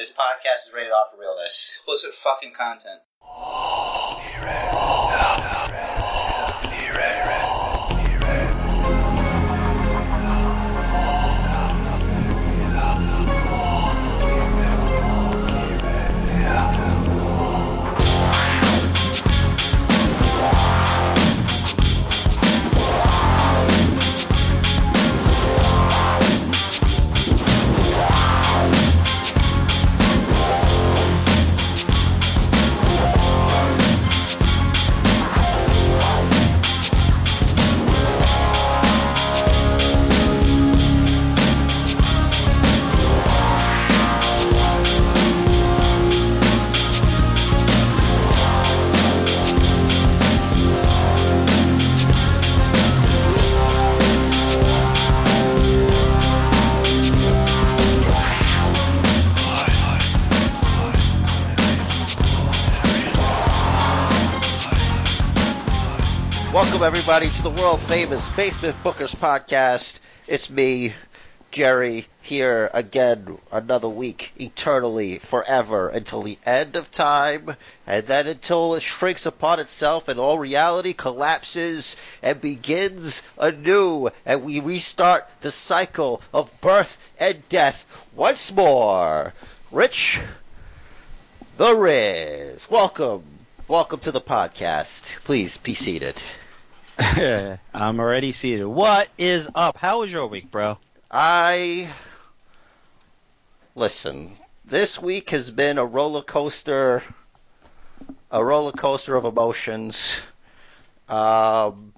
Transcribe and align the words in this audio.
This 0.00 0.10
podcast 0.10 0.66
is 0.66 0.72
rated 0.74 0.92
off 0.92 1.10
for 1.12 1.20
realness. 1.20 1.68
Explicit 1.76 2.14
fucking 2.14 2.54
content. 2.54 3.00
Welcome, 66.80 66.96
everybody, 66.96 67.28
to 67.28 67.42
the 67.42 67.50
world 67.50 67.78
famous 67.78 68.26
Basement 68.30 68.74
Bookers 68.82 69.14
podcast. 69.14 69.98
It's 70.26 70.48
me, 70.48 70.94
Jerry, 71.50 72.06
here 72.22 72.70
again 72.72 73.36
another 73.52 73.90
week, 73.90 74.32
eternally, 74.38 75.18
forever, 75.18 75.90
until 75.90 76.22
the 76.22 76.38
end 76.46 76.76
of 76.76 76.90
time, 76.90 77.54
and 77.86 78.06
then 78.06 78.26
until 78.26 78.76
it 78.76 78.82
shrinks 78.82 79.26
upon 79.26 79.60
itself 79.60 80.08
and 80.08 80.18
all 80.18 80.38
reality 80.38 80.94
collapses 80.94 81.96
and 82.22 82.40
begins 82.40 83.24
anew, 83.36 84.08
and 84.24 84.42
we 84.42 84.60
restart 84.60 85.28
the 85.42 85.50
cycle 85.50 86.22
of 86.32 86.62
birth 86.62 87.10
and 87.18 87.46
death 87.50 87.86
once 88.14 88.50
more. 88.54 89.34
Rich, 89.70 90.18
the 91.58 91.76
Riz, 91.76 92.70
welcome. 92.70 93.22
Welcome 93.68 94.00
to 94.00 94.12
the 94.12 94.20
podcast. 94.22 95.02
Please 95.24 95.58
be 95.58 95.74
seated. 95.74 96.20
I'm 97.74 98.00
already 98.00 98.32
seated. 98.32 98.66
What 98.66 99.08
is 99.16 99.48
up? 99.54 99.76
How 99.76 100.00
was 100.00 100.12
your 100.12 100.26
week, 100.26 100.50
bro? 100.50 100.78
I 101.10 101.90
listen. 103.74 104.36
This 104.64 105.00
week 105.00 105.30
has 105.30 105.50
been 105.50 105.78
a 105.78 105.84
roller 105.84 106.22
coaster, 106.22 107.02
a 108.30 108.44
roller 108.44 108.72
coaster 108.72 109.16
of 109.16 109.24
emotions. 109.24 110.20
Um, 111.08 111.92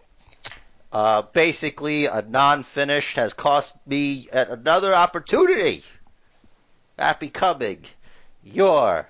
uh, 0.92 1.22
basically, 1.22 2.06
a 2.06 2.22
non-finish 2.22 3.14
has 3.14 3.32
cost 3.32 3.74
me 3.86 4.28
another 4.32 4.94
opportunity 4.94 5.82
at 6.98 7.20
becoming 7.20 7.84
your 8.42 9.08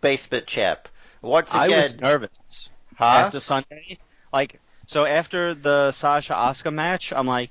basement 0.00 0.46
champ. 0.46 0.88
Once 1.20 1.54
I 1.54 1.66
again, 1.66 1.82
was 1.82 2.00
nervous 2.00 2.70
huh? 2.96 3.04
after 3.04 3.40
Sunday. 3.40 3.98
Like, 4.32 4.60
so 4.88 5.04
after 5.04 5.54
the 5.54 5.92
Sasha 5.92 6.32
Asuka 6.32 6.72
match, 6.72 7.12
I'm 7.12 7.26
like, 7.26 7.50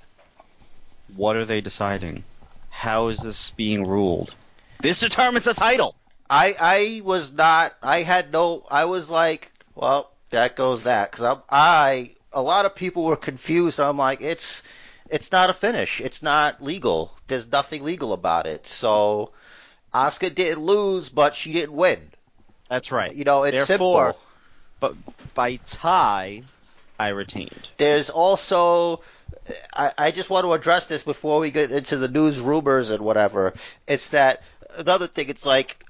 what 1.16 1.36
are 1.36 1.46
they 1.46 1.62
deciding? 1.62 2.24
How 2.70 3.08
is 3.08 3.20
this 3.20 3.52
being 3.52 3.88
ruled? 3.88 4.34
This 4.80 5.00
determines 5.00 5.46
the 5.46 5.54
title. 5.54 5.96
I 6.30 6.56
I 6.60 7.02
was 7.04 7.32
not. 7.32 7.74
I 7.82 8.02
had 8.02 8.34
no. 8.34 8.66
I 8.70 8.86
was 8.86 9.10
like, 9.10 9.52
well, 9.76 10.12
that 10.32 10.56
goes 10.56 10.84
that 10.84 11.12
because 11.12 11.38
I 11.50 12.12
a 12.34 12.42
lot 12.42 12.66
of 12.66 12.76
people 12.76 13.04
were 13.04 13.16
confused. 13.16 13.80
I'm 13.80 13.98
like, 13.98 14.22
it's 14.22 14.64
it's 15.10 15.32
not 15.32 15.50
a 15.50 15.54
finish. 15.54 16.02
It's 16.02 16.22
not 16.22 16.62
legal. 16.62 17.12
There's 17.28 17.50
nothing 17.50 17.84
legal 17.84 18.14
about 18.14 18.48
it. 18.48 18.66
So 18.68 19.32
Asuka 19.94 20.34
didn't 20.34 20.64
lose, 20.64 21.10
but 21.10 21.36
she 21.36 21.54
didn't 21.54 21.74
win. 21.76 22.00
That's 22.70 22.92
right. 22.92 23.16
You 23.16 23.24
know, 23.24 23.44
it's 23.44 23.68
Therefore, 23.68 24.08
simple. 24.08 24.22
but 24.80 25.34
by 25.34 25.56
tie, 25.66 26.44
I 27.00 27.10
retained. 27.10 27.70
There's 27.78 28.10
also. 28.10 29.02
I, 29.76 29.92
I 29.98 30.12
just 30.12 30.30
want 30.30 30.46
to 30.46 30.54
address 30.54 30.88
this 30.88 31.04
before 31.04 31.40
we 31.40 31.52
get 31.52 31.72
into 31.72 31.98
the 31.98 32.08
news 32.08 32.40
rumors 32.40 32.92
and 32.92 33.04
whatever. 33.04 33.54
It's 33.88 34.10
that 34.10 34.42
another 34.78 35.08
thing. 35.08 35.30
It's 35.30 35.46
like 35.46 35.84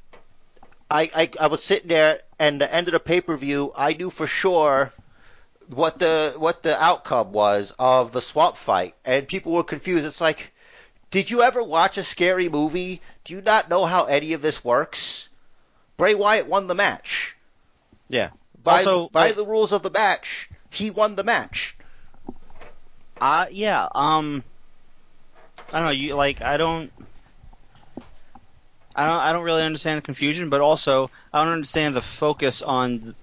I, 0.89 1.09
I 1.15 1.29
I 1.39 1.47
was 1.47 1.63
sitting 1.63 1.89
there 1.89 2.21
and 2.39 2.61
the 2.61 2.73
end 2.73 2.87
of 2.87 2.93
the 2.93 2.99
pay 2.99 3.21
per 3.21 3.37
view. 3.37 3.71
I 3.75 3.93
knew 3.93 4.09
for 4.09 4.27
sure 4.27 4.91
what 5.69 5.99
the 5.99 6.33
what 6.37 6.63
the 6.63 6.81
outcome 6.81 7.31
was 7.31 7.73
of 7.77 8.11
the 8.11 8.21
swamp 8.21 8.57
fight, 8.57 8.95
and 9.05 9.27
people 9.27 9.51
were 9.53 9.63
confused. 9.63 10.05
It's 10.05 10.21
like, 10.21 10.51
did 11.11 11.29
you 11.29 11.41
ever 11.41 11.63
watch 11.63 11.97
a 11.97 12.03
scary 12.03 12.49
movie? 12.49 13.01
Do 13.23 13.33
you 13.33 13.41
not 13.41 13.69
know 13.69 13.85
how 13.85 14.05
any 14.05 14.33
of 14.33 14.41
this 14.41 14.63
works? 14.63 15.29
Bray 15.97 16.15
Wyatt 16.15 16.47
won 16.47 16.67
the 16.67 16.75
match. 16.75 17.35
Yeah. 18.07 18.29
By 18.63 18.79
Also, 18.79 19.09
by 19.09 19.27
like- 19.27 19.35
the 19.35 19.45
rules 19.45 19.71
of 19.71 19.83
the 19.83 19.89
match, 19.89 20.49
he 20.69 20.89
won 20.91 21.15
the 21.15 21.23
match. 21.23 21.75
Uh, 23.19 23.47
yeah. 23.51 23.87
Um, 23.93 24.43
I 25.73 25.77
don't 25.79 25.85
know. 25.85 25.91
You 25.91 26.15
like 26.15 26.41
I 26.41 26.57
don't. 26.57 26.91
I 28.95 29.05
don't. 29.05 29.19
I 29.19 29.33
don't 29.33 29.43
really 29.43 29.63
understand 29.63 29.97
the 29.97 30.01
confusion, 30.03 30.49
but 30.49 30.61
also 30.61 31.09
I 31.33 31.43
don't 31.43 31.53
understand 31.53 31.95
the 31.95 32.01
focus 32.01 32.61
on 32.61 33.15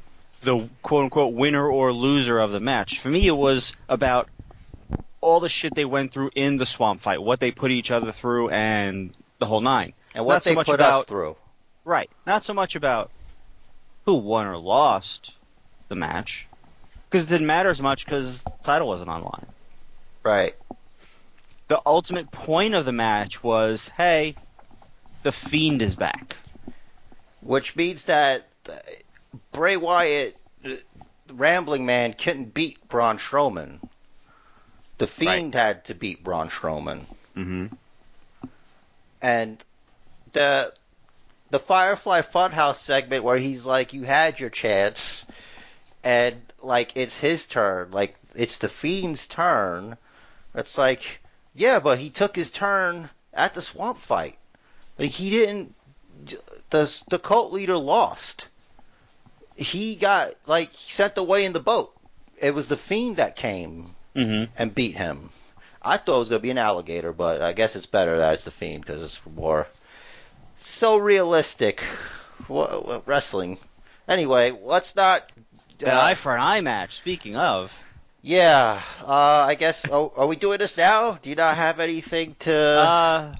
the, 0.42 0.68
quote 0.82 1.04
unquote 1.04 1.34
winner 1.34 1.66
or 1.68 1.92
loser 1.92 2.38
of 2.38 2.52
the 2.52 2.60
match. 2.60 3.00
For 3.00 3.08
me, 3.08 3.26
it 3.26 3.36
was 3.36 3.74
about 3.88 4.28
all 5.20 5.40
the 5.40 5.48
shit 5.48 5.74
they 5.74 5.84
went 5.86 6.12
through 6.12 6.30
in 6.34 6.58
the 6.58 6.66
swamp 6.66 7.00
fight, 7.00 7.22
what 7.22 7.40
they 7.40 7.50
put 7.50 7.70
each 7.70 7.90
other 7.90 8.12
through, 8.12 8.50
and 8.50 9.16
the 9.38 9.46
whole 9.46 9.60
nine. 9.62 9.94
And 10.14 10.24
what 10.26 10.34
Not 10.34 10.42
so 10.44 10.50
they 10.50 10.56
much 10.56 10.66
put 10.66 10.74
about- 10.76 11.00
us 11.00 11.04
through. 11.06 11.36
Right. 11.84 12.10
Not 12.26 12.44
so 12.44 12.54
much 12.54 12.76
about 12.76 13.10
who 14.06 14.14
won 14.14 14.46
or 14.46 14.56
lost 14.56 15.34
the 15.88 15.94
match, 15.94 16.46
because 17.14 17.28
it 17.28 17.34
didn't 17.36 17.46
matter 17.46 17.68
as 17.68 17.80
much 17.80 18.04
because 18.04 18.42
the 18.42 18.50
title 18.64 18.88
wasn't 18.88 19.08
on 19.08 19.20
the 19.20 19.26
line 19.28 19.46
Right. 20.24 20.56
the 21.68 21.80
ultimate 21.86 22.32
point 22.32 22.74
of 22.74 22.84
the 22.84 22.92
match 22.92 23.40
was, 23.40 23.88
hey, 23.90 24.34
the 25.22 25.30
Fiend 25.30 25.80
is 25.80 25.94
back. 25.94 26.34
Which 27.40 27.76
means 27.76 28.04
that 28.04 28.48
Bray 29.52 29.76
Wyatt, 29.76 30.36
Rambling 31.30 31.86
Man, 31.86 32.14
couldn't 32.14 32.52
beat 32.52 32.88
Braun 32.88 33.18
Strowman. 33.18 33.78
The 34.98 35.06
Fiend 35.06 35.54
had 35.54 35.84
to 35.84 35.94
beat 35.94 36.24
Braun 36.24 36.48
Strowman. 36.48 37.04
Mm-hmm. 37.36 37.66
And 39.22 39.62
the 40.32 40.72
the 41.50 41.60
Firefly 41.60 42.22
Funhouse 42.22 42.76
segment 42.76 43.22
where 43.22 43.36
he's 43.36 43.64
like, 43.64 43.92
"You 43.92 44.02
had 44.02 44.40
your 44.40 44.50
chance," 44.50 45.26
and 46.04 46.36
like 46.62 46.92
it's 46.96 47.18
his 47.18 47.46
turn, 47.46 47.90
like 47.90 48.16
it's 48.34 48.58
the 48.58 48.68
Fiend's 48.68 49.26
turn. 49.26 49.96
It's 50.54 50.78
like, 50.78 51.20
yeah, 51.54 51.80
but 51.80 51.98
he 51.98 52.10
took 52.10 52.36
his 52.36 52.50
turn 52.50 53.08
at 53.32 53.54
the 53.54 53.62
swamp 53.62 53.98
fight. 53.98 54.38
Like 54.98 55.10
he 55.10 55.30
didn't. 55.30 55.74
The 56.70 57.02
the 57.08 57.18
cult 57.18 57.52
leader 57.52 57.76
lost. 57.76 58.48
He 59.56 59.96
got 59.96 60.30
like 60.46 60.70
sent 60.72 61.18
away 61.18 61.44
in 61.44 61.52
the 61.52 61.60
boat. 61.60 61.92
It 62.40 62.54
was 62.54 62.68
the 62.68 62.76
Fiend 62.76 63.16
that 63.16 63.36
came 63.36 63.94
Mm-hmm. 64.14 64.52
and 64.56 64.72
beat 64.72 64.96
him. 64.96 65.30
I 65.82 65.96
thought 65.96 66.14
it 66.14 66.18
was 66.20 66.28
gonna 66.28 66.38
be 66.38 66.50
an 66.50 66.58
alligator, 66.58 67.12
but 67.12 67.42
I 67.42 67.52
guess 67.52 67.74
it's 67.74 67.86
better 67.86 68.18
that 68.18 68.34
it's 68.34 68.44
the 68.44 68.52
Fiend 68.52 68.86
because 68.86 69.02
it's 69.02 69.20
more 69.26 69.66
so 70.58 70.96
realistic. 70.96 71.82
Wrestling. 72.48 73.58
Anyway, 74.06 74.52
let's 74.62 74.94
not. 74.94 75.28
The 75.84 75.94
uh, 75.94 76.00
eye 76.02 76.14
for 76.14 76.34
an 76.34 76.40
eye 76.42 76.60
match. 76.60 76.96
Speaking 76.96 77.36
of, 77.36 77.82
yeah, 78.22 78.80
uh, 79.02 79.12
I 79.48 79.54
guess. 79.54 79.86
Oh, 79.90 80.12
are 80.16 80.26
we 80.26 80.36
doing 80.36 80.58
this 80.58 80.76
now? 80.76 81.12
Do 81.20 81.30
you 81.30 81.36
not 81.36 81.56
have 81.56 81.80
anything 81.80 82.36
to 82.40 82.54
uh, 82.54 83.36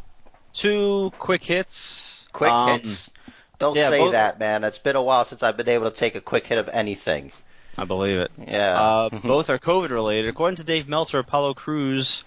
two 0.53 1.13
quick 1.19 1.43
hits. 1.43 2.27
quick 2.33 2.53
Um, 2.53 2.81
hits? 2.81 3.11
Don't 3.59 3.77
yeah, 3.77 3.89
say 3.89 3.99
both- 3.99 4.13
that, 4.13 4.39
man. 4.39 4.65
It's 4.65 4.79
been 4.79 4.97
a 4.97 5.03
while 5.03 5.25
since 5.25 5.43
I've 5.43 5.57
been 5.57 5.69
able 5.69 5.91
to 5.91 5.97
take 5.97 6.17
a 6.17 6.21
quick 6.21 6.47
hit 6.47 6.59
of 6.59 6.69
anything. 6.69 7.33
I 7.79 7.85
believe 7.85 8.19
it. 8.19 8.31
Yeah. 8.47 8.81
Uh, 8.81 9.09
both 9.25 9.51
are 9.51 9.59
COVID 9.59 9.91
related. 9.91 10.29
According 10.29 10.57
to 10.57 10.65
Dave 10.65 10.89
Meltzer, 10.89 11.19
Apollo 11.21 11.55
Crews 11.55 12.25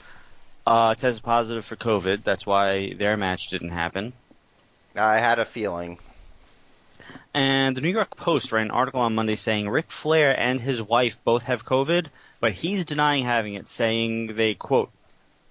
uh, 0.65 0.95
tested 0.95 1.23
positive 1.23 1.63
for 1.65 1.75
COVID. 1.75 2.23
That's 2.23 2.45
why 2.45 2.93
their 2.93 3.17
match 3.17 3.49
didn't 3.49 3.69
happen. 3.69 4.13
I 4.95 5.19
had 5.19 5.39
a 5.39 5.45
feeling. 5.45 5.99
And 7.33 7.75
the 7.75 7.81
New 7.81 7.89
York 7.89 8.15
Post 8.15 8.51
ran 8.51 8.65
an 8.65 8.71
article 8.71 9.01
on 9.01 9.15
Monday 9.15 9.36
saying 9.36 9.69
Ric 9.69 9.92
Flair 9.92 10.38
and 10.38 10.59
his 10.59 10.81
wife 10.81 11.18
both 11.24 11.44
have 11.44 11.65
COVID, 11.65 12.07
but 12.39 12.54
he's 12.54 12.86
denying 12.86 13.25
having 13.25 13.54
it, 13.54 13.69
saying 13.69 14.36
they, 14.36 14.56
quote, 14.56 14.89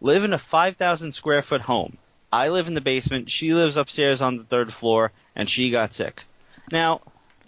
live 0.00 0.25
in 0.25 0.32
a 0.32 0.38
5,000 0.38 1.12
square 1.12 1.43
foot 1.43 1.61
home. 1.61 1.97
I 2.32 2.49
live 2.49 2.67
in 2.67 2.75
the 2.75 2.81
basement, 2.81 3.31
she 3.31 3.55
lives 3.55 3.76
upstairs 3.76 4.20
on 4.20 4.37
the 4.37 4.44
third 4.44 4.73
floor, 4.73 5.12
and 5.35 5.49
she 5.49 5.70
got 5.70 5.93
sick. 5.93 6.25
Now, 6.70 7.00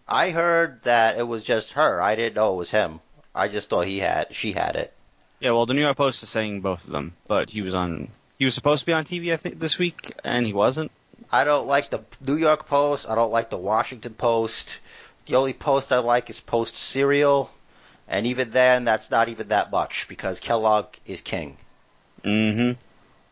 I 0.07 0.31
heard 0.31 0.83
that 0.85 1.19
it 1.19 1.27
was 1.27 1.43
just 1.43 1.73
her. 1.73 2.01
I 2.01 2.17
didn't 2.17 2.37
know 2.37 2.55
it 2.55 2.59
was 2.59 2.71
him. 2.71 3.01
I 3.35 3.49
just 3.49 3.69
thought 3.69 3.87
he 3.87 3.99
had 3.99 4.35
she 4.35 4.53
had 4.53 4.77
it. 4.77 4.93
yeah, 5.41 5.51
well, 5.51 5.67
the 5.67 5.75
New 5.75 5.83
York 5.83 5.97
Post 5.97 6.23
is 6.23 6.29
saying 6.29 6.61
both 6.61 6.85
of 6.85 6.91
them, 6.91 7.15
but 7.27 7.51
he 7.51 7.63
was 7.63 7.75
on, 7.75 8.09
he 8.39 8.45
was 8.45 8.55
supposed 8.55 8.81
to 8.81 8.87
be 8.87 8.93
on 8.93 9.05
TV, 9.05 9.33
I 9.33 9.37
think, 9.37 9.59
this 9.59 9.79
week, 9.79 10.13
and 10.25 10.47
he 10.47 10.53
wasn't. 10.53 10.91
I 11.31 11.45
don't 11.45 11.67
like 11.67 11.89
the 11.89 12.03
New 12.27 12.37
York 12.37 12.67
Post. 12.67 13.09
I 13.09 13.15
don't 13.15 13.33
like 13.33 13.51
the 13.51 13.59
Washington 13.59 14.15
Post. 14.15 14.81
The 15.27 15.37
only 15.37 15.53
post 15.53 15.93
I 15.93 15.99
like 15.99 16.31
is 16.31 16.41
Post 16.41 16.75
Cereal, 16.75 17.51
and 18.09 18.27
even 18.27 18.51
then, 18.51 18.85
that's 18.85 19.11
not 19.11 19.29
even 19.29 19.49
that 19.49 19.71
much 19.71 20.09
because 20.09 20.41
Kellogg 20.41 20.87
is 21.05 21.21
king. 21.21 21.59
Mm-hmm. 22.25 22.81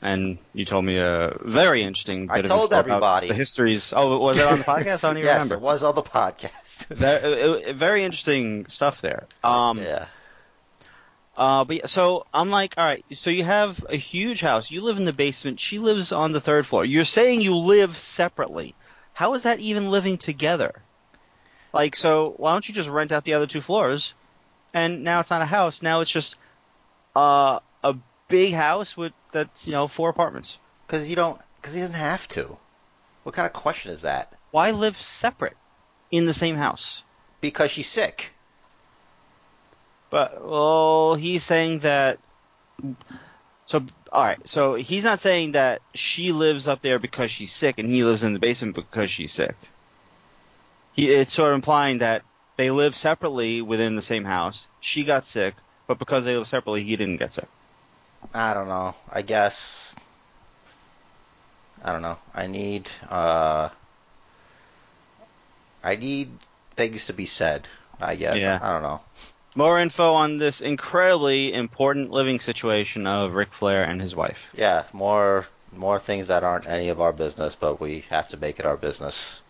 And 0.02 0.36
you 0.52 0.66
told 0.66 0.84
me 0.84 0.98
a 0.98 1.38
very 1.40 1.82
interesting 1.82 2.26
bit 2.26 2.34
I 2.34 2.38
of 2.40 2.46
told 2.48 2.74
everybody. 2.74 3.28
the 3.28 3.34
histories. 3.34 3.94
Oh, 3.96 4.18
was 4.18 4.36
it 4.36 4.46
on 4.46 4.58
the 4.58 4.64
podcast? 4.72 5.04
I 5.04 5.08
don't 5.08 5.16
even 5.16 5.26
yes, 5.26 5.34
remember. 5.36 5.54
it 5.54 5.60
was 5.62 5.82
on 5.82 5.94
the 5.94 6.02
podcast. 6.02 6.86
Very, 6.88 7.72
very 7.72 8.04
interesting 8.04 8.66
stuff 8.66 9.00
there. 9.00 9.26
Um, 9.42 9.78
yeah. 9.78 10.06
Uh, 11.36 11.64
but 11.64 11.76
yeah, 11.76 11.86
so 11.86 12.26
I'm 12.32 12.50
like, 12.50 12.74
all 12.78 12.84
right, 12.84 13.04
so 13.12 13.30
you 13.30 13.44
have 13.44 13.84
a 13.88 13.96
huge 13.96 14.40
house. 14.40 14.70
You 14.70 14.80
live 14.80 14.96
in 14.96 15.04
the 15.04 15.12
basement. 15.12 15.60
She 15.60 15.78
lives 15.78 16.12
on 16.12 16.32
the 16.32 16.40
third 16.40 16.66
floor. 16.66 16.84
You're 16.84 17.04
saying 17.04 17.42
you 17.42 17.56
live 17.56 17.96
separately. 17.96 18.74
How 19.12 19.34
is 19.34 19.42
that 19.42 19.60
even 19.60 19.90
living 19.90 20.16
together? 20.18 20.82
Like, 21.72 21.94
so 21.96 22.34
why 22.38 22.52
don't 22.52 22.66
you 22.66 22.74
just 22.74 22.88
rent 22.88 23.12
out 23.12 23.24
the 23.24 23.34
other 23.34 23.46
two 23.46 23.60
floors? 23.60 24.14
And 24.72 25.04
now 25.04 25.20
it's 25.20 25.30
not 25.30 25.42
a 25.42 25.46
house. 25.46 25.82
Now 25.82 26.00
it's 26.00 26.10
just 26.10 26.36
uh, 27.14 27.60
a 27.82 27.96
big 28.28 28.54
house 28.54 28.96
with 28.96 29.12
that's 29.32 29.66
you 29.66 29.72
know 29.72 29.88
four 29.88 30.08
apartments. 30.08 30.58
Because 30.86 31.08
you 31.08 31.16
don't. 31.16 31.40
Because 31.60 31.74
he 31.74 31.80
doesn't 31.80 31.96
have 31.96 32.26
to. 32.28 32.56
What 33.24 33.34
kind 33.34 33.46
of 33.46 33.52
question 33.52 33.92
is 33.92 34.02
that? 34.02 34.32
Why 34.52 34.70
live 34.70 34.96
separate 34.96 35.56
in 36.10 36.26
the 36.26 36.34
same 36.34 36.56
house? 36.56 37.04
Because 37.40 37.70
she's 37.70 37.88
sick. 37.88 38.32
But 40.10 40.44
well, 40.44 41.14
he's 41.14 41.42
saying 41.42 41.80
that. 41.80 42.18
So 43.66 43.84
all 44.12 44.22
right, 44.22 44.46
so 44.46 44.74
he's 44.74 45.04
not 45.04 45.20
saying 45.20 45.52
that 45.52 45.82
she 45.94 46.32
lives 46.32 46.68
up 46.68 46.80
there 46.80 46.98
because 46.98 47.30
she's 47.30 47.52
sick, 47.52 47.78
and 47.78 47.88
he 47.88 48.04
lives 48.04 48.22
in 48.22 48.32
the 48.32 48.38
basement 48.38 48.74
because 48.74 49.10
she's 49.10 49.32
sick. 49.32 49.56
He 50.92 51.10
it's 51.10 51.32
sort 51.32 51.50
of 51.50 51.56
implying 51.56 51.98
that 51.98 52.22
they 52.56 52.70
live 52.70 52.94
separately 52.96 53.60
within 53.62 53.96
the 53.96 54.02
same 54.02 54.24
house. 54.24 54.68
She 54.80 55.04
got 55.04 55.26
sick, 55.26 55.54
but 55.86 55.98
because 55.98 56.24
they 56.24 56.36
live 56.36 56.46
separately, 56.46 56.84
he 56.84 56.96
didn't 56.96 57.18
get 57.18 57.32
sick. 57.32 57.48
I 58.32 58.54
don't 58.54 58.68
know. 58.68 58.94
I 59.12 59.22
guess. 59.22 59.94
I 61.84 61.92
don't 61.92 62.02
know. 62.02 62.18
I 62.34 62.46
need. 62.46 62.90
uh 63.10 63.68
I 65.82 65.96
need 65.96 66.30
things 66.74 67.06
to 67.06 67.12
be 67.12 67.26
said. 67.26 67.68
I 68.00 68.16
guess. 68.16 68.36
Yeah. 68.36 68.58
I 68.60 68.72
don't 68.72 68.82
know. 68.82 69.00
More 69.56 69.80
info 69.80 70.12
on 70.12 70.36
this 70.36 70.60
incredibly 70.60 71.52
important 71.52 72.10
living 72.10 72.40
situation 72.40 73.06
of 73.06 73.34
Ric 73.34 73.54
Flair 73.54 73.84
and 73.84 74.00
his 74.00 74.14
wife. 74.14 74.50
Yeah, 74.54 74.84
more 74.92 75.46
more 75.74 75.98
things 75.98 76.28
that 76.28 76.44
aren't 76.44 76.68
any 76.68 76.90
of 76.90 77.00
our 77.00 77.12
business, 77.12 77.56
but 77.56 77.80
we 77.80 78.04
have 78.10 78.28
to 78.28 78.36
make 78.36 78.58
it 78.60 78.66
our 78.66 78.76
business. 78.76 79.40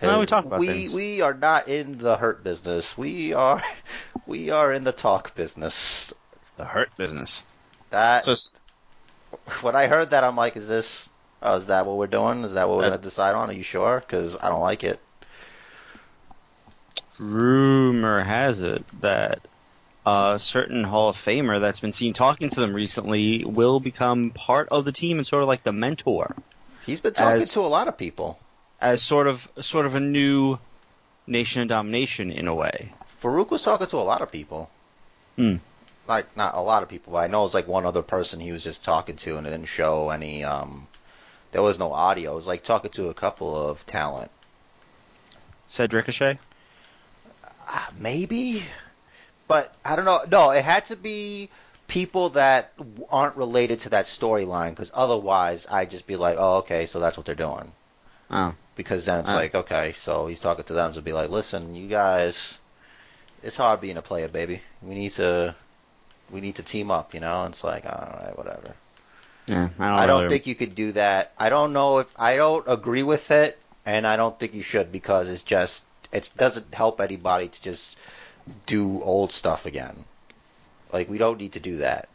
No, 0.00 0.20
we 0.20 0.26
talk 0.26 0.44
about 0.44 0.60
we 0.60 0.66
things. 0.68 0.94
we 0.94 1.20
are 1.22 1.34
not 1.34 1.68
in 1.68 1.98
the 1.98 2.16
hurt 2.16 2.42
business. 2.42 2.96
We 2.96 3.34
are 3.34 3.62
we 4.26 4.50
are 4.50 4.72
in 4.72 4.84
the 4.84 4.92
talk 4.92 5.34
business. 5.34 6.12
The 6.56 6.64
hurt 6.64 6.96
business. 6.96 7.44
That 7.90 8.24
So 8.24 8.36
when 9.62 9.74
I 9.74 9.86
heard 9.88 10.10
that, 10.10 10.24
I'm 10.24 10.36
like, 10.36 10.56
is 10.56 10.68
this? 10.68 11.08
Oh, 11.42 11.56
is 11.56 11.66
that 11.66 11.84
what 11.86 11.96
we're 11.96 12.06
doing? 12.06 12.44
Is 12.44 12.52
that 12.54 12.68
what 12.68 12.78
we're 12.78 12.82
That- 12.84 12.90
gonna 12.90 13.02
decide 13.02 13.34
on? 13.34 13.50
Are 13.50 13.54
you 13.54 13.64
sure? 13.64 13.98
Because 14.00 14.38
I 14.40 14.48
don't 14.50 14.60
like 14.60 14.84
it. 14.84 15.00
Rumor 17.18 18.22
has 18.22 18.60
it 18.60 18.84
that 19.00 19.40
a 20.06 20.38
certain 20.40 20.82
Hall 20.84 21.10
of 21.10 21.16
Famer 21.16 21.60
that's 21.60 21.80
been 21.80 21.92
seen 21.92 22.12
talking 22.12 22.48
to 22.48 22.60
them 22.60 22.74
recently 22.74 23.44
will 23.44 23.80
become 23.80 24.30
part 24.30 24.68
of 24.70 24.84
the 24.84 24.92
team 24.92 25.18
and 25.18 25.26
sort 25.26 25.42
of 25.42 25.48
like 25.48 25.62
the 25.62 25.72
mentor, 25.72 26.34
He's 26.84 27.00
been 27.00 27.14
talking 27.14 27.42
As- 27.42 27.52
to 27.52 27.60
a 27.60 27.68
lot 27.70 27.86
of 27.86 27.96
people. 27.96 28.38
as 28.80 29.00
sort 29.02 29.28
of 29.28 29.48
sort 29.60 29.86
of 29.86 29.94
a 29.94 30.00
new 30.00 30.58
Nation 31.28 31.62
of 31.62 31.68
Domination 31.68 32.32
in 32.32 32.48
a 32.48 32.54
way. 32.54 32.92
Faarooq 33.22 33.50
was 33.50 33.62
talking 33.62 33.86
to 33.86 33.98
a 33.98 34.02
lot 34.02 34.20
of 34.22 34.32
people. 34.32 34.68
Hmm. 35.36 35.56
Like 36.08 36.36
not 36.36 36.56
a 36.56 36.60
lot 36.60 36.82
of 36.82 36.88
people, 36.88 37.12
but 37.12 37.20
I 37.20 37.28
know 37.28 37.40
it 37.40 37.44
was 37.44 37.54
like 37.54 37.68
one 37.68 37.86
other 37.86 38.02
person 38.02 38.40
he 38.40 38.50
was 38.50 38.64
just 38.64 38.82
talking 38.82 39.14
to, 39.18 39.36
and 39.36 39.46
it 39.46 39.50
didn't 39.50 39.66
show 39.66 40.10
any. 40.10 40.42
um 40.42 40.88
There 41.52 41.62
was 41.62 41.78
no 41.78 41.92
audio. 41.92 42.32
It 42.32 42.36
was 42.36 42.46
like 42.48 42.64
talking 42.64 42.90
to 42.92 43.08
a 43.10 43.14
couple 43.14 43.54
of 43.54 43.86
talent. 43.86 44.32
Said 45.68 45.94
Ricochet. 45.94 46.40
Ah, 47.74 47.88
Maybe, 47.98 48.62
but 49.48 49.74
I 49.84 49.96
don't 49.96 50.04
know. 50.04 50.20
No, 50.30 50.50
it 50.50 50.62
had 50.64 50.86
to 50.86 50.96
be 50.96 51.48
people 51.88 52.30
that 52.30 52.72
aren't 53.10 53.36
related 53.36 53.80
to 53.80 53.88
that 53.90 54.04
storyline, 54.06 54.70
because 54.70 54.90
otherwise 54.94 55.66
I'd 55.70 55.90
just 55.90 56.06
be 56.06 56.16
like, 56.16 56.36
oh, 56.38 56.58
okay, 56.58 56.86
so 56.86 57.00
that's 57.00 57.16
what 57.16 57.26
they're 57.26 57.34
doing. 57.34 57.70
Oh, 58.30 58.54
Because 58.76 59.04
then 59.04 59.20
it's 59.20 59.30
Ah. 59.32 59.36
like, 59.36 59.54
okay, 59.54 59.92
so 59.92 60.26
he's 60.26 60.40
talking 60.40 60.64
to 60.64 60.72
them 60.72 60.92
to 60.94 61.02
be 61.02 61.12
like, 61.12 61.28
listen, 61.30 61.74
you 61.74 61.88
guys, 61.88 62.58
it's 63.42 63.56
hard 63.56 63.80
being 63.80 63.96
a 63.98 64.02
player, 64.02 64.28
baby. 64.28 64.62
We 64.82 64.94
need 64.94 65.10
to, 65.12 65.54
we 66.30 66.40
need 66.40 66.56
to 66.56 66.62
team 66.62 66.90
up, 66.90 67.12
you 67.14 67.20
know. 67.20 67.44
And 67.44 67.52
it's 67.52 67.62
like, 67.64 67.84
all 67.84 68.18
right, 68.22 68.36
whatever. 68.38 68.74
yeah. 69.46 69.68
I 69.78 69.84
don't. 69.86 69.98
I 69.98 70.06
don't 70.06 70.22
really- 70.24 70.34
think 70.36 70.46
you 70.46 70.54
could 70.54 70.74
do 70.74 70.92
that. 70.92 71.32
I 71.38 71.48
don't 71.50 71.72
know 71.74 71.98
if 71.98 72.06
I 72.16 72.36
don't 72.36 72.64
agree 72.68 73.02
with 73.02 73.30
it, 73.30 73.58
and 73.84 74.06
I 74.06 74.16
don't 74.16 74.38
think 74.38 74.54
you 74.54 74.62
should 74.62 74.92
because 74.92 75.28
it's 75.28 75.42
just 75.42 75.84
it 76.12 76.30
doesn't 76.36 76.74
help 76.74 77.00
anybody 77.00 77.48
to 77.48 77.62
just 77.62 77.96
do 78.66 79.02
old 79.02 79.32
stuff 79.32 79.66
again. 79.66 79.96
Like 80.92 81.08
we 81.08 81.18
don't 81.18 81.38
need 81.38 81.52
to 81.52 81.60
do 81.60 81.78
that. 81.78 82.08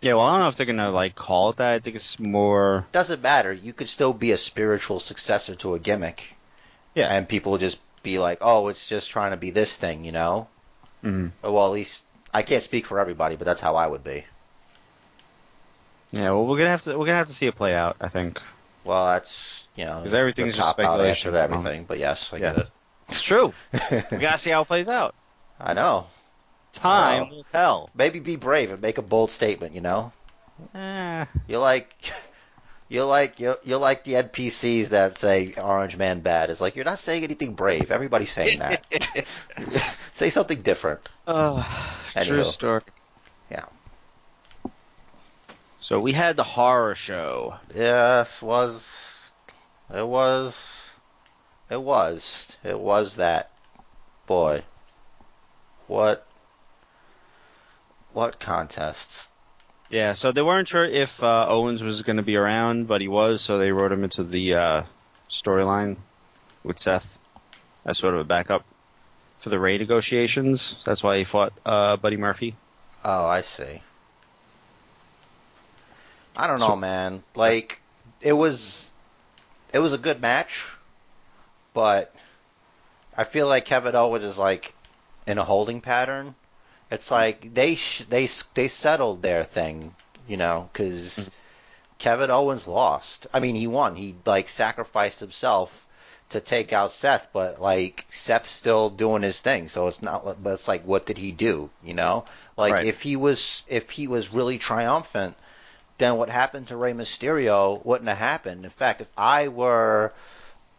Yeah. 0.00 0.14
Well, 0.14 0.26
I 0.26 0.32
don't 0.32 0.40
know 0.40 0.48
if 0.48 0.56
they're 0.56 0.66
gonna 0.66 0.90
like 0.90 1.14
call 1.14 1.50
it 1.50 1.56
that. 1.56 1.74
I 1.74 1.78
think 1.78 1.96
it's 1.96 2.18
more. 2.18 2.86
Doesn't 2.92 3.22
matter. 3.22 3.52
You 3.52 3.72
could 3.72 3.88
still 3.88 4.12
be 4.12 4.32
a 4.32 4.36
spiritual 4.36 5.00
successor 5.00 5.54
to 5.56 5.74
a 5.74 5.78
gimmick. 5.78 6.36
Yeah. 6.94 7.08
And 7.08 7.28
people 7.28 7.52
will 7.52 7.58
just 7.58 7.78
be 8.02 8.18
like, 8.18 8.38
"Oh, 8.42 8.68
it's 8.68 8.88
just 8.88 9.10
trying 9.10 9.30
to 9.30 9.36
be 9.36 9.50
this 9.50 9.76
thing," 9.76 10.04
you 10.04 10.12
know. 10.12 10.48
Mhm. 11.02 11.32
Well, 11.42 11.64
at 11.66 11.72
least 11.72 12.04
I 12.32 12.42
can't 12.42 12.62
speak 12.62 12.86
for 12.86 13.00
everybody, 13.00 13.36
but 13.36 13.46
that's 13.46 13.60
how 13.60 13.76
I 13.76 13.86
would 13.86 14.04
be. 14.04 14.24
Yeah. 16.12 16.30
Well, 16.30 16.46
we're 16.46 16.58
gonna 16.58 16.70
have 16.70 16.82
to 16.82 16.98
we're 16.98 17.06
gonna 17.06 17.18
have 17.18 17.28
to 17.28 17.32
see 17.34 17.46
it 17.46 17.56
play 17.56 17.74
out. 17.74 17.96
I 18.00 18.08
think. 18.08 18.40
Well, 18.84 19.06
that's 19.06 19.66
you 19.76 19.86
know 19.86 19.98
because 19.98 20.12
everything's 20.14 20.56
just 20.56 20.70
speculation 20.70 21.08
answer 21.08 21.30
to 21.30 21.38
at 21.38 21.48
the 21.48 21.54
moment. 21.56 21.66
everything. 21.66 21.84
But 21.86 21.98
yes, 21.98 22.32
I 22.32 22.38
get 22.38 22.68
It's 23.08 23.22
true. 23.22 23.52
we 23.90 24.18
gotta 24.18 24.38
see 24.38 24.50
how 24.50 24.62
it 24.62 24.68
plays 24.68 24.88
out. 24.88 25.14
I 25.60 25.74
know. 25.74 26.06
Time 26.72 27.30
will 27.30 27.44
tell. 27.44 27.90
Maybe 27.94 28.18
be 28.18 28.36
brave 28.36 28.72
and 28.72 28.82
make 28.82 28.98
a 28.98 29.02
bold 29.02 29.30
statement. 29.30 29.74
You 29.74 29.80
know, 29.80 30.12
Eh. 30.74 31.24
you're 31.46 31.60
like, 31.60 31.94
you're 32.88 33.04
like, 33.04 33.40
you're, 33.40 33.56
you're 33.64 33.78
like 33.78 34.04
the 34.04 34.14
NPCs 34.14 34.88
that 34.88 35.18
say 35.18 35.54
Orange 35.56 35.96
Man 35.96 36.20
bad. 36.20 36.50
It's 36.50 36.60
like 36.60 36.76
you're 36.76 36.84
not 36.84 36.98
saying 36.98 37.24
anything 37.24 37.54
brave. 37.54 37.90
Everybody's 37.90 38.32
saying 38.32 38.58
that. 38.58 38.84
say 40.14 40.30
something 40.30 40.62
different. 40.62 41.08
Uh, 41.26 41.64
true 42.22 42.44
story. 42.44 42.82
Yeah. 43.50 43.66
So 45.80 46.00
we 46.00 46.12
had 46.12 46.36
the 46.36 46.44
horror 46.44 46.94
show. 46.94 47.56
Yes, 47.74 48.40
was, 48.40 49.32
it 49.94 50.06
was, 50.06 50.83
it 51.74 51.82
was, 51.82 52.56
it 52.62 52.78
was 52.78 53.16
that. 53.16 53.50
Boy, 54.26 54.62
what, 55.86 56.26
what 58.12 58.40
contests? 58.40 59.28
Yeah, 59.90 60.14
so 60.14 60.32
they 60.32 60.40
weren't 60.40 60.68
sure 60.68 60.84
if 60.84 61.22
uh, 61.22 61.46
Owens 61.48 61.82
was 61.82 62.02
going 62.02 62.16
to 62.16 62.22
be 62.22 62.36
around, 62.36 62.86
but 62.86 63.00
he 63.00 63.08
was, 63.08 63.42
so 63.42 63.58
they 63.58 63.72
wrote 63.72 63.92
him 63.92 64.04
into 64.04 64.22
the 64.22 64.54
uh, 64.54 64.82
storyline 65.28 65.96
with 66.62 66.78
Seth 66.78 67.18
as 67.84 67.98
sort 67.98 68.14
of 68.14 68.20
a 68.20 68.24
backup 68.24 68.64
for 69.40 69.50
the 69.50 69.58
Rey 69.58 69.76
negotiations. 69.76 70.82
That's 70.84 71.02
why 71.02 71.18
he 71.18 71.24
fought 71.24 71.52
uh, 71.66 71.96
Buddy 71.96 72.16
Murphy. 72.16 72.54
Oh, 73.04 73.26
I 73.26 73.42
see. 73.42 73.82
I 76.36 76.46
don't 76.46 76.60
know, 76.60 76.76
man. 76.76 77.22
Like 77.34 77.80
it 78.20 78.32
was 78.32 78.90
it 79.72 79.80
was 79.80 79.92
a 79.92 79.98
good 79.98 80.20
match, 80.20 80.66
but 81.74 82.14
I 83.16 83.24
feel 83.24 83.46
like 83.46 83.66
Kevin 83.66 83.94
Owens 83.94 84.24
is 84.24 84.38
like 84.38 84.74
in 85.26 85.38
a 85.38 85.44
holding 85.44 85.80
pattern. 85.80 86.34
It's 86.90 87.06
mm-hmm. 87.06 87.14
like 87.14 87.54
they 87.54 87.74
sh- 87.74 88.06
they 88.08 88.28
they 88.54 88.68
settled 88.68 89.20
their 89.20 89.44
thing, 89.44 89.94
you 90.26 90.38
know, 90.38 90.70
cuz 90.72 91.18
mm-hmm. 91.18 91.34
Kevin 91.98 92.30
Owens 92.30 92.66
lost. 92.66 93.26
I 93.34 93.40
mean, 93.40 93.54
he 93.54 93.66
won. 93.66 93.96
He 93.96 94.14
like 94.24 94.48
sacrificed 94.48 95.20
himself 95.20 95.86
to 96.30 96.40
take 96.40 96.72
out 96.72 96.90
Seth, 96.90 97.28
but 97.32 97.60
like 97.60 98.06
Seth's 98.10 98.50
still 98.50 98.90
doing 98.90 99.22
his 99.22 99.40
thing. 99.40 99.68
So 99.68 99.86
it's 99.86 100.02
not. 100.02 100.42
But 100.42 100.54
it's 100.54 100.68
like, 100.68 100.84
what 100.84 101.06
did 101.06 101.18
he 101.18 101.32
do? 101.32 101.70
You 101.82 101.94
know, 101.94 102.24
like 102.56 102.74
Right. 102.74 102.84
if 102.84 103.02
he 103.02 103.16
was 103.16 103.62
if 103.68 103.90
he 103.90 104.08
was 104.08 104.32
really 104.32 104.58
triumphant, 104.58 105.36
then 105.98 106.16
what 106.16 106.28
happened 106.28 106.68
to 106.68 106.76
Rey 106.76 106.92
Mysterio 106.92 107.84
wouldn't 107.84 108.08
have 108.08 108.18
happened. 108.18 108.64
In 108.64 108.70
fact, 108.70 109.00
if 109.00 109.10
I 109.16 109.48
were 109.48 110.12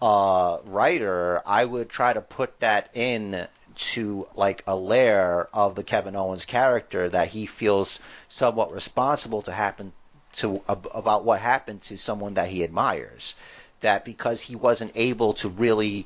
a 0.06 0.60
writer, 0.66 1.42
I 1.48 1.66
would 1.66 1.90
try 1.90 2.14
to 2.14 2.22
put 2.22 2.60
that 2.60 2.90
in 2.94 3.48
to 3.76 4.28
like 4.36 4.64
a 4.68 4.76
layer 4.76 5.50
of 5.52 5.74
the 5.74 5.84
Kevin 5.84 6.16
Owens 6.16 6.46
character 6.46 7.10
that 7.10 7.30
he 7.30 7.48
feels 7.48 8.00
somewhat 8.30 8.72
responsible 8.72 9.42
to 9.44 9.52
happen 9.52 9.94
to 10.38 10.62
ab- 10.70 10.88
about 10.94 11.26
what 11.26 11.40
happened 11.40 11.82
to 11.84 11.98
someone 11.98 12.36
that 12.36 12.50
he 12.50 12.64
admires. 12.64 13.36
That 13.82 14.06
because 14.06 14.42
he 14.42 14.56
wasn't 14.56 14.92
able 14.96 15.34
to 15.36 15.50
really 15.50 16.06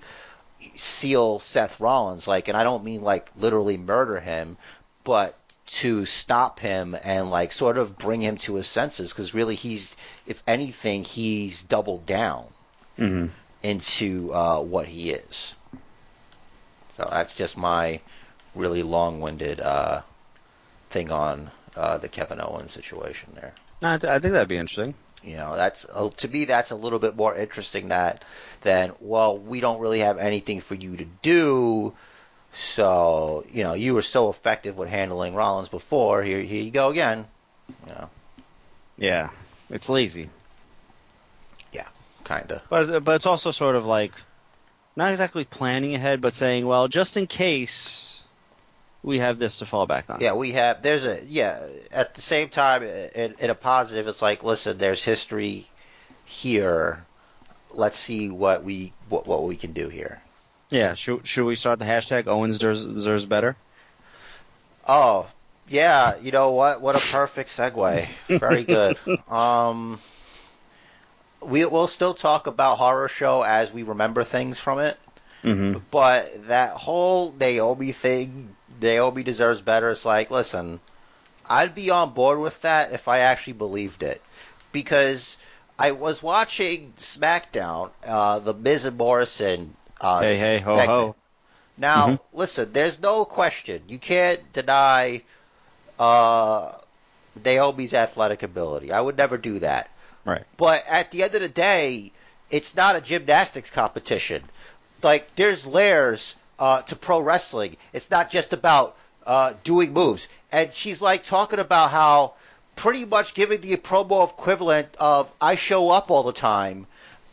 seal 0.75 1.39
Seth 1.39 1.81
Rollins, 1.81 2.27
like, 2.27 2.47
and 2.47 2.55
I 2.55 2.63
don't 2.63 2.85
mean 2.85 3.03
like 3.03 3.29
literally 3.35 3.77
murder 3.77 4.19
him, 4.19 4.57
but 5.03 5.37
to 5.81 6.05
stop 6.05 6.59
him 6.59 6.97
and 7.03 7.29
like 7.29 7.51
sort 7.51 7.77
of 7.77 7.97
bring 7.97 8.21
him 8.21 8.37
to 8.37 8.55
his 8.55 8.67
senses, 8.67 9.11
because 9.11 9.33
really 9.33 9.55
he's, 9.55 9.95
if 10.25 10.41
anything, 10.47 11.03
he's 11.03 11.63
doubled 11.63 12.05
down 12.05 12.45
Mm-hmm. 12.99 13.27
Into 13.63 14.33
uh, 14.33 14.61
what 14.61 14.87
he 14.87 15.11
is. 15.11 15.55
So 16.97 17.07
that's 17.09 17.35
just 17.35 17.57
my 17.57 18.01
really 18.55 18.83
long-winded 18.83 19.61
uh, 19.61 20.01
thing 20.89 21.11
on 21.11 21.49
uh, 21.75 21.97
the 21.97 22.09
Kevin 22.09 22.41
Owens 22.41 22.71
situation 22.71 23.29
there. 23.35 23.53
I, 23.81 23.97
th- 23.97 24.11
I 24.11 24.19
think 24.19 24.33
that'd 24.33 24.49
be 24.49 24.57
interesting. 24.57 24.93
You 25.23 25.37
know, 25.37 25.55
that's 25.55 25.85
uh, 25.85 26.09
to 26.17 26.27
me 26.27 26.45
that's 26.45 26.71
a 26.71 26.75
little 26.75 26.99
bit 26.99 27.15
more 27.15 27.35
interesting 27.35 27.89
that 27.89 28.23
than 28.61 28.93
well, 29.01 29.37
we 29.37 29.59
don't 29.59 29.81
really 29.81 29.99
have 29.99 30.17
anything 30.17 30.61
for 30.61 30.75
you 30.75 30.95
to 30.95 31.05
do. 31.21 31.93
So 32.51 33.45
you 33.51 33.63
know, 33.63 33.73
you 33.73 33.93
were 33.93 34.01
so 34.01 34.29
effective 34.29 34.77
with 34.77 34.89
handling 34.89 35.35
Rollins 35.35 35.69
before. 35.69 36.23
Here, 36.23 36.41
here 36.41 36.63
you 36.63 36.71
go 36.71 36.89
again. 36.89 37.25
You 37.87 37.93
know, 37.93 38.09
Yeah, 38.97 39.29
it's 39.69 39.89
lazy, 39.89 40.29
kind 42.29 42.51
of. 42.51 42.61
but 42.69 43.03
but 43.03 43.15
it's 43.15 43.25
also 43.25 43.51
sort 43.51 43.75
of 43.75 43.85
like 43.85 44.13
not 44.95 45.11
exactly 45.11 45.45
planning 45.45 45.95
ahead, 45.95 46.21
but 46.21 46.33
saying, 46.33 46.65
well, 46.65 46.87
just 46.87 47.17
in 47.17 47.25
case 47.27 48.21
we 49.01 49.19
have 49.19 49.39
this 49.39 49.57
to 49.57 49.65
fall 49.65 49.85
back 49.87 50.09
on. 50.09 50.19
Yeah, 50.21 50.33
we 50.33 50.51
have. 50.51 50.81
There's 50.81 51.05
a 51.05 51.23
yeah. 51.25 51.65
At 51.91 52.15
the 52.15 52.21
same 52.21 52.49
time, 52.49 52.83
in, 52.83 53.35
in 53.39 53.49
a 53.49 53.55
positive, 53.55 54.07
it's 54.07 54.21
like, 54.21 54.43
listen, 54.43 54.77
there's 54.77 55.03
history 55.03 55.67
here. 56.25 57.03
Let's 57.73 57.97
see 57.97 58.29
what 58.29 58.63
we 58.63 58.93
what, 59.07 59.25
what 59.25 59.43
we 59.43 59.55
can 59.55 59.73
do 59.73 59.89
here. 59.89 60.21
Yeah. 60.69 60.93
Should 60.93 61.25
should 61.25 61.45
we 61.45 61.55
start 61.55 61.79
the 61.79 61.85
hashtag 61.85 62.27
Owens 62.27 62.57
deserves, 62.57 62.85
deserves 62.85 63.25
better? 63.25 63.55
Oh, 64.87 65.27
yeah. 65.67 66.17
You 66.21 66.31
know 66.31 66.51
what? 66.51 66.81
What 66.81 66.95
a 66.95 67.11
perfect 67.11 67.49
segue. 67.49 68.05
Very 68.39 68.63
good. 68.63 68.97
Um, 69.29 69.99
we 71.41 71.65
will 71.65 71.87
still 71.87 72.13
talk 72.13 72.47
about 72.47 72.77
horror 72.77 73.07
show 73.07 73.41
as 73.41 73.71
we 73.73 73.83
remember 73.83 74.23
things 74.23 74.59
from 74.59 74.79
it, 74.79 74.97
Mm-hmm. 75.43 75.79
but 75.91 76.47
that 76.47 76.71
whole 76.73 77.31
Naomi 77.33 77.91
thing, 77.91 78.55
Naomi 78.81 79.23
deserves 79.23 79.61
better. 79.61 79.89
It's 79.91 80.05
like, 80.05 80.31
listen, 80.31 80.79
I'd 81.49 81.75
be 81.75 81.89
on 81.89 82.11
board 82.11 82.39
with 82.39 82.61
that 82.63 82.91
if 82.93 83.07
I 83.07 83.19
actually 83.19 83.53
believed 83.53 84.03
it, 84.03 84.21
because 84.71 85.37
I 85.77 85.91
was 85.91 86.21
watching 86.21 86.93
SmackDown, 86.97 87.91
uh, 88.05 88.39
the 88.39 88.53
Miz 88.53 88.85
and 88.85 88.97
Morrison. 88.97 89.73
Uh, 90.01 90.25
Hey 90.25 90.37
hey 90.37 90.59
ho 90.59 90.75
segment. 90.75 90.85
ho. 90.85 91.15
Now, 91.77 92.11
Mhm. 92.11 92.19
listen, 92.33 92.71
there's 92.73 92.99
no 93.01 93.25
question. 93.25 93.83
You 93.87 93.97
can't 93.99 94.51
deny 94.53 95.21
uh, 95.99 96.71
Naomi's 97.43 97.93
athletic 97.93 98.43
ability. 98.43 98.91
I 98.91 98.99
would 99.01 99.17
never 99.17 99.37
do 99.37 99.59
that. 99.59 99.89
Right. 100.25 100.45
But 100.57 100.85
at 100.87 101.11
the 101.11 101.23
end 101.23 101.35
of 101.35 101.41
the 101.41 101.49
day, 101.49 102.11
it's 102.49 102.75
not 102.75 102.95
a 102.95 103.01
gymnastics 103.01 103.69
competition. 103.69 104.43
Like, 105.01 105.35
there's 105.35 105.65
layers 105.65 106.35
uh, 106.57 106.81
to 106.83 106.95
pro 106.95 107.19
wrestling. 107.19 107.77
It's 107.93 108.11
not 108.11 108.29
just 108.29 108.53
about 108.53 108.97
uh, 109.25 109.53
doing 109.63 109.93
moves. 109.93 110.27
And 110.51 110.73
she's 110.73 111.01
like 111.01 111.23
talking 111.23 111.59
about 111.59 111.91
how 111.91 112.33
pretty 112.75 113.05
much 113.05 113.33
giving 113.33 113.61
the 113.61 113.75
promo 113.77 114.29
equivalent 114.29 114.89
of 114.99 115.31
I 115.39 115.55
show 115.55 115.89
up 115.89 116.11
all 116.11 116.23
the 116.23 116.33
time 116.33 116.87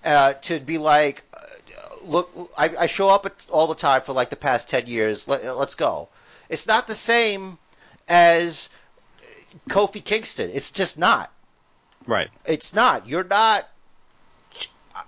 uh, 0.05 0.35
to 0.35 0.61
be 0.61 0.78
like, 0.78 1.23
uh, 1.35 1.40
look, 2.05 2.52
I, 2.57 2.71
I 2.81 2.87
show 2.87 3.09
up 3.09 3.26
all 3.50 3.66
the 3.66 3.75
time 3.75 4.02
for 4.02 4.12
like 4.12 4.31
the 4.31 4.37
past 4.37 4.69
10 4.69 4.87
years. 4.87 5.26
Let, 5.26 5.57
let's 5.57 5.75
go. 5.75 6.09
It's 6.49 6.66
not 6.66 6.87
the 6.87 6.95
same 6.95 7.59
as 8.09 8.69
Kofi 9.69 10.05
Kingston. 10.05 10.50
It's 10.52 10.71
just 10.71 10.99
not. 10.99 11.31
Right. 12.07 12.29
It's 12.45 12.75
not. 12.75 13.09
You're 13.09 13.25
not. 13.25 13.69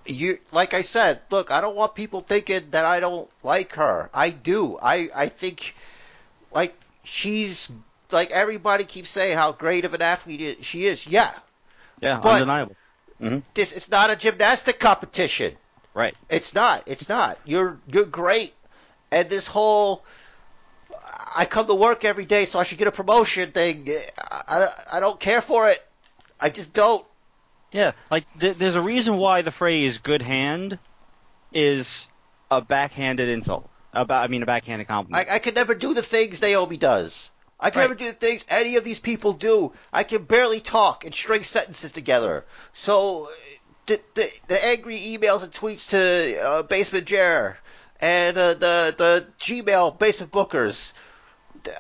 You 0.06 0.38
like 0.52 0.74
I 0.74 0.82
said. 0.82 1.20
Look, 1.30 1.50
I 1.50 1.60
don't 1.60 1.76
want 1.76 1.94
people 1.94 2.20
thinking 2.20 2.70
that 2.70 2.84
I 2.84 3.00
don't 3.00 3.28
like 3.42 3.74
her. 3.74 4.10
I 4.12 4.30
do. 4.30 4.78
I 4.80 5.08
I 5.14 5.28
think 5.28 5.74
like 6.52 6.74
she's 7.04 7.70
like 8.10 8.30
everybody 8.30 8.84
keeps 8.84 9.10
saying 9.10 9.36
how 9.36 9.52
great 9.52 9.84
of 9.84 9.94
an 9.94 10.02
athlete 10.02 10.64
she 10.64 10.84
is. 10.84 11.06
Yeah, 11.06 11.32
Yeah. 12.02 12.20
But- 12.22 12.34
undeniable. 12.34 12.76
Mm-hmm. 13.20 13.40
this 13.54 13.72
it's 13.72 13.90
not 13.90 14.10
a 14.10 14.16
gymnastic 14.16 14.78
competition. 14.78 15.56
Right. 15.92 16.14
It's 16.30 16.54
not. 16.54 16.84
It's 16.86 17.08
not. 17.08 17.36
You're 17.44 17.78
you're 17.88 18.04
great. 18.04 18.54
And 19.10 19.28
this 19.28 19.48
whole 19.48 20.04
I 21.34 21.44
come 21.44 21.66
to 21.66 21.74
work 21.74 22.04
every 22.04 22.26
day 22.26 22.44
so 22.44 22.58
I 22.58 22.62
should 22.64 22.78
get 22.78 22.86
a 22.86 22.92
promotion 22.92 23.50
thing. 23.52 23.88
I, 24.30 24.42
I, 24.92 24.96
I 24.98 25.00
don't 25.00 25.18
care 25.18 25.40
for 25.40 25.68
it. 25.68 25.84
I 26.40 26.50
just 26.50 26.72
don't. 26.72 27.04
Yeah, 27.72 27.92
like 28.10 28.24
th- 28.38 28.56
there's 28.56 28.76
a 28.76 28.80
reason 28.82 29.16
why 29.16 29.42
the 29.42 29.50
phrase 29.50 29.98
"good 29.98 30.22
hand" 30.22 30.78
is 31.52 32.08
a 32.50 32.60
backhanded 32.60 33.28
insult. 33.28 33.68
About, 33.92 34.22
I 34.22 34.28
mean, 34.28 34.42
a 34.42 34.46
backhanded 34.46 34.86
compliment. 34.86 35.28
I, 35.30 35.36
I 35.36 35.38
could 35.38 35.54
never 35.54 35.74
do 35.74 35.94
the 35.94 36.02
things 36.02 36.40
Naomi 36.42 36.76
does. 36.76 37.30
I 37.58 37.70
can 37.70 37.80
Right. 37.80 37.84
never 37.84 37.94
do 37.94 38.06
the 38.06 38.12
things 38.12 38.44
any 38.48 38.76
of 38.76 38.84
these 38.84 38.98
people 38.98 39.32
do. 39.32 39.72
I 39.92 40.04
can 40.04 40.24
barely 40.24 40.60
talk 40.60 41.04
and 41.04 41.14
string 41.14 41.42
sentences 41.42 41.90
together. 41.92 42.44
So 42.72 43.28
the 43.86 44.00
the, 44.14 44.28
the 44.46 44.66
angry 44.66 44.98
emails 44.98 45.42
and 45.42 45.50
tweets 45.52 45.90
to 45.90 46.40
uh, 46.40 46.62
Basement 46.62 47.06
Jer 47.06 47.58
and 48.00 48.36
uh, 48.38 48.54
the 48.54 48.94
the 48.96 49.26
Gmail 49.40 49.98
Basement 49.98 50.30
Bookers. 50.32 50.92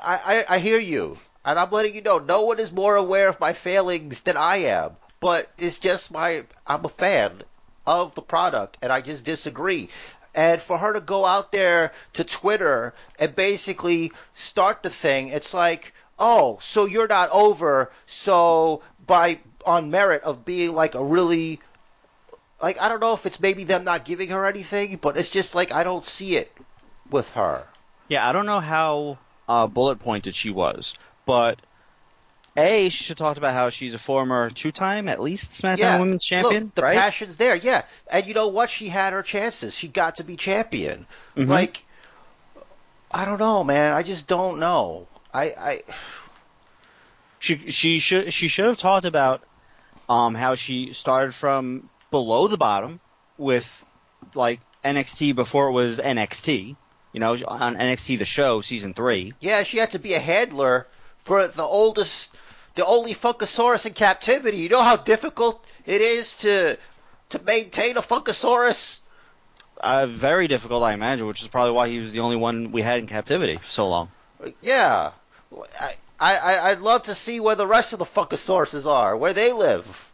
I, 0.02 0.44
I 0.48 0.54
I 0.56 0.58
hear 0.58 0.78
you, 0.78 1.16
and 1.48 1.58
I'm 1.58 1.70
letting 1.70 1.94
you 1.94 2.02
know. 2.02 2.18
No 2.18 2.42
one 2.42 2.60
is 2.60 2.70
more 2.70 2.94
aware 2.94 3.28
of 3.28 3.40
my 3.40 3.54
failings 3.54 4.20
than 4.20 4.36
I 4.36 4.56
am. 4.68 4.96
But 5.18 5.50
it's 5.56 5.78
just 5.78 6.12
my 6.12 6.44
I'm 6.66 6.84
a 6.84 6.90
fan 6.90 7.42
of 7.86 8.14
the 8.14 8.20
product, 8.20 8.76
and 8.82 8.92
I 8.92 9.00
just 9.00 9.24
disagree. 9.24 9.88
And 10.34 10.60
for 10.60 10.76
her 10.76 10.92
to 10.92 11.00
go 11.00 11.24
out 11.24 11.50
there 11.50 11.92
to 12.12 12.24
Twitter 12.24 12.92
and 13.18 13.34
basically 13.34 14.12
start 14.34 14.82
the 14.82 14.90
thing, 14.90 15.28
it's 15.28 15.54
like, 15.54 15.94
oh, 16.18 16.58
so 16.60 16.84
you're 16.84 17.08
not 17.08 17.30
over. 17.30 17.90
So 18.04 18.82
by 19.06 19.38
on 19.64 19.90
merit 19.90 20.24
of 20.24 20.44
being 20.44 20.74
like 20.74 20.94
a 20.94 21.02
really 21.02 21.60
like 22.60 22.80
I 22.80 22.90
don't 22.90 23.00
know 23.00 23.14
if 23.14 23.24
it's 23.24 23.40
maybe 23.40 23.64
them 23.64 23.84
not 23.84 24.04
giving 24.04 24.28
her 24.28 24.44
anything, 24.44 24.98
but 25.00 25.16
it's 25.16 25.30
just 25.30 25.54
like 25.54 25.72
I 25.72 25.82
don't 25.82 26.04
see 26.04 26.36
it 26.36 26.52
with 27.08 27.30
her. 27.30 27.64
yeah, 28.08 28.28
I 28.28 28.32
don't 28.32 28.46
know 28.46 28.60
how 28.60 29.18
uh, 29.48 29.66
bullet 29.66 29.98
pointed 30.00 30.34
she 30.34 30.50
was, 30.50 30.94
but 31.28 31.60
a 32.56 32.88
she 32.88 33.04
should 33.04 33.18
talked 33.18 33.36
about 33.38 33.52
how 33.52 33.68
she's 33.70 33.92
a 33.94 33.98
former 33.98 34.48
two-time 34.50 35.08
at 35.08 35.20
least 35.20 35.52
SmackDown 35.52 35.78
Yeah, 35.78 35.98
Women's 36.00 36.24
Champion, 36.24 36.64
Look, 36.64 36.74
the 36.74 36.82
right? 36.82 36.96
passion's 36.96 37.36
there, 37.36 37.54
yeah. 37.54 37.82
And 38.10 38.26
you 38.26 38.34
know 38.34 38.48
what? 38.48 38.70
She 38.70 38.88
had 38.88 39.12
her 39.12 39.22
chances. 39.22 39.74
She 39.76 39.86
got 39.88 40.16
to 40.16 40.24
be 40.24 40.36
champion. 40.36 41.06
Mhm. 41.36 41.46
Like, 41.48 41.84
I 43.12 43.26
don't 43.26 43.38
know, 43.38 43.62
man. 43.62 43.92
I 43.92 44.02
just 44.02 44.26
don't 44.26 44.58
know. 44.58 45.06
I, 45.32 45.44
I 45.56 45.80
She 47.38 47.70
she 47.70 47.98
should 48.00 48.32
she 48.32 48.48
should 48.48 48.64
have 48.64 48.78
talked 48.78 49.04
about 49.06 49.42
um 50.08 50.34
how 50.34 50.54
she 50.56 50.92
started 50.94 51.34
from 51.34 51.88
below 52.10 52.48
the 52.48 52.56
bottom 52.56 52.98
with 53.36 53.84
like 54.34 54.60
NXT 54.82 55.34
before 55.36 55.68
it 55.68 55.72
was 55.72 55.98
NXT. 56.00 56.74
You 57.12 57.20
know, 57.20 57.32
on 57.46 57.76
NXT 57.76 58.18
the 58.18 58.24
show 58.24 58.60
season 58.62 58.94
three. 58.94 59.32
yeah, 59.40 59.62
she 59.62 59.78
had 59.78 59.90
to 59.92 59.98
be 59.98 60.14
a 60.14 60.18
handler 60.20 60.86
for 61.28 61.46
the 61.46 61.62
oldest, 61.62 62.34
the 62.74 62.84
only 62.84 63.14
Funkasaurus 63.14 63.84
in 63.86 63.92
captivity. 63.92 64.56
You 64.58 64.70
know 64.70 64.82
how 64.82 64.96
difficult 64.96 65.62
it 65.86 66.00
is 66.00 66.34
to 66.38 66.78
to 67.30 67.38
maintain 67.42 67.96
a 67.98 68.00
Funkasaurus. 68.00 69.00
Uh, 69.80 70.06
very 70.06 70.48
difficult, 70.48 70.82
I 70.82 70.94
imagine, 70.94 71.26
which 71.26 71.42
is 71.42 71.48
probably 71.48 71.72
why 71.72 71.88
he 71.88 71.98
was 71.98 72.10
the 72.12 72.20
only 72.20 72.36
one 72.36 72.72
we 72.72 72.82
had 72.82 72.98
in 73.00 73.06
captivity 73.06 73.56
for 73.56 73.70
so 73.70 73.88
long. 73.88 74.08
Yeah, 74.62 75.10
I, 75.80 75.94
I 76.18 76.70
I'd 76.70 76.80
love 76.80 77.04
to 77.04 77.14
see 77.14 77.38
where 77.40 77.54
the 77.54 77.66
rest 77.66 77.92
of 77.92 77.98
the 77.98 78.04
Funkasauruses 78.06 78.86
are, 78.86 79.16
where 79.16 79.34
they 79.34 79.52
live. 79.52 80.10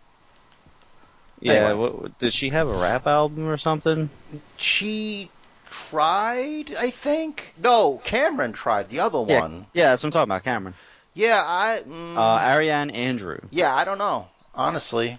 Yeah, 1.40 1.52
Anyway. 1.70 1.74
what, 1.92 2.18
did 2.18 2.32
she 2.32 2.48
have 2.50 2.68
a 2.68 2.74
rap 2.76 3.06
album 3.06 3.46
or 3.48 3.56
something? 3.58 4.10
She 4.56 5.30
tried, 5.70 6.74
I 6.74 6.90
think. 6.90 7.54
No, 7.58 8.00
Cameron 8.04 8.52
tried 8.52 8.88
the 8.88 9.00
other 9.00 9.22
Yeah. 9.26 9.40
one. 9.40 9.66
Yeah, 9.72 9.90
that's 9.90 10.02
what 10.02 10.08
I'm 10.08 10.12
talking 10.12 10.30
about, 10.30 10.44
Cameron. 10.44 10.74
Yeah, 11.14 11.40
I. 11.44 11.80
Mm, 11.86 12.16
Uh, 12.16 12.38
Ariane 12.44 12.90
Andrew. 12.90 13.38
yeah, 13.50 13.74
I 13.74 13.84
don't 13.84 13.98
know. 13.98 14.28
Honestly, 14.54 15.18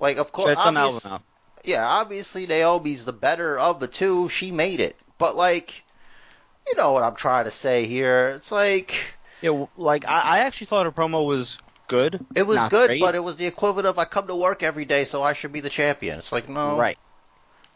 like 0.00 0.16
of 0.18 0.32
course, 0.32 0.62
some 0.62 0.76
obvious- 0.76 1.04
album 1.06 1.22
yeah, 1.64 1.86
obviously 1.86 2.46
Naomi's 2.48 3.04
the 3.04 3.12
better 3.12 3.56
of 3.58 3.78
the 3.78 3.86
two. 3.86 4.28
She 4.28 4.50
made 4.50 4.80
it, 4.80 4.96
but 5.16 5.36
like, 5.36 5.84
you 6.66 6.74
know 6.76 6.90
what 6.92 7.04
I'm 7.04 7.14
trying 7.14 7.44
to 7.44 7.52
say 7.52 7.86
here? 7.86 8.30
It's 8.30 8.50
like 8.50 8.94
Yeah, 9.42 9.66
like 9.76 10.04
I, 10.06 10.20
I 10.20 10.38
actually 10.40 10.66
thought 10.66 10.86
her 10.86 10.92
promo 10.92 11.24
was 11.24 11.58
good. 11.86 12.24
it 12.34 12.42
was 12.44 12.58
good, 12.68 12.88
great. 12.88 13.00
but 13.00 13.14
it 13.14 13.22
was 13.22 13.36
the 13.36 13.46
equivalent 13.46 13.86
of 13.86 13.98
I 13.98 14.06
come 14.06 14.26
to 14.26 14.34
work 14.34 14.62
every 14.64 14.86
day, 14.86 15.04
so 15.04 15.22
I 15.22 15.34
should 15.34 15.52
be 15.52 15.60
the 15.60 15.70
champion. 15.70 16.18
It's 16.18 16.32
like 16.32 16.48
no, 16.48 16.76
Right. 16.76 16.98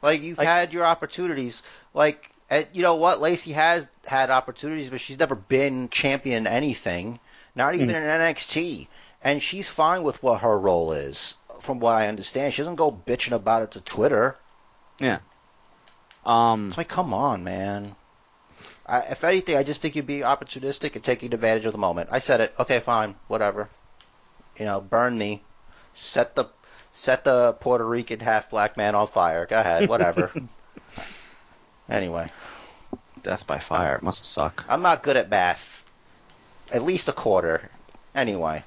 Like 0.03 0.21
you've 0.23 0.39
Like- 0.39 0.49
had 0.49 0.73
your 0.73 0.85
opportunities. 0.85 1.63
Like 1.95 2.31
and 2.50 2.67
you 2.73 2.83
know 2.83 2.95
what, 2.97 3.21
Lacey 3.21 3.53
has 3.53 3.87
had 4.07 4.31
opportunities, 4.31 4.91
but 4.91 5.00
she's 5.00 5.19
never 5.19 5.35
been 5.35 5.88
champion 5.88 6.47
anything. 6.47 7.19
Not 7.55 7.75
even 7.75 7.88
Mhm. 7.88 7.95
in 7.95 8.03
NXT, 8.03 8.88
and 9.23 9.43
she's 9.43 9.69
fine 9.69 10.03
with 10.03 10.23
what 10.23 10.43
her 10.43 10.59
role 10.59 10.93
is. 10.93 11.37
From 11.61 11.81
what 11.81 11.95
I 11.95 12.09
understand, 12.09 12.53
she 12.53 12.61
doesn't 12.62 12.76
go 12.76 12.93
bitching 12.93 13.33
about 13.33 13.62
it 13.62 13.71
to 13.73 13.81
Twitter. 13.81 14.37
Yeah. 15.00 15.19
Um, 16.25 16.69
It's 16.69 16.76
like, 16.79 16.88
come 16.88 17.15
on, 17.15 17.45
man. 17.45 17.97
I, 18.87 19.00
if 19.00 19.25
anything, 19.25 19.57
I 19.57 19.62
just 19.62 19.81
think 19.83 19.97
you'd 19.97 20.07
be 20.07 20.21
opportunistic 20.21 20.95
and 20.95 21.03
taking 21.05 21.33
advantage 21.33 21.67
of 21.67 21.73
the 21.73 21.79
moment. 21.79 22.11
I 22.12 22.19
said 22.19 22.41
it. 22.41 22.55
Okay, 22.59 22.79
fine, 22.81 23.15
whatever. 23.26 23.69
You 24.59 24.65
know, 24.67 24.81
burn 24.81 25.17
me. 25.17 25.43
Set 25.95 26.35
the 26.37 26.47
set 26.93 27.25
the 27.25 27.55
Puerto 27.55 27.85
Rican 27.85 28.21
half 28.21 28.50
black 28.50 28.76
man 28.76 28.95
on 28.95 29.07
fire. 29.07 29.47
Go 29.47 29.59
ahead, 29.59 29.88
whatever. 29.88 30.31
anyway, 31.88 32.31
Death 33.23 33.47
by 33.47 33.59
Fire. 33.59 33.97
It 33.97 34.02
must 34.02 34.25
suck. 34.25 34.64
I'm 34.69 34.83
not 34.83 35.02
good 35.02 35.16
at 35.16 35.31
math. 35.31 35.88
At 36.73 36.83
least 36.83 37.09
a 37.09 37.12
quarter. 37.12 37.71
Anyway. 38.14 38.64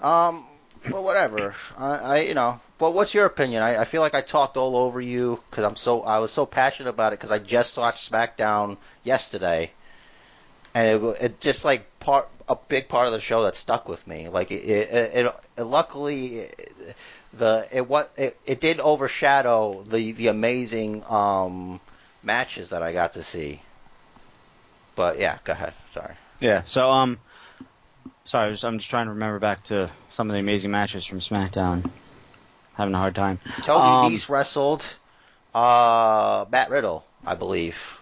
Um, 0.00 0.44
but 0.90 1.02
whatever. 1.02 1.54
I, 1.76 1.96
I 1.96 2.18
you 2.20 2.34
know. 2.34 2.60
But 2.78 2.94
what's 2.94 3.12
your 3.12 3.26
opinion? 3.26 3.62
I, 3.62 3.82
I 3.82 3.84
feel 3.84 4.00
like 4.00 4.14
I 4.14 4.22
talked 4.22 4.56
all 4.56 4.76
over 4.76 5.00
you 5.00 5.42
because 5.50 5.64
I'm 5.64 5.76
so 5.76 6.02
I 6.02 6.18
was 6.20 6.32
so 6.32 6.46
passionate 6.46 6.90
about 6.90 7.12
it 7.12 7.18
because 7.18 7.30
I 7.30 7.38
just 7.38 7.76
watched 7.76 8.10
SmackDown 8.10 8.78
yesterday, 9.04 9.72
and 10.74 10.88
it 10.88 11.22
it 11.22 11.40
just 11.40 11.64
like 11.64 11.86
part 12.00 12.28
a 12.48 12.56
big 12.56 12.88
part 12.88 13.06
of 13.06 13.12
the 13.12 13.20
show 13.20 13.42
that 13.42 13.54
stuck 13.54 13.88
with 13.88 14.06
me. 14.06 14.28
Like 14.28 14.50
it 14.50 14.64
it, 14.64 15.14
it, 15.26 15.34
it 15.58 15.64
luckily 15.64 16.46
the 17.34 17.66
it 17.72 17.88
what 17.88 18.12
it, 18.16 18.38
it 18.44 18.60
did 18.60 18.80
overshadow 18.80 19.82
the 19.84 20.12
the 20.12 20.28
amazing 20.28 21.04
um 21.08 21.80
matches 22.22 22.70
that 22.70 22.82
I 22.82 22.92
got 22.92 23.12
to 23.14 23.22
see. 23.22 23.60
But 24.96 25.18
yeah, 25.18 25.38
go 25.44 25.52
ahead. 25.52 25.72
Sorry. 25.92 26.14
Yeah. 26.40 26.62
So 26.64 26.90
um, 26.90 27.18
sorry, 28.24 28.46
I 28.46 28.48
was- 28.48 28.64
I'm 28.64 28.78
just 28.78 28.90
trying 28.90 29.06
to 29.06 29.12
remember 29.12 29.38
back 29.38 29.62
to 29.64 29.90
some 30.10 30.28
of 30.28 30.34
the 30.34 30.40
amazing 30.40 30.70
matches 30.70 31.04
from 31.06 31.20
SmackDown. 31.20 31.88
Having 32.74 32.94
a 32.94 32.98
hard 32.98 33.14
time. 33.14 33.38
Tony 33.62 34.06
Um, 34.06 34.12
Nese 34.12 34.28
wrestled 34.28 34.86
uh, 35.54 36.44
Matt 36.50 36.70
Riddle, 36.70 37.04
I 37.26 37.34
believe. 37.34 38.00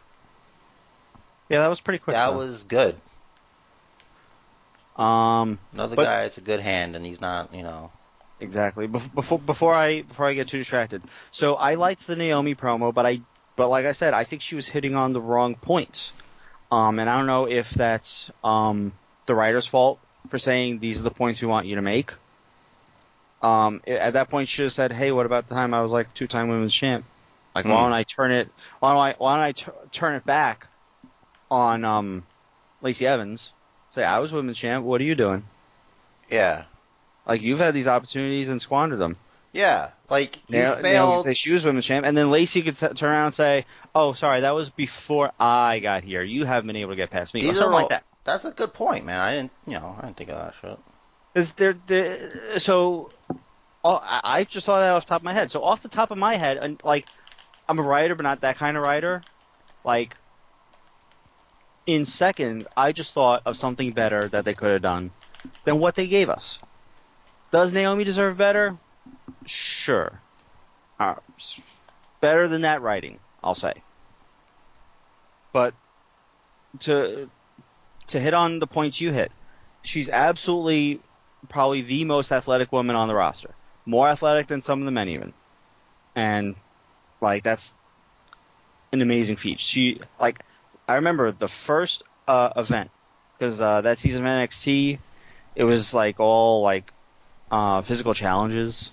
Yeah, 1.49 1.59
that 1.61 1.69
was 1.69 1.81
pretty 1.81 1.99
quick. 1.99 2.15
that 2.15 2.31
though. 2.31 2.37
was 2.39 2.63
good. 2.65 2.95
Um, 4.97 5.59
Another 5.73 5.97
But- 5.97 6.05
guy 6.05 6.23
it's 6.25 6.39
a 6.39 6.43
good 6.43 6.61
hand, 6.61 6.97
and 6.97 7.05
he's 7.05 7.21
not, 7.21 7.55
you 7.55 7.63
know. 7.63 7.91
Exactly. 8.41 8.87
Before 8.87 9.39
before 9.39 9.75
I 9.75 10.03
before 10.03 10.27
I 10.27 10.35
get 10.35 10.49
too 10.49 10.59
distracted. 10.59 11.03
So 11.31 11.55
I 11.55 11.75
liked 11.75 12.07
the 12.07 12.17
Naomi 12.17 12.55
promo, 12.55 12.93
but 12.93 13.07
I 13.07 13.21
but 13.57 13.69
like 13.69 13.87
I 13.87 13.93
said, 13.93 14.15
I 14.15 14.25
think 14.25 14.43
she 14.43 14.55
was 14.55 14.69
hitting 14.69 14.95
on 14.95 15.13
the 15.13 15.21
wrong 15.21 15.55
points. 15.55 16.13
Um, 16.71 16.99
and 16.99 17.09
I 17.09 17.17
don't 17.17 17.27
know 17.27 17.47
if 17.47 17.71
that's 17.71 18.31
um 18.45 18.93
the 19.27 19.35
writer's 19.35 19.67
fault 19.67 19.99
for 20.29 20.39
saying 20.39 20.79
these 20.79 21.01
are 21.01 21.05
the 21.05 21.11
points 21.11 21.41
we 21.41 21.49
want 21.49 21.67
you 21.67 21.77
to 21.77 21.83
make. 21.83 22.13
Um, 23.41 23.83
at 23.87 24.15
that 24.15 24.31
point, 24.31 24.49
she 24.49 24.63
have 24.63 24.73
said, 24.73 24.91
"Hey, 24.93 25.13
what 25.13 25.27
about 25.27 25.47
the 25.47 25.55
time 25.55 25.73
I 25.73 25.81
was 25.83 25.93
like 25.93 26.13
two-time 26.13 26.49
women's 26.49 26.75
champ? 26.75 27.05
Like, 27.55 27.65
why 27.65 27.83
Hmm. 27.83 27.83
don't 27.85 27.93
I 27.93 28.03
turn 28.03 28.33
it? 28.33 28.49
Why 28.81 28.93
don't 28.93 29.01
I? 29.01 29.15
Why 29.17 29.37
don't 29.37 29.45
I 29.45 29.53
t- 29.53 29.91
turn 29.93 30.15
it 30.15 30.25
back 30.25 30.67
on 31.51 31.85
um, 31.85 32.25
Lacey 32.83 33.07
Evans? 33.07 33.53
Say 33.91 34.05
I 34.05 34.19
was 34.19 34.33
women's 34.33 34.59
champ. 34.59 34.85
What 34.85 35.01
are 35.01 35.05
you 35.05 35.15
doing? 35.15 35.45
Yeah. 36.31 36.65
Like, 37.29 37.43
you've 37.43 37.59
had 37.59 37.75
these 37.75 37.87
opportunities 37.87 38.49
and 38.49 38.61
squandered 38.61 38.99
them. 38.99 39.17
Yeah. 39.53 39.91
Like, 40.11 40.37
you 40.49 40.57
Naomi 40.57 40.65
Naomi 40.67 40.77
could 40.77 40.83
failed. 40.83 41.25
say 41.25 41.35
she 41.35 41.53
was 41.53 41.65
women's 41.65 41.85
champ, 41.87 42.05
and 42.07 42.17
then 42.17 42.31
Lacey 42.31 42.63
could 42.63 42.73
s- 42.83 42.99
turn 42.99 43.11
around 43.11 43.25
and 43.27 43.35
say, 43.35 43.67
"Oh, 43.95 44.13
sorry, 44.13 44.41
that 44.41 44.55
was 44.55 44.71
before 44.71 45.33
I 45.39 45.79
got 45.81 46.03
here. 46.05 46.23
You 46.23 46.45
haven't 46.45 46.67
been 46.67 46.77
able 46.77 46.93
to 46.93 46.97
get 46.97 47.11
past 47.11 47.35
me." 47.35 47.41
Or 47.41 47.43
These 47.45 47.53
are 47.53 47.55
something 47.61 47.75
all- 47.75 47.81
like 47.81 47.89
that. 47.91 48.05
That's 48.25 48.45
a 48.45 48.51
good 48.51 48.73
point, 48.75 49.05
man. 49.07 49.21
I 49.21 49.35
didn't, 49.37 49.53
you 49.67 49.75
know, 49.75 49.97
I 49.99 50.05
didn't 50.07 50.17
think 50.19 50.31
of 50.31 50.37
that 50.39 50.55
shit. 50.61 50.79
Is 51.35 51.53
there, 51.55 51.75
there 51.87 52.59
so 52.59 53.11
oh, 53.85 54.01
I 54.03 54.21
I 54.25 54.45
just 54.45 54.67
thought 54.67 54.81
that 54.81 54.93
off 54.93 55.05
the 55.07 55.09
top 55.11 55.21
of 55.21 55.25
my 55.25 55.33
head. 55.33 55.51
So 55.51 55.63
off 55.63 55.83
the 55.83 55.89
top 55.89 56.11
of 56.11 56.19
my 56.19 56.35
head, 56.37 56.57
and 56.59 56.81
like 56.85 57.07
I'm 57.69 57.79
a 57.79 57.83
writer, 57.83 58.15
but 58.15 58.23
not 58.25 58.41
that 58.43 58.57
kind 58.57 58.77
of 58.77 58.83
writer. 58.83 59.23
Like 59.85 60.17
in 61.87 62.05
seconds, 62.05 62.67
I 62.77 62.93
just 62.93 63.13
thought 63.15 63.43
of 63.47 63.57
something 63.57 63.93
better 63.93 64.29
that 64.29 64.45
they 64.45 64.55
could 64.55 64.71
have 64.73 64.83
done 64.83 65.11
than 65.65 65.79
what 65.79 65.95
they 65.97 66.07
gave 66.07 66.29
us. 66.29 66.59
Does 67.51 67.73
Naomi 67.73 68.05
deserve 68.05 68.37
better? 68.37 68.77
Sure. 69.47 70.21
Uh, 70.99 71.15
better 72.21 72.49
than 72.49 72.63
that 72.63 72.83
writing, 72.83 73.19
I'll 73.43 73.55
say. 73.55 73.75
But 75.53 75.75
to 76.81 77.31
to 78.09 78.21
hit 78.21 78.35
on 78.35 78.59
the 78.59 78.67
points 78.67 79.01
you 79.01 79.13
hit, 79.13 79.33
she's 79.83 80.11
absolutely 80.11 81.01
probably 81.49 81.83
the 81.83 82.05
most 82.05 82.33
athletic 82.33 82.73
woman 82.73 82.97
on 82.97 83.09
the 83.09 83.15
roster. 83.15 83.55
More 83.87 84.09
athletic 84.09 84.49
than 84.49 84.61
some 84.61 84.81
of 84.81 84.85
the 84.85 84.91
men 84.91 85.09
even. 85.09 85.33
And 86.15 86.57
like 87.21 87.43
that's 87.43 87.75
an 88.93 89.01
amazing 89.03 89.37
feat. 89.37 89.61
She 89.61 90.01
like 90.21 90.43
I 90.87 90.97
remember 90.97 91.33
the 91.33 91.49
first 91.49 92.03
uh, 92.27 92.51
event 92.57 92.91
because 93.39 93.61
uh, 93.61 93.83
that 93.83 93.99
season 93.99 94.27
of 94.27 94.31
NXT 94.31 94.99
it 95.55 95.65
was 95.65 95.95
like 95.95 96.21
all 96.21 96.63
like 96.63 96.93
uh, 97.51 97.83
physical 97.83 98.15
challenges 98.15 98.91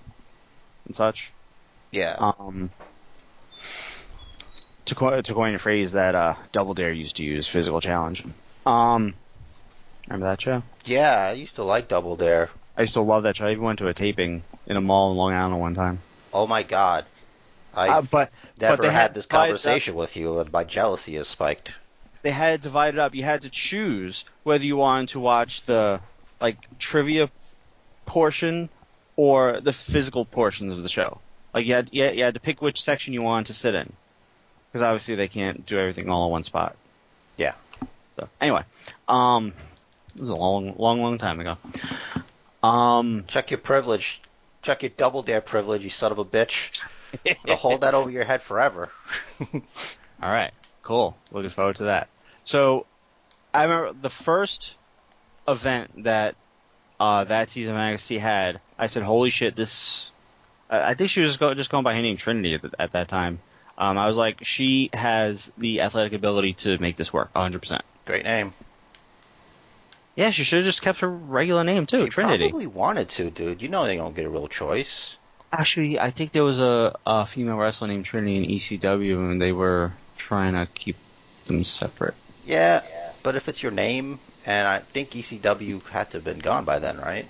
and 0.86 0.96
such. 0.96 1.32
Yeah. 1.92 2.16
Um, 2.20 2.70
to, 4.86 4.96
co- 4.96 5.22
to 5.22 5.34
coin 5.34 5.56
a 5.56 5.58
phrase 5.58 5.94
that 5.94 6.16
uh, 6.16 6.36
Double 6.52 6.74
Dare 6.74 6.92
used 6.92 7.18
to 7.18 7.24
use, 7.24 7.48
physical 7.48 7.82
challenge. 7.82 8.24
Um, 8.66 9.14
remember 10.08 10.28
that 10.28 10.42
show? 10.42 10.64
yeah, 10.86 11.28
I 11.30 11.32
used 11.34 11.56
to 11.56 11.64
like 11.64 11.88
Double 11.88 12.16
Dare. 12.16 12.50
I 12.78 12.82
used 12.82 12.94
to 12.96 13.02
love 13.02 13.24
that 13.24 13.38
show. 13.38 13.46
I 13.46 13.52
even 13.52 13.64
went 13.64 13.80
to 13.80 13.88
a 13.88 13.94
taping 13.94 14.44
in 14.68 14.78
a 14.78 14.82
mall 14.82 15.12
in 15.12 15.18
Long 15.18 15.34
Island 15.34 15.60
one 15.60 15.76
time. 15.76 16.00
Oh 16.34 16.46
my 16.48 16.64
god. 16.64 17.06
I 17.74 17.88
Uh, 17.90 18.02
but 18.04 18.32
never 18.60 18.84
they 18.84 18.90
had, 18.92 19.02
had 19.02 19.14
this 19.14 19.26
conversation 19.26 19.96
with 19.96 20.16
you, 20.16 20.40
and 20.40 20.52
my 20.52 20.64
jealousy 20.64 21.16
is 21.16 21.28
spiked. 21.28 21.78
they 22.22 22.32
had 22.32 22.56
it 22.56 22.62
divided 22.62 23.00
up. 23.00 23.16
You 23.16 23.24
had 23.24 23.42
to 23.44 23.50
choose 23.50 24.26
whether 24.44 24.64
you 24.66 24.78
wanted 24.78 25.10
to 25.10 25.20
watch 25.20 25.64
the 25.64 26.00
like 26.42 26.58
trivia 26.80 27.30
portion 28.06 28.70
or 29.16 29.60
the 29.62 29.74
physical 29.74 30.26
portions 30.26 30.74
of 30.74 30.84
the 30.84 30.90
show. 30.90 31.20
Like 31.54 31.66
you 31.66 31.74
had 31.74 31.90
you 31.92 32.04
had, 32.04 32.16
you 32.18 32.24
had 32.24 32.34
to 32.34 32.40
pick 32.40 32.62
which 32.62 32.84
section 32.84 33.14
you 33.14 33.22
wanted 33.22 33.48
to 33.48 33.54
sit 33.54 33.76
in, 33.76 33.92
because 34.72 34.82
obviously 34.82 35.16
they 35.16 35.28
can't 35.28 35.66
do 35.66 35.80
everything 35.80 36.10
all 36.10 36.26
in 36.26 36.32
one 36.32 36.44
spot. 36.44 36.76
Yeah. 37.38 37.54
So 38.18 38.30
anyway, 38.42 38.64
um, 39.08 39.54
this 40.14 40.22
was 40.22 40.30
a 40.30 40.36
long, 40.36 40.76
long, 40.78 41.02
long 41.02 41.18
time 41.18 41.40
ago. 41.40 41.58
Um, 42.64 43.26
Check 43.28 43.52
your 43.52 43.58
privilege. 43.58 44.22
Check 44.62 44.84
your 44.84 44.90
Double 44.90 45.22
Dare 45.22 45.42
privilege, 45.42 45.84
you 45.84 45.90
son 45.90 46.12
of 46.12 46.18
a 46.18 46.26
bitch. 46.26 46.86
I'll 47.48 47.56
hold 47.56 47.82
that 47.82 47.94
over 47.94 48.10
your 48.10 48.26
head 48.26 48.42
forever. 48.42 48.90
All 49.54 50.32
right, 50.32 50.52
cool. 50.82 51.16
Looking 51.32 51.52
forward 51.52 51.76
to 51.78 51.84
that. 51.86 52.10
So, 52.44 52.86
I 53.54 53.64
remember 53.64 53.94
the 53.94 54.10
first 54.10 54.76
event 55.48 56.04
that 56.04 56.36
uh, 57.00 57.24
that 57.26 57.50
season 57.50 57.76
of 57.76 57.80
NXT 57.80 58.20
had. 58.20 58.60
I 58.78 58.88
said, 58.88 59.04
"Holy 59.04 59.30
shit!" 59.30 59.56
This. 59.56 60.12
I 60.70 60.92
I 60.92 60.94
think 60.96 61.10
she 61.10 61.22
was 61.22 61.32
just, 61.32 61.40
go, 61.40 61.54
just 61.54 61.70
going 61.70 61.84
by 61.84 61.96
her 61.96 62.02
name 62.02 62.18
Trinity 62.18 62.56
at, 62.56 62.62
the, 62.62 62.72
at 62.80 62.92
that 62.92 63.08
time. 63.08 63.40
Um, 63.78 63.98
I 63.98 64.08
was 64.08 64.16
like, 64.18 64.44
she 64.44 64.90
has 64.94 65.52
the 65.58 65.82
athletic 65.82 66.14
ability 66.14 66.54
to 66.54 66.78
make 66.78 66.96
this 66.96 67.12
work, 67.12 67.30
100. 67.34 67.60
percent 67.62 67.82
Great 68.06 68.24
name. 68.24 68.54
Yeah, 70.16 70.30
she 70.30 70.44
should 70.44 70.58
have 70.58 70.66
just 70.66 70.82
kept 70.82 71.02
her 71.02 71.10
regular 71.10 71.64
name 71.66 71.86
too, 71.86 72.04
She 72.06 72.10
Trinity. 72.10 72.50
probably 72.50 72.68
wanted 72.68 73.10
to, 73.10 73.30
dude. 73.30 73.62
You 73.62 73.68
know 73.68 73.84
they 73.86 73.98
don't 73.98 74.16
get 74.16 74.26
a 74.26 74.30
real 74.30 74.48
choice. 74.48 75.18
Actually, 75.52 76.00
I 76.00 76.10
think 76.12 76.32
there 76.32 76.44
was 76.44 76.60
a, 76.60 76.96
a 77.06 77.26
female 77.26 77.58
wrestler 77.58 77.88
named 77.90 78.06
Trinity 78.06 78.38
in 78.38 78.44
ECW, 78.46 79.30
and 79.32 79.42
they 79.42 79.52
were 79.52 79.92
trying 80.18 80.54
to 80.54 80.68
keep 80.74 80.96
them 81.48 81.64
separate. 81.66 82.14
Yeah, 82.46 82.82
but 83.24 83.36
if 83.36 83.50
it's 83.50 83.62
your 83.62 83.72
name, 83.74 84.20
and 84.46 84.68
I 84.68 84.80
think 84.80 85.12
ECW 85.12 85.84
had 85.88 86.12
to 86.12 86.18
have 86.18 86.24
been 86.26 86.40
gone 86.40 86.66
by 86.66 86.80
then, 86.80 86.98
right? 86.98 87.28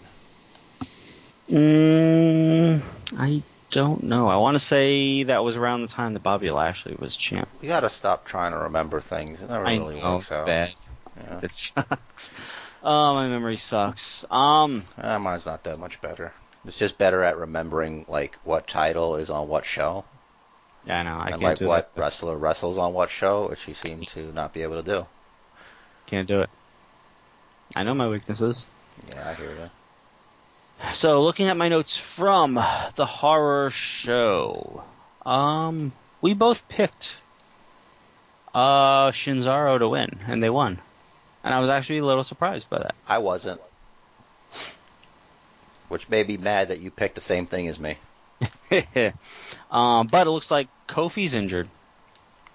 Mm, 1.49 2.81
I 3.17 3.43
don't 3.69 4.03
know. 4.03 4.27
I 4.27 4.37
want 4.37 4.55
to 4.55 4.59
say 4.59 5.23
that 5.23 5.43
was 5.43 5.57
around 5.57 5.81
the 5.81 5.87
time 5.87 6.13
that 6.13 6.23
Bobby 6.23 6.49
Lashley 6.49 6.95
was 6.97 7.15
champ. 7.15 7.47
You 7.61 7.67
gotta 7.67 7.89
stop 7.89 8.25
trying 8.25 8.51
to 8.51 8.57
remember 8.59 8.99
things. 8.99 9.41
It 9.41 9.49
never 9.49 9.65
I 9.65 9.75
really 9.75 9.99
know, 10.01 10.15
works 10.15 10.31
out. 10.31 10.45
bad. 10.45 10.73
Yeah. 11.17 11.39
It 11.43 11.51
sucks. 11.51 12.31
Oh, 12.83 13.15
my 13.15 13.27
memory 13.27 13.57
sucks. 13.57 14.25
Um, 14.29 14.83
Eh, 15.01 15.17
mine's 15.17 15.45
not 15.45 15.63
that 15.63 15.79
much 15.79 16.01
better. 16.01 16.33
It's 16.65 16.77
just 16.77 16.97
better 16.97 17.23
at 17.23 17.37
remembering 17.37 18.05
like 18.07 18.35
what 18.43 18.67
title 18.67 19.15
is 19.17 19.29
on 19.29 19.47
what 19.47 19.65
show 19.65 20.03
yeah, 20.85 20.99
I 20.99 21.03
know. 21.03 21.17
I 21.17 21.23
and 21.25 21.29
can't 21.33 21.43
like 21.43 21.57
do 21.57 21.65
what 21.67 21.95
that. 21.95 22.01
wrestler 22.01 22.37
wrestles 22.37 22.77
on 22.77 22.93
what 22.93 23.09
show, 23.09 23.49
which 23.49 23.67
you 23.67 23.73
seem 23.73 24.01
to 24.05 24.31
not 24.33 24.53
be 24.53 24.61
able 24.63 24.75
to 24.75 24.83
do. 24.83 25.05
Can't 26.05 26.27
do 26.27 26.41
it. 26.41 26.49
I 27.73 27.83
know 27.83 27.93
my 27.93 28.07
weaknesses. 28.07 28.65
Yeah, 29.09 29.29
I 29.29 29.33
hear 29.33 29.49
you. 29.49 29.69
So, 30.91 31.21
looking 31.23 31.47
at 31.47 31.57
my 31.57 31.69
notes 31.69 31.97
from 31.97 32.55
the 32.55 33.05
horror 33.05 33.69
show, 33.69 34.83
um, 35.25 35.93
we 36.21 36.33
both 36.33 36.67
picked 36.67 37.17
uh 38.53 39.11
Shinzaro 39.11 39.79
to 39.79 39.89
win, 39.89 40.19
and 40.27 40.41
they 40.43 40.49
won. 40.49 40.79
And 41.43 41.53
I 41.53 41.59
was 41.59 41.69
actually 41.69 41.99
a 41.99 42.05
little 42.05 42.23
surprised 42.23 42.69
by 42.69 42.79
that. 42.79 42.95
I 43.07 43.19
wasn't. 43.19 43.61
Which 45.89 46.09
made 46.09 46.27
me 46.27 46.37
mad 46.37 46.69
that 46.69 46.79
you 46.79 46.89
picked 46.89 47.15
the 47.15 47.21
same 47.21 47.45
thing 47.45 47.67
as 47.67 47.79
me. 47.79 47.97
um, 49.71 50.07
but 50.07 50.27
it 50.27 50.29
looks 50.31 50.49
like 50.49 50.67
Kofi's 50.87 51.33
injured. 51.33 51.69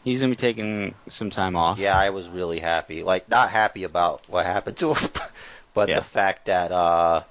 He's 0.04 0.20
gonna 0.20 0.30
be 0.30 0.36
taking 0.36 0.94
some 1.08 1.30
time 1.30 1.56
off. 1.56 1.78
Yeah, 1.78 1.96
I 1.98 2.10
was 2.10 2.28
really 2.28 2.58
happy. 2.58 3.02
Like, 3.02 3.28
not 3.28 3.50
happy 3.50 3.84
about 3.84 4.22
what 4.28 4.46
happened 4.46 4.78
to 4.78 4.94
him, 4.94 5.10
but 5.74 5.88
Yeah. 5.88 5.96
the 5.96 6.04
fact 6.04 6.46
that 6.46 6.72
uh, 6.72 7.22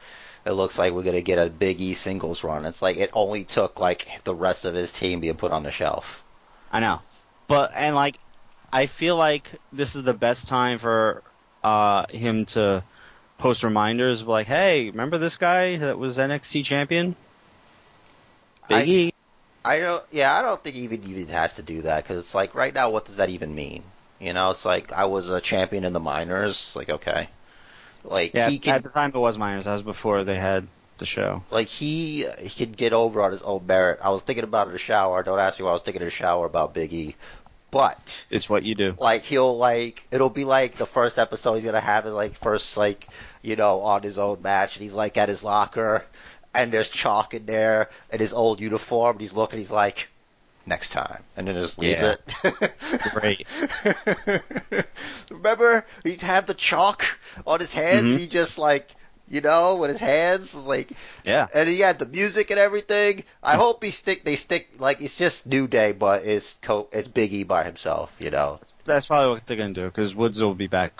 it 0.45 0.51
looks 0.51 0.77
like 0.77 0.93
we're 0.93 1.03
gonna 1.03 1.21
get 1.21 1.39
a 1.39 1.49
Big 1.49 1.82
E 1.82 1.93
singles 1.95 2.43
run. 2.43 2.65
It's 2.65 2.82
like 2.82 2.97
it 2.97 3.10
only 3.13 3.43
took 3.43 3.79
like 3.79 4.08
the 4.23 4.36
rest 4.36 4.65
of 4.65 4.75
his 4.75 4.91
team 4.91 5.19
being 5.19 5.36
put 5.36 5.51
on 5.51 5.63
the 5.63 5.71
shelf. 5.71 6.23
I 6.71 6.79
know, 6.79 7.01
but 7.47 7.71
and 7.75 7.95
like, 7.95 8.17
I 8.71 8.86
feel 8.86 9.15
like 9.17 9.49
this 9.73 9.95
is 9.95 10.03
the 10.03 10.13
best 10.13 10.47
time 10.47 10.77
for 10.77 11.23
uh 11.63 12.05
him 12.12 12.45
to 12.45 12.84
post 13.39 13.63
reminders 13.63 14.23
like, 14.23 14.45
hey, 14.47 14.89
remember 14.91 15.17
this 15.17 15.38
guy 15.38 15.77
that 15.77 15.97
was 15.97 16.17
NXT 16.19 16.63
champion? 16.65 17.15
I- 18.69 18.82
Big 18.82 18.89
E. 18.89 19.13
I 19.69 19.79
don't. 19.79 20.03
Yeah, 20.12 20.34
I 20.36 20.41
don't 20.41 20.62
think 20.63 20.75
he 20.75 20.82
even 20.84 21.03
even 21.08 21.27
has 21.27 21.55
to 21.55 21.62
do 21.62 21.84
that 21.84 22.03
because 22.03 22.19
it's 22.19 22.34
like 22.36 22.55
right 22.55 22.73
now, 22.73 22.89
what 22.89 23.05
does 23.05 23.17
that 23.17 23.29
even 23.29 23.53
mean? 23.53 23.84
You 24.19 24.34
know, 24.34 24.51
it's 24.51 24.65
like 24.65 24.91
I 24.91 25.05
was 25.05 25.29
a 25.29 25.39
champion 25.39 25.84
in 25.86 25.93
the 25.93 25.99
minors. 25.99 26.75
Like 26.75 26.89
okay, 26.89 27.29
like 28.03 28.34
Yeah, 28.34 28.49
he 28.49 28.62
at 28.69 28.84
the 28.84 28.89
time 28.89 29.12
it 29.13 29.17
was 29.17 29.38
minors. 29.38 29.65
That 29.65 29.73
was 29.73 29.84
before 29.84 30.23
they 30.23 30.36
had 30.36 30.67
the 30.97 31.05
show. 31.05 31.43
like 31.51 31.67
he 31.67 32.25
he 32.39 32.49
could 32.65 32.75
get 32.75 32.93
over 32.93 33.21
on 33.21 33.32
his 33.32 33.41
own 33.43 33.65
merit. 33.65 33.99
I 34.03 34.10
was 34.10 34.23
thinking 34.23 34.43
about 34.43 34.67
it 34.67 34.71
in 34.71 34.73
the 34.73 34.79
shower. 34.79 35.23
Don't 35.23 35.39
ask 35.39 35.60
me 35.60 35.63
why 35.65 35.69
I 35.71 35.73
was 35.73 35.82
thinking 35.82 36.01
in 36.01 36.08
the 36.08 36.12
shower 36.12 36.45
about 36.45 36.73
Big 36.73 36.91
E, 36.91 37.15
but 37.71 38.25
It's 38.29 38.49
what 38.49 38.63
you 38.63 38.75
do. 38.75 38.95
like 38.99 39.23
he'll 39.23 39.55
like 39.58 40.05
it'll 40.12 40.29
be 40.29 40.43
like 40.45 40.75
the 40.75 40.86
first 40.86 41.17
episode 41.17 41.55
he's 41.55 41.63
gonna 41.63 41.79
have 41.79 42.05
it 42.05 42.12
like 42.12 42.34
first 42.38 42.75
like 42.75 43.08
you 43.41 43.55
know 43.55 43.82
on 43.82 44.01
his 44.03 44.17
own 44.19 44.41
match 44.41 44.75
and 44.75 44.84
he's 44.84 44.95
like 44.95 45.15
at 45.17 45.29
his 45.29 45.43
locker 45.43 46.03
and 46.54 46.72
there's 46.72 46.90
chalk 46.90 47.34
in 47.34 47.46
there 47.46 47.90
and 48.12 48.20
his 48.22 48.34
old 48.34 48.60
uniform 48.60 49.12
and 49.16 49.22
he's 49.22 49.34
looking 49.34 49.60
he's 49.60 49.72
like 49.72 50.10
next 50.66 50.90
time 50.90 51.24
and 51.38 51.48
then 51.48 51.56
just 51.56 51.80
leaves 51.80 52.02
Yeah. 52.02 52.16
it. 52.44 52.74
Great. 53.14 53.48
Remember 55.30 55.86
he'd 56.04 56.22
have 56.22 56.46
the 56.46 56.54
chalk 56.54 57.04
on 57.46 57.60
his 57.60 57.74
hands. 57.74 58.04
Mhm. 58.04 58.18
He 58.20 58.28
just 58.28 58.58
like 58.60 58.90
you 59.32 59.42
know 59.42 59.76
with 59.76 59.92
his 59.92 60.00
hands 60.00 60.56
like 60.56 60.92
Yeah. 61.24 61.48
and 61.54 61.70
he 61.70 61.80
had 61.80 62.00
the 62.00 62.06
music 62.06 62.50
and 62.52 62.60
everything. 62.60 63.24
I 63.44 63.56
hope 63.56 63.84
he 63.84 63.92
stick. 63.92 64.24
They 64.24 64.36
stick 64.36 64.70
like 64.80 65.02
it's 65.02 65.18
just 65.18 65.46
New 65.46 65.68
Day, 65.68 65.92
but 65.92 66.24
it's 66.26 66.56
Co- 66.62 66.88
it's 66.92 67.08
Biggie 67.08 67.48
by 67.48 67.64
himself. 67.64 68.16
You 68.20 68.32
know, 68.32 68.60
That's 68.86 69.08
probably 69.08 69.30
what 69.36 69.46
they're 69.48 69.58
gonna 69.58 69.74
do 69.74 69.86
because 69.86 70.16
Woods 70.16 70.42
will 70.42 70.56
be 70.56 70.68
back. 70.68 70.94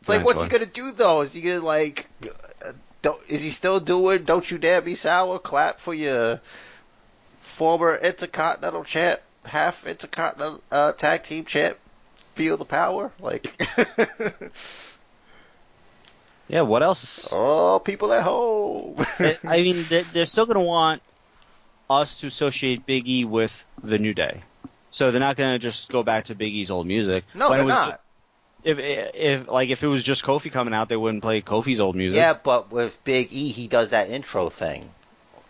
it's 0.00 0.08
like 0.08 0.24
what's 0.24 0.42
he 0.42 0.48
gonna 0.48 0.66
do 0.66 0.92
though? 0.92 1.20
Is 1.22 1.32
he 1.32 1.40
gonna 1.40 1.60
like? 1.60 2.08
Don't, 3.04 3.20
is 3.28 3.42
he 3.42 3.50
still 3.50 3.80
doing? 3.80 4.24
Don't 4.24 4.50
you 4.50 4.56
dare 4.56 4.80
be 4.80 4.94
sour. 4.94 5.38
Clap 5.38 5.78
for 5.78 5.92
your 5.92 6.40
former 7.40 7.94
Intercontinental 7.96 8.82
champ, 8.82 9.20
half 9.44 9.86
Intercontinental 9.86 10.62
uh, 10.72 10.92
tag 10.92 11.22
team 11.22 11.44
champ. 11.44 11.76
Feel 12.34 12.56
the 12.56 12.64
power, 12.64 13.12
like. 13.20 13.52
Yeah. 16.48 16.62
What 16.62 16.82
else? 16.82 17.28
oh, 17.32 17.78
people 17.82 18.12
at 18.12 18.22
home. 18.22 18.96
I 19.18 19.62
mean, 19.62 19.82
they're, 19.88 20.02
they're 20.02 20.26
still 20.26 20.44
gonna 20.46 20.60
want 20.60 21.00
us 21.88 22.20
to 22.20 22.26
associate 22.26 22.84
Big 22.86 23.08
E 23.08 23.24
with 23.24 23.64
the 23.82 23.98
New 23.98 24.12
Day. 24.14 24.42
So 24.90 25.10
they're 25.10 25.20
not 25.20 25.36
gonna 25.36 25.58
just 25.58 25.88
go 25.90 26.02
back 26.02 26.24
to 26.26 26.34
Big 26.34 26.52
E's 26.52 26.70
old 26.70 26.86
music. 26.86 27.24
no, 27.34 27.48
When 27.48 27.58
they're 27.58 27.64
was- 27.66 27.74
not. 27.74 28.00
If 28.64 28.78
if 28.78 29.48
like 29.48 29.68
if 29.68 29.82
it 29.82 29.86
was 29.86 30.02
just 30.02 30.24
Kofi 30.24 30.50
coming 30.50 30.72
out, 30.74 30.88
they 30.88 30.96
wouldn't 30.96 31.22
play 31.22 31.42
Kofi's 31.42 31.80
old 31.80 31.96
music. 31.96 32.16
Yeah, 32.16 32.32
but 32.32 32.72
with 32.72 33.02
Big 33.04 33.32
E, 33.32 33.48
he 33.48 33.68
does 33.68 33.90
that 33.90 34.08
intro 34.08 34.48
thing. 34.48 34.88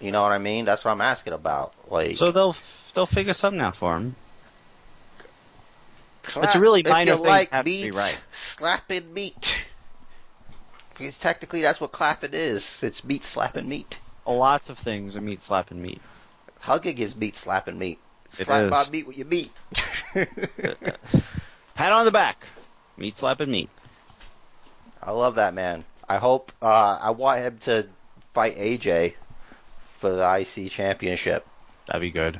You 0.00 0.10
know 0.10 0.22
what 0.22 0.32
I 0.32 0.38
mean? 0.38 0.64
That's 0.64 0.84
what 0.84 0.90
I'm 0.90 1.00
asking 1.00 1.32
about. 1.32 1.72
Like, 1.88 2.16
So 2.16 2.32
they'll 2.32 2.50
f- 2.50 2.92
they'll 2.94 3.06
figure 3.06 3.32
something 3.32 3.60
out 3.60 3.76
for 3.76 3.94
him. 3.96 4.16
it's 6.24 6.54
a 6.54 6.60
really 6.60 6.82
minor 6.82 7.14
thing, 7.14 7.24
like 7.24 7.50
have 7.50 7.64
to 7.64 7.70
be 7.70 7.84
meat, 7.84 7.94
right. 7.94 8.20
slapping 8.32 9.14
meat. 9.14 9.70
Because 10.90 11.18
technically, 11.18 11.62
that's 11.62 11.80
what 11.80 11.92
clapping 11.92 12.30
is. 12.34 12.82
It's 12.82 13.04
meat 13.04 13.24
slapping 13.24 13.68
meat. 13.68 13.98
Lots 14.26 14.70
of 14.70 14.78
things 14.78 15.16
are 15.16 15.20
meat 15.20 15.42
slapping 15.42 15.80
meat. 15.82 16.00
Hugging 16.60 16.98
is 16.98 17.14
meat 17.14 17.36
slapping 17.36 17.78
meat. 17.78 17.98
It 18.38 18.46
Slap 18.46 18.64
is. 18.64 18.70
my 18.70 18.84
meat 18.90 19.06
with 19.06 19.18
your 19.18 19.26
meat. 19.26 19.52
Pat 21.74 21.92
on 21.92 22.04
the 22.04 22.10
back. 22.10 22.46
Meat 22.96 23.16
slapping 23.16 23.50
meat. 23.50 23.70
I 25.02 25.10
love 25.10 25.34
that 25.36 25.54
man. 25.54 25.84
I 26.08 26.16
hope. 26.18 26.52
Uh, 26.62 26.98
I 27.00 27.10
want 27.10 27.40
him 27.40 27.58
to 27.60 27.86
fight 28.32 28.56
AJ 28.56 29.14
for 29.98 30.10
the 30.10 30.38
IC 30.40 30.70
championship. 30.70 31.46
That'd 31.86 32.02
be 32.02 32.10
good. 32.10 32.38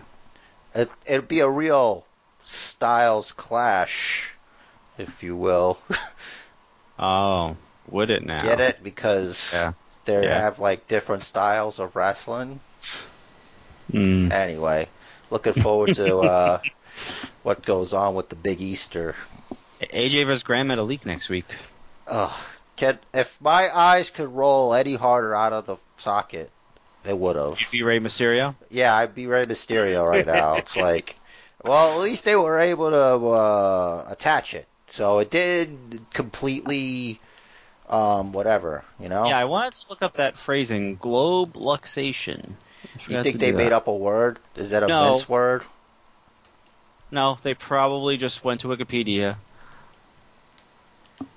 It, 0.75 0.91
it'd 1.07 1.29
be 1.29 1.41
a 1.41 1.49
real 1.49 2.05
styles 2.45 3.33
clash, 3.33 4.31
if 4.99 5.23
you 5.23 5.37
will. 5.37 5.79
Oh, 6.97 7.57
would 7.89 8.13
it 8.13 8.25
now? 8.25 8.41
Get 8.41 8.61
it? 8.61 8.81
Because 8.81 9.53
Yeah. 9.53 9.73
they 10.05 10.23
Yeah. 10.23 10.41
have 10.43 10.61
like 10.61 10.87
different 10.87 11.25
styles 11.25 11.81
of 11.81 11.97
wrestling. 11.97 12.61
Mm. 13.93 14.31
Anyway, 14.31 14.89
looking 15.29 15.55
forward 15.55 15.95
to 15.95 16.19
uh, 16.21 16.61
what 17.43 17.65
goes 17.65 17.95
on 17.95 18.15
with 18.15 18.29
the 18.29 18.37
Big 18.37 18.61
Easter. 18.61 19.17
AJ 19.81 20.11
vs. 20.11 20.25
versus 20.25 20.43
Gran 20.43 20.69
Metalik 20.69 21.05
next 21.07 21.29
week. 21.29 21.47
Ugh. 22.07 22.33
Can, 22.77 22.99
if 23.13 23.41
my 23.41 23.75
eyes 23.75 24.11
could 24.11 24.29
roll 24.29 24.75
any 24.75 24.95
harder 24.95 25.35
out 25.35 25.53
of 25.53 25.67
the 25.67 25.77
socket, 25.97 26.51
they 27.05 27.13
would 27.13 27.37
have. 27.37 27.61
You 27.61 27.67
be 27.71 27.83
Rey 27.85 28.01
Mysterio. 28.01 28.57
Yeah, 28.71 28.95
I'd 28.95 29.15
be 29.15 29.27
Rey 29.27 29.45
Mysterio 29.45 30.09
right 30.09 30.27
now. 30.27 30.57
It's 30.59 30.77
like, 30.77 31.17
well, 31.63 31.95
at 31.95 32.03
least 32.03 32.25
they 32.25 32.35
were 32.35 32.59
able 32.59 32.91
to 32.91 33.27
uh, 33.29 34.07
attach 34.09 34.55
it, 34.55 34.67
so 34.89 35.21
it 35.21 35.31
did 35.31 36.01
completely, 36.13 37.21
um, 37.89 38.33
whatever, 38.33 38.85
you 38.99 39.09
know. 39.09 39.27
Yeah, 39.27 39.39
I 39.39 39.45
wanted 39.45 39.75
to 39.75 39.87
look 39.89 40.03
up 40.03 40.15
that 40.15 40.37
phrasing, 40.37 40.97
globe 40.97 41.55
luxation. 41.55 42.55
You 43.07 43.23
think 43.23 43.39
they 43.39 43.53
made 43.53 43.67
that. 43.67 43.73
up 43.73 43.89
a 43.89 43.95
word? 43.95 44.41
Is 44.57 44.71
that 44.71 44.83
a 44.83 44.89
No. 44.89 45.11
Vince 45.13 45.29
word? 45.29 45.63
No, 47.11 47.39
they 47.43 47.55
probably 47.55 48.17
just 48.17 48.43
went 48.43 48.63
to 48.63 48.69
Wikipedia. 48.69 49.37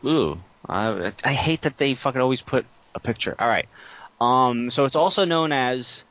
Ooh, 0.07 0.39
I, 0.67 1.11
I 1.23 1.33
hate 1.33 1.63
that 1.63 1.77
they 1.77 1.93
fucking 1.93 2.21
always 2.21 2.41
put 2.41 2.65
a 2.95 2.99
picture. 2.99 3.35
All 3.37 3.47
right. 3.47 3.67
Um, 4.21 4.71
so 4.71 4.85
it's 4.85 4.95
also 4.95 5.25
known 5.25 5.51
as 5.51 6.03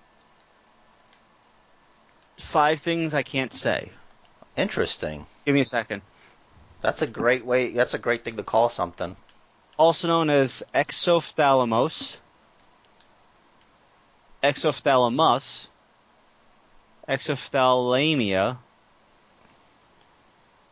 five 2.37 2.80
things 2.80 3.14
I 3.14 3.22
can't 3.22 3.52
say. 3.52 3.90
Interesting. 4.56 5.26
Give 5.44 5.54
me 5.54 5.61
a 5.61 5.64
second. 5.64 6.02
That's 6.82 7.02
a 7.02 7.06
great 7.06 7.44
way. 7.44 7.72
That's 7.72 7.94
a 7.94 7.98
great 7.98 8.24
thing 8.24 8.37
to 8.37 8.42
call 8.42 8.68
something. 8.68 9.16
Also 9.78 10.09
known 10.09 10.30
as 10.30 10.62
exophthalmos, 10.74 12.18
exophthalmus, 14.42 15.68
exophthalmia, 17.09 18.59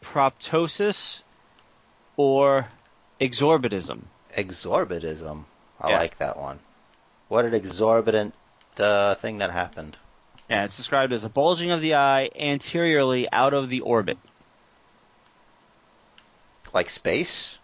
proptosis, 0.02 1.22
or 2.16 2.68
exorbitism. 3.20 4.00
Exorbitism. 4.37 5.44
I 5.81 5.90
Yeah. 5.90 5.98
like 5.98 6.18
that 6.18 6.37
one. 6.37 6.59
What 7.29 7.44
an 7.44 7.55
exorbitant 7.55 8.35
uh, 8.79 9.14
thing 9.16 9.38
that 9.38 9.50
happened. 9.50 9.96
Yeah, 10.50 10.64
it's 10.64 10.77
described 10.77 11.12
as 11.12 11.24
a 11.24 11.29
bulging 11.29 11.70
of 11.70 11.81
the 11.81 11.94
eye 11.94 12.31
anteriorly 12.38 13.29
out 13.33 13.55
of 13.55 13.68
the 13.70 13.81
orbit. 13.81 14.18
Like 16.72 16.90
space? 16.90 17.59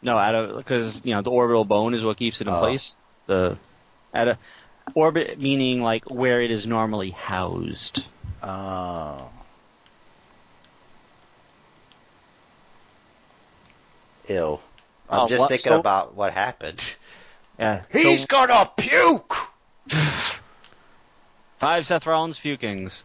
No, 0.00 0.16
out 0.16 0.34
of 0.34 0.56
because 0.56 1.02
you 1.04 1.12
know 1.12 1.22
the 1.22 1.30
orbital 1.30 1.64
bone 1.64 1.92
is 1.94 2.04
what 2.04 2.16
keeps 2.16 2.40
it 2.40 2.46
in 2.46 2.54
Oh. 2.54 2.60
place. 2.60 2.94
The 3.26 3.58
at 4.12 4.28
a 4.28 4.38
Orbit 4.94 5.38
meaning 5.40 5.82
like 5.82 6.04
where 6.10 6.42
it 6.42 6.50
is 6.50 6.66
normally 6.66 7.10
housed. 7.10 8.06
Oh. 8.42 9.30
Ew. 14.28 14.58
I'm 15.14 15.20
Oh, 15.20 15.28
just 15.28 15.40
what- 15.40 15.48
thinking 15.48 15.72
so- 15.72 15.78
about 15.78 16.14
what 16.14 16.32
happened. 16.32 16.96
Yeah. 17.58 17.82
He's 17.92 18.22
so, 18.22 18.26
gonna 18.28 18.68
puke! 18.76 19.36
five 21.56 21.86
Seth 21.86 22.04
Rollins 22.06 22.38
pukings. 22.38 23.04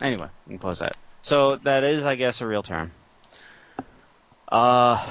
Anyway, 0.00 0.28
we 0.46 0.52
can 0.52 0.58
close 0.58 0.80
that. 0.80 0.96
So 1.22 1.56
that 1.56 1.84
is, 1.84 2.04
I 2.04 2.16
guess, 2.16 2.40
a 2.40 2.46
real 2.46 2.62
term. 2.62 2.90
Uh, 4.48 5.04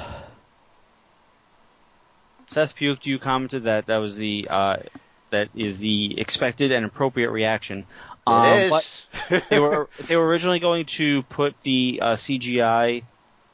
Seth 2.50 2.76
puked. 2.76 3.06
You 3.06 3.18
commented 3.18 3.64
that 3.64 3.86
that 3.88 3.98
was 3.98 4.18
the 4.18 4.48
uh, 4.50 4.78
that 5.30 5.50
is 5.56 5.80
the 5.80 6.20
expected 6.20 6.72
and 6.72 6.86
appropriate 6.86 7.32
reaction. 7.32 7.86
Um, 8.28 8.46
it 8.46 8.70
but- 8.70 9.06
they 9.50 9.60
were 9.60 9.90
they 10.08 10.16
were 10.16 10.28
originally 10.28 10.60
going 10.60 10.86
to 10.86 11.24
put 11.24 11.60
the 11.62 12.00
uh, 12.02 12.14
CGI 12.16 13.04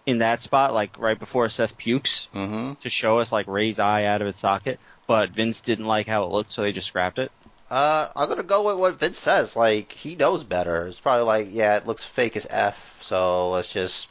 in 0.06 0.20
that 0.20 0.42
spot, 0.42 0.74
like 0.74 0.98
right 1.00 1.18
before 1.18 1.48
Seth 1.50 1.78
pukes, 1.78 2.28
hmm 2.34 2.74
to 2.82 2.90
show 2.90 3.20
us 3.20 3.32
like 3.32 3.48
Rey's 3.48 3.80
eye 3.80 4.06
out 4.06 4.22
of 4.22 4.28
its 4.28 4.40
socket. 4.40 4.80
But 5.08 5.30
Vince 5.30 5.62
didn't 5.62 5.86
like 5.86 6.06
how 6.08 6.24
it 6.24 6.32
looked, 6.32 6.52
so 6.52 6.62
they 6.62 6.74
just 6.74 6.88
scrapped 6.88 7.18
it. 7.18 7.32
Uh, 7.70 8.10
I'm 8.16 8.30
gonna 8.30 8.44
go 8.44 8.64
with 8.64 8.78
what 8.78 9.00
Vince 9.00 9.18
says. 9.18 9.56
Like 9.56 9.92
he 9.92 10.16
knows 10.16 10.44
better. 10.44 10.88
It's 10.88 11.00
probably 11.00 11.24
like, 11.26 11.48
yeah, 11.52 11.78
it 11.78 11.88
looks 11.88 12.04
fake 12.04 12.36
as 12.36 12.48
f. 12.50 13.02
So 13.02 13.50
let's 13.52 13.70
just 13.70 14.10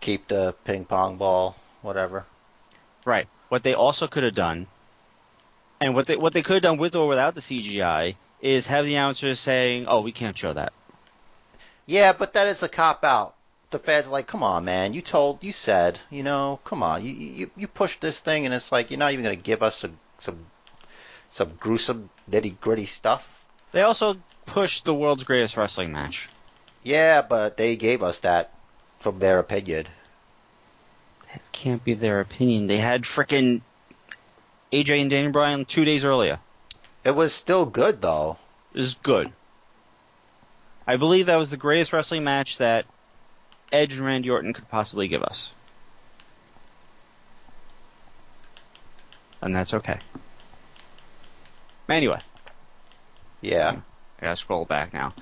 keep 0.00 0.28
the 0.28 0.54
ping 0.64 0.84
pong 0.84 1.16
ball, 1.16 1.56
whatever. 1.82 2.24
Right. 3.04 3.28
What 3.48 3.62
they 3.62 3.74
also 3.74 4.06
could 4.08 4.24
have 4.24 4.34
done, 4.34 4.66
and 5.80 5.94
what 5.94 6.06
they 6.06 6.16
what 6.16 6.34
they 6.34 6.42
could 6.42 6.54
have 6.54 6.62
done 6.62 6.78
with 6.78 6.94
or 6.96 7.08
without 7.08 7.34
the 7.34 7.40
CGI, 7.40 8.14
is 8.40 8.66
have 8.66 8.84
the 8.84 8.94
announcers 8.94 9.40
saying, 9.40 9.86
"Oh, 9.88 10.00
we 10.00 10.12
can't 10.12 10.36
show 10.36 10.52
that." 10.52 10.72
Yeah, 11.86 12.12
but 12.12 12.34
that 12.34 12.48
is 12.48 12.62
a 12.62 12.68
cop 12.68 13.02
out. 13.02 13.34
The 13.70 13.78
fans 13.78 14.06
are 14.06 14.10
like, 14.10 14.26
come 14.26 14.42
on, 14.42 14.64
man. 14.64 14.92
You 14.92 15.02
told, 15.02 15.42
you 15.42 15.52
said, 15.52 15.98
you 16.10 16.22
know, 16.22 16.60
come 16.64 16.82
on. 16.82 17.04
You 17.04 17.12
you 17.12 17.50
you 17.56 17.66
pushed 17.66 18.00
this 18.00 18.20
thing, 18.20 18.44
and 18.44 18.54
it's 18.54 18.70
like 18.70 18.90
you're 18.90 18.98
not 18.98 19.12
even 19.12 19.24
gonna 19.24 19.36
give 19.36 19.62
us 19.62 19.76
some 19.76 19.98
some 20.18 20.46
some 21.30 21.52
gruesome 21.58 22.10
nitty 22.30 22.60
gritty 22.60 22.86
stuff. 22.86 23.46
They 23.72 23.82
also 23.82 24.16
pushed 24.46 24.84
the 24.84 24.94
world's 24.94 25.24
greatest 25.24 25.56
wrestling 25.56 25.92
match. 25.92 26.28
Yeah, 26.82 27.22
but 27.22 27.56
they 27.56 27.76
gave 27.76 28.02
us 28.02 28.20
that 28.20 28.52
from 29.00 29.18
their 29.18 29.38
opinion. 29.38 29.86
That 31.32 31.42
can't 31.52 31.84
be 31.84 31.94
their 31.94 32.20
opinion. 32.20 32.66
They 32.66 32.78
had 32.78 33.02
frickin' 33.02 33.62
AJ 34.72 35.00
and 35.00 35.10
Daniel 35.10 35.32
Bryan 35.32 35.64
two 35.64 35.84
days 35.84 36.04
earlier. 36.04 36.38
It 37.08 37.14
was 37.16 37.32
still 37.32 37.64
good 37.64 38.02
though. 38.02 38.36
It 38.74 38.78
was 38.80 38.92
good. 38.96 39.32
I 40.86 40.96
believe 40.96 41.24
that 41.26 41.36
was 41.36 41.50
the 41.50 41.56
greatest 41.56 41.94
wrestling 41.94 42.22
match 42.22 42.58
that 42.58 42.84
Edge 43.72 43.94
and 43.94 44.04
Randy 44.04 44.28
Orton 44.28 44.52
could 44.52 44.68
possibly 44.68 45.08
give 45.08 45.22
us. 45.22 45.50
And 49.40 49.56
that's 49.56 49.72
okay. 49.72 49.98
Anyway, 51.88 52.20
Yeah. 53.40 53.76
I 54.20 54.24
gotta 54.26 54.36
scroll 54.36 54.66
back 54.66 54.92
now. 54.92 55.14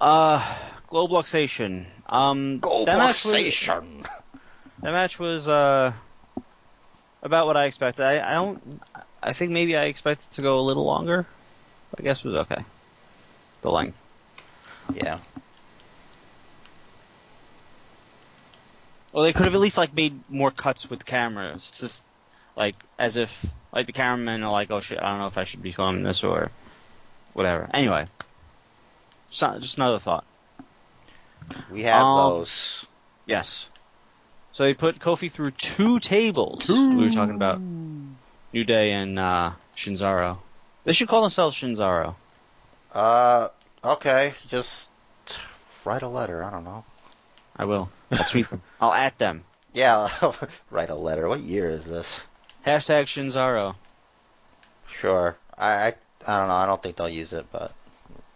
Uh, 0.00 0.44
Globe 0.88 1.12
luxation. 1.12 1.86
Um, 2.08 2.58
that 2.58 2.98
match 2.98 3.24
was- 3.24 3.32
That 4.80 4.90
match 4.92 5.20
was 5.20 5.46
uh 5.48 5.92
about 7.22 7.46
what 7.46 7.56
I 7.56 7.66
expected. 7.66 8.04
I, 8.04 8.30
I 8.32 8.34
don't. 8.34 8.80
I 9.26 9.32
think 9.32 9.52
maybe 9.52 9.74
I 9.76 9.84
expected 9.84 10.30
to 10.32 10.42
go 10.42 10.60
a 10.60 10.62
little 10.62 10.84
longer. 10.84 11.26
I 11.98 12.02
guess 12.02 12.24
it 12.24 12.28
was 12.28 12.36
okay. 12.40 12.62
The 13.62 13.70
length. 13.70 14.00
Yeah. 14.94 15.18
Well, 19.14 19.22
they 19.22 19.32
could 19.32 19.46
have 19.46 19.54
at 19.54 19.60
least 19.60 19.78
like 19.78 19.94
made 19.94 20.28
more 20.28 20.50
cuts 20.50 20.90
with 20.90 21.06
cameras, 21.06 21.78
just 21.80 22.04
like 22.56 22.74
as 22.98 23.16
if 23.16 23.46
like 23.72 23.86
the 23.86 23.92
cameramen 23.92 24.42
are 24.42 24.52
like, 24.52 24.70
oh 24.70 24.80
shit, 24.80 24.98
I 25.00 25.08
don't 25.10 25.20
know 25.20 25.28
if 25.28 25.38
I 25.38 25.44
should 25.44 25.62
be 25.62 25.72
filming 25.72 26.02
this 26.02 26.22
or 26.22 26.50
whatever. 27.32 27.70
Anyway, 27.72 28.06
just, 29.30 29.40
not- 29.40 29.60
just 29.60 29.76
another 29.78 30.00
thought. 30.00 30.24
We 31.70 31.82
have 31.84 32.02
Um, 32.04 32.30
those. 32.30 32.84
Yes. 33.26 33.68
So 34.52 34.64
they 34.64 34.74
put 34.74 34.98
Kofi 34.98 35.30
through 35.30 35.52
two 35.52 35.98
tables. 35.98 36.68
We 36.68 36.96
were 37.04 37.10
talking 37.10 37.34
about 37.34 37.60
New 38.54 38.62
Day 38.62 38.92
and 38.92 39.18
uh, 39.18 39.50
Shinzaro. 39.76 40.38
They 40.84 40.92
should 40.92 41.08
call 41.08 41.22
themselves 41.22 41.56
Shinzaro. 41.56 42.14
Uh, 42.92 43.48
okay. 43.82 44.32
Just 44.46 44.88
write 45.84 46.02
a 46.02 46.08
letter. 46.08 46.40
I 46.44 46.50
don't 46.50 46.62
know. 46.62 46.84
I 47.56 47.64
will. 47.64 47.90
I'll 48.12 48.24
tweet 48.24 48.48
them. 48.48 48.62
I'll 48.80 48.92
at 48.92 49.18
them. 49.18 49.42
Yeah, 49.72 50.08
write 50.70 50.90
a 50.90 50.94
letter. 50.94 51.28
What 51.28 51.40
year 51.40 51.68
is 51.68 51.84
this? 51.84 52.22
Hashtag 52.64 53.06
Shinzaro. 53.06 53.74
Sure. 54.86 55.36
I, 55.58 55.72
I, 55.72 55.94
I 56.24 56.38
don't 56.38 56.46
know. 56.46 56.54
I 56.54 56.66
don't 56.66 56.80
think 56.80 56.94
they'll 56.94 57.08
use 57.08 57.32
it, 57.32 57.46
but 57.50 57.72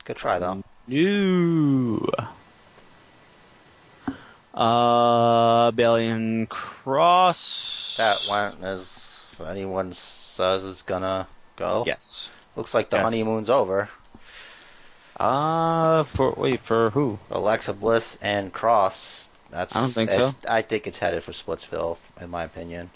good 0.05 0.17
try 0.17 0.41
though. 0.41 0.65
New. 0.89 2.11
Uh, 4.53 5.71
and 5.71 6.49
Cross. 6.49 7.99
That 7.99 8.27
went 8.29 8.65
as 8.65 9.08
anyone 9.47 9.93
says 9.93 10.65
it's 10.65 10.83
gonna 10.83 11.27
go. 11.57 11.85
Yes. 11.87 12.31
Looks 12.57 12.75
like 12.75 12.91
the 12.91 12.97
Yes. 12.97 13.05
honeymoon's 13.05 13.51
over. 13.51 13.89
Uh, 15.17 16.05
for 16.05 16.33
wait 16.37 16.61
for 16.63 16.91
who? 16.91 17.19
Alexa 17.31 17.73
Bliss 17.75 18.17
and 18.23 18.53
Cross. 18.53 19.31
That's. 19.51 19.75
I 19.75 19.81
don't 19.81 19.91
think 19.91 20.11
it's- 20.11 20.31
so. 20.31 20.37
I 20.49 20.63
think 20.63 20.87
it's 20.87 20.99
headed 20.99 21.23
for 21.25 21.33
Splitsville, 21.33 21.97
in 22.21 22.31
my 22.31 22.45
opinion. 22.45 22.91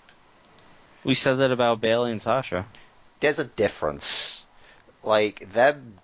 We 1.04 1.14
said 1.14 1.34
that 1.36 1.50
about 1.50 1.80
Bayley 1.80 2.12
and 2.12 2.22
Sasha. 2.22 2.64
There's 3.20 3.38
a 3.40 3.44
difference. 3.44 4.46
Like 5.02 5.50
them, 5.52 5.98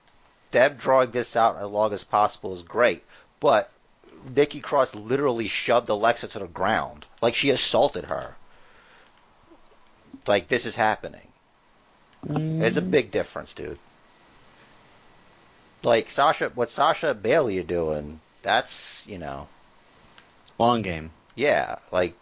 them 0.50 0.74
drawing 0.76 1.12
this 1.12 1.36
out 1.36 1.56
as 1.56 1.66
long 1.66 1.92
as 1.92 2.02
possible 2.02 2.52
is 2.52 2.64
great, 2.64 3.04
but 3.38 3.70
Nikki 4.34 4.60
Cross 4.60 4.96
literally 4.96 5.46
shoved 5.46 5.88
Alexa 5.88 6.26
to 6.28 6.40
the 6.40 6.46
ground, 6.48 7.06
like 7.22 7.36
she 7.36 7.50
assaulted 7.50 8.06
her. 8.06 8.34
Like 10.26 10.48
this 10.48 10.66
is 10.66 10.76
happening. 10.76 11.26
It's 12.28 12.76
a 12.76 12.82
big 12.82 13.10
difference, 13.10 13.54
dude. 13.54 13.78
Like 15.82 16.10
Sasha, 16.10 16.50
what 16.54 16.70
Sasha 16.70 17.10
and 17.10 17.22
Bayley 17.22 17.58
are 17.60 17.62
doing, 17.62 18.20
that's 18.42 19.06
you 19.06 19.18
know, 19.18 19.48
long 20.58 20.82
game. 20.82 21.10
yeah, 21.36 21.76
like 21.92 22.14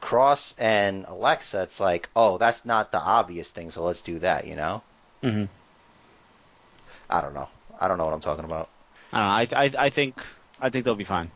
Cross 0.00 0.54
and 0.58 1.04
Alexa, 1.08 1.64
it's 1.64 1.80
like, 1.80 2.08
oh, 2.14 2.38
that's 2.38 2.64
not 2.64 2.92
the 2.92 3.00
obvious 3.00 3.50
thing, 3.50 3.72
so 3.72 3.82
let's 3.82 4.02
do 4.02 4.20
that, 4.20 4.46
you 4.46 4.54
know? 4.54 4.82
Mm-hmm. 5.22 5.46
I 7.10 7.20
don't 7.20 7.34
know. 7.34 7.48
I 7.80 7.88
don't 7.88 7.98
know 7.98 8.04
what 8.04 8.14
I'm 8.14 8.20
talking 8.20 8.44
about. 8.44 8.68
I 9.12 9.18
don't 9.18 9.50
know. 9.50 9.58
I, 9.58 9.64
I 9.64 9.86
I 9.86 9.90
think 9.90 10.22
I 10.60 10.70
think 10.70 10.84
they'll 10.84 10.94
be 10.94 11.04
fine. 11.04 11.30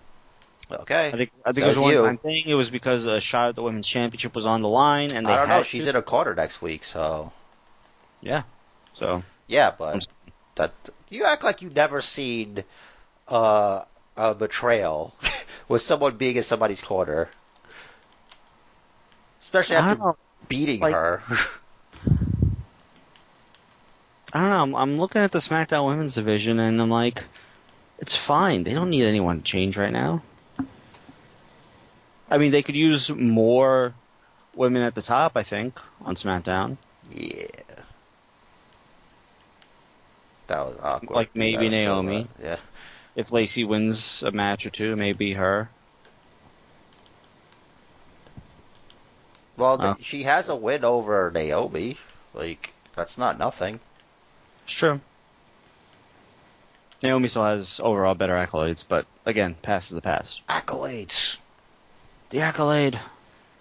Okay. 0.72 1.08
I 1.08 1.10
think 1.12 1.30
I 1.44 1.52
think 1.52 1.64
it 1.64 1.68
was 1.68 1.76
a 1.76 1.82
one 1.82 1.92
you. 1.92 2.02
time 2.02 2.18
thing. 2.18 2.44
It 2.46 2.54
was 2.54 2.70
because 2.70 3.04
a 3.04 3.20
shot 3.20 3.50
at 3.50 3.54
the 3.56 3.62
women's 3.62 3.86
championship 3.86 4.34
was 4.34 4.46
on 4.46 4.62
the 4.62 4.68
line, 4.68 5.10
and 5.12 5.26
they 5.26 5.32
I 5.32 5.36
don't 5.36 5.48
had 5.48 5.56
know. 5.58 5.62
She's 5.62 5.84
to. 5.84 5.90
in 5.90 5.96
a 5.96 6.02
quarter 6.02 6.34
next 6.34 6.62
week, 6.62 6.84
so 6.84 7.32
Yeah. 8.20 8.42
So 8.92 9.22
yeah. 9.46 9.72
But 9.76 10.06
that 10.56 10.72
you 11.08 11.24
act 11.24 11.42
like 11.44 11.62
you've 11.62 11.74
never 11.74 12.00
seen 12.00 12.62
uh, 13.28 13.82
a 14.16 14.34
betrayal 14.34 15.14
with 15.68 15.82
someone 15.82 16.16
being 16.16 16.36
in 16.36 16.42
somebody's 16.42 16.82
quarter, 16.82 17.28
especially 19.40 19.76
after 19.76 20.12
beating 20.48 20.80
Like- 20.80 20.94
her. 20.94 21.22
I 24.32 24.40
don't 24.40 24.50
know. 24.50 24.62
I'm, 24.62 24.74
I'm 24.76 24.96
looking 24.96 25.22
at 25.22 25.32
the 25.32 25.40
SmackDown 25.40 25.88
Women's 25.88 26.14
division, 26.14 26.60
and 26.60 26.80
I'm 26.80 26.88
like, 26.90 27.24
it's 27.98 28.14
fine. 28.14 28.62
They 28.62 28.74
don't 28.74 28.90
need 28.90 29.04
anyone 29.04 29.38
to 29.38 29.42
change 29.42 29.76
right 29.76 29.92
now. 29.92 30.22
I 32.30 32.38
mean, 32.38 32.52
they 32.52 32.62
could 32.62 32.76
use 32.76 33.10
more 33.10 33.92
women 34.54 34.82
at 34.82 34.94
the 34.94 35.02
top. 35.02 35.32
I 35.36 35.42
think 35.42 35.78
on 36.04 36.14
SmackDown. 36.14 36.76
yeah. 37.10 37.46
That 40.46 40.66
was 40.66 40.78
awkward. 40.82 41.14
Like 41.14 41.36
maybe 41.36 41.66
You 41.66 41.70
gotta 41.70 41.82
show 41.84 42.02
Naomi. 42.02 42.28
Yeah. 42.42 42.56
If 43.14 43.30
Lacey 43.32 43.64
wins 43.64 44.22
a 44.24 44.32
match 44.32 44.66
or 44.66 44.70
two, 44.70 44.96
maybe 44.96 45.32
her. 45.34 45.68
Well, 49.56 49.76
Oh. 49.80 49.96
she 50.00 50.22
has 50.24 50.48
a 50.48 50.56
win 50.56 50.84
over 50.84 51.30
Naomi. 51.32 51.96
Like 52.34 52.72
that's 52.96 53.18
not 53.18 53.38
nothing. 53.38 53.78
It's 54.64 54.74
true. 54.74 55.00
Naomi 57.02 57.28
still 57.28 57.44
has 57.44 57.80
overall 57.82 58.14
better 58.14 58.34
accolades, 58.34 58.84
but 58.86 59.06
again, 59.24 59.54
past 59.62 59.90
is 59.90 59.94
the 59.94 60.02
past. 60.02 60.42
Accolades. 60.48 61.36
The 62.30 62.40
accolade. 62.40 62.98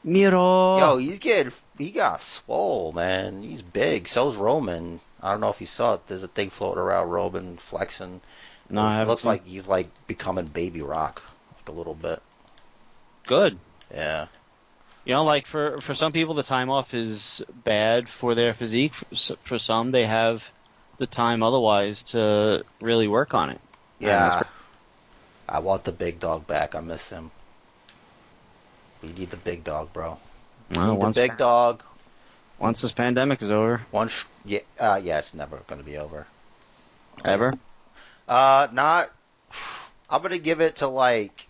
Miro. 0.03 0.77
Yo, 0.77 0.97
he's 0.97 1.19
getting 1.19 1.51
he 1.77 1.91
got 1.91 2.21
swole, 2.21 2.91
man. 2.93 3.43
He's 3.43 3.61
big. 3.61 4.07
So's 4.07 4.35
Roman. 4.37 4.99
I 5.21 5.31
don't 5.31 5.41
know 5.41 5.49
if 5.49 5.59
you 5.59 5.67
saw 5.67 5.95
it. 5.95 6.07
There's 6.07 6.23
a 6.23 6.27
thing 6.27 6.49
floating 6.49 6.79
around 6.79 7.09
Roman 7.09 7.57
flexing. 7.57 8.21
no, 8.69 8.81
I 8.81 8.91
it 8.91 8.93
haven't 8.93 9.07
looks 9.09 9.21
seen- 9.23 9.29
like 9.29 9.45
he's 9.45 9.67
like 9.67 9.89
becoming 10.07 10.45
Baby 10.45 10.81
Rock, 10.81 11.21
like 11.57 11.67
a 11.67 11.77
little 11.77 11.93
bit. 11.95 12.21
good. 13.25 13.57
Yeah. 13.93 14.27
You 15.05 15.13
know, 15.15 15.23
like 15.25 15.47
for 15.47 15.81
for 15.81 15.93
some 15.93 16.11
people, 16.11 16.33
the 16.35 16.43
time 16.43 16.69
off 16.69 16.93
is 16.93 17.43
bad 17.63 18.07
for 18.07 18.35
their 18.35 18.53
physique. 18.53 18.93
For, 19.41 19.57
some, 19.57 19.91
they 19.91 20.05
have 20.05 20.49
the 20.97 21.07
time 21.07 21.41
otherwise 21.41 22.03
to 22.03 22.63
really 22.79 23.07
work 23.07 23.33
on 23.33 23.49
it. 23.49 23.59
Yeah. 23.99 24.43
I 25.47 25.59
want 25.59 25.83
the 25.83 25.91
big 25.91 26.19
dog 26.19 26.45
back. 26.45 26.75
I 26.75 26.81
miss 26.81 27.09
him. 27.09 27.31
We 29.01 29.09
need 29.09 29.29
the 29.29 29.37
big 29.37 29.63
dog, 29.63 29.93
bro. 29.93 30.19
We 30.69 30.77
Well, 30.77 30.91
need 30.91 30.99
once, 30.99 31.15
the 31.15 31.21
big 31.21 31.37
dog. 31.37 31.83
once 32.59 32.81
this 32.81 32.91
pandemic 32.91 33.41
is 33.41 33.51
over, 33.51 33.81
Once, 33.91 34.25
yeah, 34.45 34.59
uh, 34.79 34.99
yeah, 35.03 35.19
it's 35.19 35.33
never 35.33 35.57
going 35.67 35.79
to 35.79 35.85
be 35.85 35.97
over. 35.97 36.27
ever. 37.25 37.53
Uh, 38.27 38.67
not. 38.71 39.09
I'm 40.09 40.21
gonna 40.21 40.37
give 40.39 40.61
it 40.61 40.77
to 40.77 40.87
like 40.87 41.47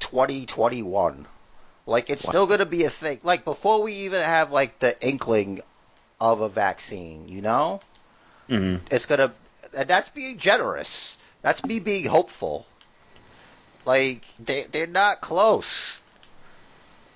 2021. 0.00 1.26
Like 1.86 2.10
it's 2.10 2.24
Wow. 2.24 2.30
still 2.30 2.46
gonna 2.46 2.66
be 2.66 2.84
a 2.84 2.90
thing. 2.90 3.20
Like 3.22 3.44
before 3.44 3.82
we 3.82 3.92
even 4.06 4.22
have 4.22 4.52
like 4.52 4.78
the 4.78 4.94
inkling 5.06 5.60
of 6.20 6.40
a 6.40 6.48
vaccine, 6.48 7.28
you 7.28 7.42
know, 7.42 7.80
hmm 8.48 8.76
it's 8.90 9.06
gonna. 9.06 9.32
And 9.76 9.88
that's 9.88 10.08
being 10.10 10.38
generous. 10.38 11.18
That's 11.42 11.64
me 11.64 11.78
being 11.80 12.06
hopeful. 12.06 12.66
Like 13.84 14.22
they 14.38 14.64
they're 14.70 14.86
not 14.86 15.20
close. 15.20 16.00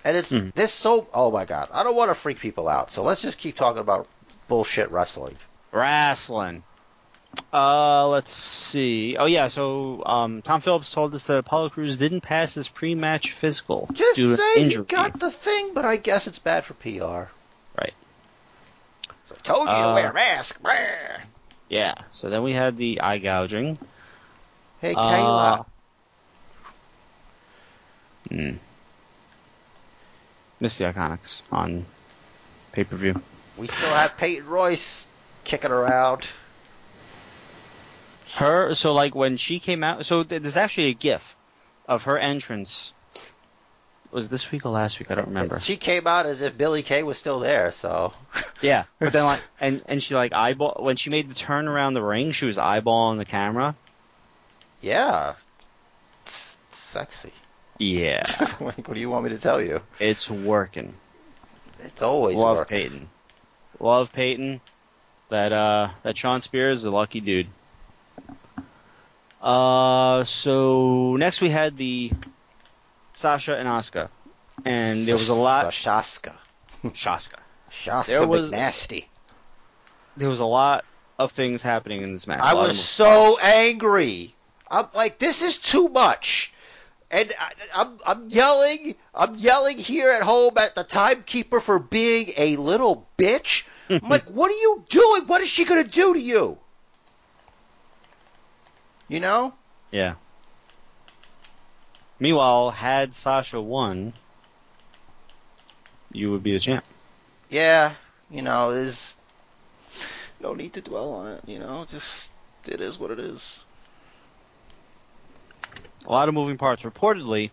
And 0.04 0.16
it's 0.16 0.32
Mhm. 0.32 0.52
this 0.54 0.72
so. 0.72 1.08
Oh 1.14 1.30
my 1.30 1.44
god, 1.44 1.68
I 1.72 1.82
don't 1.82 1.96
want 1.96 2.10
to 2.10 2.14
freak 2.14 2.38
people 2.38 2.68
out. 2.68 2.92
So 2.92 3.02
let's 3.02 3.22
just 3.22 3.38
keep 3.38 3.56
talking 3.56 3.80
about 3.80 4.06
bullshit 4.48 4.90
wrestling. 4.90 5.36
Wrestling. 5.72 6.62
Uh, 7.52 8.08
let's 8.08 8.32
see. 8.32 9.16
Oh 9.16 9.26
yeah, 9.26 9.48
so 9.48 10.02
um, 10.06 10.40
Tom 10.42 10.60
Phillips 10.60 10.92
told 10.92 11.14
us 11.14 11.26
that 11.26 11.38
Apollo 11.38 11.70
Crews 11.70 11.96
didn't 11.96 12.20
pass 12.20 12.54
his 12.54 12.68
pre-match 12.68 13.32
physical 13.32 13.88
Just 13.92 14.16
due 14.16 14.36
say 14.36 14.54
injury. 14.56 14.80
you 14.82 14.84
got 14.84 15.18
the 15.18 15.30
thing, 15.32 15.74
but 15.74 15.84
I 15.84 15.96
guess 15.96 16.26
it's 16.28 16.38
bad 16.38 16.64
for 16.64 16.74
PR. 16.74 17.30
Right. 17.76 17.92
So 19.28 19.34
I 19.36 19.38
told 19.42 19.68
you 19.68 19.74
to 19.76 19.88
Uh, 19.88 19.94
wear 19.94 20.10
a 20.10 20.14
mask. 20.14 20.60
Brr. 20.62 21.22
Yeah. 21.68 21.94
So 22.12 22.28
then 22.30 22.42
we 22.44 22.52
had 22.52 22.76
the 22.76 23.00
eye 23.00 23.18
gouging. 23.18 23.78
Hey, 24.80 24.94
Uh, 24.94 25.64
Hmm. 28.30 28.52
Missed 30.60 30.78
the 30.78 30.84
Iconics 30.84 31.42
on 31.52 31.84
pay-per-view. 32.72 33.20
we 33.56 33.66
still 33.66 33.88
have 33.94 34.16
Peyton 34.16 34.46
Royce 34.46 35.06
kicking 35.44 35.70
around. 35.70 36.28
Her, 38.36 38.74
so 38.74 38.92
like 38.94 39.14
when 39.14 39.36
she 39.36 39.60
came 39.60 39.84
out, 39.84 40.04
so 40.06 40.24
th- 40.24 40.42
there's 40.42 40.56
actually 40.56 40.86
a 40.86 40.94
GIF 40.94 41.36
of 41.86 42.04
her 42.04 42.18
entrance. 42.18 42.92
Was 44.10 44.28
this 44.28 44.50
week 44.52 44.64
or 44.64 44.70
last 44.70 44.98
week? 45.00 45.10
I 45.10 45.16
don't 45.16 45.28
remember. 45.28 45.58
She 45.60 45.76
came 45.76 46.06
out 46.06 46.24
as 46.26 46.40
if 46.40 46.56
Billie 46.56 46.82
Kay 46.84 47.02
was 47.02 47.18
still 47.18 47.40
there, 47.40 47.70
so. 47.72 48.12
Yeah, 48.62 48.84
but 48.98 49.12
then 49.12 49.24
like, 49.24 49.42
and 49.60 49.82
and 49.86 50.02
she 50.02 50.14
like 50.14 50.32
eyeball 50.32 50.76
when 50.78 50.96
she 50.96 51.10
made 51.10 51.28
the 51.28 51.34
turn 51.34 51.68
around 51.68 51.92
the 51.94 52.02
ring, 52.02 52.30
she 52.32 52.46
was 52.46 52.56
eyeballing 52.56 53.18
the 53.18 53.26
camera. 53.26 53.74
yeah. 54.80 55.34
It's 56.24 56.56
sexy. 56.72 57.32
Yeah, 57.78 58.24
like, 58.60 58.86
what 58.86 58.94
do 58.94 59.00
you 59.00 59.10
want 59.10 59.24
me 59.24 59.30
to 59.30 59.38
tell 59.38 59.60
you? 59.60 59.80
it's 59.98 60.30
working. 60.30 60.94
It's 61.80 62.02
always 62.02 62.36
Love 62.36 62.58
work. 62.58 62.68
Peyton. 62.68 63.08
Love 63.80 64.12
Peyton. 64.12 64.60
That 65.30 65.52
uh, 65.52 65.88
that 66.02 66.16
Shawn 66.16 66.40
Spears 66.40 66.78
is 66.80 66.84
a 66.84 66.90
lucky 66.90 67.20
dude. 67.20 67.48
Uh, 69.40 70.24
so 70.24 71.16
next 71.16 71.40
we 71.40 71.50
had 71.50 71.76
the 71.76 72.10
Sasha 73.12 73.56
and 73.56 73.68
Asuka, 73.68 74.08
and 74.64 75.00
there 75.00 75.16
was 75.16 75.28
a 75.28 75.34
lot. 75.34 75.66
Shaska. 75.66 76.32
Shaska. 76.84 77.38
Shaska 77.70 78.06
There 78.06 78.26
was- 78.26 78.50
nasty. 78.50 79.08
There 80.16 80.28
was 80.28 80.38
a 80.40 80.44
lot 80.44 80.84
of 81.18 81.32
things 81.32 81.60
happening 81.60 82.02
in 82.02 82.12
this 82.12 82.26
match. 82.26 82.40
I 82.40 82.54
was 82.54 82.82
so 82.82 83.36
angry. 83.38 84.32
I'm 84.70 84.86
like, 84.94 85.18
this 85.18 85.42
is 85.42 85.58
too 85.58 85.88
much. 85.88 86.53
And 87.14 87.32
I, 87.38 87.52
I'm, 87.76 87.98
I'm 88.04 88.28
yelling, 88.28 88.96
I'm 89.14 89.36
yelling 89.36 89.78
here 89.78 90.10
at 90.10 90.22
home 90.22 90.58
at 90.58 90.74
the 90.74 90.82
timekeeper 90.82 91.60
for 91.60 91.78
being 91.78 92.32
a 92.36 92.56
little 92.56 93.08
bitch. 93.16 93.64
I'm 93.88 94.08
like, 94.08 94.24
what 94.28 94.50
are 94.50 94.54
you 94.54 94.84
doing? 94.88 95.28
What 95.28 95.40
is 95.40 95.48
she 95.48 95.64
gonna 95.64 95.84
do 95.84 96.14
to 96.14 96.20
you? 96.20 96.58
You 99.06 99.20
know? 99.20 99.54
Yeah. 99.92 100.14
Meanwhile, 102.18 102.70
had 102.70 103.14
Sasha 103.14 103.60
won, 103.60 104.12
you 106.12 106.32
would 106.32 106.42
be 106.42 106.54
the 106.54 106.58
champ. 106.58 106.84
Yeah, 107.48 107.94
you 108.28 108.42
know, 108.42 108.74
there's 108.74 109.16
no 110.40 110.54
need 110.54 110.72
to 110.72 110.80
dwell 110.80 111.12
on 111.12 111.28
it. 111.28 111.42
You 111.46 111.60
know, 111.60 111.86
just 111.88 112.32
it 112.66 112.80
is 112.80 112.98
what 112.98 113.12
it 113.12 113.20
is. 113.20 113.63
A 116.06 116.12
lot 116.12 116.28
of 116.28 116.34
moving 116.34 116.58
parts. 116.58 116.82
Reportedly, 116.82 117.50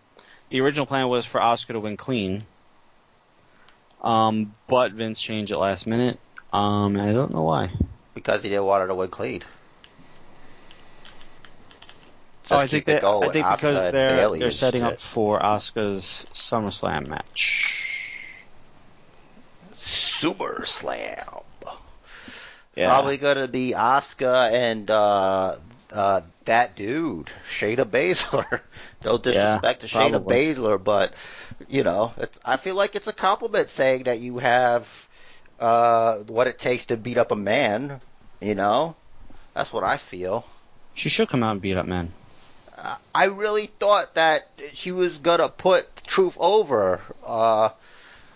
the 0.50 0.60
original 0.60 0.86
plan 0.86 1.08
was 1.08 1.24
for 1.24 1.40
Asuka 1.40 1.72
to 1.72 1.80
win 1.80 1.96
clean, 1.96 2.44
um, 4.02 4.52
but 4.66 4.92
Vince 4.92 5.20
changed 5.20 5.52
it 5.52 5.58
last 5.58 5.86
minute. 5.86 6.18
Um, 6.52 7.00
I 7.00 7.12
don't 7.12 7.32
know 7.32 7.42
why. 7.42 7.70
Because 8.14 8.42
he 8.42 8.50
didn't 8.50 8.64
want 8.64 8.82
her 8.82 8.88
to 8.88 8.94
win 8.94 9.08
clean. 9.08 9.42
oh, 12.50 12.56
I 12.56 12.60
Just 12.62 12.72
think 12.72 12.84
keep 12.86 12.94
it 12.96 13.00
that. 13.00 13.06
I 13.06 13.28
think 13.32 13.46
because 13.50 13.90
they're 13.90 14.38
they're 14.38 14.50
setting 14.50 14.82
up 14.82 14.98
for 14.98 15.40
Asuka's 15.40 16.26
SummerSlam 16.34 17.06
match. 17.06 17.78
Super 19.74 20.64
Slam. 20.66 21.24
Yeah. 22.76 22.88
Probably 22.88 23.16
gonna 23.16 23.48
be 23.48 23.74
Oscar 23.74 24.50
and 24.52 24.90
uh, 24.90 25.56
uh, 25.92 26.22
that 26.44 26.74
dude, 26.74 27.30
Shayna 27.50 27.84
Baszler. 27.84 28.60
no 29.04 29.18
disrespect 29.18 29.82
to 29.82 29.86
Shayna 29.86 30.12
probably. 30.12 30.36
Baszler, 30.36 30.82
but 30.82 31.12
you 31.68 31.84
know, 31.84 32.12
it's, 32.16 32.38
I 32.44 32.56
feel 32.56 32.74
like 32.74 32.96
it's 32.96 33.08
a 33.08 33.12
compliment 33.12 33.68
saying 33.68 34.04
that 34.04 34.20
you 34.20 34.38
have 34.38 35.08
uh, 35.60 36.18
what 36.18 36.46
it 36.46 36.58
takes 36.58 36.86
to 36.86 36.96
beat 36.96 37.18
up 37.18 37.30
a 37.30 37.36
man. 37.36 38.00
You 38.40 38.54
know, 38.54 38.96
that's 39.54 39.72
what 39.72 39.84
I 39.84 39.98
feel. 39.98 40.44
She 40.94 41.08
should 41.08 41.28
come 41.28 41.42
out 41.42 41.52
and 41.52 41.62
beat 41.62 41.76
up 41.76 41.86
men. 41.86 42.12
Uh, 42.76 42.96
I 43.14 43.26
really 43.26 43.66
thought 43.66 44.14
that 44.14 44.48
she 44.72 44.92
was 44.92 45.18
gonna 45.18 45.48
put 45.48 45.88
Truth 46.06 46.36
over. 46.40 47.00
Uh, 47.24 47.70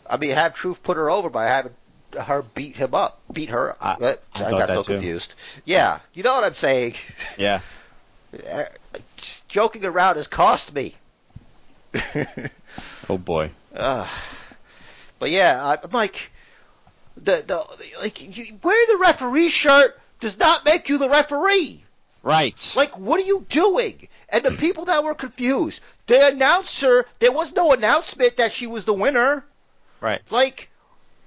I 0.08 0.16
mean, 0.18 0.30
have 0.30 0.54
Truth 0.54 0.82
put 0.82 0.96
her 0.96 1.10
over 1.10 1.30
by 1.30 1.46
having 1.46 1.72
her 2.22 2.42
beat 2.42 2.76
him 2.76 2.94
up, 2.94 3.20
beat 3.32 3.50
her. 3.50 3.74
I- 3.80 4.16
I 4.34 4.44
I, 4.44 4.50
got 4.50 4.68
so 4.68 4.82
too. 4.82 4.92
confused. 4.94 5.34
Yeah, 5.64 6.00
you 6.14 6.22
know 6.22 6.34
what 6.34 6.44
I'm 6.44 6.54
saying. 6.54 6.94
Yeah. 7.38 7.60
Uh, 8.52 8.64
just 9.16 9.48
joking 9.48 9.82
around 9.86 10.16
has 10.16 10.26
cost 10.26 10.74
me. 10.74 10.94
Oh 13.08 13.16
boy. 13.16 13.50
uh, 13.74 14.06
but 15.18 15.30
yeah, 15.30 15.64
I- 15.64 15.78
I'm 15.82 15.90
like 15.90 16.30
the 17.16 17.42
the 17.46 17.64
like 18.00 18.36
you, 18.36 18.58
wearing 18.62 18.86
the 18.88 18.98
referee 18.98 19.48
shirt 19.48 19.98
does 20.20 20.38
not 20.38 20.64
make 20.64 20.88
you 20.88 20.98
the 20.98 21.08
referee. 21.08 21.82
Right. 22.22 22.72
Like, 22.76 22.98
what 22.98 23.20
are 23.20 23.24
you 23.26 23.46
doing? 23.48 24.08
And 24.28 24.44
the 24.44 24.50
people 24.50 24.86
that 24.86 25.04
were 25.04 25.14
confused, 25.14 25.80
the 26.06 26.26
announcer, 26.26 27.06
there 27.20 27.30
was 27.32 27.54
no 27.54 27.72
announcement 27.72 28.38
that 28.38 28.50
she 28.52 28.66
was 28.66 28.84
the 28.84 28.92
winner. 28.92 29.44
Right. 30.00 30.20
Like, 30.30 30.68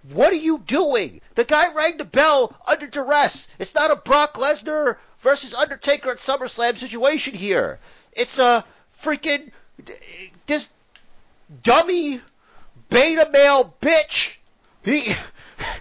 what 0.04 0.32
are 0.32 0.38
you 0.38 0.60
doing? 0.60 1.22
The 1.36 1.44
guy 1.44 1.74
rang 1.74 1.98
the 1.98 2.06
bell 2.06 2.56
under 2.68 2.88
duress. 2.88 3.48
It's 3.60 3.76
not 3.76 3.92
a 3.92 3.96
Brock 3.96 4.36
Lesnar 4.36 4.98
versus 5.20 5.54
Undertaker 5.54 6.12
at 6.12 6.18
SummerSlam 6.18 6.78
situation 6.78 7.34
here. 7.34 7.80
It's 8.14 8.40
a 8.40 8.64
freaking 8.98 9.52
this 10.48 10.70
dummy 11.64 12.22
beta 12.90 13.30
male 13.32 13.74
bitch. 13.82 14.38
He 14.84 15.02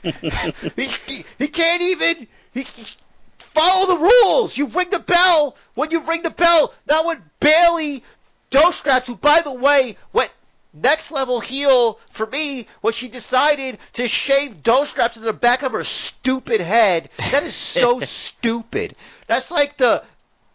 he, 0.02 1.24
he 1.38 1.48
can't 1.48 1.82
even 1.82 2.26
he, 2.52 2.62
he- 2.62 2.96
follow 3.38 3.94
the 3.94 4.02
rules. 4.02 4.56
You 4.56 4.66
ring 4.66 4.90
the 4.90 4.98
bell 4.98 5.56
when 5.74 5.90
you 5.90 6.00
ring 6.00 6.22
the 6.22 6.30
bell. 6.30 6.74
Not 6.88 7.06
when 7.06 7.22
Bayley 7.40 8.02
Dostraps, 8.50 9.06
who 9.06 9.16
by 9.16 9.42
the 9.42 9.52
way 9.52 9.96
went 10.12 10.30
next 10.72 11.10
level 11.10 11.40
heel 11.40 11.98
for 12.10 12.26
me 12.26 12.66
when 12.80 12.92
she 12.92 13.08
decided 13.08 13.78
to 13.94 14.08
shave 14.08 14.62
Dostraps 14.62 15.16
in 15.16 15.24
the 15.24 15.32
back 15.32 15.62
of 15.62 15.72
her 15.72 15.84
stupid 15.84 16.60
head. 16.60 17.08
That 17.18 17.42
is 17.42 17.54
so 17.54 18.00
stupid. 18.00 18.94
That's 19.26 19.50
like 19.50 19.76
the 19.76 20.04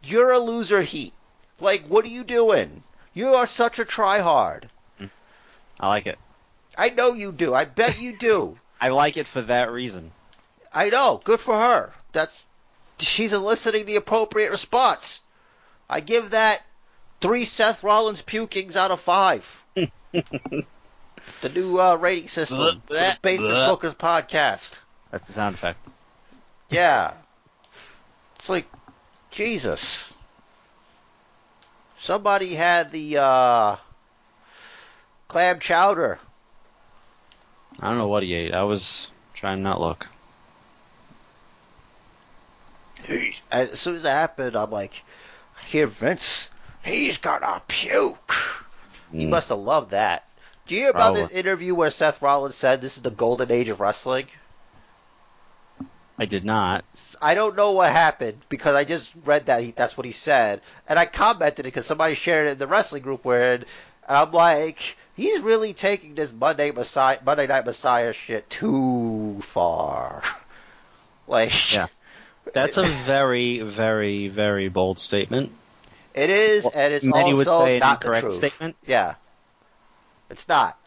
you're 0.03 0.31
a 0.31 0.39
loser 0.39 0.81
heat. 0.81 1.13
Like, 1.59 1.87
what 1.87 2.05
are 2.05 2.09
you 2.09 2.23
doing? 2.23 2.83
You 3.13 3.35
are 3.35 3.47
such 3.47 3.79
a 3.79 3.85
tryhard. 3.85 4.63
I 5.79 5.87
like 5.87 6.07
it. 6.07 6.19
I 6.77 6.89
know 6.89 7.13
you 7.13 7.31
do. 7.31 7.53
I 7.53 7.65
bet 7.65 8.01
you 8.01 8.17
do. 8.17 8.57
I 8.81 8.89
like 8.89 9.17
it 9.17 9.27
for 9.27 9.41
that 9.41 9.71
reason. 9.71 10.11
I 10.73 10.89
know. 10.89 11.21
Good 11.23 11.39
for 11.39 11.57
her. 11.57 11.93
That's 12.11 12.45
she's 12.99 13.33
eliciting 13.33 13.85
the 13.85 13.95
appropriate 13.95 14.51
response. 14.51 15.21
I 15.89 15.99
give 15.99 16.31
that 16.31 16.61
three 17.21 17.45
Seth 17.45 17.83
Rollins 17.83 18.21
pukings 18.21 18.75
out 18.75 18.91
of 18.91 18.99
five. 18.99 19.62
The 20.13 21.49
new 21.53 21.79
uh, 21.79 21.95
rating 21.95 22.27
system 22.29 22.81
for 22.85 22.93
the 22.93 23.17
Basement 23.21 23.53
Bleh. 23.53 23.77
Bookers 23.77 23.95
podcast. 23.95 24.79
That's 25.11 25.27
the 25.27 25.33
sound 25.33 25.55
effect. 25.55 25.79
Yeah. 26.69 27.13
It's 28.37 28.49
like 28.49 28.67
Jesus. 29.31 30.13
Somebody 31.97 32.53
had 32.53 32.91
the 32.91 33.17
uh, 33.17 33.75
clam 35.27 35.59
chowder. 35.59 36.19
I 37.81 37.89
don't 37.89 37.97
know 37.97 38.07
what 38.07 38.23
he 38.23 38.33
ate. 38.33 38.53
I 38.53 38.63
was 38.63 39.09
trying 39.33 39.57
to 39.57 39.63
not 39.63 39.79
look. 39.79 40.07
As 43.51 43.79
soon 43.79 43.95
as 43.95 44.03
that 44.03 44.11
happened, 44.11 44.55
I'm 44.55 44.71
like, 44.71 45.03
I 45.59 45.65
hear 45.65 45.87
Vince. 45.87 46.49
He's 46.83 47.17
gonna 47.17 47.61
puke. 47.67 48.62
He 49.13 49.25
Mm. 49.25 49.29
must 49.29 49.49
have 49.49 49.59
loved 49.59 49.91
that. 49.91 50.23
Do 50.65 50.75
you 50.75 50.81
hear 50.81 50.89
about 50.89 51.13
this 51.13 51.33
interview 51.33 51.75
where 51.75 51.91
Seth 51.91 52.21
Rollins 52.21 52.55
said 52.55 52.81
this 52.81 52.97
is 52.97 53.03
the 53.03 53.11
golden 53.11 53.51
age 53.51 53.69
of 53.69 53.79
wrestling? 53.79 54.27
I 56.17 56.25
did 56.25 56.45
not. 56.45 56.85
I 57.21 57.35
don't 57.35 57.55
know 57.55 57.71
what 57.73 57.91
happened 57.91 58.39
because 58.49 58.75
I 58.75 58.83
just 58.83 59.13
read 59.25 59.47
that 59.47 59.61
he, 59.61 59.71
that's 59.71 59.97
what 59.97 60.05
he 60.05 60.11
said, 60.11 60.61
and 60.87 60.97
I 60.97 61.05
commented 61.05 61.59
it 61.59 61.63
because 61.63 61.85
somebody 61.85 62.15
shared 62.15 62.47
it 62.47 62.53
in 62.53 62.57
the 62.59 62.67
wrestling 62.67 63.03
group 63.03 63.25
where, 63.25 63.55
and 63.55 63.65
I'm 64.07 64.31
like, 64.31 64.95
he's 65.15 65.41
really 65.41 65.73
taking 65.73 66.15
this 66.15 66.31
Monday 66.31 66.71
Messiah, 66.71 67.17
Monday 67.25 67.47
Night 67.47 67.65
Messiah 67.65 68.13
shit 68.13 68.49
too 68.49 69.39
far. 69.41 70.23
like, 71.27 71.73
Yeah. 71.73 71.87
That's 72.53 72.77
a 72.77 72.83
very, 73.05 73.59
very, 73.59 74.27
very 74.27 74.69
bold 74.69 74.99
statement. 74.99 75.51
It 76.13 76.29
is, 76.29 76.63
Well, 76.63 76.73
and 76.75 76.93
it's 76.93 77.05
Many 77.05 77.33
also 77.33 77.35
would 77.37 77.47
say 77.67 77.73
an 77.75 77.79
not 77.79 78.01
the 78.01 78.19
truth. 78.19 78.33
statement. 78.33 78.75
Yeah, 78.85 79.15
it's 80.29 80.47
not. 80.47 80.77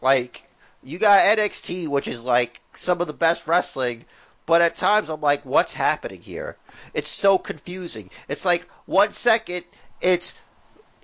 Like, 0.00 0.44
you 0.82 0.98
got 0.98 1.20
NXT, 1.38 1.88
which 1.88 2.08
is 2.08 2.22
like 2.22 2.60
some 2.74 3.00
of 3.00 3.06
the 3.06 3.12
best 3.12 3.46
wrestling, 3.46 4.04
but 4.44 4.62
at 4.62 4.74
times 4.74 5.08
I'm 5.08 5.20
like, 5.20 5.44
what's 5.44 5.72
happening 5.72 6.20
here? 6.20 6.56
It's 6.94 7.08
so 7.08 7.38
confusing. 7.38 8.10
It's 8.28 8.44
like 8.44 8.68
one 8.84 9.12
second 9.12 9.64
it's 10.00 10.36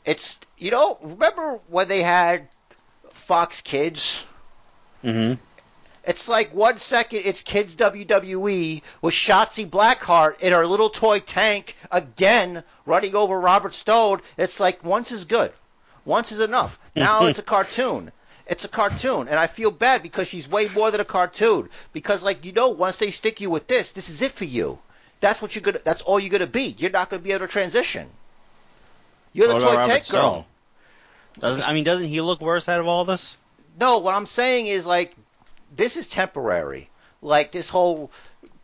it's 0.05 0.38
you 0.59 0.70
know, 0.70 0.99
remember 1.03 1.61
when 1.68 1.88
they 1.88 2.03
had 2.03 2.49
Fox 3.11 3.62
Kids? 3.62 4.24
Mm-hmm. 5.05 5.40
It's 6.05 6.28
like 6.28 6.53
one 6.53 6.78
second 6.78 7.22
it's 7.24 7.42
Kids 7.42 7.76
WWE 7.76 8.82
with 9.00 9.14
Shotzi 9.14 9.68
Blackheart 9.68 10.40
in 10.40 10.53
her 10.53 10.66
little 10.66 10.90
toy 10.90 11.20
tank 11.20 11.76
again 11.90 12.64
running 12.86 13.14
over 13.14 13.38
Robert 13.38 13.72
Stone. 13.74 14.20
It's 14.36 14.59
like 14.59 14.84
once 14.84 15.12
is 15.12 15.24
good. 15.26 15.53
Once 16.05 16.32
is 16.32 16.40
enough. 16.40 16.78
Now 16.96 17.26
it's 17.26 17.38
a 17.38 17.42
cartoon. 17.55 18.11
It's 18.48 18.64
a 18.64 18.68
cartoon, 18.68 19.28
and 19.28 19.38
I 19.38 19.46
feel 19.46 19.70
bad 19.70 20.03
because 20.03 20.26
she's 20.26 20.48
way 20.48 20.66
more 20.74 20.90
than 20.90 21.00
a 21.00 21.05
cartoon. 21.05 21.70
Because, 21.92 22.24
like, 22.24 22.44
you 22.44 22.50
know, 22.50 22.70
once 22.70 22.96
they 22.96 23.12
stick 23.12 23.40
you 23.40 23.48
with 23.48 23.68
this, 23.68 23.92
this 23.92 24.09
is 24.11 24.20
it 24.20 24.32
for 24.32 24.44
you. 24.44 24.80
That's 25.20 25.40
what 25.40 25.55
you're 25.55 25.62
gonna. 25.62 25.78
That's 25.84 26.03
all 26.03 26.18
you're 26.18 26.30
gonna 26.32 26.48
be. 26.48 26.74
You're 26.76 26.90
not 26.90 27.09
gonna 27.09 27.22
be 27.22 27.30
able 27.30 27.46
to 27.46 27.53
transition. 27.53 28.09
You're 29.32 29.46
the 29.46 29.55
What 29.55 29.62
toy 29.62 29.86
tank 29.86 30.03
Stone? 30.03 30.20
girl. 30.20 30.46
Doesn't 31.38 31.66
I 31.66 31.72
mean 31.72 31.84
doesn't 31.84 32.09
he 32.09 32.20
look 32.20 32.40
worse 32.40 32.68
out 32.68 32.80
of 32.80 32.88
all 32.88 33.05
this? 33.05 33.36
No, 33.80 33.98
what 33.98 34.14
I'm 34.14 34.26
saying 34.26 34.66
is 34.66 34.84
like 34.84 35.14
this 35.74 35.96
is 35.96 36.06
temporary. 36.06 36.88
Like 37.20 37.52
this 37.52 37.68
whole, 37.68 38.10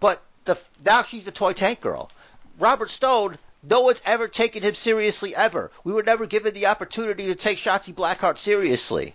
but 0.01 0.21
the 0.45 0.59
now 0.85 1.03
she's 1.03 1.25
the 1.25 1.31
toy 1.31 1.53
tank 1.53 1.81
girl. 1.81 2.11
Robert 2.59 2.91
Stone, 2.91 3.39
no 3.63 3.81
one's 3.83 4.03
ever 4.05 4.27
taken 4.27 4.63
him 4.63 4.75
seriously 4.75 5.35
ever. 5.35 5.71
We 5.85 5.93
were 5.93 6.03
never 6.03 6.27
given 6.27 6.55
the 6.55 6.67
opportunity 6.67 7.27
to 7.27 7.37
take 7.37 7.59
Shotzi 7.59 7.95
Blackheart 7.95 8.37
seriously. 8.39 9.15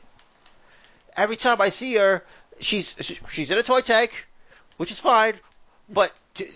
Every 1.17 1.35
time 1.35 1.59
I 1.59 1.69
see 1.69 1.95
her, 1.95 2.23
she's 2.59 2.95
she's 3.29 3.51
in 3.51 3.57
a 3.57 3.63
toy 3.63 3.81
tank, 3.81 4.27
which 4.77 4.91
is 4.91 4.99
fine, 4.99 5.33
but 5.89 6.11
t- 6.33 6.49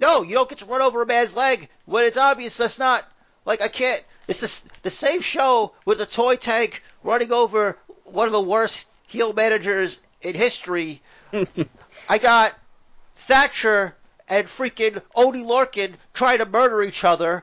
no, 0.00 0.22
you 0.22 0.34
don't 0.34 0.48
get 0.48 0.58
to 0.58 0.66
run 0.66 0.82
over 0.82 1.02
a 1.02 1.06
man's 1.06 1.36
leg 1.36 1.68
when 1.86 2.04
it's 2.04 2.16
obvious 2.16 2.56
that's 2.56 2.78
not. 2.78 3.04
Like 3.44 3.62
I 3.62 3.68
can't. 3.68 4.04
It's 4.26 4.40
the, 4.40 4.70
the 4.82 4.90
same 4.90 5.20
show 5.20 5.74
with 5.84 6.00
a 6.00 6.06
toy 6.06 6.36
tank 6.36 6.82
running 7.02 7.32
over 7.32 7.78
one 8.04 8.26
of 8.26 8.32
the 8.32 8.40
worst 8.40 8.86
heel 9.06 9.32
managers 9.32 10.00
in 10.22 10.34
history. 10.34 11.02
I 12.08 12.18
got 12.18 12.54
Thatcher 13.16 13.94
and 14.28 14.46
freaking 14.46 15.02
Oney 15.14 15.42
Lorcan 15.42 15.92
trying 16.14 16.38
to 16.38 16.46
murder 16.46 16.82
each 16.82 17.04
other. 17.04 17.42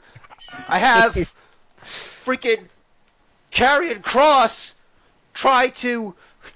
I 0.69 0.79
have 0.79 1.33
freaking 1.83 2.63
Karrion 3.51 4.01
Kross 4.01 4.73
try 5.33 5.69
to, 5.69 6.15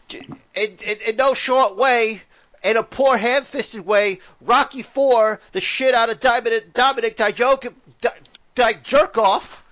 in, 0.10 0.38
in, 0.56 0.98
in 1.08 1.16
no 1.16 1.34
short 1.34 1.78
way, 1.78 2.22
in 2.64 2.78
a 2.78 2.84
poor 2.84 3.18
ham-fisted 3.18 3.86
way, 3.86 4.20
Rocky 4.42 4.84
Four 4.84 5.40
the 5.52 5.62
shit 5.62 5.94
out 5.94 6.10
of 6.10 6.20
Dominic, 6.20 6.74
Dominic 6.74 7.18
Dijok, 7.18 7.74
Di, 8.02 8.10
Di 8.56 8.74
Jerkoff. 8.74 9.64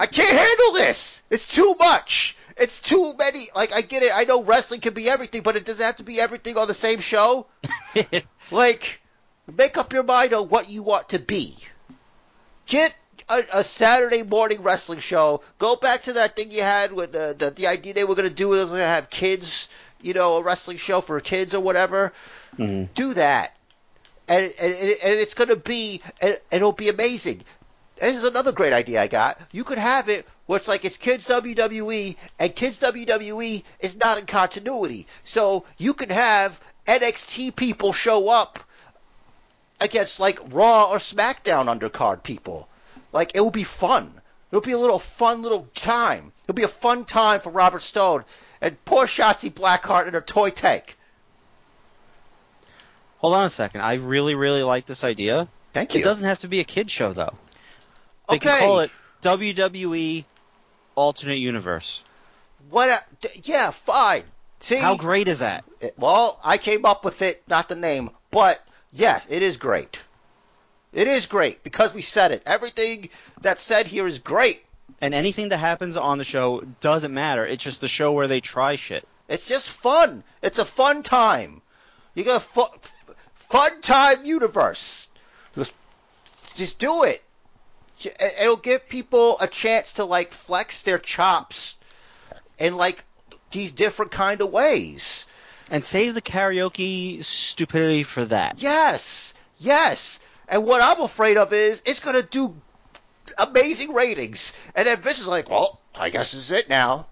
I 0.00 0.06
can't 0.06 0.36
handle 0.36 0.72
this. 0.72 1.22
It's 1.30 1.54
too 1.54 1.76
much. 1.78 2.36
It's 2.58 2.80
too 2.80 3.14
many. 3.18 3.46
Like 3.54 3.72
I 3.72 3.80
get 3.82 4.02
it. 4.02 4.10
I 4.14 4.24
know 4.24 4.42
wrestling 4.42 4.80
can 4.80 4.94
be 4.94 5.08
everything, 5.08 5.42
but 5.42 5.56
it 5.56 5.64
doesn't 5.64 5.84
have 5.84 5.96
to 5.96 6.02
be 6.02 6.20
everything 6.20 6.56
on 6.58 6.66
the 6.68 6.74
same 6.74 6.98
show. 7.00 7.46
Like, 8.50 9.02
make 9.56 9.76
up 9.76 9.92
your 9.92 10.04
mind 10.04 10.32
on 10.32 10.48
what 10.48 10.70
you 10.70 10.82
want 10.82 11.10
to 11.10 11.18
be. 11.18 11.54
Get 12.66 12.94
a, 13.28 13.42
a 13.52 13.64
Saturday 13.64 14.22
morning 14.22 14.62
wrestling 14.62 15.00
show. 15.00 15.42
Go 15.58 15.76
back 15.76 16.04
to 16.04 16.14
that 16.14 16.34
thing 16.34 16.50
you 16.50 16.62
had 16.62 16.92
with 16.92 17.12
the 17.12 17.34
the, 17.38 17.50
the 17.50 17.66
idea 17.66 17.92
they 17.94 18.04
were 18.04 18.14
going 18.14 18.28
to 18.28 18.34
do 18.34 18.48
was 18.48 18.70
going 18.70 18.80
to 18.80 18.86
have 18.86 19.10
kids, 19.10 19.68
you 20.00 20.14
know, 20.14 20.36
a 20.38 20.42
wrestling 20.42 20.78
show 20.78 21.00
for 21.02 21.20
kids 21.20 21.54
or 21.54 21.60
whatever. 21.60 22.12
Mhm. 22.58 22.88
Do 22.94 23.14
that, 23.14 23.54
and 24.28 24.44
and, 24.44 24.72
and 24.72 25.20
it's 25.20 25.34
going 25.34 25.50
to 25.50 25.56
be 25.56 26.00
and 26.20 26.38
it'll 26.50 26.72
be 26.72 26.88
amazing. 26.88 27.42
This 28.00 28.16
is 28.16 28.24
another 28.24 28.52
great 28.52 28.72
idea 28.72 29.02
I 29.02 29.08
got. 29.08 29.40
You 29.52 29.64
could 29.64 29.78
have 29.78 30.08
it 30.08 30.26
where 30.48 30.56
it's 30.56 30.66
like 30.66 30.86
it's 30.86 30.96
kids 30.96 31.28
WWE, 31.28 32.16
and 32.38 32.56
kids 32.56 32.78
WWE 32.78 33.62
is 33.80 33.96
not 33.96 34.18
in 34.18 34.24
continuity. 34.24 35.06
So 35.22 35.66
you 35.76 35.92
can 35.92 36.08
have 36.08 36.58
NXT 36.86 37.54
people 37.54 37.92
show 37.92 38.30
up 38.30 38.58
against 39.78 40.18
like 40.18 40.38
Raw 40.50 40.90
or 40.90 40.96
SmackDown 40.96 41.66
undercard 41.66 42.22
people. 42.22 42.66
Like 43.12 43.32
it 43.34 43.42
will 43.42 43.50
be 43.50 43.64
fun. 43.64 44.10
It'll 44.50 44.62
be 44.62 44.72
a 44.72 44.78
little 44.78 44.98
fun 44.98 45.42
little 45.42 45.68
time. 45.74 46.32
It'll 46.44 46.56
be 46.56 46.62
a 46.62 46.68
fun 46.68 47.04
time 47.04 47.40
for 47.40 47.50
Robert 47.50 47.82
Stone 47.82 48.24
and 48.62 48.82
poor 48.86 49.04
Shotzi 49.04 49.52
Blackheart 49.52 50.08
in 50.08 50.14
her 50.14 50.22
toy 50.22 50.48
tank. 50.48 50.96
Hold 53.18 53.34
on 53.34 53.44
a 53.44 53.50
second. 53.50 53.82
I 53.82 53.96
really, 53.96 54.34
really 54.34 54.62
like 54.62 54.86
this 54.86 55.04
idea. 55.04 55.46
Thank 55.74 55.92
you. 55.92 56.00
It 56.00 56.04
doesn't 56.04 56.26
have 56.26 56.38
to 56.38 56.48
be 56.48 56.60
a 56.60 56.64
kid 56.64 56.90
show 56.90 57.12
though. 57.12 57.34
They 58.30 58.36
okay. 58.36 58.48
can 58.48 58.60
call 58.60 58.80
it 58.80 58.90
WWE 59.20 60.24
Alternate 60.98 61.38
Universe. 61.38 62.04
What? 62.70 62.88
A, 62.88 63.26
d- 63.26 63.40
yeah, 63.44 63.70
fine. 63.70 64.24
See, 64.60 64.76
How 64.76 64.96
great 64.96 65.28
is 65.28 65.38
that? 65.38 65.64
It- 65.80 65.94
well, 65.96 66.38
I 66.42 66.58
came 66.58 66.84
up 66.84 67.04
with 67.04 67.22
it, 67.22 67.42
not 67.46 67.68
the 67.68 67.76
name, 67.76 68.10
but 68.30 68.60
yes, 68.92 69.26
it 69.30 69.42
is 69.42 69.56
great. 69.56 70.02
It 70.92 71.06
is 71.06 71.26
great 71.26 71.62
because 71.62 71.94
we 71.94 72.02
said 72.02 72.32
it. 72.32 72.42
Everything 72.46 73.10
that's 73.40 73.62
said 73.62 73.86
here 73.86 74.06
is 74.06 74.18
great. 74.18 74.64
And 75.00 75.14
anything 75.14 75.50
that 75.50 75.58
happens 75.58 75.96
on 75.96 76.18
the 76.18 76.24
show 76.24 76.62
doesn't 76.80 77.14
matter. 77.14 77.46
It's 77.46 77.62
just 77.62 77.80
the 77.80 77.88
show 77.88 78.12
where 78.12 78.26
they 78.26 78.40
try 78.40 78.74
shit. 78.76 79.06
It's 79.28 79.46
just 79.46 79.70
fun. 79.70 80.24
It's 80.42 80.58
a 80.58 80.64
fun 80.64 81.02
time. 81.02 81.60
You 82.14 82.24
got 82.24 82.38
a 82.38 82.40
fu- 82.40 83.14
fun 83.34 83.80
time 83.82 84.24
universe. 84.24 85.06
Just, 85.54 85.72
just 86.56 86.78
do 86.80 87.04
it. 87.04 87.22
It'll 88.04 88.56
give 88.56 88.88
people 88.88 89.38
a 89.40 89.46
chance 89.46 89.94
to 89.94 90.04
like 90.04 90.32
flex 90.32 90.82
their 90.82 90.98
chops 90.98 91.76
in 92.58 92.76
like 92.76 93.04
these 93.50 93.72
different 93.72 94.12
kind 94.12 94.40
of 94.40 94.50
ways. 94.50 95.26
And 95.70 95.84
save 95.84 96.14
the 96.14 96.22
karaoke 96.22 97.22
stupidity 97.22 98.02
for 98.02 98.24
that. 98.26 98.60
Yes, 98.62 99.34
yes. 99.58 100.18
And 100.48 100.64
what 100.64 100.80
I'm 100.80 101.02
afraid 101.02 101.36
of 101.36 101.52
is 101.52 101.82
it's 101.84 102.00
going 102.00 102.16
to 102.16 102.26
do 102.26 102.54
amazing 103.36 103.92
ratings, 103.92 104.54
and 104.74 104.86
then 104.86 105.00
Vince 105.00 105.20
is 105.20 105.28
like, 105.28 105.50
"Well, 105.50 105.78
I 105.98 106.08
guess 106.08 106.32
this 106.32 106.50
is 106.50 106.52
it 106.52 106.68
now." 106.68 107.06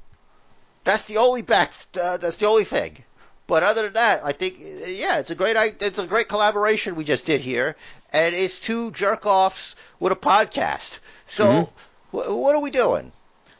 That's 0.84 1.04
the 1.04 1.18
only 1.18 1.42
back. 1.42 1.72
Uh, 2.00 2.16
that's 2.16 2.36
the 2.36 2.46
only 2.46 2.64
thing. 2.64 3.04
But 3.46 3.62
other 3.62 3.82
than 3.82 3.92
that, 3.94 4.22
I 4.24 4.32
think 4.32 4.56
yeah, 4.58 5.18
it's 5.18 5.30
a 5.30 5.34
great 5.34 5.56
it's 5.80 5.98
a 5.98 6.06
great 6.06 6.28
collaboration 6.28 6.94
we 6.94 7.04
just 7.04 7.26
did 7.26 7.40
here, 7.40 7.76
and 8.16 8.34
it's 8.34 8.58
two 8.60 8.90
jerk 8.92 9.26
offs 9.26 9.76
with 10.00 10.12
a 10.12 10.16
podcast. 10.16 10.98
So 11.26 11.44
Mhm. 11.46 11.68
wh- 12.10 12.36
what 12.42 12.54
are 12.56 12.60
we 12.62 12.70
doing? 12.70 13.12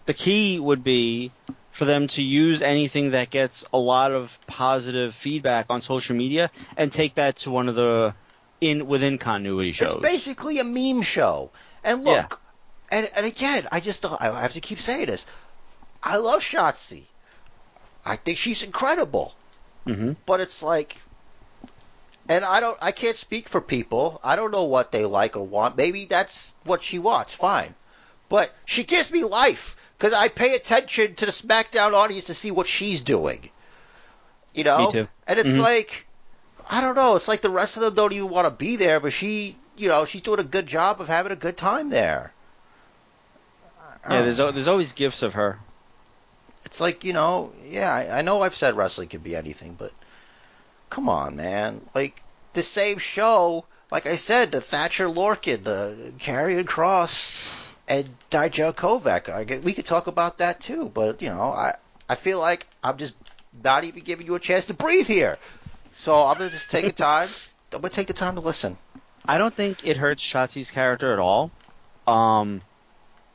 the 0.07 0.15
key 0.15 0.61
would 0.61 0.85
be 0.85 1.33
for 1.73 1.85
them 1.85 2.07
to 2.07 2.23
use 2.23 2.63
anything 2.63 3.11
that 3.11 3.29
gets 3.29 3.65
a 3.73 3.79
lot 3.79 4.13
of 4.13 4.39
positive 4.47 5.13
feedback 5.15 5.67
on 5.69 5.81
social 5.83 6.15
media 6.15 6.49
and 6.77 6.93
take 6.93 7.17
that 7.17 7.37
to 7.43 7.51
one 7.51 7.69
of 7.69 7.75
the 7.75 8.15
in 8.61 8.87
within 8.87 9.19
continuity 9.19 9.73
shows. 9.73 9.95
It's 9.95 10.03
basically 10.13 10.61
a 10.61 10.65
meme 10.65 11.03
show. 11.03 11.51
And 11.83 12.05
look, 12.05 12.41
and, 12.89 13.11
and 13.17 13.27
again, 13.27 13.67
I 13.73 13.81
just 13.81 14.01
don't, 14.03 14.21
I 14.23 14.41
have 14.43 14.53
to 14.53 14.61
keep 14.61 14.79
saying 14.79 15.07
this. 15.07 15.27
I 16.03 16.17
love 16.17 16.41
Shotzi. 16.41 17.03
I 18.05 18.15
think 18.15 18.39
she's 18.39 18.63
incredible. 18.63 19.35
hmm 19.85 20.13
But 20.25 20.41
it's 20.41 20.63
like, 20.63 20.97
and 22.29 22.45
I 22.45 22.61
don't, 22.61 22.77
I 22.81 22.93
can't 22.93 23.17
speak 23.17 23.49
for 23.49 23.61
people. 23.61 24.21
I 24.25 24.37
don't 24.37 24.51
know 24.51 24.65
what 24.65 24.93
they 24.93 25.05
like 25.05 25.37
or 25.37 25.47
want. 25.47 25.77
Maybe 25.77 26.05
that's 26.07 26.53
what 26.65 26.83
she 26.83 26.99
wants. 26.99 27.35
Fine. 27.35 27.75
But 28.29 28.53
she 28.65 28.85
gives 28.85 29.11
me 29.13 29.25
life 29.25 29.77
because 29.99 30.13
I 30.15 30.29
pay 30.29 30.55
attention 30.55 31.15
to 31.17 31.27
the 31.27 31.33
SmackDown 31.33 31.93
audience 31.95 32.27
to 32.27 32.35
see 32.35 32.51
what 32.51 32.67
she's 32.67 33.01
doing. 33.03 33.51
You 34.55 34.65
know? 34.65 34.79
Me 34.79 34.87
too. 34.93 35.09
And 35.27 35.39
it's 35.39 35.57
Mhm. 35.57 35.63
like, 35.63 36.07
I 36.69 36.81
don't 36.81 36.95
know. 36.97 37.17
It's 37.17 37.29
like 37.29 37.43
the 37.43 37.51
rest 37.51 37.77
of 37.77 37.83
them 37.83 37.95
don't 37.95 38.13
even 38.13 38.29
want 38.29 38.47
to 38.47 38.51
be 38.51 38.77
there, 38.77 39.01
but 39.01 39.13
she, 39.13 39.57
you 39.77 39.89
know, 39.89 40.05
she's 40.05 40.23
doing 40.23 40.41
a 40.41 40.45
good 40.45 40.67
job 40.67 41.01
of 41.01 41.09
having 41.09 41.33
a 41.33 41.37
good 41.37 41.57
time 41.57 41.91
there. 41.91 42.33
Yeah, 44.09 44.23
there's 44.23 44.37
there's 44.39 44.69
always 44.69 44.93
gifts 44.93 45.23
of 45.23 45.35
her. 45.35 45.59
It's 46.65 46.81
like, 46.81 47.05
you 47.05 47.13
know, 47.13 47.53
yeah, 47.65 47.93
I, 47.93 48.19
I 48.19 48.23
know 48.23 48.43
I've 48.43 48.55
said 48.55 48.77
wrestling 48.77 49.09
could 49.09 49.23
be 49.23 49.37
anything, 49.37 49.75
but 49.75 49.93
come 50.91 51.09
on, 51.09 51.37
man. 51.37 51.81
Like, 51.95 52.23
the 52.53 52.63
same 52.63 52.99
show, 52.99 53.65
like 53.91 54.07
I 54.07 54.17
said, 54.17 54.53
the 54.53 54.61
Thatcher 54.61 55.07
Lorcan, 55.07 55.65
the 55.65 56.13
Karrion 56.19 56.65
Kross, 56.65 57.51
and 57.89 58.09
Dijakovic. 58.31 59.29
I 59.29 59.45
get, 59.45 59.63
we 59.63 59.73
could 59.73 59.87
talk 59.87 60.07
about 60.07 60.39
that 60.39 60.61
too, 60.61 60.91
but, 60.93 61.23
you 61.23 61.29
know, 61.29 61.53
I, 61.53 61.75
I 62.09 62.15
feel 62.15 62.41
like 62.41 62.67
I'm 62.83 62.97
just 62.97 63.15
not 63.63 63.85
even 63.85 64.03
giving 64.03 64.27
you 64.27 64.35
a 64.35 64.41
chance 64.41 64.67
to 64.67 64.75
breathe 64.75 65.07
here. 65.07 65.39
So 65.93 66.27
I'm 66.27 66.39
going 66.39 66.51
to 66.51 66.57
just 66.57 66.71
take 66.71 66.85
the 66.85 66.93
time. 66.93 67.29
I'm 67.73 67.81
going 67.81 67.91
to 67.91 67.97
take 67.97 68.07
the 68.07 68.13
time 68.13 68.35
to 68.35 68.41
listen. 68.41 68.77
I 69.25 69.39
don't 69.39 69.53
think 69.53 69.87
it 69.87 69.97
hurts 69.97 70.23
Shotzi's 70.23 70.71
character 70.71 71.13
at 71.13 71.19
all. 71.19 71.51
Um, 72.07 72.63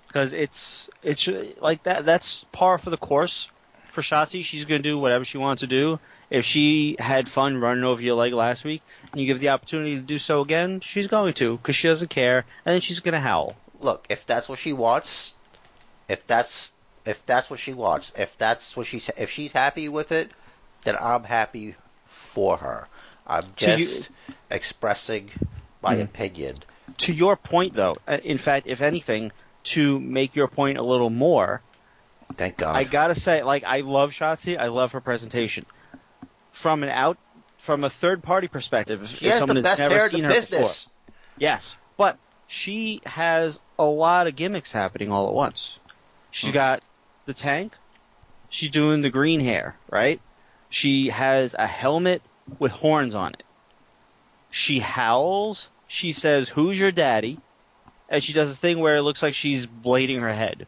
because 0.08 0.34
it's 0.34 0.89
it's 1.04 1.28
like 1.62 1.84
that. 1.84 2.06
That's 2.06 2.43
par 2.52 2.78
for 2.78 2.89
the 2.89 2.97
course 2.97 3.49
for 3.91 4.02
Shotzi. 4.02 4.43
She's 4.43 4.66
gonna 4.66 4.80
do 4.82 4.97
whatever 4.97 5.24
she 5.24 5.38
wants 5.38 5.62
to 5.62 5.68
do. 5.68 5.99
If 6.32 6.45
she 6.45 6.95
had 6.97 7.27
fun 7.27 7.57
running 7.59 7.84
over 7.84 8.01
your 8.01 8.15
leg 8.15 8.32
last 8.34 8.63
week, 8.63 8.82
and 9.11 9.19
you 9.21 9.27
give 9.27 9.39
the 9.41 9.49
opportunity 9.49 9.95
to 9.97 10.01
do 10.01 10.17
so 10.17 10.41
again, 10.41 10.79
she's 10.79 11.07
going 11.07 11.34
to 11.36 11.57
because 11.57 11.75
she 11.75 11.89
doesn't 11.89 12.09
care, 12.09 12.45
and 12.65 12.73
then 12.73 12.82
she's 12.82 13.01
gonna 13.01 13.19
howl. 13.19 13.55
look, 13.79 14.07
if 14.09 14.25
that's 14.25 14.47
what 14.47 14.57
she 14.57 14.71
wants, 14.73 15.36
if 16.07 16.25
that's 16.27 16.71
if 17.05 17.25
that's 17.25 17.49
what 17.49 17.59
she 17.59 17.73
wants, 17.73 18.13
if 18.17 18.38
that's 18.38 18.77
what 18.77 18.88
she's 18.88 19.09
if 19.17 19.29
she's 19.29 19.51
happy 19.51 19.89
with 19.89 20.13
it, 20.13 20.32
then 20.86 20.95
I'm 20.99 21.23
happy 21.25 21.75
for 22.05 22.55
her. 22.57 22.88
I'm 23.27 23.43
To 23.57 23.71
you- 23.71 23.77
just 23.77 24.09
expressing 24.49 25.29
my 25.82 25.95
Mhm. 25.97 26.03
opinion. 26.03 26.55
To 26.99 27.11
your 27.13 27.36
point, 27.36 27.73
though, 27.73 27.97
uh, 28.07 28.19
in 28.23 28.38
fact, 28.38 28.67
if 28.67 28.82
anything, 28.82 29.32
to 29.63 29.99
make 29.99 30.36
your 30.36 30.47
point 30.47 30.77
a 30.77 30.84
little 30.84 31.09
more, 31.09 31.61
Thank 32.38 32.57
God. 32.57 32.75
I 32.77 32.86
gotta 32.86 33.15
say, 33.15 33.43
like, 33.43 33.63
I 33.65 33.82
love 33.82 34.11
Shotzi. 34.11 34.57
I 34.57 34.67
love 34.67 34.93
her 34.93 35.01
presentation. 35.01 35.65
From 36.52 36.84
an 36.84 36.89
out, 36.89 37.18
from 37.58 37.84
a 37.84 37.89
third 37.89 38.22
party 38.24 38.47
perspective, 38.47 39.02
if, 39.04 39.10
she 39.18 39.26
if 39.26 39.32
has 39.34 39.39
someone 39.39 39.56
the 39.56 39.68
has 39.68 39.78
best 39.78 39.80
never 39.80 39.95
hair 39.95 40.06
in 40.06 40.12
seen 40.12 40.22
the 40.24 40.28
her 40.30 40.34
business. 40.34 40.86
before, 40.86 41.16
yes, 41.38 41.78
but 41.97 42.18
she 42.47 43.02
has 43.06 43.60
a 43.80 43.84
lot 43.86 44.28
of 44.28 44.36
gimmicks 44.36 44.72
happening 44.72 45.12
all 45.12 45.28
at 45.28 45.34
once. 45.34 45.80
She's 46.30 46.49
Hmm. 46.49 46.56
got 46.56 46.84
the 47.26 47.34
tank. 47.34 47.74
She's 48.49 48.70
doing 48.70 49.02
the 49.02 49.10
green 49.10 49.39
hair, 49.39 49.76
right? 49.89 50.20
She 50.70 51.10
has 51.10 51.56
a 51.58 51.66
helmet 51.68 52.22
with 52.60 52.72
horns 52.72 53.16
on 53.16 53.34
it. 53.34 53.43
She 54.49 54.80
howls. 54.80 55.70
She 55.88 56.12
says, 56.12 56.49
"Who's 56.49 56.80
your 56.80 56.91
daddy?" 56.91 57.39
And 58.10 58.22
she 58.22 58.34
does 58.34 58.52
a 58.52 58.56
thing 58.56 58.80
where 58.80 58.95
it 58.97 59.02
looks 59.04 59.24
like 59.24 59.34
she's 59.34 59.66
blading 59.66 60.20
her 60.20 60.34
head. 60.34 60.68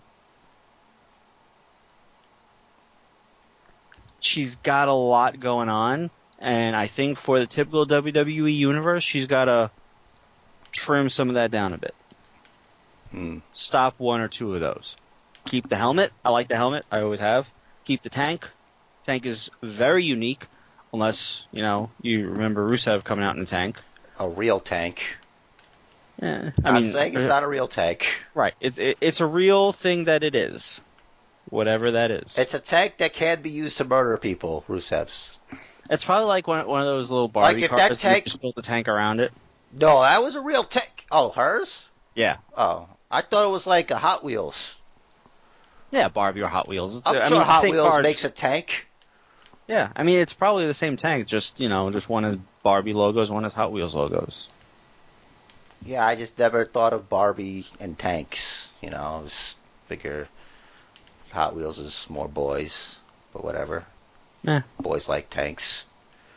She's 4.24 4.56
got 4.56 4.88
a 4.88 4.94
lot 4.94 5.40
going 5.40 5.68
on, 5.68 6.10
and 6.40 6.76
I 6.76 6.88
think 6.88 7.18
for 7.18 7.40
the 7.40 7.46
typical 7.46 7.86
WWE 7.86 8.56
universe, 8.56 9.04
she's 9.04 9.28
got 9.28 9.46
to 9.46 9.70
trim 10.72 11.10
some 11.10 11.28
of 11.30 11.36
that 11.36 11.52
down 11.52 11.74
a 11.74 11.78
bit. 11.78 11.94
Hmm. 13.12 13.38
Stop 13.52 13.96
one 14.00 14.22
or 14.22 14.30
two 14.30 14.54
of 14.54 14.62
those. 14.62 14.96
Keep 15.46 15.68
the 15.68 15.76
helmet. 15.76 16.12
I 16.24 16.30
like 16.30 16.48
the 16.48 16.56
helmet. 16.56 16.86
I 16.90 17.02
always 17.02 17.20
have. 17.20 17.52
Keep 17.84 18.02
the 18.02 18.10
tank. 18.10 18.50
Tank 19.04 19.26
is 19.26 19.52
very 19.62 20.06
unique, 20.06 20.48
unless 20.94 21.46
you 21.52 21.62
know 21.62 21.92
you 22.02 22.30
remember 22.30 22.66
Rusev 22.68 23.04
coming 23.04 23.26
out 23.26 23.36
in 23.36 23.42
a 23.42 23.46
tank. 23.46 23.82
A 24.20 24.30
real 24.30 24.62
tank. 24.62 25.18
Eh, 26.22 26.52
I 26.64 26.70
I'm 26.70 26.76
mean, 26.84 26.92
saying 26.92 27.16
it's 27.16 27.26
uh, 27.26 27.28
not 27.28 27.44
a 27.44 27.48
real 27.48 27.68
tank. 27.68 28.24
right. 28.34 28.54
It's 28.62 28.78
it, 28.78 28.98
it's 29.02 29.20
a 29.20 29.26
real 29.26 29.74
thing 29.74 30.06
that 30.06 30.24
it 30.24 30.34
is, 30.34 30.80
whatever 31.54 31.92
that 31.92 32.12
is. 32.12 32.38
It's 32.38 32.54
a 32.54 32.60
tank 32.60 32.98
that 32.98 33.14
can 33.14 33.42
be 33.42 33.52
used 33.52 33.78
to 33.78 33.86
murder 33.86 34.18
people. 34.18 34.66
Rusev's. 34.68 35.30
It's 35.90 36.04
probably 36.04 36.28
like 36.28 36.48
one 36.48 36.66
one 36.68 36.82
of 36.82 36.88
those 36.88 37.12
little 37.12 37.28
Barbie 37.28 37.56
Like 37.56 37.64
if 37.64 37.70
cars. 37.70 37.82
that 37.82 37.90
you 37.92 37.96
tank- 37.98 38.24
just 38.26 38.42
build 38.42 38.56
the 38.56 38.62
tank 38.62 38.88
around 38.88 39.20
it. 39.20 39.32
No, 39.72 40.02
that 40.02 40.22
was 40.22 40.36
a 40.36 40.42
real 40.42 40.64
tank. 40.64 41.06
Oh, 41.12 41.30
hers? 41.30 41.88
Yeah. 42.16 42.38
Oh, 42.58 42.88
I 43.12 43.22
thought 43.22 43.46
it 43.46 43.52
was 43.52 43.68
like 43.68 43.92
a 43.92 43.98
Hot 43.98 44.24
Wheels. 44.24 44.76
Yeah, 45.92 46.08
Barbie 46.10 46.42
or 46.42 46.48
Hot 46.48 46.68
Wheels. 46.68 46.98
It's, 46.98 47.08
I'm 47.08 47.18
I 47.18 47.28
sure 47.28 47.38
mean, 47.38 47.48
Hot 47.48 47.64
Wheels 47.64 47.90
cars. 47.94 48.04
makes 48.04 48.26
a 48.26 48.30
tank. 48.30 48.88
Yeah, 49.68 49.90
I 49.96 50.04
mean 50.04 50.20
it's 50.20 50.34
probably 50.34 50.66
the 50.68 50.74
same 50.74 50.98
tank, 50.98 51.28
just 51.28 51.60
you 51.60 51.70
know, 51.70 51.90
just 51.92 52.10
one 52.10 52.24
has 52.24 52.38
Barbie 52.64 52.94
logos, 52.94 53.30
one 53.32 53.44
has 53.44 53.54
Hot 53.54 53.72
Wheels 53.72 53.94
logos. 53.96 54.48
Yeah, 55.86 56.06
I 56.06 56.16
just 56.16 56.40
never 56.40 56.66
thought 56.66 56.94
of 56.94 57.10
Barbie 57.10 57.68
and 57.80 57.98
tanks. 58.00 58.72
You 58.82 58.90
know, 58.90 58.98
I 58.98 59.22
was 59.22 59.56
figure 59.88 60.28
Hot 61.34 61.56
Wheels 61.56 61.80
is 61.80 62.06
more 62.10 62.28
boys, 62.28 63.00
but 63.34 63.44
whatever. 63.44 63.86
Eh. 64.48 64.62
Boys 64.80 65.10
like 65.10 65.30
tanks. 65.30 65.86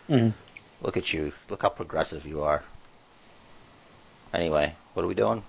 Mhm. 0.08 0.32
Look 0.80 0.96
at 0.96 1.12
you. 1.12 1.32
Look 1.50 1.62
how 1.62 1.68
progressive 1.68 2.26
you 2.26 2.44
are. 2.44 2.62
Anyway, 4.32 4.74
what 4.94 5.04
are 5.04 5.08
we 5.08 5.14
doing? 5.14 5.42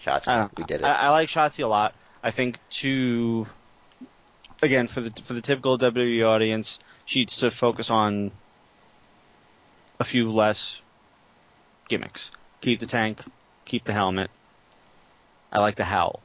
Shots. 0.00 0.28
I 0.28 0.38
don't. 0.38 0.56
We 0.56 0.64
did 0.64 0.80
it. 0.80 0.84
I, 0.84 0.92
I 0.94 1.08
like 1.10 1.28
Shotzi 1.28 1.64
a 1.64 1.66
lot. 1.66 1.94
I 2.22 2.30
think 2.30 2.58
to 2.70 3.46
again 4.62 4.86
for 4.86 5.00
the 5.00 5.10
for 5.22 5.32
the 5.32 5.40
typical 5.40 5.78
WWE 5.78 6.24
audience, 6.26 6.78
she 7.04 7.20
needs 7.20 7.38
to 7.38 7.50
focus 7.50 7.90
on 7.90 8.30
a 9.98 10.04
few 10.04 10.30
less 10.30 10.80
gimmicks. 11.88 12.30
Keep 12.60 12.80
the 12.80 12.86
tank, 12.86 13.20
keep 13.64 13.84
the 13.84 13.92
helmet. 13.92 14.30
I 15.52 15.60
like 15.60 15.76
the 15.76 15.84
howl. 15.84 16.20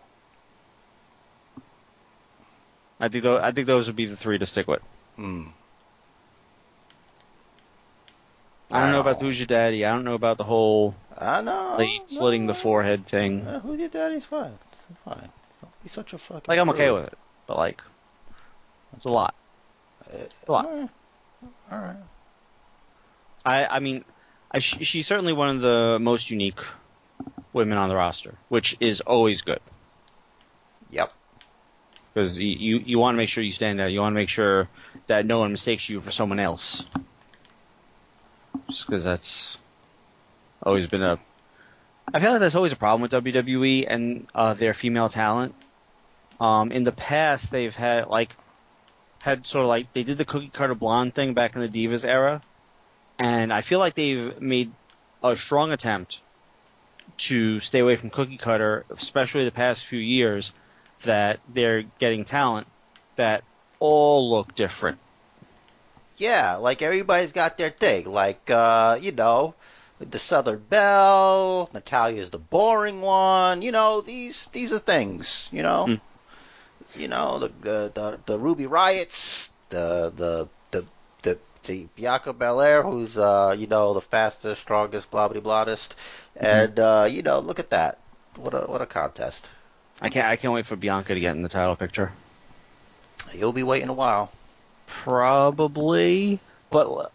I 3.01 3.07
think 3.09 3.23
tho- 3.23 3.41
I 3.41 3.51
think 3.51 3.67
those 3.67 3.87
would 3.87 3.95
be 3.95 4.05
the 4.05 4.15
three 4.15 4.37
to 4.37 4.45
stick 4.45 4.67
with. 4.67 4.81
Hmm. 5.15 5.47
I 8.71 8.81
don't 8.81 8.91
know 8.91 9.01
about 9.01 9.17
Wow. 9.17 9.23
who's 9.27 9.39
your 9.39 9.47
daddy. 9.47 9.85
I 9.85 9.91
don't 9.91 10.05
know 10.05 10.13
about 10.13 10.37
the 10.37 10.45
whole 10.45 10.95
I 11.17 11.41
know. 11.41 11.77
slitting 12.05 12.47
the 12.47 12.53
forehead 12.53 13.05
thing. 13.05 13.45
Uh, 13.45 13.59
who's 13.59 13.79
your 13.79 13.89
daddy's 13.89 14.23
fine. 14.25 14.57
It's 14.89 14.99
fine. 15.03 15.29
He's 15.83 15.91
such 15.91 16.13
a 16.13 16.17
fucking. 16.17 16.43
Like 16.47 16.59
I'm 16.59 16.69
okay 16.69 16.89
with 16.91 17.07
it, 17.07 17.17
but 17.47 17.57
like 17.57 17.81
it's 18.95 19.05
a 19.05 19.09
lot. 19.09 19.35
Uh, 20.11 20.17
a 20.47 20.51
lot. 20.51 20.65
alright. 20.65 20.89
All 21.71 21.77
right. 21.79 21.95
I 23.43 23.65
I 23.65 23.79
mean, 23.79 24.05
I, 24.51 24.59
she, 24.59 24.83
she's 24.83 25.07
certainly 25.07 25.33
one 25.33 25.49
of 25.49 25.61
the 25.61 25.97
most 25.99 26.29
unique 26.29 26.59
women 27.53 27.77
on 27.77 27.89
the 27.89 27.95
roster, 27.95 28.35
which 28.47 28.77
is 28.79 29.01
always 29.01 29.41
good 29.41 29.59
Yep. 30.91 31.11
Because 32.13 32.39
you 32.39 32.81
you, 32.85 32.99
want 32.99 33.15
to 33.15 33.17
make 33.17 33.29
sure 33.29 33.43
you 33.43 33.51
stand 33.51 33.79
out. 33.79 33.91
You 33.91 34.01
want 34.01 34.13
to 34.13 34.19
make 34.19 34.29
sure 34.29 34.67
that 35.07 35.25
no 35.25 35.39
one 35.39 35.51
mistakes 35.51 35.89
you 35.89 36.01
for 36.01 36.11
someone 36.11 36.39
else. 36.39 36.85
Just 38.67 38.85
because 38.85 39.03
that's 39.03 39.57
always 40.61 40.87
been 40.87 41.03
a. 41.03 41.19
I 42.13 42.19
feel 42.19 42.31
like 42.31 42.41
that's 42.41 42.55
always 42.55 42.73
a 42.73 42.77
problem 42.77 43.01
with 43.01 43.11
WWE 43.11 43.85
and 43.87 44.27
uh, 44.35 44.53
their 44.53 44.73
female 44.73 45.07
talent. 45.07 45.55
Um, 46.39 46.71
in 46.71 46.83
the 46.83 46.91
past, 46.91 47.51
they've 47.51 47.75
had 47.75 48.07
like 48.07 48.35
had 49.19 49.45
sort 49.45 49.63
of 49.63 49.69
like 49.69 49.93
they 49.93 50.03
did 50.03 50.17
the 50.17 50.25
cookie 50.25 50.49
cutter 50.49 50.75
blonde 50.75 51.13
thing 51.13 51.33
back 51.33 51.55
in 51.55 51.61
the 51.61 51.69
Divas 51.69 52.05
era, 52.05 52.41
and 53.19 53.53
I 53.53 53.61
feel 53.61 53.79
like 53.79 53.93
they've 53.95 54.41
made 54.41 54.71
a 55.23 55.35
strong 55.35 55.71
attempt 55.71 56.21
to 57.17 57.59
stay 57.59 57.79
away 57.79 57.95
from 57.95 58.09
cookie 58.09 58.37
cutter, 58.37 58.85
especially 58.89 59.45
the 59.45 59.51
past 59.51 59.85
few 59.85 59.99
years. 59.99 60.53
That 61.05 61.39
they're 61.49 61.83
getting 61.99 62.25
talent 62.25 62.67
that 63.15 63.43
all 63.79 64.31
look 64.31 64.55
different. 64.55 64.99
Yeah, 66.17 66.57
like 66.57 66.81
everybody's 66.81 67.31
got 67.31 67.57
their 67.57 67.71
thing. 67.71 68.05
Like, 68.05 68.49
uh, 68.51 68.99
you 69.01 69.11
know, 69.11 69.55
the 69.99 70.19
Southern 70.19 70.59
Belle, 70.69 71.69
Natalya's 71.73 72.29
the 72.29 72.37
boring 72.37 73.01
one. 73.01 73.61
You 73.61 73.71
know, 73.71 74.01
these 74.01 74.45
these 74.47 74.71
are 74.71 74.79
things. 74.79 75.49
You 75.51 75.63
know, 75.63 75.85
Hmm. 75.85 75.95
you 76.99 77.07
know, 77.07 77.39
the 77.39 77.47
the 77.47 77.91
the, 77.93 78.19
the 78.25 78.39
Ruby 78.39 78.67
Riotts, 78.67 79.51
the 79.69 80.11
the 80.15 80.47
the 80.71 80.85
the, 81.23 81.39
the 81.63 81.87
Bianca 81.95 82.33
Belair, 82.33 82.83
who's 82.83 83.17
uh, 83.17 83.55
you 83.57 83.67
know, 83.67 83.93
the 83.93 84.01
fastest, 84.01 84.61
strongest, 84.61 85.09
blah 85.09 85.27
blah 85.27 85.41
blahdest, 85.41 85.95
and 86.35 86.79
uh, 86.79 87.07
you 87.09 87.23
know, 87.23 87.39
look 87.39 87.59
at 87.59 87.71
that. 87.71 87.97
What 88.35 88.53
a 88.53 88.59
what 88.59 88.81
a 88.81 88.85
contest. 88.85 89.47
I 90.01 90.09
can't 90.09 90.25
I 90.27 90.35
can't 90.35 90.53
wait 90.53 90.65
for 90.65 90.75
Bianca 90.75 91.13
to 91.13 91.19
get 91.19 91.35
in 91.35 91.41
the 91.43 91.49
title 91.49 91.75
picture. 91.75 92.11
You'll 93.33 93.53
be 93.53 93.63
waiting 93.63 93.89
a 93.89 93.93
while. 93.93 94.31
Probably, 94.87 96.39
but 96.69 97.11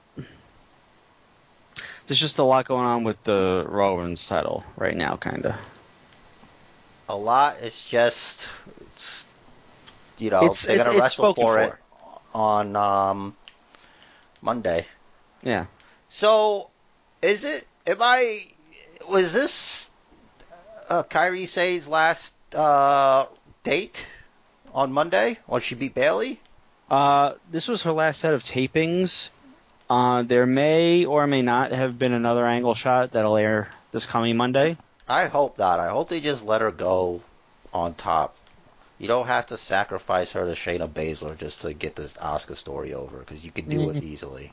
there's 2.07 2.20
just 2.20 2.39
a 2.39 2.45
lot 2.45 2.66
going 2.66 2.87
on 2.87 3.05
with 3.05 3.22
the 3.24 3.64
Raw 3.68 3.95
Women's 3.97 4.26
title 4.26 4.64
right 4.76 4.97
now, 4.97 5.16
kind 5.16 5.45
of. 5.47 5.57
A 7.09 7.16
lot. 7.16 7.57
It's 7.61 7.82
just, 7.82 8.49
it's, 8.80 9.26
you 10.18 10.30
know, 10.30 10.39
It's- 10.45 10.64
they're 10.64 10.76
it's- 10.76 10.89
gonna 10.89 11.01
wrestle 11.01 11.34
for 11.34 11.55
for. 11.55 11.62
it 11.62 11.74
on 12.34 12.76
um, 12.76 13.37
Monday. 14.41 14.87
Yeah. 15.43 15.66
So, 16.09 16.70
is 17.22 17.45
it? 17.45 17.66
Am 17.87 17.99
I? 18.01 18.41
Was 19.09 19.32
this 19.32 19.91
uh, 20.89 21.03
Kairi 21.05 21.47
Sane's 21.47 21.87
last 21.87 22.32
uh, 22.55 23.26
date 23.62 24.07
on 24.72 24.92
Monday 24.92 25.38
when 25.47 25.61
she 25.61 25.74
beat 25.74 25.94
Bayley? 25.94 26.40
Uh, 26.90 27.34
this 27.51 27.68
was 27.68 27.82
her 27.82 27.92
last 27.92 28.20
set 28.20 28.34
of 28.34 28.42
tapings. 28.42 29.30
Uh, 29.88 30.22
there 30.22 30.47
may 30.47 31.05
or 31.05 31.26
may 31.26 31.42
not 31.42 31.72
have 31.72 31.99
been 31.99 32.12
another 32.12 32.47
angle 32.47 32.74
shot 32.74 33.12
that'll 33.12 33.36
air 33.36 33.68
this 33.92 34.07
coming 34.07 34.36
Monday. 34.36 34.76
I 35.09 35.26
hope 35.26 35.59
not. 35.59 35.78
I 35.78 35.88
hope 35.88 36.09
they 36.09 36.20
just 36.20 36.44
let 36.44 36.61
her 36.61 36.72
go 36.72 37.22
on 37.72 37.94
top. 37.94 38.36
You 38.99 39.09
don't 39.09 39.26
have 39.26 39.47
to 39.49 39.57
sacrifice 39.57 40.32
her 40.32 40.47
to 40.47 40.53
Shayna 40.53 40.88
Baszler 40.88 41.36
just 41.36 41.61
to 41.61 41.74
get 41.74 41.94
this 41.94 42.14
Asuka 42.14 42.57
story 42.57 42.94
over 42.94 43.18
because 43.18 43.44
you 43.44 43.51
can 43.51 43.66
do 43.66 43.90
it 43.90 44.03
easily. 44.03 44.53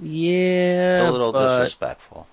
Yeah, 0.00 1.00
It's 1.00 1.08
a 1.08 1.10
little 1.10 1.32
but 1.32 1.58
disrespectful. 1.58 2.26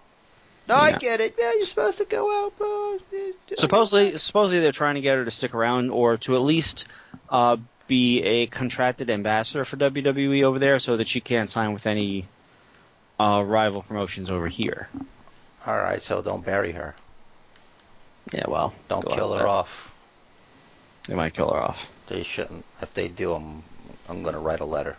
No, 0.67 0.75
I 0.75 0.93
get 0.93 1.19
it. 1.19 1.35
Yeah, 1.37 1.51
you're 1.53 1.65
supposed 1.65 1.97
to 1.97 2.05
go 2.05 2.45
out, 2.45 2.53
but 2.57 3.57
supposedly, 3.57 4.17
supposedly 4.17 4.59
they're 4.61 4.71
trying 4.71 4.95
to 4.95 5.01
get 5.01 5.17
her 5.17 5.25
to 5.25 5.31
stick 5.31 5.53
around 5.53 5.89
or 5.89 6.17
to 6.17 6.35
at 6.35 6.41
least 6.41 6.87
uh, 7.29 7.57
be 7.87 8.21
a 8.23 8.45
contracted 8.47 9.09
ambassador 9.09 9.65
for 9.65 9.75
WWE 9.75 10.43
over 10.43 10.59
there, 10.59 10.79
so 10.79 10.95
that 10.97 11.07
she 11.07 11.19
can't 11.19 11.49
sign 11.49 11.73
with 11.73 11.85
any 11.85 12.25
uh, 13.19 13.43
rival 13.45 13.81
promotions 13.81 14.31
over 14.31 14.47
here. 14.47 14.87
All 15.67 15.77
right, 15.77 16.01
so 16.01 16.21
don't 16.21 16.45
bury 16.45 16.71
her. 16.71 16.95
Yeah, 18.33 18.45
well, 18.47 18.73
Don't 18.87 19.05
kill 19.07 19.33
her 19.33 19.39
there. 19.39 19.47
off. 19.47 19.93
They 21.09 21.15
might 21.15 21.33
kill 21.33 21.51
her 21.51 21.59
off. 21.61 21.91
They 22.07 22.23
shouldn't. 22.23 22.63
If 22.81 22.93
they 22.93 23.09
do, 23.09 23.33
I'm 23.33 23.63
I'm 24.07 24.23
gonna 24.23 24.39
write 24.39 24.61
a 24.61 24.65
letter. 24.65 24.95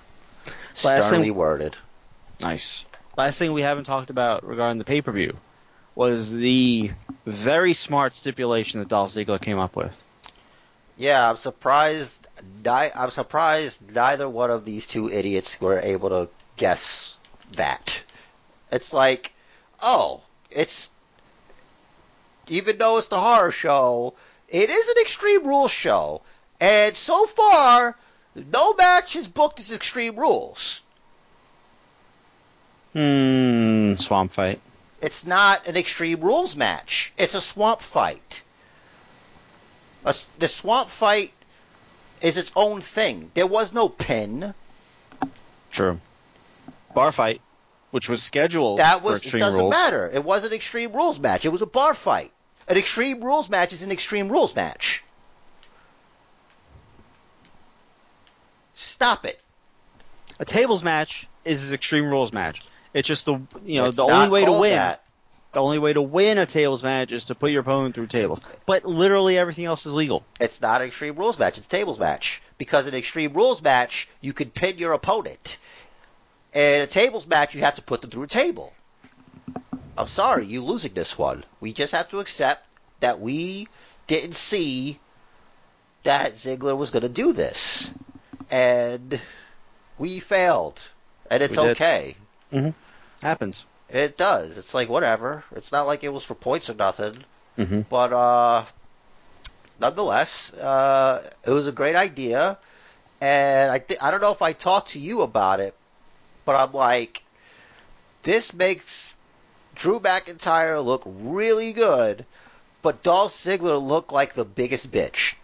Last 0.84 1.06
Sternly 1.06 1.28
thing- 1.28 1.34
worded. 1.34 1.74
Nice. 2.42 2.84
Last 3.16 3.38
thing 3.38 3.52
we 3.54 3.62
haven't 3.62 3.84
talked 3.84 4.10
about 4.10 4.46
regarding 4.46 4.78
the 4.78 4.84
pay 4.84 5.00
per 5.00 5.12
view 5.12 5.36
was 5.94 6.32
the 6.32 6.90
very 7.24 7.72
smart 7.74 8.14
stipulation 8.14 8.80
that 8.80 8.88
Dolph 8.88 9.12
Ziggler 9.12 9.40
came 9.40 9.58
up 9.58 9.76
with. 9.76 10.02
Yeah, 10.96 11.28
I'm 11.28 11.36
surprised. 11.36 12.26
Ni- 12.64 12.70
I'm 12.70 13.10
surprised 13.10 13.80
neither 13.94 14.28
one 14.28 14.50
of 14.50 14.64
these 14.64 14.86
two 14.86 15.10
idiots 15.10 15.60
were 15.60 15.80
able 15.80 16.10
to 16.10 16.28
guess 16.56 17.16
that. 17.56 18.02
It's 18.70 18.92
like, 18.92 19.32
oh, 19.82 20.22
it's 20.50 20.90
even 22.48 22.78
though 22.78 22.98
it's 22.98 23.08
the 23.08 23.20
horror 23.20 23.52
show, 23.52 24.14
it 24.48 24.70
is 24.70 24.88
an 24.88 24.96
Extreme 25.00 25.46
Rules 25.46 25.70
show, 25.70 26.22
and 26.60 26.94
so 26.94 27.26
far, 27.26 27.96
no 28.34 28.74
match 28.74 29.16
is 29.16 29.26
booked 29.26 29.60
as 29.60 29.72
Extreme 29.72 30.16
Rules. 30.16 30.82
Hmm, 32.92 33.94
swamp 33.94 34.32
fight. 34.32 34.60
It's 35.04 35.26
not 35.26 35.68
an 35.68 35.76
Extreme 35.76 36.22
Rules 36.22 36.56
match. 36.56 37.12
It's 37.18 37.34
a 37.34 37.40
swamp 37.42 37.82
fight. 37.82 38.42
A 40.06 40.08
s 40.08 40.24
the 40.38 40.48
swamp 40.48 40.88
fight 40.88 41.30
is 42.22 42.38
its 42.38 42.50
own 42.56 42.80
thing. 42.80 43.30
There 43.34 43.46
was 43.46 43.74
no 43.74 43.90
pin. 43.90 44.54
True. 45.70 46.00
Bar 46.94 47.12
fight, 47.12 47.42
which 47.90 48.08
was 48.08 48.22
scheduled 48.22 48.78
That 48.78 49.00
for 49.00 49.08
was. 49.08 49.16
It 49.18 49.24
Extreme 49.24 49.40
doesn't 49.40 49.60
Rules. 49.60 49.72
matter. 49.72 50.10
It 50.10 50.24
was 50.24 50.44
an 50.44 50.54
Extreme 50.54 50.92
Rules 50.92 51.18
match. 51.20 51.44
It 51.44 51.50
was 51.50 51.60
a 51.60 51.66
bar 51.66 51.92
fight. 51.92 52.32
An 52.66 52.78
Extreme 52.78 53.22
Rules 53.22 53.50
match 53.50 53.74
is 53.74 53.82
an 53.82 53.92
Extreme 53.92 54.30
Rules 54.30 54.56
match. 54.56 55.04
Stop 58.74 59.26
it. 59.26 59.38
A 60.40 60.46
tables 60.46 60.82
match 60.82 61.26
is 61.44 61.68
an 61.68 61.74
Extreme 61.74 62.06
Rules 62.06 62.32
match. 62.32 62.62
It's 62.94 63.08
just 63.08 63.26
the 63.26 63.40
you 63.64 63.80
know 63.80 63.88
It's 63.88 63.96
the 63.96 64.04
only 64.04 64.28
way 64.30 64.44
to 64.44 64.52
win. 64.52 64.76
that. 64.76 65.02
The 65.52 65.62
only 65.62 65.78
way 65.78 65.92
to 65.92 66.02
win 66.02 66.38
a 66.38 66.46
tables 66.46 66.82
match 66.82 67.12
is 67.12 67.26
to 67.26 67.36
put 67.36 67.52
your 67.52 67.60
opponent 67.60 67.94
through 67.94 68.08
tables. 68.08 68.40
But 68.66 68.84
literally 68.84 69.38
everything 69.38 69.66
else 69.66 69.86
is 69.86 69.92
legal. 69.92 70.24
It's 70.40 70.60
not 70.60 70.80
an 70.80 70.88
Extreme 70.88 71.14
Rules 71.14 71.38
match. 71.38 71.58
It's 71.58 71.66
a 71.68 71.70
tables 71.70 71.98
match. 71.98 72.42
Because 72.58 72.88
in 72.88 72.94
an 72.94 72.98
Extreme 72.98 73.34
Rules 73.34 73.62
match, 73.62 74.08
you 74.20 74.32
can 74.32 74.50
pin 74.50 74.78
your 74.78 74.92
opponent. 74.94 75.58
In 76.54 76.82
a 76.82 76.88
tables 76.88 77.26
match, 77.28 77.54
you 77.54 77.60
have 77.60 77.76
to 77.76 77.82
put 77.82 78.00
them 78.00 78.10
through 78.10 78.24
a 78.24 78.28
table. 78.28 78.72
I'm 79.96 80.08
sorry, 80.08 80.44
you 80.46 80.64
losing 80.64 80.92
this 80.92 81.16
one. 81.16 81.44
We 81.60 81.72
just 81.72 81.92
have 81.92 82.08
to 82.10 82.18
accept 82.18 82.66
that 82.98 83.20
we 83.20 83.68
didn't 84.08 84.34
see 84.34 84.98
that 86.02 86.34
Ziggler 86.34 86.76
was 86.76 86.90
going 86.90 87.04
to 87.04 87.08
do 87.08 87.32
this. 87.32 87.92
And 88.50 89.20
we 89.98 90.18
failed. 90.18 90.82
And 91.30 91.44
it's 91.44 91.56
We 91.56 91.68
okay. 91.70 92.16
Mm-hmm. 92.52 92.70
Happens. 93.24 93.64
It 93.88 94.18
does. 94.18 94.58
It's 94.58 94.74
like, 94.74 94.90
whatever. 94.90 95.44
It's 95.56 95.72
not 95.72 95.86
like 95.86 96.04
it 96.04 96.12
was 96.12 96.24
for 96.24 96.34
points 96.34 96.68
or 96.68 96.74
nothing. 96.74 97.16
Mm-hmm. 97.58 97.80
But 97.88 98.12
uh, 98.12 98.64
nonetheless, 99.80 100.52
uh, 100.52 101.26
it 101.46 101.50
was 101.50 101.66
a 101.66 101.72
great 101.72 101.96
idea, 101.96 102.58
and 103.22 103.72
I 103.72 103.78
th- 103.78 104.00
I 104.02 104.10
don't 104.10 104.20
know 104.20 104.32
if 104.32 104.42
I 104.42 104.52
talked 104.52 104.90
to 104.90 104.98
you 104.98 105.22
about 105.22 105.60
it, 105.60 105.74
but 106.44 106.54
I'm 106.54 106.72
like, 106.72 107.22
this 108.24 108.52
makes 108.52 109.16
Drew 109.74 110.00
McIntyre 110.00 110.84
look 110.84 111.02
really 111.06 111.72
good, 111.72 112.26
but 112.82 113.02
Dolph 113.02 113.32
Ziggler 113.32 113.80
look 113.80 114.12
like 114.12 114.34
the 114.34 114.44
biggest 114.44 114.90
bitch. 114.92 115.36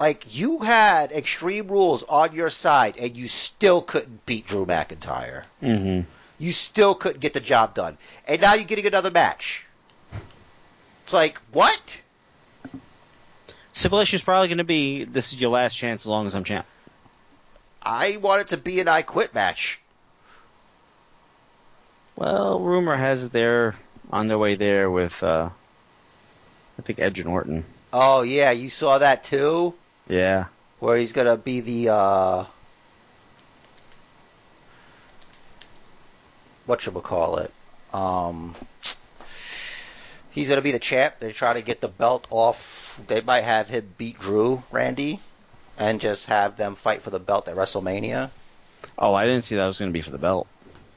Like 0.00 0.38
you 0.38 0.60
had 0.60 1.12
Extreme 1.12 1.68
Rules 1.68 2.02
on 2.04 2.32
your 2.32 2.48
side, 2.48 2.96
and 2.96 3.14
you 3.14 3.28
still 3.28 3.82
couldn't 3.82 4.24
beat 4.24 4.46
Drew 4.46 4.64
McIntyre. 4.64 5.44
Mm-hmm. 5.62 6.02
You 6.38 6.52
still 6.52 6.94
couldn't 6.94 7.20
get 7.20 7.32
the 7.32 7.40
job 7.40 7.74
done, 7.74 7.98
and 8.26 8.40
now 8.40 8.54
you're 8.54 8.64
getting 8.64 8.86
another 8.86 9.10
match. 9.10 9.64
It's 11.04 11.12
like 11.12 11.38
what? 11.52 12.00
Stipulation 13.72 14.16
is 14.16 14.22
probably 14.24 14.48
going 14.48 14.58
to 14.58 14.64
be 14.64 15.04
this 15.04 15.32
is 15.32 15.40
your 15.40 15.50
last 15.50 15.76
chance 15.76 16.02
as 16.02 16.06
long 16.06 16.26
as 16.26 16.34
I'm 16.34 16.44
champ. 16.44 16.66
I 17.82 18.16
want 18.18 18.42
it 18.42 18.48
to 18.48 18.56
be 18.56 18.80
an 18.80 18.88
I 18.88 19.02
quit 19.02 19.34
match. 19.34 19.80
Well, 22.16 22.58
rumor 22.60 22.96
has 22.96 23.24
it 23.24 23.32
they're 23.32 23.76
on 24.10 24.26
their 24.26 24.38
way 24.38 24.56
there 24.56 24.90
with, 24.90 25.22
uh, 25.22 25.50
I 26.78 26.82
think 26.82 26.98
Edge 26.98 27.20
and 27.20 27.28
Orton. 27.28 27.64
Oh 27.92 28.22
yeah, 28.22 28.50
you 28.50 28.68
saw 28.70 28.98
that 28.98 29.24
too, 29.24 29.74
Yeah. 30.08 30.46
where 30.80 30.96
he's 30.96 31.12
gonna 31.12 31.36
be 31.36 31.60
the 31.60 31.90
uh, 31.90 32.44
what 36.68 36.84
you 36.84 36.92
call 36.92 37.38
it? 37.38 37.52
Um, 37.92 38.54
he's 40.30 40.48
gonna 40.48 40.60
be 40.60 40.72
the 40.72 40.78
champ. 40.78 41.14
They 41.18 41.32
try 41.32 41.54
to 41.54 41.62
get 41.62 41.80
the 41.80 41.88
belt 41.88 42.26
off. 42.30 43.00
They 43.06 43.22
might 43.22 43.44
have 43.44 43.68
him 43.68 43.92
beat 43.96 44.20
Drew, 44.20 44.62
Randy, 44.70 45.20
and 45.78 46.00
just 46.00 46.26
have 46.26 46.56
them 46.56 46.74
fight 46.74 47.02
for 47.02 47.10
the 47.10 47.18
belt 47.18 47.48
at 47.48 47.56
WrestleMania. 47.56 48.30
Oh, 48.98 49.14
I 49.14 49.26
didn't 49.26 49.42
see 49.42 49.56
that 49.56 49.66
was 49.66 49.78
going 49.78 49.90
to 49.90 49.92
be 49.92 50.02
for 50.02 50.10
the 50.10 50.18
belt. 50.18 50.46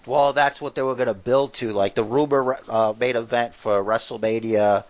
Well, 0.05 0.33
that's 0.33 0.59
what 0.59 0.75
they 0.75 0.81
were 0.81 0.95
going 0.95 1.07
to 1.07 1.13
build 1.13 1.53
to. 1.55 1.71
Like 1.71 1.95
the 1.95 2.03
rumor 2.03 2.57
uh, 2.67 2.93
main 2.99 3.15
event 3.15 3.53
for 3.53 3.83
WrestleMania, 3.83 4.83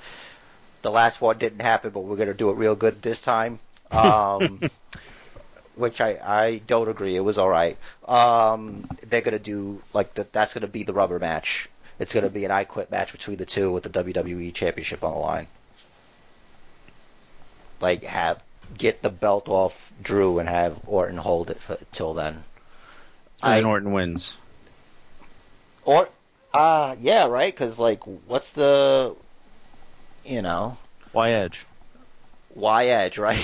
the 0.82 0.92
last 0.92 1.22
one 1.22 1.38
didn't 1.38 1.62
happen, 1.62 1.92
but 1.92 2.00
we're 2.00 2.16
going 2.16 2.30
to 2.30 2.34
do 2.34 2.50
it 2.50 2.56
real 2.56 2.76
good 2.76 3.02
this 3.02 3.22
time. 3.22 3.60
Um, 3.92 4.62
which 5.76 6.02
I, 6.02 6.20
I 6.24 6.62
don't 6.68 6.90
agree. 6.90 7.16
It 7.16 7.22
was 7.22 7.38
all 7.38 7.50
right. 7.50 7.78
Um, 8.08 8.88
they're 9.10 9.22
going 9.22 9.38
to 9.38 9.44
do 9.44 9.82
like 9.94 10.14
the, 10.14 10.28
that's 10.32 10.54
going 10.54 10.62
to 10.62 10.68
be 10.68 10.84
the 10.84 10.94
rubber 10.94 11.20
match. 11.20 11.70
It's 12.00 12.14
going 12.14 12.24
to 12.24 12.30
be 12.30 12.46
an 12.46 12.52
I 12.52 12.64
Quit 12.64 12.90
match 12.92 13.12
between 13.12 13.38
the 13.38 13.46
two 13.46 13.72
with 13.72 13.84
the 13.84 13.90
WWE 13.90 14.54
Championship 14.54 15.04
on 15.04 15.14
the 15.14 15.20
line. 15.20 15.48
Like 17.80 18.04
have 18.04 18.44
get 18.78 19.02
the 19.02 19.10
belt 19.10 19.50
off 19.50 19.92
Drew 20.02 20.40
and 20.40 20.48
have 20.48 20.78
Orton 20.86 21.18
hold 21.18 21.50
it 21.50 21.60
for, 21.60 21.78
till 21.92 22.14
then. 22.14 22.44
And 23.44 23.58
then 23.58 23.66
I- 23.66 23.70
Orton 23.70 23.92
wins. 23.92 24.38
Or, 25.84 26.08
uh, 26.54 26.96
yeah, 27.00 27.26
right? 27.26 27.52
Because, 27.52 27.80
like, 27.80 28.04
what's 28.04 28.52
the, 28.52 29.16
you 30.24 30.44
know, 30.44 30.78
Why 31.12 31.32
Edge? 31.32 31.66
why 32.54 32.86
Edge, 32.88 33.18
right? 33.18 33.44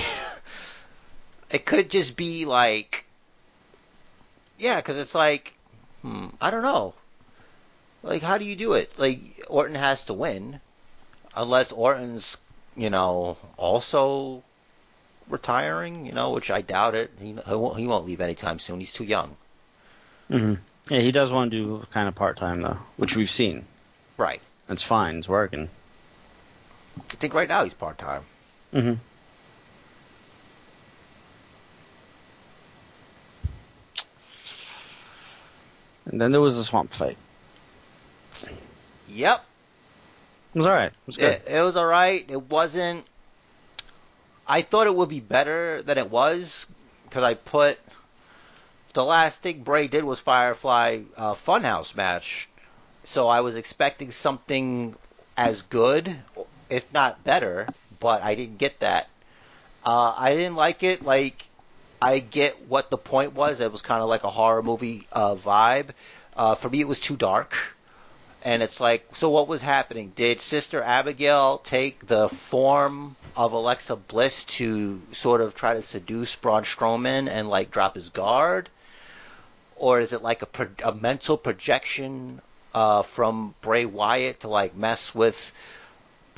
It 1.50 1.64
could 1.64 1.90
just 1.90 2.16
be 2.16 2.44
like, 2.44 3.04
yeah, 4.58 4.76
because 4.76 4.96
it's 4.98 5.14
like, 5.14 5.54
hmm, 6.02 6.26
I 6.40 6.50
don't 6.50 6.62
know. 6.62 6.94
Like, 8.02 8.22
how 8.22 8.38
do 8.38 8.44
you 8.44 8.56
do 8.56 8.74
it? 8.74 8.92
Like, 8.98 9.20
Orton 9.48 9.74
has 9.74 10.04
to 10.04 10.14
win, 10.14 10.60
unless 11.34 11.72
Orton's, 11.72 12.36
you 12.76 12.90
know, 12.90 13.36
also 13.56 14.42
retiring, 15.28 16.06
you 16.06 16.12
know, 16.12 16.30
which 16.30 16.50
I 16.50 16.62
doubt 16.62 16.94
it. 16.94 17.10
He, 17.20 17.32
he 17.32 17.54
won't, 17.54 17.78
he 17.78 17.86
won't 17.86 18.06
leave 18.06 18.20
anytime 18.20 18.58
soon. 18.58 18.78
He's 18.78 18.92
too 18.92 19.04
young. 19.04 19.36
hmm 20.28 20.54
Yeah, 20.88 21.00
he 21.00 21.12
does 21.12 21.32
want 21.32 21.50
to 21.50 21.56
do 21.56 21.86
kind 21.90 22.08
of 22.08 22.14
part 22.14 22.36
time 22.36 22.62
though, 22.62 22.78
which 22.96 23.16
we've 23.16 23.30
seen. 23.30 23.64
Right. 24.16 24.40
It's 24.68 24.82
fine. 24.82 25.16
It's 25.16 25.28
working. 25.28 25.68
I 26.98 27.14
think 27.14 27.34
right 27.34 27.48
now 27.48 27.64
he's 27.64 27.74
part 27.74 27.98
time. 27.98 28.22
hmm 28.72 28.94
And 36.08 36.20
then 36.20 36.32
there 36.32 36.40
was 36.40 36.56
a 36.56 36.64
swamp 36.64 36.92
fight. 36.92 37.16
Yep. 39.08 39.44
It 40.54 40.58
was 40.58 40.66
all 40.66 40.72
right. 40.72 40.86
It 40.86 41.06
was 41.06 41.16
good. 41.16 41.32
It, 41.32 41.44
it 41.48 41.62
was 41.62 41.76
all 41.76 41.86
right. 41.86 42.24
It 42.28 42.50
wasn't. 42.50 43.04
I 44.46 44.62
thought 44.62 44.86
it 44.86 44.94
would 44.94 45.10
be 45.10 45.20
better 45.20 45.82
than 45.82 45.98
it 45.98 46.10
was 46.10 46.66
because 47.04 47.22
I 47.22 47.34
put 47.34 47.78
the 48.94 49.04
last 49.04 49.42
thing 49.42 49.62
Bray 49.62 49.88
did 49.88 50.04
was 50.04 50.18
Firefly 50.18 51.02
uh, 51.16 51.34
Funhouse 51.34 51.94
match, 51.94 52.48
so 53.04 53.28
I 53.28 53.42
was 53.42 53.54
expecting 53.54 54.10
something 54.10 54.94
as 55.36 55.62
good, 55.62 56.16
if 56.70 56.90
not 56.92 57.22
better, 57.22 57.66
but 58.00 58.22
I 58.22 58.34
didn't 58.34 58.58
get 58.58 58.80
that. 58.80 59.08
Uh, 59.84 60.14
I 60.16 60.34
didn't 60.34 60.56
like 60.56 60.82
it. 60.82 61.04
Like 61.04 61.47
I 62.00 62.18
get 62.20 62.68
what 62.68 62.90
the 62.90 62.98
point 62.98 63.34
was. 63.34 63.60
It 63.60 63.72
was 63.72 63.82
kind 63.82 64.02
of 64.02 64.08
like 64.08 64.24
a 64.24 64.30
horror 64.30 64.62
movie 64.62 65.06
uh, 65.12 65.34
vibe. 65.34 65.88
Uh, 66.36 66.54
for 66.54 66.68
me, 66.68 66.80
it 66.80 66.88
was 66.88 67.00
too 67.00 67.16
dark 67.16 67.56
and 68.44 68.62
it's 68.62 68.80
like, 68.80 69.04
so 69.14 69.30
what 69.30 69.48
was 69.48 69.60
happening? 69.60 70.12
Did 70.14 70.40
Sister 70.40 70.82
Abigail 70.82 71.58
take 71.58 72.06
the 72.06 72.28
form 72.28 73.16
of 73.36 73.52
Alexa 73.52 73.96
Bliss 73.96 74.44
to 74.44 75.00
sort 75.12 75.40
of 75.40 75.54
try 75.54 75.74
to 75.74 75.82
seduce 75.82 76.36
Braun 76.36 76.62
Strowman 76.62 77.28
and 77.28 77.50
like 77.50 77.70
drop 77.70 77.94
his 77.94 78.10
guard, 78.10 78.68
or 79.76 80.00
is 80.00 80.12
it 80.12 80.22
like 80.22 80.42
a, 80.42 80.68
a 80.84 80.94
mental 80.94 81.36
projection 81.36 82.40
uh, 82.74 83.02
from 83.02 83.54
Bray 83.60 83.84
Wyatt 83.84 84.40
to 84.40 84.48
like 84.48 84.76
mess 84.76 85.14
with 85.14 85.52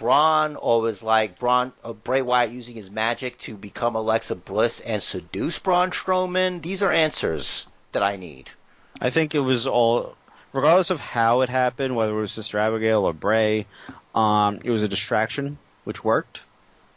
Braun, 0.00 0.56
or 0.56 0.80
was 0.80 1.02
like 1.02 1.38
Braun 1.38 1.74
uh, 1.84 1.92
Bray 1.92 2.22
Wyatt 2.22 2.50
using 2.50 2.74
his 2.74 2.90
magic 2.90 3.36
to 3.40 3.54
become 3.54 3.96
Alexa 3.96 4.34
Bliss 4.34 4.80
and 4.80 5.02
seduce 5.02 5.58
Braun 5.58 5.90
Strowman? 5.90 6.62
These 6.62 6.82
are 6.82 6.90
answers 6.90 7.66
that 7.92 8.02
I 8.02 8.16
need. 8.16 8.50
I 8.98 9.10
think 9.10 9.34
it 9.34 9.40
was 9.40 9.66
all, 9.66 10.16
regardless 10.54 10.88
of 10.88 11.00
how 11.00 11.42
it 11.42 11.50
happened, 11.50 11.94
whether 11.94 12.12
it 12.12 12.20
was 12.20 12.32
Sister 12.32 12.58
Abigail 12.58 13.04
or 13.04 13.12
Bray, 13.12 13.66
um, 14.14 14.60
it 14.64 14.70
was 14.70 14.82
a 14.82 14.88
distraction, 14.88 15.58
which 15.84 16.02
worked. 16.02 16.40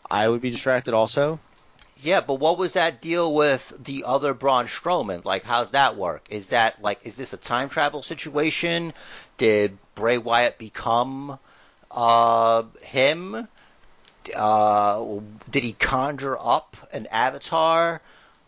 I 0.09 0.29
would 0.29 0.41
be 0.41 0.49
distracted 0.49 0.93
also. 0.93 1.39
Yeah, 1.97 2.21
but 2.21 2.35
what 2.35 2.57
was 2.57 2.73
that 2.73 3.01
deal 3.01 3.33
with 3.33 3.83
the 3.83 4.05
other 4.05 4.33
Braun 4.33 4.67
Strowman? 4.67 5.25
Like, 5.25 5.43
how's 5.43 5.71
that 5.71 5.97
work? 5.97 6.25
Is 6.29 6.49
that 6.49 6.81
like, 6.81 7.05
is 7.05 7.17
this 7.17 7.33
a 7.33 7.37
time 7.37 7.67
travel 7.67 8.01
situation? 8.01 8.93
Did 9.37 9.77
Bray 9.93 10.17
Wyatt 10.17 10.57
become 10.57 11.37
uh, 11.93 12.63
him? 12.81 13.47
Uh, 14.33 15.19
did 15.51 15.63
he 15.63 15.73
conjure 15.73 16.37
up 16.39 16.77
an 16.93 17.07
avatar, 17.07 18.01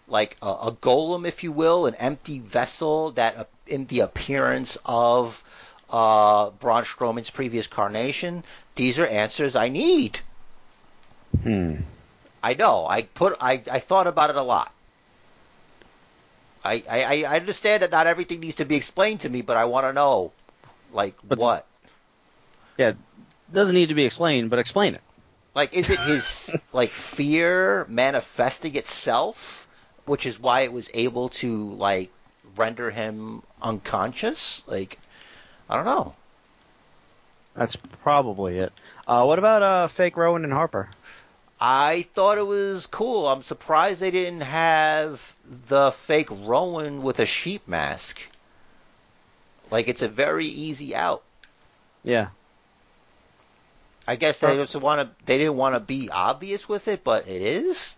like 0.08 0.38
a, 0.42 0.48
a 0.48 0.72
golem, 0.72 1.28
if 1.28 1.44
you 1.44 1.52
will, 1.52 1.86
an 1.86 1.96
empty 1.96 2.40
vessel 2.40 3.12
that, 3.12 3.38
uh, 3.38 3.44
in 3.68 3.86
the 3.86 4.00
appearance 4.02 4.78
of 4.86 5.44
uh, 5.90 6.50
Braun 6.52 6.84
Strowman's 6.84 7.30
previous 7.30 7.68
carnation? 7.68 8.44
These 8.76 9.00
are 9.00 9.06
answers 9.06 9.56
I 9.56 9.70
need. 9.70 10.20
Hmm. 11.44 11.76
I 12.42 12.54
know. 12.54 12.86
I 12.88 13.02
put. 13.02 13.38
I, 13.42 13.62
I 13.70 13.80
thought 13.80 14.08
about 14.08 14.30
it 14.30 14.36
a 14.36 14.44
lot. 14.44 14.72
I, 16.64 16.84
I 16.90 17.24
I 17.24 17.36
understand 17.36 17.84
that 17.84 17.92
not 17.92 18.08
everything 18.08 18.40
needs 18.40 18.56
to 18.56 18.66
be 18.66 18.76
explained 18.76 19.22
to 19.22 19.30
me, 19.30 19.42
but 19.42 19.56
I 19.56 19.66
want 19.66 19.86
to 19.86 19.94
know, 19.94 20.32
like 20.92 21.16
what? 21.22 21.68
Yeah, 22.78 22.94
doesn't 23.52 23.76
need 23.76 23.90
to 23.90 23.96
be 23.96 24.06
explained, 24.06 24.50
but 24.50 24.60
explain 24.60 24.96
it. 24.96 25.02
Like, 25.54 25.74
is 25.74 25.90
it 25.90 26.00
his 26.00 26.52
like 26.74 26.92
fear 26.92 27.86
manifesting 27.90 28.76
itself, 28.76 29.68
which 30.06 30.26
is 30.26 30.40
why 30.40 30.62
it 30.62 30.74
was 30.74 30.90
able 30.94 31.30
to 31.30 31.72
like 31.74 32.12
render 32.56 32.92
him 32.92 33.42
unconscious? 33.62 34.64
Like, 34.68 35.00
I 35.70 35.76
don't 35.76 35.86
know. 35.86 36.16
That's 37.54 37.78
probably 37.78 38.58
it. 38.60 38.74
Uh, 39.08 39.24
what 39.24 39.40
about 39.40 39.64
uh, 39.64 39.88
fake 39.88 40.18
Rowan 40.18 40.44
and 40.44 40.52
Harper? 40.52 40.90
I 41.60 42.06
thought 42.14 42.38
it 42.38 42.46
was 42.46 42.86
cool. 42.86 43.28
I'm 43.28 43.42
surprised 43.42 44.02
they 44.02 44.12
didn't 44.12 44.42
have 44.42 45.34
the 45.68 45.92
fake 45.92 46.28
Rowan 46.30 47.02
with 47.02 47.20
a 47.20 47.26
sheep 47.26 47.66
mask. 47.66 48.22
Like 49.72 49.88
it's 49.88 50.02
a 50.02 50.10
very 50.10 50.46
easy 50.46 50.96
out. 50.96 51.24
Yeah. 52.04 52.28
I 54.08 54.16
guess 54.16 54.40
they 54.40 54.56
just 54.56 54.76
want 54.76 55.02
to. 55.02 55.26
They 55.26 55.38
didn't 55.38 55.56
want 55.56 55.76
to 55.76 55.80
be 55.80 56.10
obvious 56.10 56.70
with 56.70 56.88
it, 56.88 57.04
but 57.04 57.28
it 57.28 57.42
is, 57.42 57.96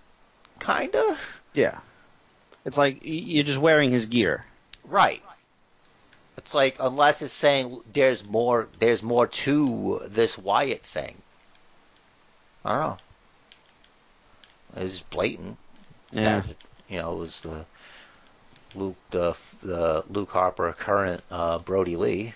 kinda. 0.59 1.17
Yeah. 1.53 1.79
It's 2.65 2.77
like 2.77 2.99
you're 3.03 3.43
just 3.43 3.59
wearing 3.59 3.91
his 3.91 4.05
gear. 4.05 4.45
Right. 4.83 5.21
It's 6.37 6.53
like 6.53 6.77
unless 6.79 7.21
it's 7.21 7.33
saying 7.33 7.77
there's 7.91 8.25
more. 8.25 8.69
There's 8.79 9.03
more 9.03 9.27
to 9.27 10.01
this 10.07 10.37
Wyatt 10.37 10.83
thing. 10.83 11.15
I 12.63 12.69
don't 12.69 12.81
know. 12.81 12.97
It's 14.83 15.01
blatant. 15.01 15.57
Yeah. 16.11 16.41
that, 16.41 16.55
you 16.87 16.99
know, 16.99 17.13
it 17.13 17.17
was 17.17 17.41
the 17.41 17.65
Luke 18.75 18.97
the 19.11 19.35
the 19.63 20.03
Luke 20.09 20.31
Harper 20.31 20.71
current 20.73 21.21
uh, 21.31 21.59
Brodie 21.59 21.95
Lee. 21.97 22.33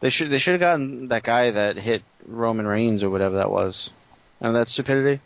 They 0.00 0.10
should 0.10 0.30
they 0.30 0.38
should 0.38 0.52
have 0.52 0.60
gotten 0.60 1.08
that 1.08 1.22
guy 1.22 1.50
that 1.50 1.76
hit 1.78 2.02
Roman 2.26 2.66
Reigns 2.66 3.02
or 3.02 3.10
whatever 3.10 3.36
that 3.36 3.50
was. 3.50 3.90
And 4.40 4.54
that 4.54 4.68
stupidity? 4.68 5.20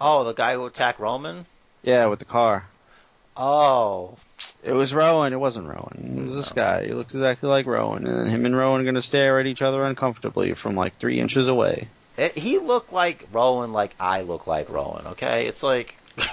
Oh, 0.00 0.24
the 0.24 0.32
guy 0.32 0.54
who 0.54 0.66
attacked 0.66 1.00
Roman. 1.00 1.46
Yeah, 1.82 2.06
with 2.06 2.18
the 2.20 2.24
car. 2.24 2.66
Oh, 3.36 4.16
It 4.62 4.72
was 4.72 4.94
Rowan. 4.94 5.32
It 5.32 5.40
wasn't 5.40 5.68
Rowan. 5.68 6.18
It 6.18 6.26
was 6.26 6.36
this 6.36 6.52
oh. 6.52 6.54
guy. 6.54 6.86
He 6.86 6.92
looks 6.92 7.14
exactly 7.14 7.48
like 7.48 7.66
Rowan, 7.66 8.06
and 8.06 8.30
him 8.30 8.46
and 8.46 8.56
Rowan 8.56 8.80
are 8.80 8.84
gonna 8.84 9.02
stare 9.02 9.40
at 9.40 9.46
each 9.46 9.62
other 9.62 9.84
uncomfortably 9.84 10.54
from 10.54 10.74
like 10.74 10.94
three 10.96 11.20
inches 11.20 11.48
away. 11.48 11.88
it, 12.16 12.36
he 12.36 12.58
looked 12.58 12.92
like 12.92 13.26
Rowan, 13.32 13.72
like 13.72 13.94
I 14.00 14.22
look 14.22 14.46
like 14.46 14.70
Rowan. 14.70 15.06
Okay, 15.08 15.46
it's 15.46 15.62
like 15.62 15.96
ah, 16.18 16.24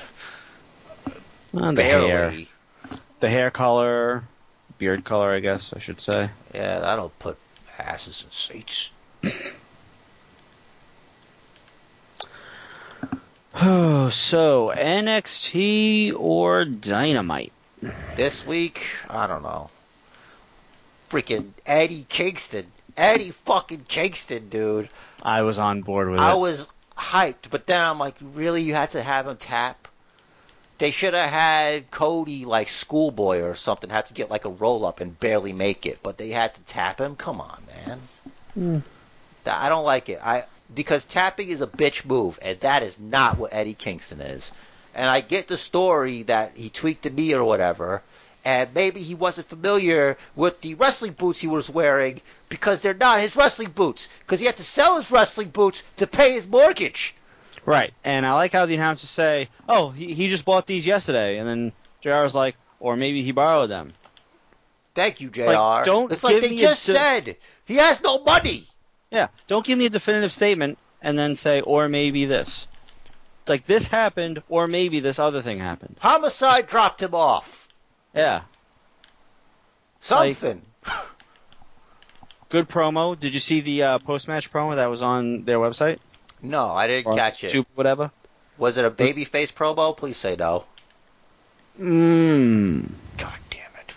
the 1.53 1.73
barely. 1.73 2.09
hair, 2.09 2.33
the 3.19 3.29
hair 3.29 3.51
color, 3.51 4.23
beard 4.77 5.03
color, 5.03 5.33
I 5.33 5.39
guess 5.39 5.73
I 5.73 5.79
should 5.79 5.99
say. 6.01 6.29
Yeah, 6.53 6.81
I 6.83 6.95
don't 6.95 7.17
put 7.19 7.37
asses 7.79 8.23
in 8.23 8.31
seats. 8.31 8.91
Oh, 13.55 14.09
so 14.11 14.73
NXT 14.75 16.13
or 16.17 16.65
Dynamite? 16.65 17.51
This 18.15 18.45
week, 18.45 18.85
I 19.09 19.27
don't 19.27 19.43
know. 19.43 19.69
Freaking 21.09 21.49
Eddie 21.65 22.05
Kingston. 22.07 22.65
Eddie 22.95 23.31
fucking 23.31 23.85
Kingston, 23.87 24.49
dude. 24.49 24.89
I 25.21 25.41
was 25.41 25.57
on 25.57 25.81
board 25.81 26.09
with 26.09 26.19
I 26.19 26.33
it. 26.33 26.39
was 26.39 26.67
hyped, 26.97 27.49
but 27.49 27.67
then 27.67 27.81
I'm 27.81 27.99
like, 27.99 28.15
really? 28.21 28.61
You 28.61 28.73
had 28.73 28.91
to 28.91 29.01
have 29.01 29.27
him 29.27 29.37
tap? 29.37 29.87
They 30.83 30.91
should 30.91 31.13
have 31.13 31.29
had 31.29 31.91
Cody 31.91 32.43
like 32.43 32.67
schoolboy 32.67 33.39
or 33.39 33.55
something, 33.55 33.89
had 33.89 34.07
to 34.07 34.13
get 34.13 34.29
like 34.29 34.43
a 34.43 34.49
roll 34.49 34.85
up 34.85 34.99
and 34.99 35.17
barely 35.17 35.53
make 35.53 35.85
it, 35.85 35.99
but 36.03 36.17
they 36.17 36.27
had 36.27 36.53
to 36.55 36.61
tap 36.63 36.99
him. 36.99 37.15
Come 37.15 37.39
on, 37.39 37.63
man. 37.73 38.01
Hmm. 38.53 38.79
Th- 39.45 39.55
I 39.55 39.69
don't 39.69 39.85
like 39.85 40.09
it. 40.09 40.19
I 40.21 40.43
because 40.75 41.05
tapping 41.05 41.47
is 41.47 41.61
a 41.61 41.67
bitch 41.67 42.03
move, 42.03 42.37
and 42.41 42.59
that 42.59 42.83
is 42.83 42.99
not 42.99 43.37
what 43.37 43.53
Eddie 43.53 43.75
Kingston 43.75 44.19
is. 44.19 44.51
And 44.93 45.09
I 45.09 45.21
get 45.21 45.47
the 45.47 45.55
story 45.55 46.23
that 46.23 46.57
he 46.57 46.69
tweaked 46.69 47.03
the 47.03 47.11
knee 47.11 47.33
or 47.33 47.45
whatever, 47.45 48.01
and 48.43 48.73
maybe 48.73 49.01
he 49.01 49.15
wasn't 49.15 49.47
familiar 49.47 50.17
with 50.35 50.59
the 50.59 50.73
wrestling 50.73 51.13
boots 51.13 51.39
he 51.39 51.47
was 51.47 51.69
wearing 51.69 52.19
because 52.49 52.81
they're 52.81 52.93
not 52.93 53.21
his 53.21 53.37
wrestling 53.37 53.71
boots, 53.71 54.09
because 54.19 54.41
he 54.41 54.47
had 54.47 54.57
to 54.57 54.65
sell 54.65 54.97
his 54.97 55.11
wrestling 55.11 55.47
boots 55.47 55.81
to 55.95 56.07
pay 56.07 56.33
his 56.33 56.45
mortgage. 56.45 57.15
Right, 57.65 57.93
and 58.03 58.25
I 58.25 58.33
like 58.33 58.51
how 58.51 58.65
the 58.65 58.75
announcers 58.75 59.09
say, 59.09 59.49
"Oh, 59.67 59.89
he, 59.89 60.13
he 60.13 60.29
just 60.29 60.45
bought 60.45 60.65
these 60.65 60.85
yesterday," 60.85 61.37
and 61.37 61.47
then 61.47 61.71
Jr. 62.01 62.23
was 62.23 62.35
like, 62.35 62.55
"Or 62.79 62.95
maybe 62.95 63.21
he 63.21 63.31
borrowed 63.31 63.69
them." 63.69 63.93
Thank 64.95 65.21
you, 65.21 65.29
Jr. 65.29 65.43
Like, 65.45 65.85
don't 65.85 66.11
it's 66.11 66.23
like 66.23 66.41
they 66.41 66.55
just 66.55 66.85
de- 66.85 66.91
said 66.93 67.37
he 67.65 67.75
has 67.75 68.01
no 68.01 68.23
money. 68.23 68.67
Yeah, 69.11 69.27
don't 69.47 69.65
give 69.65 69.77
me 69.77 69.85
a 69.85 69.89
definitive 69.89 70.31
statement 70.31 70.77
and 71.01 71.17
then 71.17 71.35
say, 71.35 71.61
"Or 71.61 71.89
maybe 71.89 72.25
this." 72.25 72.67
like 73.45 73.65
this 73.65 73.87
happened, 73.87 74.41
or 74.47 74.67
maybe 74.67 75.01
this 75.01 75.19
other 75.19 75.41
thing 75.41 75.59
happened. 75.59 75.97
Homicide 75.99 76.65
dropped 76.65 77.01
him 77.01 77.13
off. 77.13 77.67
Yeah, 78.15 78.43
Something. 80.03 80.61
good 82.49 82.67
promo. 82.67 83.17
Did 83.17 83.33
you 83.33 83.39
see 83.39 83.61
the 83.61 83.83
uh, 83.83 83.99
post 83.99 84.27
match 84.27 84.51
promo 84.51 84.75
that 84.75 84.87
was 84.87 85.01
on 85.01 85.45
their 85.45 85.57
website? 85.59 85.99
No, 86.43 86.67
I 86.69 86.87
didn't 86.87 87.15
catch 87.15 87.43
it. 87.43 87.65
Whatever. 87.73 88.11
Was 88.57 88.77
it 88.77 88.85
a 88.85 88.91
babyface 88.91 89.51
promo? 89.51 89.97
Please 89.97 90.17
say 90.17 90.35
no. 90.35 90.65
Mmm. 91.79 92.87
God 93.17 93.33
damn 93.49 93.71
it. 93.79 93.93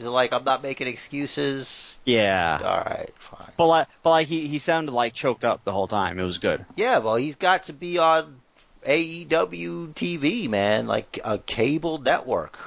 Is 0.00 0.06
it 0.06 0.10
like 0.10 0.32
I'm 0.32 0.42
not 0.44 0.62
making 0.62 0.88
excuses? 0.88 1.98
Yeah. 2.04 2.58
All 2.64 2.78
right, 2.78 3.12
fine. 3.18 3.52
But 3.56 3.66
like, 3.66 3.88
but 4.02 4.10
like 4.10 4.26
he, 4.26 4.46
he 4.48 4.58
sounded 4.58 4.92
like 4.92 5.14
choked 5.14 5.44
up 5.44 5.64
the 5.64 5.72
whole 5.72 5.86
time. 5.86 6.18
It 6.18 6.24
was 6.24 6.38
good. 6.38 6.64
Yeah, 6.74 6.98
well, 6.98 7.16
he's 7.16 7.36
got 7.36 7.64
to 7.64 7.72
be 7.72 7.98
on 7.98 8.40
AEW 8.84 9.94
TV, 9.94 10.48
man, 10.48 10.86
like 10.86 11.20
a 11.24 11.38
cable 11.38 11.98
network. 11.98 12.58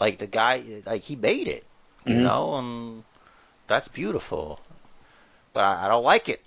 Like 0.00 0.18
the 0.18 0.26
guy, 0.26 0.62
like 0.86 1.02
he 1.02 1.16
made 1.16 1.48
it, 1.48 1.64
you 2.06 2.14
Mhm. 2.16 2.22
know, 2.22 2.54
and 2.56 3.04
that's 3.68 3.88
beautiful. 3.88 4.58
But 5.52 5.64
I, 5.64 5.88
don't 5.88 6.04
like 6.04 6.28
it. 6.28 6.40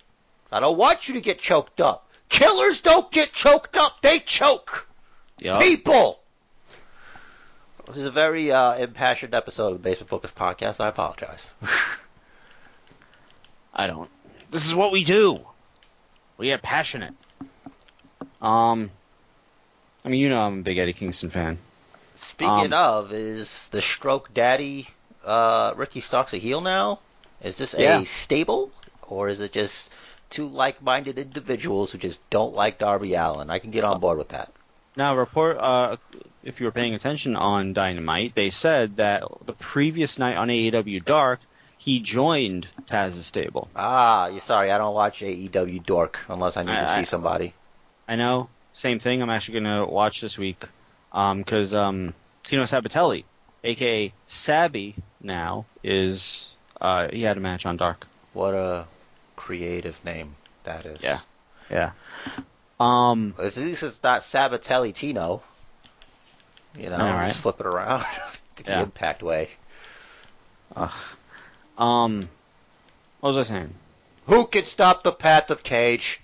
I 0.50 0.60
don't 0.60 0.76
want 0.76 1.08
you 1.08 1.14
to 1.14 1.20
get 1.20 1.38
choked 1.38 1.80
up. 1.80 2.08
Killers 2.28 2.80
don't 2.80 3.10
get 3.12 3.32
choked 3.32 3.76
up; 3.76 4.00
they 4.02 4.18
choke 4.18 4.88
Yeah. 5.38 5.58
people. 5.60 6.18
This 7.86 7.98
is 7.98 8.06
a 8.06 8.10
very 8.10 8.50
uh, 8.50 8.74
impassioned 8.78 9.32
episode 9.34 9.68
of 9.68 9.72
the 9.74 9.78
Basement 9.78 10.10
Focus 10.10 10.32
podcast. 10.32 10.80
I 10.80 10.88
apologize. 10.88 11.48
I 13.72 13.86
don't. 13.86 14.10
This 14.50 14.66
is 14.66 14.74
what 14.74 14.90
we 14.90 15.04
do. 15.04 15.40
We 16.36 16.46
get 16.46 16.62
passionate. 16.62 17.14
Um, 18.42 18.90
I 20.04 20.08
mean, 20.08 20.20
you 20.20 20.28
know, 20.28 20.40
I'm 20.40 20.60
a 20.60 20.62
big 20.62 20.78
Eddie 20.78 20.92
Kingston 20.94 21.30
fan. 21.30 21.58
Speaking 22.16 22.72
Um, 22.72 23.04
of, 23.04 23.12
is 23.12 23.68
the 23.68 23.80
stroke 23.80 24.32
daddy 24.34 24.88
uh, 25.24 25.74
Ricky 25.76 26.00
Starks 26.00 26.32
a 26.32 26.38
heel 26.38 26.60
now? 26.60 26.98
Is 27.42 27.56
this 27.56 27.74
Yeah. 27.78 28.00
a 28.00 28.04
stable, 28.04 28.70
or 29.08 29.28
is 29.28 29.40
it 29.40 29.52
just 29.52 29.92
two 30.30 30.48
like-minded 30.48 31.18
individuals 31.18 31.92
who 31.92 31.98
just 31.98 32.28
don't 32.30 32.54
like 32.54 32.78
Darby 32.78 33.16
Allen? 33.16 33.50
I 33.50 33.58
can 33.58 33.70
get 33.70 33.84
on 33.84 34.00
board 34.00 34.18
with 34.18 34.30
that. 34.30 34.52
Now, 34.96 35.16
report. 35.16 35.58
Uh, 35.58 35.96
if 36.42 36.60
you 36.60 36.66
were 36.66 36.72
paying 36.72 36.94
attention 36.94 37.36
on 37.36 37.72
Dynamite, 37.72 38.34
they 38.34 38.50
said 38.50 38.96
that 38.96 39.24
the 39.44 39.52
previous 39.52 40.18
night 40.18 40.36
on 40.36 40.48
AEW 40.48 41.04
Dark, 41.04 41.40
he 41.76 42.00
joined 42.00 42.66
Taz's 42.86 43.26
stable. 43.26 43.68
Ah, 43.76 44.28
you 44.28 44.40
sorry, 44.40 44.70
I 44.70 44.78
don't 44.78 44.94
watch 44.94 45.20
AEW 45.20 45.84
Dork 45.84 46.18
unless 46.28 46.56
I 46.56 46.62
need 46.62 46.72
to 46.72 46.86
see 46.86 47.00
I- 47.00 47.04
somebody. 47.04 47.52
I 48.08 48.16
know. 48.16 48.48
Same 48.72 48.98
thing. 48.98 49.22
I'm 49.22 49.30
actually 49.30 49.60
going 49.60 49.78
to 49.78 49.90
watch 49.90 50.20
this 50.20 50.38
week 50.38 50.62
because 51.10 51.72
um, 51.74 52.14
Tino 52.44 52.64
Sabbatelli, 52.64 53.24
aka 53.64 54.12
Sabby, 54.26 54.94
now 55.20 55.64
is 55.82 56.48
uh, 56.80 57.08
he 57.12 57.22
had 57.22 57.36
a 57.36 57.40
match 57.40 57.66
on 57.66 57.76
Dark. 57.76 58.06
What 58.32 58.54
a 58.54 58.86
creative 59.36 60.02
name 60.04 60.34
that 60.64 60.84
is. 60.86 61.02
Yeah. 61.02 61.20
Yeah. 61.70 61.90
Um. 62.80 63.34
At 63.38 63.56
least 63.56 63.82
it's 63.82 64.02
not 64.02 64.22
Sabbatelli 64.22 64.92
Tino. 64.94 65.42
You 66.78 66.90
know, 66.90 66.96
All 66.96 67.10
right. 67.10 67.28
just 67.28 67.40
flip 67.40 67.58
it 67.60 67.66
around 67.66 68.04
the 68.56 68.64
Yeah. 68.70 68.82
Impact 68.82 69.22
way. 69.22 69.48
ugh. 70.74 70.90
Um. 71.78 72.28
What 73.20 73.30
was 73.34 73.38
I 73.38 73.42
saying? 73.44 73.74
Who 74.26 74.46
can 74.46 74.64
stop 74.64 75.02
the 75.04 75.12
path 75.12 75.50
of 75.50 75.62
Cage? 75.62 76.20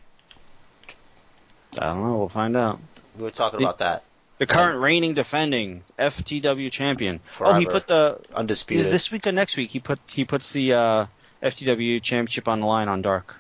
I 1.79 1.87
don't 1.87 2.03
know. 2.07 2.19
We'll 2.19 2.29
find 2.29 2.57
out. 2.57 2.81
We 3.17 3.25
were 3.25 3.31
talking 3.31 3.61
The- 3.61 3.65
about 3.67 3.79
that. 3.79 4.05
The 4.39 4.47
current 4.47 4.81
reigning 4.81 5.15
defending 5.15 5.85
FTW 5.97 6.71
champion. 6.73 7.21
Oh, 7.41 7.55
he 7.55 7.65
put 7.65 7.87
the 7.87 8.19
Undisputed. 8.35 8.91
this 8.93 9.13
week 9.13 9.29
or 9.29 9.33
next 9.33 9.57
week. 9.57 9.71
He 9.71 9.79
put 9.79 10.01
he 10.11 10.25
puts 10.25 10.53
the 10.53 10.73
uh, 10.73 11.07
FTW 11.43 12.01
championship 12.03 12.49
on 12.49 12.61
the 12.61 12.67
line 12.67 12.89
on 12.89 13.03
Dark. 13.03 13.37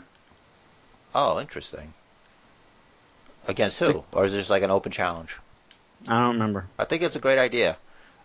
Oh, 1.14 1.40
interesting. 1.40 1.92
Against 3.46 3.78
who? 3.80 4.04
Or 4.12 4.24
is 4.24 4.32
this 4.32 4.50
like 4.50 4.62
an 4.62 4.70
open 4.70 4.92
challenge? 4.92 5.36
I 6.08 6.18
don't 6.18 6.34
remember. 6.34 6.66
I 6.78 6.84
think 6.84 7.02
it's 7.02 7.16
a 7.16 7.20
great 7.20 7.38
idea. 7.38 7.76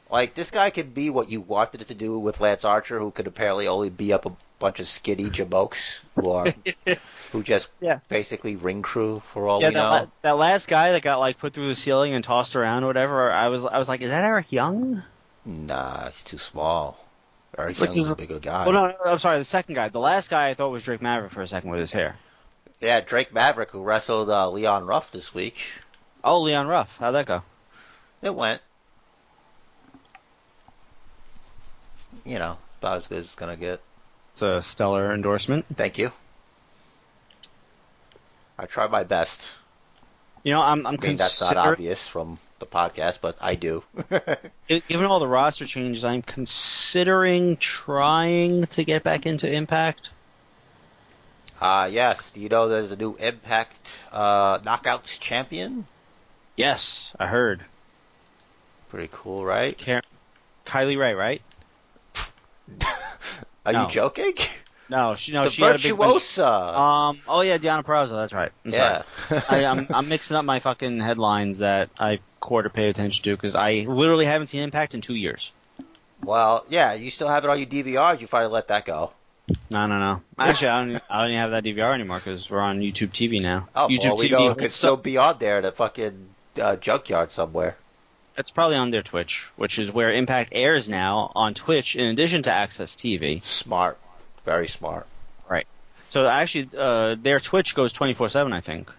Like 0.09 0.33
this 0.33 0.51
guy 0.51 0.69
could 0.69 0.93
be 0.93 1.09
what 1.09 1.29
you 1.29 1.41
wanted 1.41 1.81
it 1.81 1.87
to 1.89 1.93
do 1.95 2.17
with 2.17 2.39
Lance 2.39 2.63
Archer, 2.65 2.97
who 2.99 3.11
could 3.11 3.27
apparently 3.27 3.67
only 3.67 3.89
be 3.89 4.13
up 4.13 4.25
a 4.25 4.31
bunch 4.59 4.79
of 4.79 4.87
skinny 4.87 5.29
jabokes 5.29 5.99
who 6.15 6.31
are 6.31 6.53
who 7.31 7.43
just 7.43 7.69
Yeah. 7.81 7.99
basically 8.07 8.55
ring 8.55 8.81
crew 8.81 9.21
for 9.25 9.47
all 9.47 9.61
yeah, 9.61 9.67
we 9.69 9.73
that, 9.75 9.79
know. 9.81 9.89
la- 9.89 10.05
that 10.23 10.37
last 10.37 10.67
guy 10.67 10.93
that 10.93 11.01
got 11.03 11.19
like 11.19 11.37
put 11.37 11.53
through 11.53 11.67
the 11.67 11.75
ceiling 11.75 12.13
and 12.13 12.23
tossed 12.23 12.55
around 12.55 12.83
or 12.83 12.87
whatever. 12.87 13.31
I 13.31 13.49
was 13.49 13.65
I 13.65 13.77
was 13.77 13.89
like, 13.89 14.01
is 14.01 14.09
that 14.09 14.23
Eric 14.23 14.51
Young? 14.51 15.03
Nah, 15.45 16.05
he's 16.05 16.23
too 16.23 16.37
small. 16.37 16.97
It's 17.59 17.81
like 17.81 17.89
Young's 17.89 18.05
a 18.05 18.09
he's- 18.09 18.15
bigger 18.15 18.39
guy. 18.39 18.65
Oh 18.65 18.71
no, 18.71 18.87
no, 18.87 18.95
I'm 19.05 19.17
sorry. 19.17 19.37
The 19.39 19.45
second 19.45 19.75
guy. 19.75 19.89
The 19.89 19.99
last 19.99 20.29
guy 20.29 20.49
I 20.49 20.53
thought 20.53 20.69
was 20.69 20.83
Drake 20.83 21.01
Maverick 21.01 21.31
for 21.31 21.41
a 21.41 21.47
second 21.47 21.69
with 21.71 21.79
his 21.79 21.91
hair. 21.91 22.15
Yeah, 22.79 23.01
Drake 23.01 23.33
Maverick, 23.33 23.71
who 23.71 23.81
wrestled 23.81 24.29
uh, 24.29 24.49
Leon 24.51 24.85
Ruff 24.85 25.11
this 25.11 25.33
week. 25.33 25.57
Oh, 26.23 26.41
Leon 26.41 26.67
Ruff. 26.67 26.97
How'd 26.99 27.15
that 27.15 27.25
go? 27.25 27.41
It 28.21 28.35
went. 28.35 28.61
You 32.25 32.39
know, 32.39 32.57
about 32.81 32.97
as 32.97 33.07
good 33.07 33.19
as 33.19 33.25
it's 33.25 33.35
gonna 33.35 33.55
get. 33.55 33.79
It's 34.33 34.41
a 34.41 34.61
stellar 34.61 35.13
endorsement. 35.13 35.65
Thank 35.75 35.97
you. 35.97 36.11
I 38.59 38.65
try 38.65 38.87
my 38.87 39.03
best. 39.03 39.41
You 40.43 40.51
know, 40.53 40.61
I'm 40.61 40.85
I'm 40.85 40.97
I 41.01 41.07
mean, 41.07 41.15
that's 41.15 41.41
not 41.41 41.57
obvious 41.57 42.05
from 42.07 42.37
the 42.59 42.65
podcast, 42.65 43.19
but 43.21 43.37
I 43.41 43.55
do. 43.55 43.83
given 44.67 45.05
all 45.05 45.19
the 45.19 45.27
roster 45.27 45.65
changes, 45.65 46.03
I'm 46.05 46.21
considering 46.21 47.57
trying 47.57 48.65
to 48.67 48.83
get 48.83 49.03
back 49.03 49.25
into 49.25 49.51
Impact. 49.51 50.09
uh, 51.61 51.89
yes. 51.91 52.31
Do 52.31 52.39
you 52.39 52.49
know 52.49 52.67
there's 52.69 52.91
a 52.91 52.95
new 52.97 53.15
Impact 53.15 53.79
uh, 54.11 54.59
Knockouts 54.59 55.19
champion? 55.19 55.85
Yes, 56.55 57.13
I 57.19 57.27
heard. 57.27 57.63
Pretty 58.89 59.09
cool, 59.11 59.45
right? 59.45 59.77
Car- 59.77 60.01
Kylie 60.65 60.97
Rae, 60.97 61.13
right? 61.13 61.41
Are 63.65 63.73
No. 63.73 63.83
you 63.83 63.89
joking? 63.91 64.33
No, 64.89 65.15
she 65.15 65.33
no, 65.33 65.43
the 65.43 65.49
she 65.49 65.61
had 65.61 65.75
a 65.75 65.79
big 65.79 65.91
Virtuosa. 65.97 66.47
Um. 66.47 67.19
Oh 67.27 67.41
yeah, 67.41 67.57
Deonna 67.57 67.83
Purrazzo. 67.83 68.11
That's 68.11 68.31
right. 68.31 68.51
I'm 68.65 68.71
yeah. 68.71 69.03
I, 69.49 69.65
I'm 69.65 69.85
I'm 69.93 70.07
mixing 70.07 70.37
up 70.37 70.45
my 70.45 70.59
fucking 70.59 71.01
headlines 71.01 71.59
that 71.59 71.89
I 71.99 72.19
quarter 72.39 72.69
pay 72.69 72.89
attention 72.89 73.23
to 73.23 73.35
because 73.35 73.55
I 73.55 73.85
literally 73.87 74.25
haven't 74.25 74.47
seen 74.47 74.61
Impact 74.63 74.93
in 74.93 75.01
two 75.01 75.15
years. 75.15 75.51
well, 76.23 76.65
yeah. 76.69 76.93
You 76.93 77.11
still 77.11 77.27
have 77.27 77.43
it 77.43 77.49
on 77.49 77.57
your 77.57 77.67
DVR. 77.67 78.19
You 78.19 78.27
finally 78.27 78.51
let 78.51 78.67
that 78.69 78.85
go. 78.85 79.11
No, 79.71 79.87
no, 79.87 79.97
no. 79.99 80.21
Actually, 80.37 80.67
I 80.67 80.85
don't. 80.85 81.01
I 81.09 81.21
don't 81.21 81.29
even 81.31 81.39
have 81.39 81.51
that 81.51 81.63
DVR 81.63 81.93
anymore 81.93 82.17
because 82.17 82.49
we're 82.49 82.59
on 82.59 82.79
YouTube 82.79 83.09
TV 83.11 83.41
now. 83.41 83.67
Oh, 83.75 83.87
YouTube 83.87 84.05
well, 84.05 84.17
we 84.17 84.29
TV. 84.29 84.57
could 84.57 84.71
still 84.71 84.93
up. 84.95 85.03
be 85.03 85.17
on 85.17 85.37
there 85.39 85.59
at 85.59 85.65
a 85.65 85.71
fucking 85.71 86.27
uh, 86.59 86.75
junkyard 86.75 87.31
somewhere. 87.31 87.77
It's 88.37 88.51
probably 88.51 88.75
on 88.75 88.89
their 88.89 89.01
Twitch, 89.03 89.49
which 89.55 89.79
is 89.79 89.89
where 89.91 90.11
Impact 90.13 90.49
airs 90.51 90.87
now 90.89 91.31
on 91.33 91.53
Twitch 91.53 91.95
in 91.95 92.05
addition 92.05 92.43
to 92.43 92.49
AXS 92.49 92.95
TV. 92.97 93.43
Smart. 93.43 93.97
Very 94.43 94.67
smart. 94.67 95.07
Right. 95.49 95.65
So 96.09 96.27
actually, 96.27 96.69
uh, 96.77 97.15
their 97.19 97.39
Twitch 97.39 97.73
goes 97.73 97.93
24/7. 97.93 98.53
I 98.53 98.59
think 98.61 98.91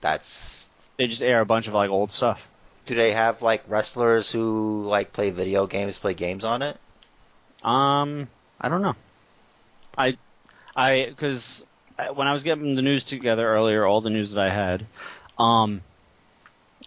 That's. 0.00 0.68
they 0.96 1.06
just 1.08 1.22
air 1.22 1.40
a 1.40 1.44
bunch 1.46 1.66
of 1.66 1.74
like 1.74 1.90
old 1.90 2.10
stuff. 2.12 2.48
Do 2.86 2.94
they 2.94 3.12
have 3.12 3.42
like 3.42 3.64
wrestlers 3.68 4.30
who 4.30 4.84
like 4.84 5.12
play 5.12 5.30
video 5.30 5.66
games, 5.66 5.98
play 5.98 6.14
games 6.14 6.44
on 6.44 6.62
it? 6.62 6.76
Um, 7.62 8.28
I 8.60 8.68
don't 8.68 8.82
know. 8.82 8.96
I, 9.96 10.16
I, 10.74 11.06
because 11.08 11.64
when 12.14 12.26
I 12.26 12.32
was 12.32 12.42
getting 12.42 12.74
the 12.74 12.82
news 12.82 13.04
together 13.04 13.46
earlier, 13.46 13.84
all 13.84 14.00
the 14.00 14.10
news 14.10 14.32
that 14.32 14.40
I 14.40 14.48
had, 14.48 14.86
um, 15.38 15.82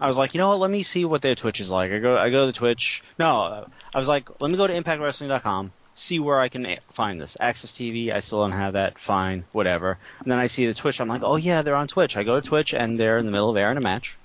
I 0.02 0.08
was 0.08 0.18
like, 0.18 0.34
you 0.34 0.40
know 0.40 0.50
what? 0.50 0.60
Let 0.60 0.70
me 0.70 0.84
see 0.84 1.06
what 1.06 1.22
their 1.22 1.36
Twitch 1.36 1.62
is 1.62 1.70
like. 1.70 1.92
I 1.92 2.00
go, 2.00 2.18
I 2.18 2.30
go 2.30 2.42
to 2.42 2.46
the 2.48 2.52
Twitch. 2.52 3.02
No, 3.18 3.66
I 3.94 4.00
was 4.00 4.08
like, 4.08 4.30
let 4.42 4.52
me 4.52 4.58
go 4.58 4.68
to 4.68 4.74
ImpactWrestling.com, 4.74 5.72
see 5.94 6.20
where 6.20 6.40
I 6.40 6.50
can 6.50 6.78
find 6.90 7.22
this. 7.22 7.38
AXS 7.40 7.74
TV, 7.74 8.12
I 8.12 8.20
still 8.20 8.42
don't 8.42 8.52
have 8.52 8.74
that. 8.74 9.00
Fine, 9.00 9.46
whatever. 9.54 9.98
And 10.20 10.30
then 10.30 10.40
I 10.40 10.48
see 10.48 10.66
the 10.66 10.74
Twitch. 10.74 11.00
I'm 11.00 11.08
like, 11.08 11.24
oh 11.24 11.38
yeah, 11.38 11.62
they're 11.62 11.76
on 11.76 11.88
Twitch. 11.88 12.18
I 12.18 12.24
go 12.24 12.40
to 12.40 12.48
Twitch, 12.48 12.74
and 12.74 13.00
they're 13.00 13.18
in 13.18 13.26
the 13.26 13.32
middle 13.32 13.50
of 13.50 13.56
airing 13.56 13.78
a 13.78 13.82
match. 13.82 14.18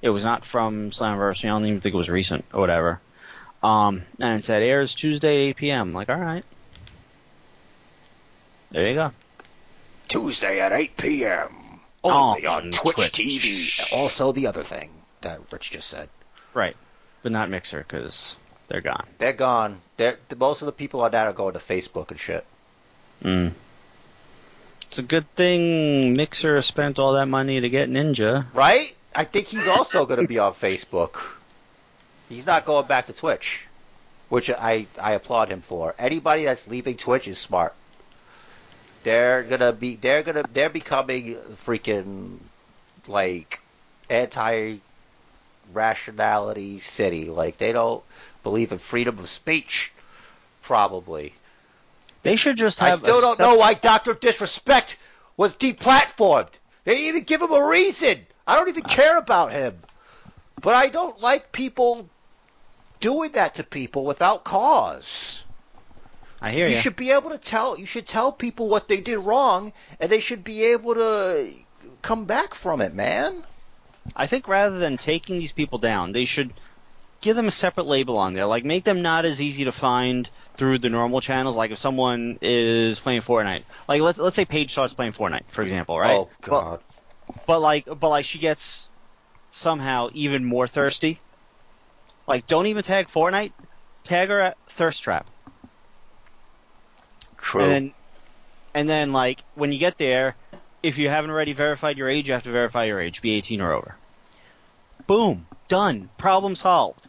It 0.00 0.10
was 0.10 0.24
not 0.24 0.44
from 0.44 0.90
Slammiversary. 0.90 1.46
I 1.46 1.48
don't 1.48 1.66
even 1.66 1.80
think 1.80 1.94
it 1.94 1.98
was 1.98 2.08
recent 2.08 2.44
or 2.52 2.60
whatever. 2.60 3.00
Um, 3.62 4.02
and 4.20 4.38
it 4.38 4.44
said 4.44 4.62
airs 4.62 4.94
Tuesday 4.94 5.48
8 5.48 5.56
p.m. 5.56 5.92
Like, 5.92 6.08
all 6.08 6.16
right. 6.16 6.44
There 8.70 8.86
you 8.86 8.94
go. 8.94 9.12
Tuesday 10.08 10.60
at 10.60 10.72
8 10.72 10.96
p.m. 10.96 11.48
Only 12.04 12.46
on 12.46 12.66
on 12.66 12.70
Twitch, 12.70 12.94
Twitch. 12.94 13.12
TV. 13.12 13.92
Also, 13.92 14.32
the 14.32 14.46
other 14.46 14.62
thing 14.62 14.90
that 15.22 15.40
Rich 15.50 15.72
just 15.72 15.88
said. 15.88 16.08
Right. 16.54 16.76
But 17.22 17.32
not 17.32 17.50
Mixer 17.50 17.78
because 17.78 18.36
they're 18.68 18.80
gone. 18.80 19.06
They're 19.18 19.32
gone. 19.32 19.80
They're, 19.96 20.18
most 20.38 20.62
of 20.62 20.66
the 20.66 20.72
people 20.72 21.00
on 21.02 21.10
that 21.10 21.26
are 21.26 21.32
going 21.32 21.54
to 21.54 21.58
Facebook 21.58 22.10
and 22.10 22.20
shit. 22.20 22.44
Mm. 23.22 23.52
It's 24.86 24.98
a 24.98 25.02
good 25.02 25.28
thing 25.34 26.14
Mixer 26.14 26.62
spent 26.62 26.98
all 26.98 27.14
that 27.14 27.26
money 27.26 27.60
to 27.60 27.68
get 27.68 27.90
Ninja. 27.90 28.46
Right? 28.54 28.94
I 29.14 29.24
think 29.24 29.46
he's 29.48 29.66
also 29.66 30.06
going 30.06 30.20
to 30.20 30.28
be 30.28 30.38
on 30.38 30.52
Facebook. 30.52 31.18
He's 32.28 32.46
not 32.46 32.64
going 32.64 32.86
back 32.86 33.06
to 33.06 33.12
Twitch, 33.12 33.66
which 34.28 34.50
I, 34.50 34.86
I 35.00 35.12
applaud 35.12 35.50
him 35.50 35.62
for. 35.62 35.94
Anybody 35.98 36.44
that's 36.44 36.68
leaving 36.68 36.96
Twitch 36.96 37.26
is 37.26 37.38
smart. 37.38 37.74
They're 39.04 39.42
gonna 39.44 39.72
be 39.72 39.94
they're 39.94 40.22
gonna 40.22 40.42
they're 40.52 40.68
becoming 40.68 41.36
freaking 41.54 42.38
like 43.06 43.60
anti 44.10 44.78
rationality 45.72 46.78
city. 46.80 47.30
Like 47.30 47.58
they 47.58 47.72
don't 47.72 48.02
believe 48.42 48.72
in 48.72 48.78
freedom 48.78 49.18
of 49.18 49.28
speech. 49.28 49.92
Probably. 50.62 51.32
They 52.22 52.36
should 52.36 52.56
just 52.56 52.82
I 52.82 52.90
have. 52.90 52.98
still 52.98 53.18
a 53.18 53.22
don't 53.22 53.38
know 53.38 53.54
why 53.56 53.74
Doctor 53.74 54.12
Disrespect 54.14 54.98
was 55.36 55.56
deplatformed. 55.56 56.50
They 56.84 56.94
didn't 56.94 57.08
even 57.08 57.22
give 57.22 57.40
him 57.40 57.52
a 57.52 57.66
reason. 57.68 58.26
I 58.48 58.56
don't 58.56 58.68
even 58.68 58.82
care 58.82 59.18
about 59.18 59.52
him. 59.52 59.78
But 60.60 60.74
I 60.74 60.88
don't 60.88 61.20
like 61.20 61.52
people 61.52 62.08
doing 63.00 63.32
that 63.32 63.56
to 63.56 63.64
people 63.64 64.04
without 64.04 64.42
cause. 64.42 65.44
I 66.40 66.50
hear 66.50 66.66
You 66.66 66.74
you. 66.74 66.80
should 66.80 66.96
be 66.96 67.10
able 67.10 67.30
to 67.30 67.38
tell 67.38 67.78
you 67.78 67.86
should 67.86 68.06
tell 68.06 68.32
people 68.32 68.68
what 68.68 68.88
they 68.88 69.00
did 69.00 69.18
wrong 69.18 69.72
and 70.00 70.10
they 70.10 70.20
should 70.20 70.44
be 70.44 70.64
able 70.66 70.94
to 70.94 71.46
come 72.02 72.24
back 72.24 72.54
from 72.54 72.80
it, 72.80 72.94
man. 72.94 73.44
I 74.16 74.26
think 74.26 74.48
rather 74.48 74.78
than 74.78 74.96
taking 74.96 75.38
these 75.38 75.52
people 75.52 75.78
down, 75.78 76.12
they 76.12 76.24
should 76.24 76.52
give 77.20 77.36
them 77.36 77.46
a 77.48 77.50
separate 77.50 77.86
label 77.86 78.16
on 78.16 78.32
there. 78.32 78.46
Like 78.46 78.64
make 78.64 78.84
them 78.84 79.02
not 79.02 79.24
as 79.24 79.40
easy 79.42 79.64
to 79.64 79.72
find 79.72 80.28
through 80.56 80.78
the 80.78 80.88
normal 80.88 81.20
channels. 81.20 81.56
Like 81.56 81.70
if 81.70 81.78
someone 81.78 82.38
is 82.40 82.98
playing 82.98 83.20
Fortnite, 83.22 83.62
like 83.88 84.00
let's 84.00 84.18
let's 84.18 84.36
say 84.36 84.44
Paige 84.44 84.70
starts 84.70 84.94
playing 84.94 85.12
Fortnite, 85.12 85.44
for 85.48 85.62
example, 85.62 85.98
right? 85.98 86.18
Oh 86.18 86.30
god. 86.40 86.80
But, 86.80 86.87
but 87.46 87.60
like 87.60 87.86
but 87.86 88.08
like 88.08 88.24
she 88.24 88.38
gets 88.38 88.88
somehow 89.50 90.10
even 90.14 90.44
more 90.44 90.66
thirsty. 90.66 91.20
Like 92.26 92.46
don't 92.46 92.66
even 92.66 92.82
tag 92.82 93.06
Fortnite, 93.06 93.52
tag 94.04 94.28
her 94.28 94.40
at 94.40 94.58
Thirst 94.66 95.02
Trap. 95.02 95.26
True. 97.38 97.62
And 97.62 97.70
then, 97.70 97.94
and 98.74 98.88
then 98.88 99.12
like 99.12 99.40
when 99.54 99.72
you 99.72 99.78
get 99.78 99.98
there, 99.98 100.36
if 100.82 100.98
you 100.98 101.08
haven't 101.08 101.30
already 101.30 101.52
verified 101.52 101.96
your 101.96 102.08
age, 102.08 102.28
you 102.28 102.34
have 102.34 102.42
to 102.44 102.50
verify 102.50 102.84
your 102.84 103.00
age. 103.00 103.22
Be 103.22 103.32
18 103.32 103.60
or 103.60 103.72
over. 103.72 103.96
Boom, 105.06 105.46
done. 105.68 106.10
Problem 106.18 106.54
solved. 106.54 107.06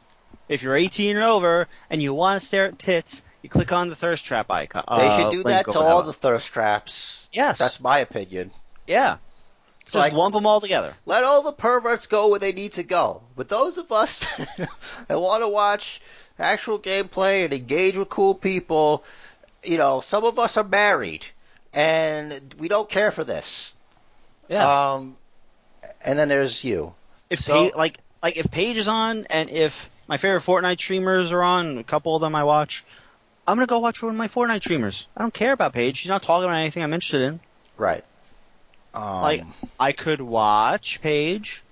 If 0.48 0.64
you're 0.64 0.76
18 0.76 1.16
and 1.18 1.26
over 1.26 1.68
and 1.90 2.02
you 2.02 2.14
want 2.14 2.42
to 2.42 2.46
stare 2.46 2.66
at 2.66 2.80
tits, 2.80 3.24
you 3.42 3.50
click 3.50 3.72
on 3.72 3.90
the 3.90 3.96
thirst 3.96 4.26
trap 4.26 4.50
icon. 4.50 4.84
they 4.88 5.08
uh, 5.08 5.18
should 5.18 5.32
do 5.32 5.44
that 5.44 5.70
to 5.70 5.80
all 5.80 6.04
the 6.04 6.14
thirst 6.14 6.52
traps. 6.52 7.30
Yes. 7.32 7.60
That's 7.60 7.80
my 7.80 8.00
opinion. 8.00 8.52
yeah. 8.88 9.18
Just 9.94 10.04
like- 10.04 10.14
lump 10.14 10.34
them 10.34 10.46
all 10.46 10.62
together. 10.62 10.94
Let 11.06 11.24
all 11.24 11.42
the 11.44 11.52
perverts 11.52 12.08
go 12.08 12.28
where 12.30 12.40
they 12.40 12.52
need 12.52 12.74
to 12.74 12.84
go. 12.84 13.22
But 13.36 13.50
those 13.50 13.78
of 13.78 13.92
us 13.92 14.36
that 15.08 15.20
want 15.20 15.44
to 15.44 15.48
watch 15.48 16.02
actual 16.38 16.80
gameplay 16.80 17.44
and 17.44 17.54
engage 17.54 17.98
with 17.98 18.10
cool 18.10 18.34
people, 18.36 19.04
you 19.64 19.78
know, 19.78 20.02
some 20.02 20.24
of 20.24 20.40
us 20.40 20.58
are 20.58 20.64
married 20.64 21.26
and 21.74 22.56
we 22.58 22.68
don't 22.68 22.90
care 22.90 23.12
for 23.12 23.24
this. 23.24 23.76
Yeah. 24.48 24.94
Um, 24.94 25.16
and 26.04 26.18
then 26.18 26.30
there's 26.30 26.64
you. 26.64 26.94
if 27.30 27.40
so- 27.40 27.72
like 27.76 27.98
like 28.22 28.38
if 28.38 28.52
Paige 28.52 28.78
is 28.78 28.88
on 28.88 29.26
and 29.30 29.50
if 29.50 29.90
my 30.08 30.18
favorite 30.18 30.42
Fortnite 30.42 30.80
streamers 30.80 31.32
are 31.32 31.44
on, 31.44 31.78
a 31.78 31.84
couple 31.84 32.16
of 32.16 32.22
them 32.22 32.36
I 32.36 32.44
watch, 32.44 32.84
I'm 33.48 33.56
gonna 33.58 33.68
go 33.68 33.80
watch 33.80 34.02
one 34.02 34.12
of 34.12 34.18
my 34.18 34.28
Fortnite 34.28 34.62
streamers. 34.64 35.08
I 35.16 35.22
don't 35.22 35.34
care 35.34 35.54
about 35.54 35.74
Paige. 35.74 35.98
She's 35.98 36.10
not 36.10 36.24
talking 36.24 36.46
about 36.46 36.58
anything 36.58 36.84
I'm 36.84 36.94
interested 36.94 37.22
in. 37.22 37.40
Right. 37.78 38.04
Um, 38.94 39.22
Like 39.22 39.44
I 39.80 39.92
could 39.92 40.22
watch 40.22 41.02
Paige, 41.02 41.64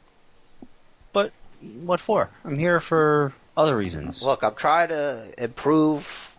but 1.13 1.32
what 1.82 1.99
for? 1.99 2.30
I'm 2.45 2.57
here 2.57 2.80
for 2.80 3.34
other 3.55 3.76
reasons. 3.76 4.22
look, 4.22 4.43
I'm 4.43 4.55
trying 4.55 4.89
to 4.89 5.34
improve 5.38 6.36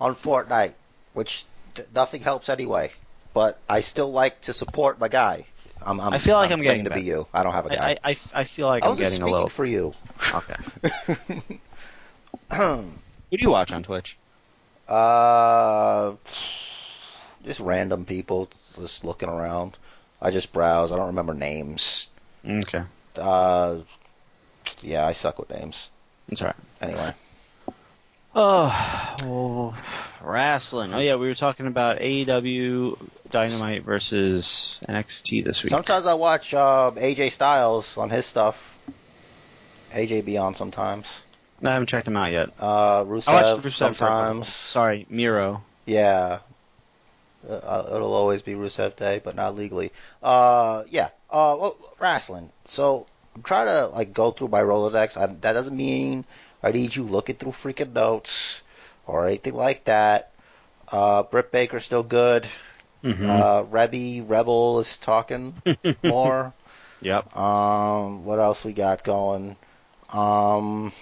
on 0.00 0.14
Fortnite, 0.14 0.74
which 1.12 1.44
d- 1.74 1.82
nothing 1.94 2.22
helps 2.22 2.48
anyway. 2.48 2.90
But 3.34 3.60
I 3.68 3.80
still 3.80 4.10
like 4.10 4.42
to 4.42 4.52
support 4.52 4.98
my 4.98 5.08
guy. 5.08 5.46
I'm, 5.82 6.00
I'm, 6.00 6.14
I 6.14 6.18
feel 6.18 6.36
like 6.36 6.50
I'm 6.50 6.60
getting 6.62 6.84
getting 6.84 6.92
to 6.92 7.00
be 7.00 7.06
you. 7.06 7.26
I 7.32 7.42
don't 7.44 7.52
have 7.52 7.66
a 7.66 7.70
guy. 7.70 7.96
I, 8.02 8.10
I, 8.10 8.16
I 8.34 8.44
feel 8.44 8.66
like 8.66 8.84
I 8.84 8.88
I'm 8.88 8.96
just 8.96 9.10
getting 9.12 9.26
a 9.26 9.30
little. 9.30 9.48
for 9.48 9.64
you. 9.64 9.94
Okay. 10.34 10.56
Who 12.52 13.36
do 13.36 13.38
you 13.38 13.50
watch 13.50 13.72
on 13.72 13.82
Twitch? 13.82 14.18
uh, 14.88 16.14
just 17.44 17.60
random 17.60 18.04
people 18.04 18.50
just 18.74 19.04
looking 19.04 19.28
around. 19.28 19.78
I 20.22 20.30
just 20.30 20.52
browse. 20.52 20.92
I 20.92 20.96
don't 20.96 21.08
remember 21.08 21.34
names. 21.34 22.08
Okay, 22.46 22.82
Uh, 23.16 23.78
yeah, 24.82 25.06
I 25.06 25.12
suck 25.12 25.38
with 25.38 25.50
names. 25.50 25.88
that's 26.28 26.42
all 26.42 26.48
right. 26.48 26.56
Anyway, 26.80 27.12
Oh, 28.34 29.16
well, 29.24 29.74
wrestling. 30.22 30.94
Oh 30.94 30.98
yeah, 31.00 31.16
we 31.16 31.26
were 31.26 31.34
talking 31.34 31.66
about 31.66 31.98
AEW 31.98 32.96
Dynamite 33.30 33.82
versus 33.82 34.78
NXT 34.88 35.44
this 35.44 35.62
week. 35.64 35.70
sometimes 35.70 36.06
I 36.06 36.14
watch 36.14 36.54
um, 36.54 36.94
AJ 36.96 37.32
Styles 37.32 37.96
on 37.98 38.08
his 38.10 38.24
stuff. 38.24 38.78
AJ 39.92 40.24
be 40.24 40.38
on 40.38 40.54
sometimes. 40.54 41.08
I 41.62 41.72
haven't 41.72 41.88
checked 41.88 42.06
him 42.06 42.16
out 42.16 42.30
yet. 42.32 42.50
Uh, 42.60 43.00
I 43.00 43.04
Rusev, 43.04 43.32
watched 43.32 43.58
Rusev 43.58 43.62
for 43.62 43.66
a 43.66 43.94
sometimes. 43.94 44.48
Sorry, 44.48 45.06
Miro. 45.10 45.62
Yeah. 45.84 46.38
Uh, 47.48 47.84
it'll 47.94 48.14
always 48.14 48.42
be 48.42 48.54
Rusev 48.54 48.96
Day, 48.96 49.20
but 49.22 49.34
not 49.34 49.56
legally. 49.56 49.92
Uh, 50.22 50.84
yeah. 50.88 51.08
Uh, 51.30 51.56
well, 51.58 51.76
wrestling. 51.98 52.50
So 52.66 53.06
I'm 53.34 53.42
trying 53.42 53.66
to 53.66 53.86
like 53.86 54.12
go 54.12 54.30
through 54.30 54.48
my 54.48 54.62
Rolodex. 54.62 55.16
I, 55.16 55.26
that 55.26 55.52
doesn't 55.52 55.76
mean 55.76 56.24
I 56.62 56.72
need 56.72 56.94
you 56.94 57.04
looking 57.04 57.36
through 57.36 57.52
freaking 57.52 57.92
notes 57.92 58.60
or 59.06 59.26
anything 59.26 59.54
like 59.54 59.84
that. 59.84 60.32
Uh, 60.90 61.22
Britt 61.22 61.52
Baker's 61.52 61.84
still 61.84 62.02
good. 62.02 62.46
Mm-hmm. 63.02 63.30
Uh, 63.30 63.62
Rebby 63.62 64.20
Rebel 64.20 64.80
is 64.80 64.98
talking 64.98 65.54
more. 66.04 66.52
yep. 67.00 67.34
Um, 67.36 68.24
what 68.24 68.38
else 68.38 68.64
we 68.64 68.72
got 68.72 69.04
going? 69.04 69.56
Um, 70.12 70.92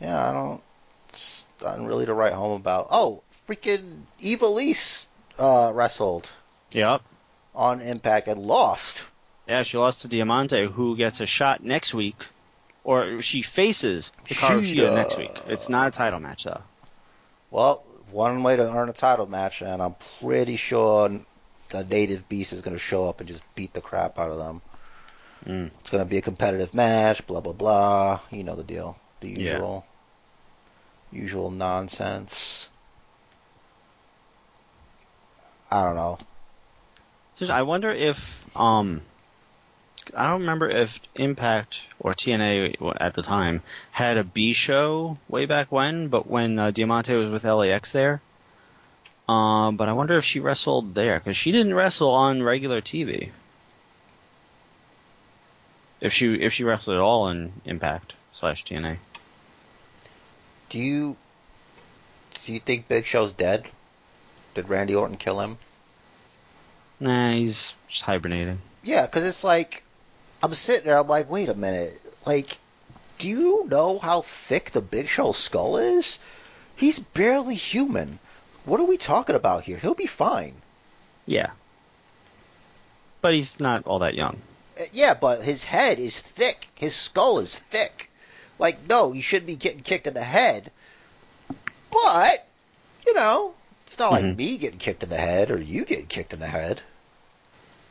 yeah, 0.00 0.28
I 0.28 0.32
don't. 0.32 0.60
It's 1.08 1.46
nothing 1.62 1.86
really 1.86 2.06
to 2.06 2.14
write 2.14 2.32
home 2.34 2.60
about. 2.60 2.88
Oh, 2.90 3.22
freaking 3.48 4.02
Ivelisse 4.20 5.06
uh, 5.38 5.70
wrestled 5.74 6.30
Yep. 6.72 7.02
on 7.54 7.80
Impact 7.80 8.28
and 8.28 8.40
lost. 8.40 9.04
Yeah, 9.46 9.62
she 9.62 9.76
lost 9.76 10.02
to 10.02 10.08
Diamante, 10.08 10.64
who 10.64 10.96
gets 10.96 11.20
a 11.20 11.26
shot 11.26 11.62
next 11.62 11.92
week, 11.94 12.16
or 12.82 13.20
she 13.20 13.42
faces 13.42 14.12
Hikaru 14.26 14.60
Shida 14.60 14.94
next 14.94 15.18
week. 15.18 15.30
It's 15.48 15.68
not 15.68 15.88
a 15.88 15.90
title 15.90 16.20
match 16.20 16.44
though. 16.44 16.62
Well, 17.50 17.84
one 18.10 18.42
way 18.42 18.56
to 18.56 18.72
earn 18.74 18.88
a 18.88 18.92
title 18.92 19.26
match, 19.26 19.60
and 19.62 19.82
I'm 19.82 19.96
pretty 20.20 20.56
sure 20.56 21.20
the 21.68 21.84
Native 21.84 22.28
Beast 22.28 22.52
is 22.52 22.62
going 22.62 22.74
to 22.74 22.78
show 22.78 23.08
up 23.08 23.20
and 23.20 23.28
just 23.28 23.42
beat 23.54 23.72
the 23.74 23.80
crap 23.80 24.18
out 24.18 24.30
of 24.30 24.38
them. 24.38 24.62
Mm. 25.46 25.70
It's 25.80 25.90
going 25.90 26.02
to 26.02 26.08
be 26.08 26.16
a 26.16 26.22
competitive 26.22 26.74
match, 26.74 27.26
blah 27.26 27.40
blah 27.40 27.52
blah. 27.52 28.20
You 28.30 28.44
know 28.44 28.54
the 28.56 28.64
deal, 28.64 28.98
the 29.20 29.28
Yeah. 29.28 29.40
usual, 29.40 29.86
usual 31.12 31.50
nonsense. 31.50 32.68
I 35.74 35.82
don't 35.82 35.96
know. 35.96 36.18
I 37.50 37.62
wonder 37.62 37.90
if 37.90 38.46
um, 38.56 39.02
I 40.16 40.28
don't 40.28 40.42
remember 40.42 40.68
if 40.68 41.00
Impact 41.16 41.82
or 41.98 42.14
TNA 42.14 42.94
at 43.00 43.14
the 43.14 43.22
time 43.22 43.60
had 43.90 44.16
a 44.16 44.22
B 44.22 44.52
show 44.52 45.18
way 45.28 45.46
back 45.46 45.72
when, 45.72 46.06
but 46.06 46.28
when 46.28 46.60
uh, 46.60 46.70
Diamante 46.70 47.16
was 47.16 47.28
with 47.28 47.42
LAX 47.42 47.90
there. 47.90 48.22
Um, 49.28 49.76
but 49.76 49.88
I 49.88 49.94
wonder 49.94 50.16
if 50.16 50.24
she 50.24 50.38
wrestled 50.38 50.94
there 50.94 51.18
because 51.18 51.36
she 51.36 51.50
didn't 51.50 51.74
wrestle 51.74 52.10
on 52.10 52.40
regular 52.40 52.80
TV. 52.80 53.30
If 56.00 56.12
she 56.12 56.34
if 56.34 56.52
she 56.52 56.62
wrestled 56.62 56.94
at 56.94 57.02
all 57.02 57.30
in 57.30 57.52
Impact 57.64 58.14
slash 58.32 58.64
TNA. 58.64 58.98
Do 60.68 60.78
you 60.78 61.16
do 62.44 62.52
you 62.52 62.60
think 62.60 62.86
Big 62.86 63.06
Show's 63.06 63.32
dead? 63.32 63.68
Did 64.54 64.68
Randy 64.68 64.94
Orton 64.94 65.16
kill 65.16 65.40
him? 65.40 65.58
Nah, 67.04 67.32
he's 67.32 67.76
just 67.86 68.02
hibernating. 68.02 68.58
Yeah, 68.82 69.02
because 69.02 69.24
it's 69.24 69.44
like 69.44 69.82
I'm 70.42 70.54
sitting 70.54 70.86
there. 70.86 70.98
I'm 70.98 71.06
like, 71.06 71.30
wait 71.30 71.50
a 71.50 71.54
minute. 71.54 72.00
Like, 72.24 72.56
do 73.18 73.28
you 73.28 73.66
know 73.68 73.98
how 73.98 74.22
thick 74.22 74.70
the 74.70 74.80
Big 74.80 75.08
Show's 75.08 75.36
skull 75.36 75.76
is? 75.76 76.18
He's 76.76 76.98
barely 76.98 77.56
human. 77.56 78.18
What 78.64 78.80
are 78.80 78.84
we 78.86 78.96
talking 78.96 79.36
about 79.36 79.64
here? 79.64 79.76
He'll 79.76 79.94
be 79.94 80.06
fine. 80.06 80.54
Yeah. 81.26 81.50
But 83.20 83.34
he's 83.34 83.60
not 83.60 83.86
all 83.86 83.98
that 83.98 84.14
young. 84.14 84.40
Uh, 84.80 84.84
Yeah, 84.94 85.12
but 85.12 85.42
his 85.42 85.62
head 85.62 85.98
is 85.98 86.18
thick. 86.18 86.66
His 86.74 86.96
skull 86.96 87.38
is 87.40 87.54
thick. 87.54 88.08
Like, 88.58 88.88
no, 88.88 89.12
he 89.12 89.20
shouldn't 89.20 89.46
be 89.46 89.56
getting 89.56 89.82
kicked 89.82 90.06
in 90.06 90.14
the 90.14 90.24
head. 90.24 90.70
But, 91.90 92.46
you 93.06 93.14
know, 93.14 93.52
It's 93.86 93.98
not 93.98 94.12
like 94.12 94.24
Mhm. 94.24 94.36
me 94.36 94.56
getting 94.56 94.78
kicked 94.78 95.02
in 95.04 95.10
the 95.10 95.16
head 95.18 95.50
or 95.52 95.60
you 95.60 95.84
getting 95.84 96.06
kicked 96.06 96.32
in 96.32 96.40
the 96.40 96.48
head. 96.48 96.80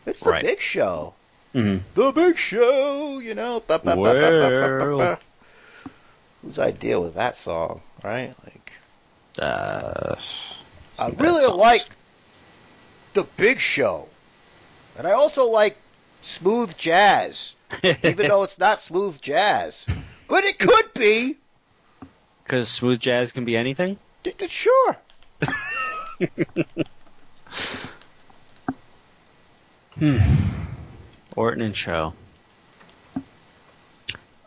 It's 0.05 0.19
the 0.21 0.31
Right. 0.31 0.41
big 0.43 0.59
show. 0.59 1.13
Mm-hmm. 1.55 1.77
The 1.93 2.11
big 2.11 2.37
show, 2.37 3.19
you 3.19 3.35
know. 3.35 3.61
Ba, 3.65 3.79
ba, 3.79 3.95
ba, 3.95 3.97
ba, 4.01 4.13
ba, 4.13 4.19
ba, 4.19 4.77
ba, 4.79 4.85
Well. 4.85 4.97
ba. 4.97 5.19
Whose 6.41 6.59
idea 6.59 6.99
was 6.99 7.13
that 7.13 7.37
song, 7.37 7.81
right? 8.03 8.33
Like, 8.43 8.73
Uh, 9.39 10.15
I 10.99 11.09
really 11.17 11.47
like 11.47 11.87
the 13.13 13.23
big 13.37 13.59
show, 13.59 14.07
and 14.97 15.07
I 15.07 15.11
also 15.13 15.45
like 15.49 15.77
smooth 16.21 16.75
jazz, 16.77 17.55
even 18.03 18.27
though 18.27 18.43
it's 18.43 18.59
not 18.59 18.81
smooth 18.81 19.19
jazz, 19.21 19.87
but 20.27 20.43
it 20.43 20.59
could 20.59 20.93
be. 20.93 21.37
because 22.43 22.67
smooth 22.69 22.99
jazz 22.99 23.31
can 23.31 23.45
be 23.45 23.55
anything. 23.55 23.97
D- 24.23 24.33
d- 24.37 24.47
Sure. 24.49 24.97
Orton 31.35 31.61
and 31.61 31.75
Show. 31.75 32.13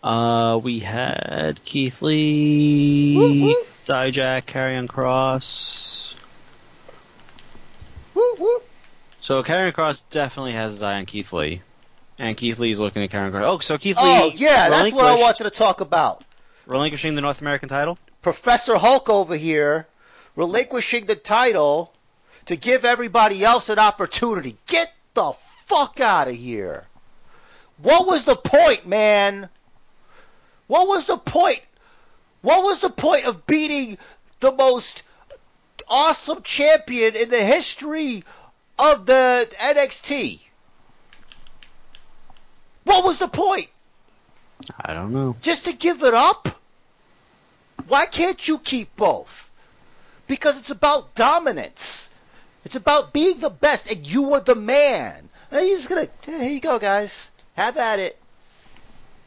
Uh, 0.02 0.60
we 0.62 0.78
had 0.78 1.60
Keith 1.64 2.00
Lee, 2.02 3.16
Woo, 3.16 3.42
woo. 3.46 3.64
Dijak, 3.86 4.44
Karrion 4.44 4.86
Kross. 4.86 6.14
So 9.20 9.42
Karrion 9.42 9.72
Kross 9.72 10.04
definitely 10.10 10.52
has 10.52 10.72
his 10.72 10.82
eye 10.82 10.98
on 10.98 11.06
Keith 11.06 11.32
Lee, 11.32 11.62
and 12.18 12.36
Keith 12.36 12.58
Lee 12.60 12.70
is 12.70 12.78
looking 12.78 13.02
at 13.02 13.10
Karrion 13.10 13.30
Kross. 13.32 13.42
Oh, 13.42 13.58
so 13.58 13.78
Keith 13.78 13.96
Lee. 13.96 14.02
Oh 14.04 14.30
yeah, 14.34 14.68
that's 14.68 14.92
what 14.92 15.06
I 15.06 15.16
wanted 15.16 15.44
to 15.44 15.50
talk 15.50 15.80
about. 15.80 16.22
Relinquishing 16.66 17.14
the 17.14 17.20
North 17.20 17.40
American 17.40 17.68
title. 17.68 17.98
Professor 18.22 18.76
Hulk 18.76 19.08
over 19.08 19.36
here 19.36 19.86
relinquishing 20.36 21.06
the 21.06 21.16
title 21.16 21.92
to 22.44 22.56
give 22.56 22.84
everybody 22.84 23.44
else 23.44 23.68
an 23.68 23.78
opportunity. 23.78 24.56
Get 24.66 24.92
the 25.14 25.32
fuck 25.66 26.00
out 26.00 26.28
of 26.28 26.34
here. 26.34 26.86
What 27.78 28.06
was 28.06 28.24
the 28.24 28.36
point, 28.36 28.86
man? 28.86 29.48
What 30.66 30.88
was 30.88 31.06
the 31.06 31.18
point? 31.18 31.60
What 32.42 32.64
was 32.64 32.80
the 32.80 32.90
point 32.90 33.26
of 33.26 33.46
beating 33.46 33.98
the 34.40 34.52
most 34.52 35.02
awesome 35.88 36.42
champion 36.42 37.14
in 37.14 37.28
the 37.28 37.42
history 37.42 38.24
of 38.78 39.06
the 39.06 39.48
NXT? 39.60 40.40
What 42.84 43.04
was 43.04 43.18
the 43.18 43.28
point? 43.28 43.68
I 44.80 44.94
don't 44.94 45.12
know. 45.12 45.36
just 45.42 45.66
to 45.66 45.72
give 45.72 46.02
it 46.02 46.14
up? 46.14 46.48
Why 47.88 48.06
can't 48.06 48.46
you 48.48 48.58
keep 48.58 48.96
both? 48.96 49.50
Because 50.26 50.58
it's 50.58 50.70
about 50.70 51.14
dominance. 51.14 52.10
It's 52.64 52.74
about 52.74 53.12
being 53.12 53.38
the 53.38 53.50
best, 53.50 53.90
and 53.90 54.06
you 54.06 54.34
are 54.34 54.40
the 54.40 54.54
man. 54.54 55.28
He's 55.50 55.86
gonna. 55.86 56.08
Here 56.24 56.42
you 56.42 56.60
go, 56.60 56.78
guys. 56.78 57.30
Have 57.56 57.76
at 57.76 57.98
it. 57.98 58.18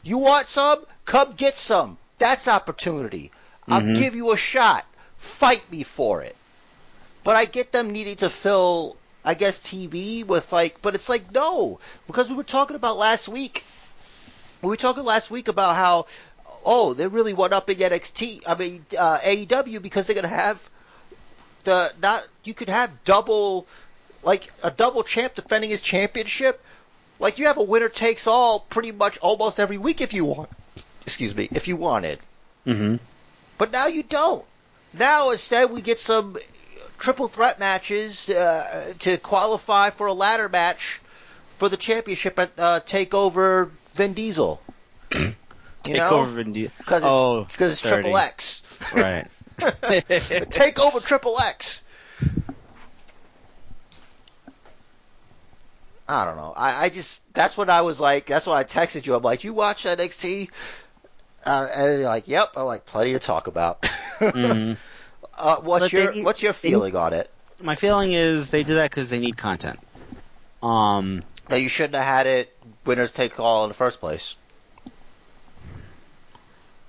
You 0.02 0.18
want 0.18 0.48
some? 0.48 0.84
Come 1.04 1.32
get 1.32 1.56
some. 1.56 1.98
That's 2.18 2.48
opportunity. 2.48 3.30
I'll 3.68 3.80
Mhm. 3.82 3.94
give 3.94 4.14
you 4.14 4.32
a 4.32 4.36
shot. 4.36 4.84
Fight 5.16 5.70
me 5.70 5.82
for 5.82 6.22
it. 6.22 6.36
But 7.24 7.36
I 7.36 7.44
get 7.44 7.72
them 7.72 7.90
needing 7.90 8.16
to 8.16 8.30
fill, 8.30 8.96
I 9.24 9.34
guess, 9.34 9.58
TV 9.60 10.24
with 10.24 10.52
like. 10.52 10.80
But 10.82 10.94
it's 10.94 11.08
like 11.08 11.32
no, 11.32 11.80
because 12.06 12.28
we 12.28 12.34
were 12.36 12.44
talking 12.44 12.76
about 12.76 12.96
last 12.96 13.28
week. 13.28 13.64
We 14.62 14.68
were 14.68 14.76
talking 14.76 15.04
last 15.04 15.30
week 15.30 15.48
about 15.48 15.74
how, 15.74 16.06
oh, 16.64 16.92
they 16.94 17.06
really 17.06 17.32
went 17.32 17.52
up 17.54 17.70
in 17.70 17.78
NXT. 17.78 18.42
I 18.46 18.54
mean 18.54 18.84
uh, 18.98 19.18
AEW 19.18 19.80
because 19.82 20.06
they're 20.06 20.16
gonna 20.16 20.28
have 20.28 20.68
the 21.64 21.92
not. 22.00 22.26
You 22.44 22.54
could 22.54 22.68
have 22.70 22.90
double, 23.04 23.66
like 24.22 24.50
a 24.62 24.70
double 24.70 25.02
champ 25.02 25.34
defending 25.34 25.70
his 25.70 25.82
championship. 25.82 26.62
Like 27.18 27.38
you 27.38 27.46
have 27.46 27.58
a 27.58 27.62
winner 27.62 27.88
takes 27.88 28.26
all 28.26 28.60
pretty 28.60 28.92
much 28.92 29.18
almost 29.18 29.60
every 29.60 29.78
week 29.78 30.00
if 30.00 30.14
you 30.14 30.24
want. 30.24 30.50
Excuse 31.06 31.34
me, 31.36 31.48
if 31.50 31.68
you 31.68 31.76
wanted. 31.76 32.18
Mm-hmm. 32.66 32.96
But 33.58 33.72
now 33.72 33.88
you 33.88 34.02
don't. 34.02 34.44
Now 34.92 35.30
instead 35.30 35.70
we 35.70 35.82
get 35.82 36.00
some 36.00 36.36
triple 36.98 37.28
threat 37.28 37.58
matches 37.58 38.28
uh, 38.28 38.92
to 39.00 39.16
qualify 39.18 39.90
for 39.90 40.06
a 40.06 40.12
ladder 40.12 40.48
match 40.48 41.00
for 41.58 41.68
the 41.68 41.76
championship 41.76 42.38
at 42.38 42.50
uh, 42.58 42.80
Takeover 42.80 43.70
Vin 43.94 44.14
Diesel. 44.14 44.60
You 45.86 45.94
Take 45.94 46.02
know, 46.02 46.10
over 46.10 46.30
Vin 46.32 46.52
Diesel. 46.52 46.74
because 46.76 47.02
it's, 47.02 47.06
Oh, 47.10 47.46
it's, 47.64 47.80
triple 47.80 48.18
X. 48.18 48.62
Right. 48.94 49.26
Take 50.50 50.78
over 50.78 51.00
Triple 51.00 51.40
X. 51.40 51.82
I 56.10 56.24
don't 56.24 56.36
know. 56.36 56.52
I, 56.56 56.86
I 56.86 56.88
just 56.88 57.22
that's 57.34 57.56
what 57.56 57.70
I 57.70 57.82
was 57.82 58.00
like. 58.00 58.26
That's 58.26 58.46
why 58.46 58.58
I 58.60 58.64
texted 58.64 59.06
you. 59.06 59.14
I'm 59.14 59.22
like, 59.22 59.44
you 59.44 59.52
watch 59.54 59.84
NXT? 59.84 60.50
Uh, 61.46 61.68
and 61.74 61.98
you're 62.00 62.08
like, 62.08 62.26
yep. 62.28 62.52
I'm 62.56 62.66
like, 62.66 62.84
plenty 62.84 63.12
to 63.12 63.18
talk 63.18 63.46
about. 63.46 63.82
Mhm. 64.20 64.76
uh, 65.38 65.56
what's 65.62 65.84
But 65.84 65.92
your 65.94 66.12
need- 66.12 66.24
what's 66.24 66.42
your 66.42 66.52
they- 66.52 66.58
feeling 66.70 66.94
on 66.96 67.14
it? 67.14 67.30
My 67.62 67.74
feeling 67.74 68.12
is 68.12 68.50
they 68.50 68.64
do 68.64 68.74
that 68.74 68.90
because 68.90 69.08
they 69.08 69.18
need 69.20 69.36
content. 69.36 69.78
Um, 70.62 71.22
That 71.48 71.62
you 71.62 71.68
shouldn't 71.68 71.94
have 71.94 72.04
had 72.04 72.26
it 72.26 72.54
winners 72.84 73.12
take 73.12 73.38
all 73.40 73.64
in 73.64 73.68
the 73.68 73.74
first 73.74 74.00
place. 74.00 74.34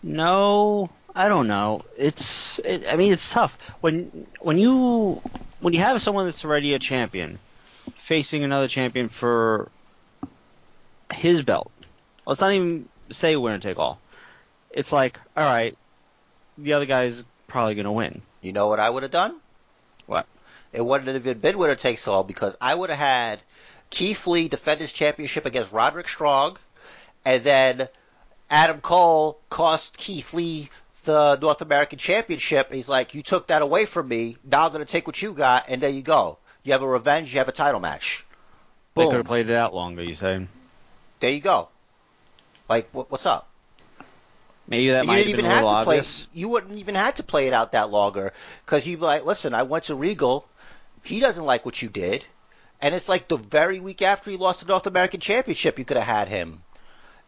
No, 0.03 0.89
I 1.15 1.27
don't 1.29 1.47
know. 1.47 1.83
It's, 1.97 2.59
it, 2.59 2.85
I 2.89 2.95
mean, 2.95 3.13
it's 3.13 3.31
tough 3.31 3.57
when 3.81 4.27
when 4.39 4.57
you 4.57 5.21
when 5.59 5.73
you 5.73 5.79
have 5.79 6.01
someone 6.01 6.25
that's 6.25 6.43
already 6.43 6.73
a 6.73 6.79
champion 6.79 7.39
facing 8.11 8.43
another 8.43 8.67
champion 8.67 9.07
for 9.07 9.71
his 11.13 11.41
belt. 11.43 11.71
Let's 12.25 12.41
not 12.41 12.51
even 12.51 12.89
say 13.09 13.37
winner 13.37 13.57
take 13.57 13.79
all. 13.79 14.01
It's 14.69 14.91
like, 14.91 15.17
all 15.37 15.45
right, 15.45 15.77
the 16.57 16.73
other 16.73 16.85
guy's 16.85 17.23
probably 17.47 17.75
gonna 17.75 17.93
win. 17.93 18.21
You 18.41 18.51
know 18.51 18.67
what 18.67 18.81
I 18.81 18.89
would 18.89 19.03
have 19.03 19.13
done? 19.13 19.39
What? 20.07 20.27
It 20.73 20.85
wouldn't 20.85 21.07
have 21.07 21.25
even 21.25 21.39
been 21.39 21.57
winner 21.57 21.75
takes 21.75 22.05
all 22.05 22.25
because 22.25 22.53
I 22.59 22.75
would 22.75 22.89
have 22.89 22.99
had 22.99 23.41
Keith 23.89 24.27
Lee 24.27 24.49
defend 24.49 24.81
his 24.81 24.91
championship 24.91 25.45
against 25.45 25.71
Roderick 25.71 26.09
Strong, 26.09 26.57
and 27.23 27.41
then 27.45 27.87
Adam 28.49 28.81
Cole 28.81 29.39
cost 29.49 29.95
Keith 29.95 30.33
Lee 30.33 30.69
the 31.05 31.37
North 31.37 31.61
American 31.61 31.97
Championship. 31.97 32.73
He's 32.73 32.89
like, 32.89 33.13
"You 33.13 33.23
took 33.23 33.47
that 33.47 33.61
away 33.61 33.85
from 33.85 34.09
me. 34.09 34.35
Now 34.43 34.65
I'm 34.65 34.73
going 34.73 34.85
to 34.85 34.91
take 34.91 35.07
what 35.07 35.21
you 35.21 35.31
got, 35.31 35.69
and 35.69 35.79
there 35.79 35.89
you 35.89 36.01
go. 36.01 36.39
You 36.63 36.73
have 36.73 36.81
a 36.81 36.87
revenge. 36.87 37.33
You 37.33 37.39
have 37.39 37.47
a 37.47 37.53
title 37.53 37.79
match. 37.79 38.25
They 38.95 39.05
could 39.05 39.15
have 39.15 39.25
played 39.25 39.49
it 39.49 39.55
out 39.55 39.73
longer. 39.73 40.03
You 40.03 40.13
say 40.13 40.47
There 41.19 41.31
you 41.31 41.39
go. 41.39 41.69
Like, 42.69 42.89
what, 42.91 43.09
what's 43.09 43.25
up? 43.25 43.47
maybe 44.71 44.89
that 44.91 45.03
you 45.03 45.07
might 45.07 45.17
didn't 45.17 45.29
even 45.31 45.45
a 45.45 45.49
have 45.49 45.79
to 45.79 45.83
play. 45.83 46.01
You 46.33 46.49
wouldn't 46.49 46.79
even 46.79 46.95
have 46.95 47.15
to 47.15 47.23
play 47.23 47.47
it 47.47 47.53
out 47.53 47.73
that 47.73 47.91
longer 47.91 48.33
because 48.65 48.87
you'd 48.87 48.99
be 48.99 49.05
like, 49.05 49.25
"Listen, 49.25 49.53
I 49.53 49.63
went 49.63 49.85
to 49.85 49.95
Regal. 49.95 50.47
He 51.03 51.19
doesn't 51.19 51.45
like 51.45 51.65
what 51.65 51.81
you 51.81 51.89
did." 51.89 52.25
And 52.81 52.95
it's 52.95 53.09
like 53.09 53.27
the 53.27 53.37
very 53.37 53.79
week 53.79 54.01
after 54.01 54.31
he 54.31 54.37
lost 54.37 54.61
the 54.61 54.65
North 54.65 54.87
American 54.87 55.19
Championship, 55.19 55.77
you 55.77 55.85
could 55.85 55.97
have 55.97 56.05
had 56.05 56.29
him. 56.29 56.63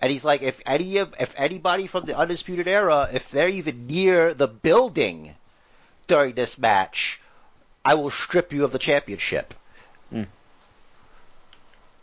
And 0.01 0.11
he's 0.11 0.25
like, 0.25 0.41
if 0.41 0.59
any 0.65 0.97
of, 0.97 1.13
if 1.19 1.39
anybody 1.39 1.85
from 1.85 2.05
the 2.05 2.17
Undisputed 2.17 2.67
Era, 2.67 3.07
if 3.13 3.29
they're 3.29 3.49
even 3.49 3.85
near 3.85 4.33
the 4.33 4.47
building 4.47 5.35
during 6.07 6.33
this 6.33 6.57
match, 6.57 7.21
I 7.85 7.95
will 7.95 8.09
strip 8.09 8.53
you 8.53 8.63
of 8.63 8.71
the 8.71 8.79
championship. 8.79 9.53
Hmm. 10.09 10.23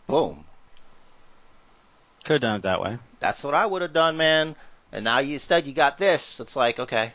Boom. 0.07 0.43
Could 2.23 2.33
have 2.33 2.41
done 2.41 2.55
it 2.57 2.63
that 2.63 2.81
way. 2.81 2.97
That's 3.19 3.43
what 3.43 3.53
I 3.53 3.65
would 3.65 3.81
have 3.81 3.93
done, 3.93 4.17
man. 4.17 4.55
And 4.91 5.03
now 5.03 5.19
you 5.19 5.33
instead 5.33 5.65
you 5.65 5.73
got 5.73 5.97
this. 5.97 6.39
It's 6.39 6.55
like, 6.55 6.79
okay, 6.79 7.13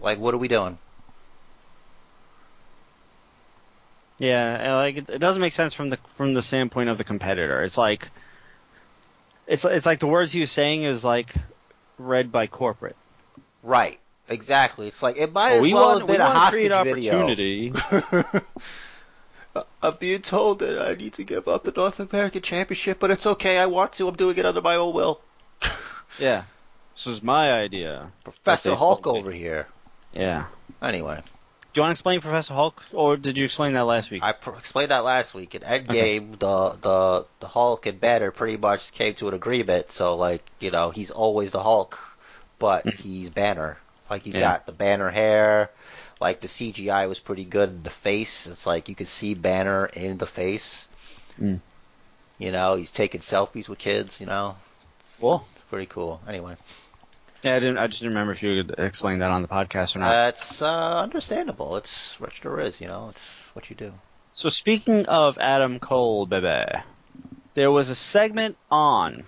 like 0.00 0.18
what 0.18 0.34
are 0.34 0.38
we 0.38 0.48
doing? 0.48 0.78
Yeah, 4.18 4.76
like 4.76 4.96
it, 4.96 5.10
it 5.10 5.18
doesn't 5.18 5.40
make 5.40 5.52
sense 5.52 5.74
from 5.74 5.90
the 5.90 5.98
from 6.08 6.34
the 6.34 6.42
standpoint 6.42 6.90
of 6.90 6.98
the 6.98 7.04
competitor. 7.04 7.62
It's 7.62 7.78
like 7.78 8.10
it's 9.46 9.64
it's 9.64 9.86
like 9.86 9.98
the 9.98 10.06
words 10.06 10.32
he 10.32 10.40
was 10.40 10.50
saying 10.50 10.82
is 10.82 11.04
like 11.04 11.34
read 11.98 12.30
by 12.30 12.46
corporate. 12.46 12.96
Right. 13.62 13.99
Exactly. 14.30 14.86
It's 14.86 15.02
like 15.02 15.16
it 15.18 15.32
might 15.32 15.50
Well, 15.50 15.56
as 15.56 15.62
we 15.62 15.74
well 15.74 15.88
want 15.88 16.00
have 16.02 16.08
we 16.08 16.16
a 16.16 16.24
hostage 16.24 16.72
create 16.72 16.84
video. 16.84 18.42
I'm 19.82 19.96
being 19.98 20.22
told 20.22 20.60
that 20.60 20.80
I 20.80 20.94
need 20.94 21.14
to 21.14 21.24
give 21.24 21.48
up 21.48 21.64
the 21.64 21.72
North 21.72 21.98
American 21.98 22.40
Championship, 22.40 23.00
but 23.00 23.10
it's 23.10 23.26
okay. 23.26 23.58
I 23.58 23.66
want 23.66 23.94
to. 23.94 24.06
I'm 24.06 24.14
doing 24.14 24.38
it 24.38 24.46
under 24.46 24.60
my 24.60 24.76
own 24.76 24.94
will. 24.94 25.20
yeah, 26.20 26.44
this 26.94 27.08
is 27.08 27.22
my 27.22 27.52
idea. 27.52 28.12
Professor 28.22 28.76
Hulk 28.76 29.06
over 29.08 29.32
here. 29.32 29.66
Yeah. 30.12 30.44
Anyway, 30.80 31.20
Do 31.72 31.80
you 31.80 31.82
want 31.82 31.90
to 31.90 31.92
explain 31.92 32.20
Professor 32.20 32.54
Hulk, 32.54 32.84
or 32.92 33.16
did 33.16 33.36
you 33.36 33.44
explain 33.44 33.72
that 33.72 33.82
last 33.86 34.12
week? 34.12 34.22
I 34.22 34.32
pr- 34.32 34.56
explained 34.56 34.92
that 34.92 35.04
last 35.04 35.34
week. 35.34 35.56
In 35.56 35.62
Endgame, 35.62 36.38
the 36.38 36.78
the 36.80 37.26
the 37.40 37.48
Hulk 37.48 37.86
and 37.86 38.00
Banner 38.00 38.30
pretty 38.30 38.56
much 38.56 38.92
came 38.92 39.14
to 39.14 39.26
an 39.26 39.34
agreement. 39.34 39.90
So 39.90 40.14
like, 40.14 40.48
you 40.60 40.70
know, 40.70 40.90
he's 40.90 41.10
always 41.10 41.50
the 41.50 41.62
Hulk, 41.62 41.98
but 42.60 42.88
he's 42.94 43.30
Banner. 43.30 43.78
Like 44.10 44.22
he's 44.24 44.34
Yeah. 44.34 44.40
got 44.40 44.66
the 44.66 44.72
Banner 44.72 45.08
hair. 45.10 45.70
Like 46.20 46.40
the 46.40 46.48
CGI 46.48 47.08
was 47.08 47.18
pretty 47.20 47.44
good 47.44 47.68
in 47.70 47.82
the 47.82 47.90
face. 47.90 48.46
It's 48.46 48.66
like 48.66 48.88
you 48.88 48.94
could 48.94 49.06
see 49.08 49.34
Banner 49.34 49.86
in 49.86 50.18
the 50.18 50.26
face. 50.26 50.88
Mm. 51.40 51.60
You 52.38 52.52
know, 52.52 52.74
he's 52.74 52.90
taking 52.90 53.20
selfies 53.20 53.68
with 53.68 53.78
kids. 53.78 54.20
You 54.20 54.26
know, 54.26 54.56
Cool. 55.20 55.46
pretty 55.70 55.86
cool. 55.86 56.20
Anyway, 56.28 56.56
Yeah, 57.42 57.54
I 57.56 57.58
didn't. 57.60 57.78
I 57.78 57.86
just 57.86 58.00
didn't 58.00 58.12
remember 58.14 58.32
if 58.32 58.42
you 58.42 58.64
could 58.64 58.78
explain 58.78 59.20
that 59.20 59.30
on 59.30 59.40
the 59.42 59.48
podcast 59.48 59.96
or 59.96 60.00
not. 60.00 60.10
that's 60.10 60.60
uh, 60.60 61.00
understandable. 61.00 61.76
It's 61.76 62.20
Rich 62.20 62.44
Riz. 62.44 62.80
You 62.80 62.88
know, 62.88 63.08
it's 63.10 63.22
what 63.54 63.70
you 63.70 63.76
do. 63.76 63.92
So 64.34 64.48
speaking 64.50 65.06
of 65.06 65.38
Adam 65.38 65.78
Cole, 65.78 66.26
baby, 66.26 66.80
there 67.54 67.70
was 67.70 67.88
a 67.90 67.94
segment 67.94 68.56
on. 68.70 69.24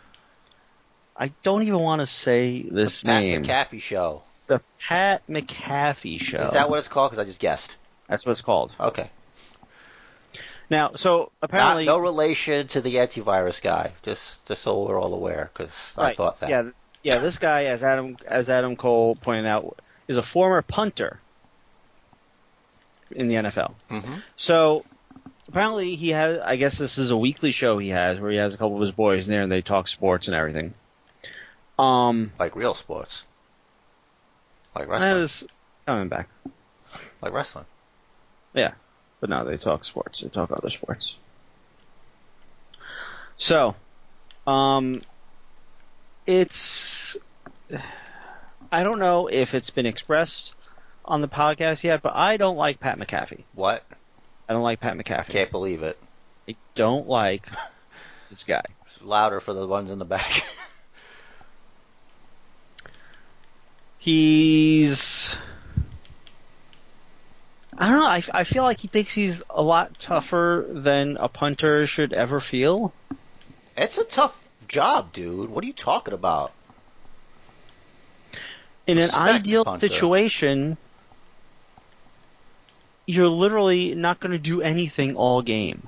I 1.17 1.33
don't 1.43 1.63
even 1.63 1.79
want 1.81 2.01
to 2.01 2.07
say 2.07 2.63
this 2.63 3.03
Pat 3.03 3.23
name. 3.23 3.45
McAfee 3.45 3.81
show. 3.81 4.23
The 4.53 4.61
Pat 4.87 5.27
McAfee 5.29 6.21
show. 6.21 6.43
Is 6.43 6.53
that 6.53 6.69
what 6.69 6.79
it's 6.79 6.89
called? 6.89 7.11
Because 7.11 7.23
I 7.23 7.27
just 7.27 7.41
guessed. 7.41 7.77
That's 8.09 8.27
what 8.27 8.33
it's 8.33 8.43
called. 8.43 8.75
Okay. 8.79 9.09
Now, 10.69 10.93
so 10.95 11.31
apparently, 11.41 11.87
Not, 11.87 11.93
no 11.93 11.99
relation 11.99 12.67
to 12.69 12.81
the 12.81 12.97
antivirus 12.97 13.63
guy. 13.63 13.93
Just 14.03 14.45
just 14.47 14.63
so 14.63 14.83
we're 14.85 15.01
all 15.01 15.13
aware, 15.15 15.51
because 15.53 15.95
I 15.97 16.13
thought 16.15 16.41
that. 16.41 16.51
Yeah, 16.51 16.71
yeah. 17.03 17.19
This 17.19 17.39
guy, 17.39 17.65
as 17.67 17.83
Adam 17.85 18.17
as 18.27 18.51
Adam 18.51 18.77
Cole 18.77 19.15
pointed 19.17 19.47
out, 19.47 19.79
is 20.09 20.17
a 20.17 20.23
former 20.23 20.63
punter 20.63 21.19
in 23.11 23.29
the 23.29 23.35
NFL. 23.37 23.75
hmm 23.91 24.15
So 24.37 24.85
apparently 25.49 25.95
he 25.95 26.11
has. 26.11 26.41
I 26.41 26.57
guess 26.57 26.79
this 26.79 26.99
is 26.99 27.11
a 27.11 27.17
weekly 27.17 27.51
show 27.53 27.79
he 27.79 27.89
has 27.91 28.19
where 28.21 28.31
he 28.31 28.39
has 28.39 28.55
a 28.55 28.59
couple 28.59 28.75
of 28.77 28.81
his 28.81 28.93
boys 28.93 29.29
in 29.29 29.33
there 29.33 29.43
and 29.43 29.53
they 29.53 29.63
talk 29.63 29.89
sports 29.89 30.27
and 30.29 30.35
everything. 30.37 30.75
Um, 31.79 32.33
Like 32.39 32.57
real 32.57 32.75
sports. 32.75 33.25
Like 34.75 34.89
wrestling. 34.89 35.51
coming 35.87 36.09
back, 36.09 36.29
Like 37.21 37.33
wrestling. 37.33 37.67
Yeah, 38.55 38.73
but 39.21 39.31
now 39.31 39.45
they 39.45 39.57
talk 39.57 39.85
sports. 39.85 40.21
They 40.21 40.29
talk 40.29 40.51
other 40.51 40.71
sports. 40.71 41.17
So, 43.37 43.75
um, 44.47 45.03
it's. 46.27 47.17
I 48.71 48.85
don't 48.85 48.99
know 48.99 49.29
if 49.29 49.55
it's 49.55 49.71
been 49.71 49.87
expressed 49.87 50.55
on 51.05 51.21
the 51.21 51.29
podcast 51.29 51.85
yet, 51.85 52.03
but 52.03 52.15
I 52.15 52.37
don't 52.37 52.57
like 52.57 52.81
Pat 52.81 52.99
McAfee. 52.99 53.45
What? 53.55 53.85
I 54.49 54.53
don't 54.53 54.63
like 54.63 54.81
Pat 54.81 54.97
McAfee. 54.97 55.29
Can't 55.29 55.51
believe 55.51 55.83
it. 55.83 55.99
I 56.49 56.57
don't 56.75 57.09
like 57.09 57.47
this 58.31 58.45
guy. 58.45 58.63
Louder 59.03 59.41
for 59.41 59.53
the 59.53 59.67
ones 59.67 59.91
in 59.91 59.99
the 59.99 60.05
back. 60.05 60.43
He's. 64.03 65.37
I 67.79 67.89
don't 67.89 68.01
know. 68.01 68.07
I, 68.07 68.21
I 68.35 68.43
feel 68.43 68.65
like 68.65 68.81
he 68.81 68.89
thinks 68.89 69.15
he's 69.15 69.45
a 69.49 69.63
lot 69.63 69.97
tougher 69.97 70.67
than 70.69 71.17
a 71.21 71.29
punter 71.29 71.87
should 71.87 72.13
ever 72.13 72.41
feel. 72.41 72.93
it's 73.77 73.99
a 73.99 74.05
tough 74.05 74.49
job, 74.67 75.13
dude. 75.13 75.51
What 75.51 75.63
are 75.63 75.69
you 75.69 75.73
talking 75.73 76.15
about? 76.15 76.51
In 78.89 78.99
an 78.99 79.05
Respect, 79.05 79.35
ideal 79.35 79.65
punter. 79.65 79.87
situation, 79.87 80.77
you're 83.07 83.29
literally 83.29 83.95
not 83.95 84.19
going 84.19 84.33
to 84.33 84.39
do 84.39 84.63
anything 84.63 85.15
all 85.15 85.43
game. 85.43 85.87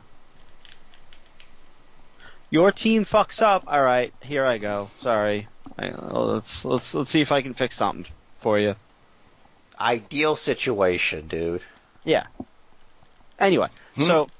Your 2.49 2.71
team 2.71 3.05
fucks 3.05 3.43
up. 3.43 3.65
All 3.67 3.83
right, 3.83 4.15
here 4.23 4.45
I 4.45 4.59
go. 4.59 4.89
Sorry. 5.01 5.49
Let's 5.79 6.65
let's 6.65 6.95
let's 6.95 7.11
see 7.11 7.21
if 7.21 7.33
I 7.33 7.43
can 7.43 7.55
fix 7.55 7.77
something 7.77 8.07
for 8.37 8.59
you. 8.59 8.77
Ideal 9.79 10.37
situation, 10.37 11.27
dude. 11.27 11.63
Yeah. 12.05 12.27
Anyway, 13.39 13.69
Hmm. 13.97 14.03
so, 14.03 14.07
so 14.07 14.31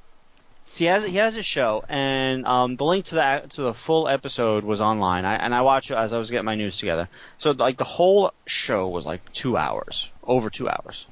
he 0.75 0.85
has 0.85 1.05
he 1.05 1.17
has 1.17 1.37
a 1.37 1.43
show, 1.43 1.85
and 1.89 2.47
um, 2.47 2.77
the 2.77 2.85
link 2.85 3.07
to 3.07 3.17
the 3.17 3.43
to 3.51 3.63
the 3.63 3.75
full 3.75 4.07
episode 4.09 4.63
was 4.65 4.81
online. 4.81 5.25
I, 5.25 5.35
and 5.37 5.53
I 5.55 5.63
watched 5.63 5.91
it 5.91 5.95
as 5.97 6.13
I 6.13 6.19
was 6.19 6.31
getting 6.31 6.45
my 6.45 6.55
news 6.55 6.77
together. 6.77 7.09
So 7.39 7.51
like 7.51 7.79
the 7.79 7.85
whole 7.85 8.33
show 8.47 8.89
was 8.89 9.05
like 9.05 9.33
two 9.33 9.57
hours, 9.57 10.11
over 10.23 10.51
two 10.51 10.69
hours. 10.69 11.07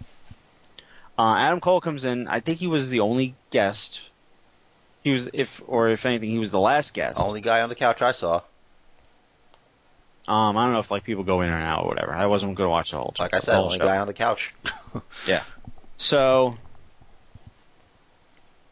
Uh, 1.18 1.34
Adam 1.38 1.60
Cole 1.60 1.80
comes 1.80 2.04
in. 2.04 2.26
I 2.28 2.40
think 2.40 2.58
he 2.58 2.68
was 2.68 2.90
the 2.90 3.00
only 3.00 3.34
guest. 3.50 4.08
He 5.02 5.10
was, 5.10 5.28
if 5.32 5.60
or 5.66 5.88
if 5.88 6.06
anything, 6.06 6.30
he 6.30 6.38
was 6.38 6.52
the 6.52 6.60
last 6.60 6.94
guest. 6.94 7.20
Only 7.20 7.40
guy 7.40 7.60
on 7.62 7.68
the 7.68 7.74
couch 7.74 8.02
I 8.02 8.12
saw. 8.12 8.42
Um, 10.28 10.56
I 10.56 10.64
don't 10.64 10.72
know 10.72 10.78
if 10.78 10.90
like 10.90 11.04
people 11.04 11.24
go 11.24 11.40
in 11.40 11.50
and 11.50 11.62
out 11.62 11.84
or 11.84 11.88
whatever. 11.88 12.12
I 12.12 12.26
wasn't 12.26 12.54
going 12.54 12.66
to 12.66 12.70
watch 12.70 12.92
the 12.92 12.98
whole. 12.98 13.14
Like 13.18 13.34
I 13.34 13.40
said, 13.40 13.56
only 13.56 13.78
show. 13.78 13.84
guy 13.84 13.98
on 13.98 14.06
the 14.06 14.14
couch. 14.14 14.54
Yeah. 15.26 15.42
So, 15.96 16.54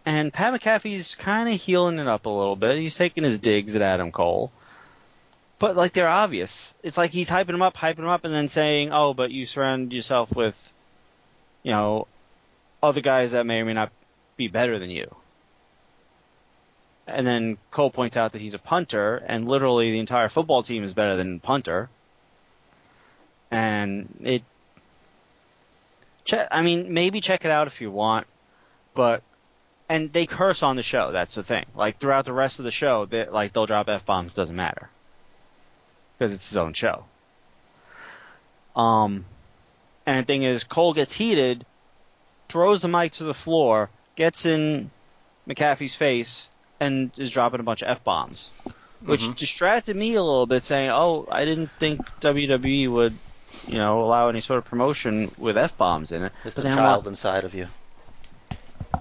and 0.04 0.32
Pat 0.32 0.52
McAfee's 0.52 1.14
kind 1.14 1.48
of 1.48 1.60
healing 1.60 1.98
it 1.98 2.06
up 2.06 2.26
a 2.26 2.28
little 2.28 2.56
bit. 2.56 2.76
He's 2.78 2.96
taking 2.96 3.24
his 3.24 3.38
digs 3.38 3.74
at 3.74 3.82
Adam 3.82 4.12
Cole, 4.12 4.52
but 5.58 5.76
like 5.76 5.92
they're 5.92 6.08
obvious. 6.08 6.74
It's 6.82 6.98
like 6.98 7.10
he's 7.12 7.30
hyping 7.30 7.50
him 7.50 7.62
up, 7.62 7.76
hyping 7.76 8.00
him 8.00 8.08
up, 8.08 8.24
and 8.24 8.34
then 8.34 8.48
saying, 8.48 8.90
"Oh, 8.92 9.14
but 9.14 9.30
you 9.30 9.46
surround 9.46 9.92
yourself 9.92 10.34
with, 10.34 10.72
you 11.62 11.72
know, 11.72 12.06
other 12.82 13.00
guys 13.00 13.32
that 13.32 13.46
may 13.46 13.60
or 13.60 13.64
may 13.64 13.74
not 13.74 13.92
be 14.36 14.48
better 14.48 14.78
than 14.78 14.90
you." 14.90 15.14
And 17.12 17.26
then 17.26 17.58
Cole 17.70 17.90
points 17.90 18.16
out 18.16 18.32
that 18.32 18.40
he's 18.40 18.54
a 18.54 18.58
punter, 18.58 19.22
and 19.26 19.48
literally 19.48 19.90
the 19.90 19.98
entire 19.98 20.28
football 20.28 20.62
team 20.62 20.84
is 20.84 20.92
better 20.92 21.16
than 21.16 21.40
punter. 21.40 21.88
And 23.50 24.08
it 24.22 24.42
Check, 26.24 26.48
I 26.50 26.62
mean, 26.62 26.92
maybe 26.92 27.20
check 27.20 27.44
it 27.44 27.50
out 27.50 27.66
if 27.66 27.80
you 27.80 27.90
want, 27.90 28.26
but 28.94 29.22
and 29.88 30.12
they 30.12 30.26
curse 30.26 30.62
on 30.62 30.76
the 30.76 30.82
show. 30.82 31.10
That's 31.10 31.34
the 31.34 31.42
thing. 31.42 31.66
Like 31.74 31.98
throughout 31.98 32.24
the 32.24 32.32
rest 32.32 32.60
of 32.60 32.64
the 32.64 32.70
show, 32.70 33.06
they 33.06 33.26
like 33.26 33.52
they'll 33.52 33.66
drop 33.66 33.88
f 33.88 34.04
bombs. 34.04 34.34
Doesn't 34.34 34.54
matter 34.54 34.90
because 36.16 36.32
it's 36.32 36.48
his 36.48 36.56
own 36.56 36.72
show. 36.72 37.04
Um, 38.76 39.24
and 40.06 40.22
the 40.22 40.26
thing 40.26 40.44
is, 40.44 40.64
Cole 40.64 40.92
gets 40.92 41.12
heated, 41.12 41.66
throws 42.48 42.82
the 42.82 42.88
mic 42.88 43.12
to 43.12 43.24
the 43.24 43.34
floor, 43.34 43.90
gets 44.14 44.46
in 44.46 44.90
McAfee's 45.48 45.96
face, 45.96 46.48
and 46.80 47.12
is 47.18 47.30
dropping 47.30 47.60
a 47.60 47.62
bunch 47.62 47.82
of 47.82 47.88
f 47.88 48.02
bombs, 48.02 48.50
which 49.04 49.22
Mhm. 49.22 49.36
distracted 49.36 49.94
me 49.96 50.14
a 50.14 50.22
little 50.22 50.46
bit, 50.46 50.64
saying, 50.64 50.90
"Oh, 50.90 51.28
I 51.30 51.44
didn't 51.44 51.70
think 51.78 52.02
WWE 52.20 52.88
would." 52.88 53.18
You 53.66 53.74
know, 53.78 54.00
allow 54.00 54.28
any 54.28 54.40
sort 54.40 54.58
of 54.58 54.64
promotion 54.64 55.30
with 55.36 55.58
f 55.58 55.76
bombs 55.76 56.12
in 56.12 56.22
it. 56.24 56.32
It's 56.44 56.56
the 56.56 56.62
child 56.62 57.06
inside 57.06 57.44
of 57.44 57.54
you. 57.54 57.68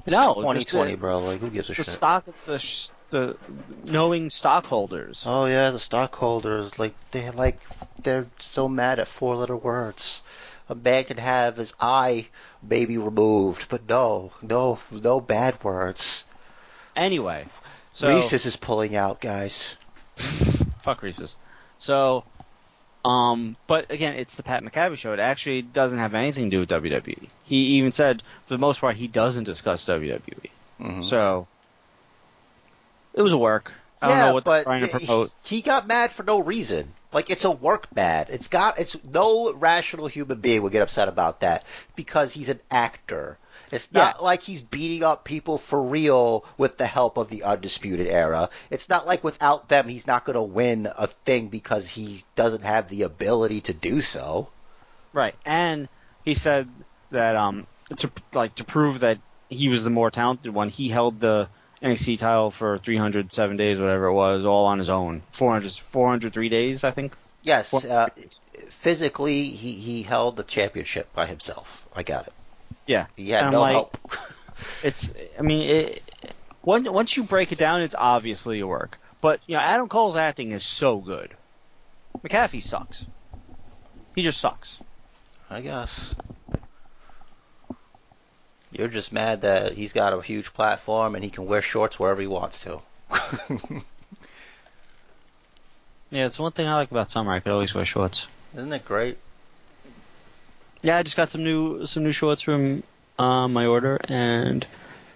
It's 0.05 0.11
No, 0.15 0.33
2020, 0.35 0.91
just 0.91 0.97
the- 0.97 0.97
bro. 0.97 1.19
Like, 1.19 1.39
who 1.39 1.49
gives 1.49 1.69
a 1.69 1.71
the 1.73 1.75
shit? 1.75 1.85
stock 1.85 2.25
the 2.45 2.89
the 3.11 3.37
knowing 3.85 4.29
stockholders. 4.29 5.23
Oh 5.25 5.45
yeah, 5.45 5.71
the 5.71 5.79
stockholders 5.79 6.77
like 6.77 6.93
they 7.11 7.29
like 7.31 7.59
they're 8.03 8.27
so 8.39 8.67
mad 8.67 8.99
at 8.99 9.07
four 9.07 9.35
letter 9.35 9.55
words. 9.55 10.21
A 10.67 10.75
man 10.75 11.03
can 11.05 11.17
have 11.17 11.57
his 11.57 11.73
eye 11.79 12.27
maybe 12.61 12.97
removed, 12.97 13.67
but 13.69 13.87
no, 13.89 14.31
no, 14.43 14.77
no 14.91 15.19
bad 15.19 15.63
words. 15.63 16.23
Anyway, 16.95 17.47
so 17.99 18.07
Reese's 18.07 18.45
is 18.45 18.55
pulling 18.55 18.95
out, 18.95 19.19
guys. 19.19 19.75
fuck 20.15 21.01
Reese's. 21.01 21.35
So, 21.79 22.23
um, 23.03 23.57
but 23.67 23.91
again, 23.91 24.15
it's 24.15 24.35
the 24.35 24.43
Pat 24.43 24.63
McAfee 24.63 24.97
show. 24.97 25.11
It 25.11 25.19
actually 25.19 25.61
doesn't 25.63 25.97
have 25.97 26.13
anything 26.13 26.49
to 26.49 26.49
do 26.49 26.59
with 26.61 26.69
WWE. 26.69 27.27
He 27.43 27.57
even 27.77 27.91
said, 27.91 28.23
for 28.47 28.53
the 28.53 28.57
most 28.57 28.79
part, 28.79 28.95
he 28.95 29.07
doesn't 29.07 29.43
discuss 29.43 29.85
WWE. 29.85 30.49
Mhm. 30.79 31.03
So, 31.03 31.47
it 33.13 33.21
was 33.21 33.33
a 33.33 33.37
work. 33.37 33.73
I 34.01 34.07
don't 34.07 34.17
yeah, 34.17 34.25
know 34.27 34.33
what 34.33 34.45
they're 34.45 34.59
but 34.59 34.63
trying 34.63 34.87
to 34.87 34.97
promote. 34.97 35.35
he 35.43 35.61
got 35.61 35.85
mad 35.85 36.13
for 36.13 36.23
no 36.23 36.39
reason. 36.39 36.93
Like 37.11 37.29
it's 37.29 37.43
a 37.43 37.51
work 37.51 37.93
mad. 37.93 38.27
It's 38.29 38.47
got 38.47 38.79
it's 38.79 39.03
no 39.03 39.51
rational 39.51 40.07
human 40.07 40.39
being 40.39 40.61
would 40.61 40.71
get 40.71 40.83
upset 40.83 41.09
about 41.09 41.41
that 41.41 41.65
because 41.97 42.31
he's 42.33 42.47
an 42.47 42.61
actor. 42.71 43.37
It's 43.71 43.91
not 43.91 44.23
like 44.23 44.41
he's 44.41 44.61
beating 44.61 45.03
up 45.03 45.23
people 45.23 45.57
for 45.57 45.81
real 45.81 46.45
with 46.57 46.77
the 46.77 46.85
help 46.85 47.17
of 47.17 47.29
the 47.29 47.43
Undisputed 47.43 48.07
Era. 48.07 48.49
It's 48.69 48.89
not 48.89 49.05
like 49.05 49.23
without 49.23 49.69
them 49.69 49.87
he's 49.87 50.07
not 50.07 50.25
going 50.25 50.35
to 50.35 50.41
win 50.41 50.87
a 50.97 51.07
thing 51.07 51.47
because 51.47 51.89
he 51.89 52.23
doesn't 52.35 52.63
have 52.63 52.87
the 52.89 53.03
ability 53.03 53.61
to 53.61 53.73
do 53.73 54.01
so. 54.01 54.49
Right, 55.13 55.35
and 55.45 55.89
he 56.23 56.35
said 56.35 56.69
that 57.09 57.35
um 57.35 57.65
to 57.97 58.11
like 58.33 58.55
to 58.55 58.63
prove 58.63 58.99
that 58.99 59.17
he 59.49 59.69
was 59.69 59.83
the 59.83 59.89
more 59.89 60.11
talented 60.11 60.53
one, 60.53 60.69
he 60.69 60.89
held 60.89 61.19
the 61.19 61.49
NXT 61.81 62.19
title 62.19 62.51
for 62.51 62.77
307 62.77 63.57
days, 63.57 63.79
whatever 63.79 64.07
it 64.07 64.13
was, 64.13 64.45
all 64.45 64.67
on 64.67 64.79
his 64.79 64.89
own. 64.89 65.23
400, 65.31 65.71
403 65.71 66.49
days, 66.49 66.83
I 66.83 66.91
think. 66.91 67.15
Yes, 67.41 67.85
uh, 67.85 68.09
physically 68.67 69.45
he 69.45 69.73
he 69.73 70.03
held 70.03 70.35
the 70.35 70.43
championship 70.43 71.11
by 71.13 71.25
himself. 71.25 71.87
I 71.95 72.03
got 72.03 72.27
it. 72.27 72.33
Yeah, 72.89 73.05
He 73.15 73.29
had 73.29 73.43
And 73.43 73.51
no 73.51 73.61
like- 73.61 73.73
help. 73.73 73.97
it's. 74.83 75.13
I 75.37 75.43
mean, 75.43 75.69
it, 75.69 76.03
once 76.63 76.89
once 76.89 77.15
you 77.15 77.23
break 77.23 77.51
it 77.51 77.59
down, 77.59 77.83
it's 77.83 77.93
obviously 77.95 78.59
a 78.61 78.65
work. 78.67 78.97
But 79.21 79.41
you 79.45 79.53
know, 79.55 79.61
Adam 79.61 79.87
Cole's 79.87 80.15
acting 80.15 80.51
is 80.53 80.63
so 80.63 80.97
good. 80.97 81.31
McAfee 82.23 82.63
sucks. 82.63 83.05
He 84.15 84.23
just 84.23 84.41
sucks. 84.41 84.79
I 85.51 85.61
guess. 85.61 86.15
You're 88.71 88.87
just 88.87 89.13
mad 89.13 89.41
that 89.41 89.73
he's 89.73 89.93
got 89.93 90.13
a 90.13 90.21
huge 90.21 90.51
platform 90.53 91.13
and 91.13 91.23
he 91.23 91.29
can 91.29 91.45
wear 91.45 91.61
shorts 91.61 91.99
wherever 91.99 92.21
he 92.21 92.27
wants 92.27 92.61
to. 92.63 92.81
Yeah, 96.11 96.25
it's 96.25 96.39
one 96.39 96.51
thing 96.53 96.65
I 96.67 96.73
like 96.73 96.89
about 96.89 97.11
summer. 97.11 97.31
I 97.31 97.39
could 97.39 97.51
always 97.51 97.75
wear 97.75 97.85
shorts. 97.85 98.27
Isn't 98.55 98.73
it 98.73 98.83
great? 98.83 99.19
Yeah, 100.81 100.97
I 100.97 101.03
just 101.03 101.17
got 101.17 101.29
some 101.29 101.43
new 101.43 101.85
some 101.85 102.03
new 102.03 102.11
shorts 102.11 102.41
from 102.41 102.83
uh, 103.17 103.47
my 103.47 103.65
order, 103.65 103.99
and 104.07 104.65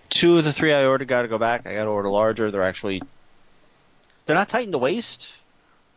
two 0.09 0.37
of 0.37 0.43
the 0.43 0.51
three 0.53 0.73
I 0.73 0.85
ordered 0.85 1.07
got 1.07 1.21
to 1.23 1.27
go 1.27 1.37
back. 1.37 1.65
I 1.65 1.73
got 1.73 1.85
to 1.85 1.89
order 1.89 2.09
larger. 2.09 2.51
They're 2.51 2.63
actually 2.63 3.01
they're 4.25 4.35
not 4.35 4.49
tight 4.49 4.65
in 4.65 4.71
the 4.71 4.79
waist. 4.79 5.31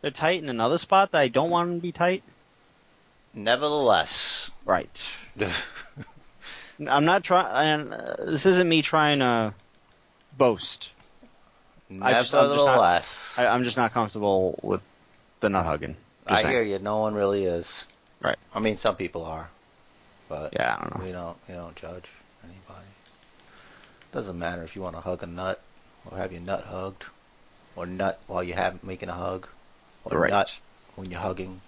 They're 0.01 0.11
tight 0.11 0.41
in 0.41 0.49
another 0.49 0.77
spot 0.77 1.11
that 1.11 1.19
I 1.19 1.27
don't 1.27 1.49
want 1.49 1.69
them 1.69 1.79
to 1.79 1.81
be 1.81 1.91
tight. 1.91 2.23
Nevertheless, 3.33 4.49
Right. 4.65 5.15
I'm 6.87 7.05
not 7.05 7.23
trying. 7.23 7.47
And 7.81 7.93
uh, 7.93 8.15
this 8.25 8.45
isn't 8.45 8.67
me 8.67 8.81
trying 8.81 9.19
to 9.19 9.53
boast. 10.37 10.91
I 12.01 12.13
just- 12.13 12.33
I'm 12.33 12.49
just 12.51 12.65
not- 12.65 12.65
nevertheless, 12.65 13.33
I, 13.37 13.47
I'm 13.47 13.63
just 13.63 13.77
not 13.77 13.93
comfortable 13.93 14.59
with 14.61 14.81
the 15.39 15.49
nut 15.49 15.65
hugging. 15.65 15.95
Just 16.27 16.39
I 16.39 16.41
saying. 16.43 16.53
hear 16.53 16.63
you. 16.63 16.79
No 16.79 16.99
one 16.99 17.13
really 17.15 17.45
is. 17.45 17.85
Right. 18.21 18.37
I 18.53 18.59
mean, 18.59 18.75
some 18.77 18.95
people 18.95 19.23
are, 19.25 19.49
but 20.29 20.53
Yeah, 20.53 20.75
I 20.77 20.81
don't 20.83 20.97
know. 20.99 21.05
we 21.05 21.11
don't. 21.11 21.37
We 21.47 21.55
don't 21.55 21.75
judge 21.75 22.11
anybody. 22.43 22.87
Doesn't 24.11 24.37
matter 24.39 24.63
if 24.63 24.75
you 24.75 24.81
want 24.81 24.95
to 24.95 25.01
hug 25.01 25.23
a 25.23 25.27
nut, 25.27 25.61
or 26.09 26.17
have 26.17 26.31
your 26.31 26.41
nut 26.41 26.63
hugged, 26.63 27.05
or 27.75 27.85
nut 27.85 28.19
while 28.27 28.43
you 28.43 28.53
have 28.53 28.83
making 28.83 29.09
a 29.09 29.13
hug, 29.13 29.47
or 30.05 30.17
Right. 30.19 30.31
nut 30.31 30.59
when 30.95 31.09
you're 31.11 31.19
hugging. 31.19 31.61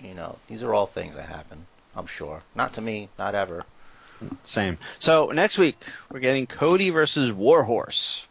You 0.00 0.14
know, 0.14 0.38
these 0.48 0.62
are 0.62 0.74
all 0.74 0.86
things 0.86 1.14
that 1.16 1.28
happen. 1.28 1.66
I'm 1.96 2.06
sure. 2.06 2.42
Not 2.54 2.74
to 2.74 2.80
me. 2.80 3.08
Not 3.18 3.34
ever. 3.34 3.64
Same. 4.42 4.78
So 4.98 5.26
next 5.26 5.58
week 5.58 5.76
we're 6.10 6.20
getting 6.20 6.46
Cody 6.46 6.90
versus 6.90 7.32
Warhorse. 7.32 8.26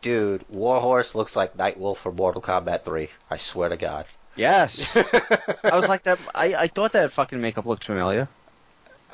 Dude, 0.00 0.44
Warhorse 0.50 1.14
looks 1.14 1.36
like 1.36 1.56
Nightwolf 1.56 1.96
for 1.98 2.12
Mortal 2.12 2.42
Kombat 2.42 2.84
3. 2.84 3.08
I 3.30 3.36
swear 3.36 3.68
to 3.68 3.76
God. 3.76 4.06
Yes. 4.36 4.94
I 5.64 5.70
was 5.76 5.88
like 5.88 6.02
that. 6.04 6.18
I, 6.34 6.54
I 6.54 6.66
thought 6.66 6.92
that 6.92 7.12
fucking 7.12 7.40
makeup 7.40 7.66
looked 7.66 7.84
familiar. 7.84 8.28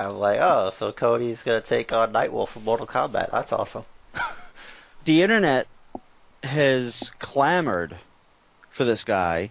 I'm 0.00 0.18
like, 0.18 0.38
oh, 0.40 0.70
so 0.70 0.92
Cody's 0.92 1.42
gonna 1.42 1.60
take 1.60 1.92
on 1.92 2.12
Nightwolf 2.12 2.48
from 2.48 2.64
Mortal 2.64 2.86
Kombat. 2.86 3.30
That's 3.30 3.52
awesome. 3.52 3.84
The 5.04 5.22
internet 5.22 5.66
has 6.42 7.10
clamored 7.18 7.96
for 8.68 8.84
this 8.84 9.04
guy. 9.04 9.50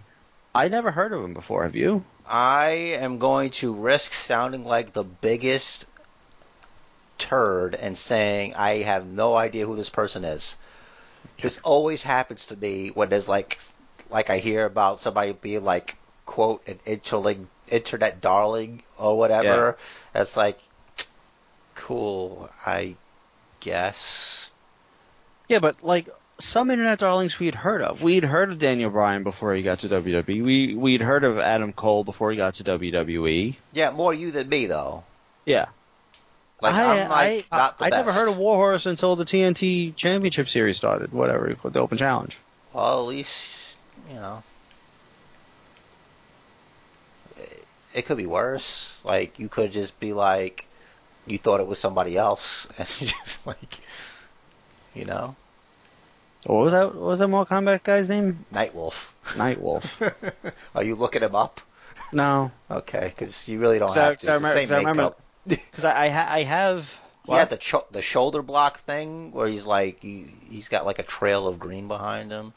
I 0.54 0.68
never 0.68 0.92
heard 0.92 1.12
of 1.12 1.24
him 1.24 1.34
before. 1.34 1.64
Have 1.64 1.74
you? 1.74 2.04
I 2.24 2.94
am 3.00 3.18
going 3.18 3.50
to 3.50 3.74
risk 3.74 4.12
sounding 4.12 4.64
like 4.64 4.92
the 4.92 5.02
biggest 5.02 5.86
turd 7.18 7.74
and 7.74 7.98
saying 7.98 8.54
I 8.54 8.78
have 8.82 9.06
no 9.06 9.34
idea 9.34 9.66
who 9.66 9.74
this 9.74 9.90
person 9.90 10.24
is. 10.24 10.56
This 11.42 11.58
always 11.64 12.02
happens 12.02 12.46
to 12.46 12.56
me 12.56 12.88
when 12.88 13.08
there's 13.08 13.28
like, 13.28 13.58
like 14.08 14.30
I 14.30 14.38
hear 14.38 14.64
about 14.64 15.00
somebody 15.00 15.32
being 15.32 15.64
like, 15.64 15.96
quote, 16.26 16.62
an 16.68 16.78
interling, 16.86 17.46
internet 17.70 18.20
darling 18.20 18.82
or 18.98 19.16
whatever. 19.18 19.76
It's 20.14 20.36
like, 20.36 20.58
cool, 21.74 22.50
I 22.64 22.96
guess. 23.60 24.52
Yeah, 25.48 25.58
but 25.58 25.82
like 25.82 26.08
some 26.38 26.70
internet 26.70 26.98
darlings 26.98 27.38
we'd 27.38 27.54
heard 27.54 27.82
of. 27.82 28.02
We'd 28.02 28.24
heard 28.24 28.50
of 28.50 28.58
Daniel 28.58 28.90
Bryan 28.90 29.22
before 29.22 29.54
he 29.54 29.62
got 29.62 29.80
to 29.80 29.88
WWE. 29.88 30.44
We 30.44 30.74
we'd 30.74 31.02
heard 31.02 31.24
of 31.24 31.38
Adam 31.38 31.72
Cole 31.72 32.04
before 32.04 32.30
he 32.30 32.36
got 32.36 32.54
to 32.54 32.64
WWE. 32.64 33.56
Yeah, 33.72 33.90
more 33.90 34.12
you 34.14 34.30
than 34.30 34.48
me 34.48 34.66
though. 34.66 35.04
Yeah. 35.44 35.66
Like 36.62 36.74
I, 36.74 37.08
like 37.08 37.46
I, 37.50 37.70
the 37.78 37.84
I 37.86 37.88
never 37.88 38.12
heard 38.12 38.28
of 38.28 38.36
Warhorse 38.36 38.84
until 38.84 39.16
the 39.16 39.24
TNT 39.24 39.96
Championship 39.96 40.48
Series 40.48 40.76
started. 40.76 41.12
Whatever, 41.12 41.56
the 41.64 41.80
Open 41.80 41.96
Challenge. 41.96 42.36
Well, 42.72 43.00
at 43.00 43.08
least 43.08 43.76
you 44.10 44.16
know. 44.16 44.42
It- 47.94 48.06
could 48.06 48.16
be 48.16 48.26
worse. 48.26 48.96
Like 49.04 49.38
you 49.38 49.48
could 49.48 49.72
just 49.72 49.98
be 50.00 50.12
like, 50.12 50.66
you 51.26 51.38
thought 51.38 51.60
it 51.60 51.66
was 51.66 51.78
somebody 51.78 52.16
else, 52.16 52.66
and 52.78 52.86
just 52.88 53.46
like, 53.46 53.80
you 54.94 55.04
know, 55.04 55.36
What 56.46 56.62
was 56.64 56.72
that? 56.72 56.94
What 56.94 57.02
was 57.04 57.18
that 57.18 57.28
Mortal 57.28 57.58
Kombat 57.60 57.82
guy's 57.82 58.08
name? 58.08 58.44
Nightwolf. 58.52 59.12
Nightwolf. 59.34 60.12
Are 60.74 60.82
you 60.84 60.94
looking 60.94 61.22
him 61.22 61.34
up? 61.34 61.60
no, 62.12 62.50
Okay, 62.70 63.12
because 63.14 63.46
you 63.46 63.60
really 63.60 63.78
don't 63.78 63.88
'Cause 63.88 63.96
I- 63.98 64.04
have 64.06 64.18
to. 64.18 64.30
I 64.30 64.34
It's 64.34 64.42
the 64.42 64.48
remember- 64.48 64.66
same 64.66 64.78
remember- 64.78 65.02
makeup. 65.02 65.20
because 65.46 65.84
I 65.84 66.06
I, 66.06 66.08
ha- 66.10 66.28
I 66.28 66.42
have. 66.42 67.00
He 67.26 67.32
had 67.36 67.50
the 67.50 67.56
cho- 67.58 67.86
the 67.92 68.02
shoulder 68.02 68.42
block 68.42 68.78
thing 68.80 69.30
where 69.30 69.46
he's 69.46 69.64
like 69.66 70.00
he, 70.02 70.26
he's 70.48 70.68
got 70.68 70.84
like 70.86 70.98
a 70.98 71.04
trail 71.04 71.46
of 71.46 71.58
green 71.60 71.86
behind 71.86 72.32
him. 72.32 72.52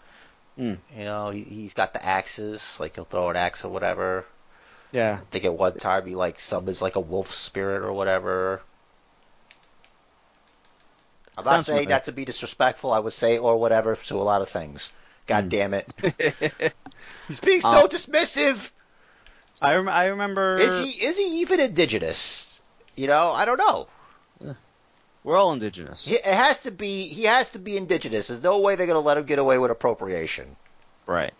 Hmm. 0.57 0.73
You 0.97 1.03
know, 1.05 1.29
he, 1.29 1.41
he's 1.43 1.73
got 1.73 1.93
the 1.93 2.03
axes, 2.03 2.77
like 2.79 2.95
he'll 2.95 3.03
throw 3.05 3.29
an 3.29 3.35
axe 3.35 3.63
or 3.63 3.69
whatever. 3.69 4.25
Yeah. 4.93 5.19
I 5.21 5.25
think 5.31 5.43
at 5.45 5.53
one 5.53 5.77
time 5.77 6.05
he 6.05 6.15
like 6.15 6.39
summons 6.39 6.81
like 6.81 6.95
a 6.95 7.01
wolf 7.01 7.31
spirit 7.31 7.81
or 7.83 7.91
whatever. 7.91 8.61
I'm 11.37 11.43
not 11.43 11.65
saying 11.65 11.79
familiar. 11.79 11.89
that 11.89 12.05
to 12.05 12.11
be 12.11 12.25
disrespectful. 12.25 12.93
I 12.93 12.99
would 12.99 13.13
say 13.13 13.37
or 13.39 13.57
whatever 13.59 13.95
to 13.95 14.15
a 14.15 14.23
lot 14.23 14.41
of 14.41 14.49
things. 14.49 14.89
God 15.27 15.43
Hmm. 15.45 15.49
damn 15.49 15.73
it. 15.73 15.93
He's 17.27 17.39
being 17.39 17.61
so 17.61 17.85
Uh, 17.85 17.87
dismissive. 17.87 18.71
I 19.61 19.75
rem- 19.75 19.89
I 19.89 20.05
remember. 20.07 20.57
Is 20.57 20.77
he 20.77 21.05
is 21.05 21.17
he 21.17 21.41
even 21.41 21.59
indigenous? 21.59 22.49
You 22.95 23.07
know, 23.07 23.31
I 23.31 23.45
don't 23.45 23.57
know. 23.57 23.87
We're 25.23 25.37
all 25.37 25.53
indigenous. 25.53 26.05
He, 26.05 26.15
it 26.15 26.25
has 26.25 26.61
to 26.63 26.71
be 26.71 27.07
he 27.07 27.23
has 27.23 27.49
to 27.51 27.59
be 27.59 27.77
indigenous. 27.77 28.27
There's 28.27 28.43
no 28.43 28.59
way 28.59 28.75
they're 28.75 28.87
going 28.87 29.01
to 29.01 29.07
let 29.07 29.17
him 29.17 29.23
get 29.25 29.39
away 29.39 29.57
with 29.57 29.71
appropriation. 29.71 30.57
Right. 31.07 31.33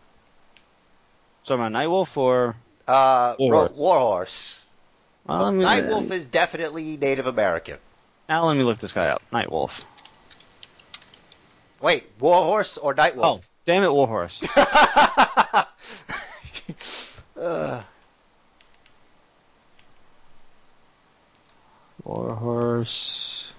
So 1.44 1.56
I'm 1.56 1.76
I 1.76 1.86
Nightwolf 1.86 2.16
or? 2.16 2.56
Uh 2.88 3.35
Warhorse. 3.39 3.69
Ro- 3.69 3.76
Warhorse. 3.76 4.60
Well, 5.26 5.51
me, 5.51 5.65
Nightwolf 5.65 6.11
is 6.11 6.26
definitely 6.26 6.97
Native 6.97 7.27
American. 7.27 7.77
Now 8.27 8.45
let 8.45 8.57
me 8.57 8.64
look 8.64 8.80
this 8.80 8.93
guy 8.93 9.10
up. 9.10 9.22
Nightwolf. 9.31 9.84
Wait, 11.81 12.05
Warhorse 12.19 12.77
or 12.77 12.91
Oh, 12.91 12.95
Nightwolf? 12.95 13.47
damn 13.65 13.84
it, 13.84 13.91
Warhorse. 13.91 14.41
uh, 17.38 17.81
Warhorse. 22.03 23.51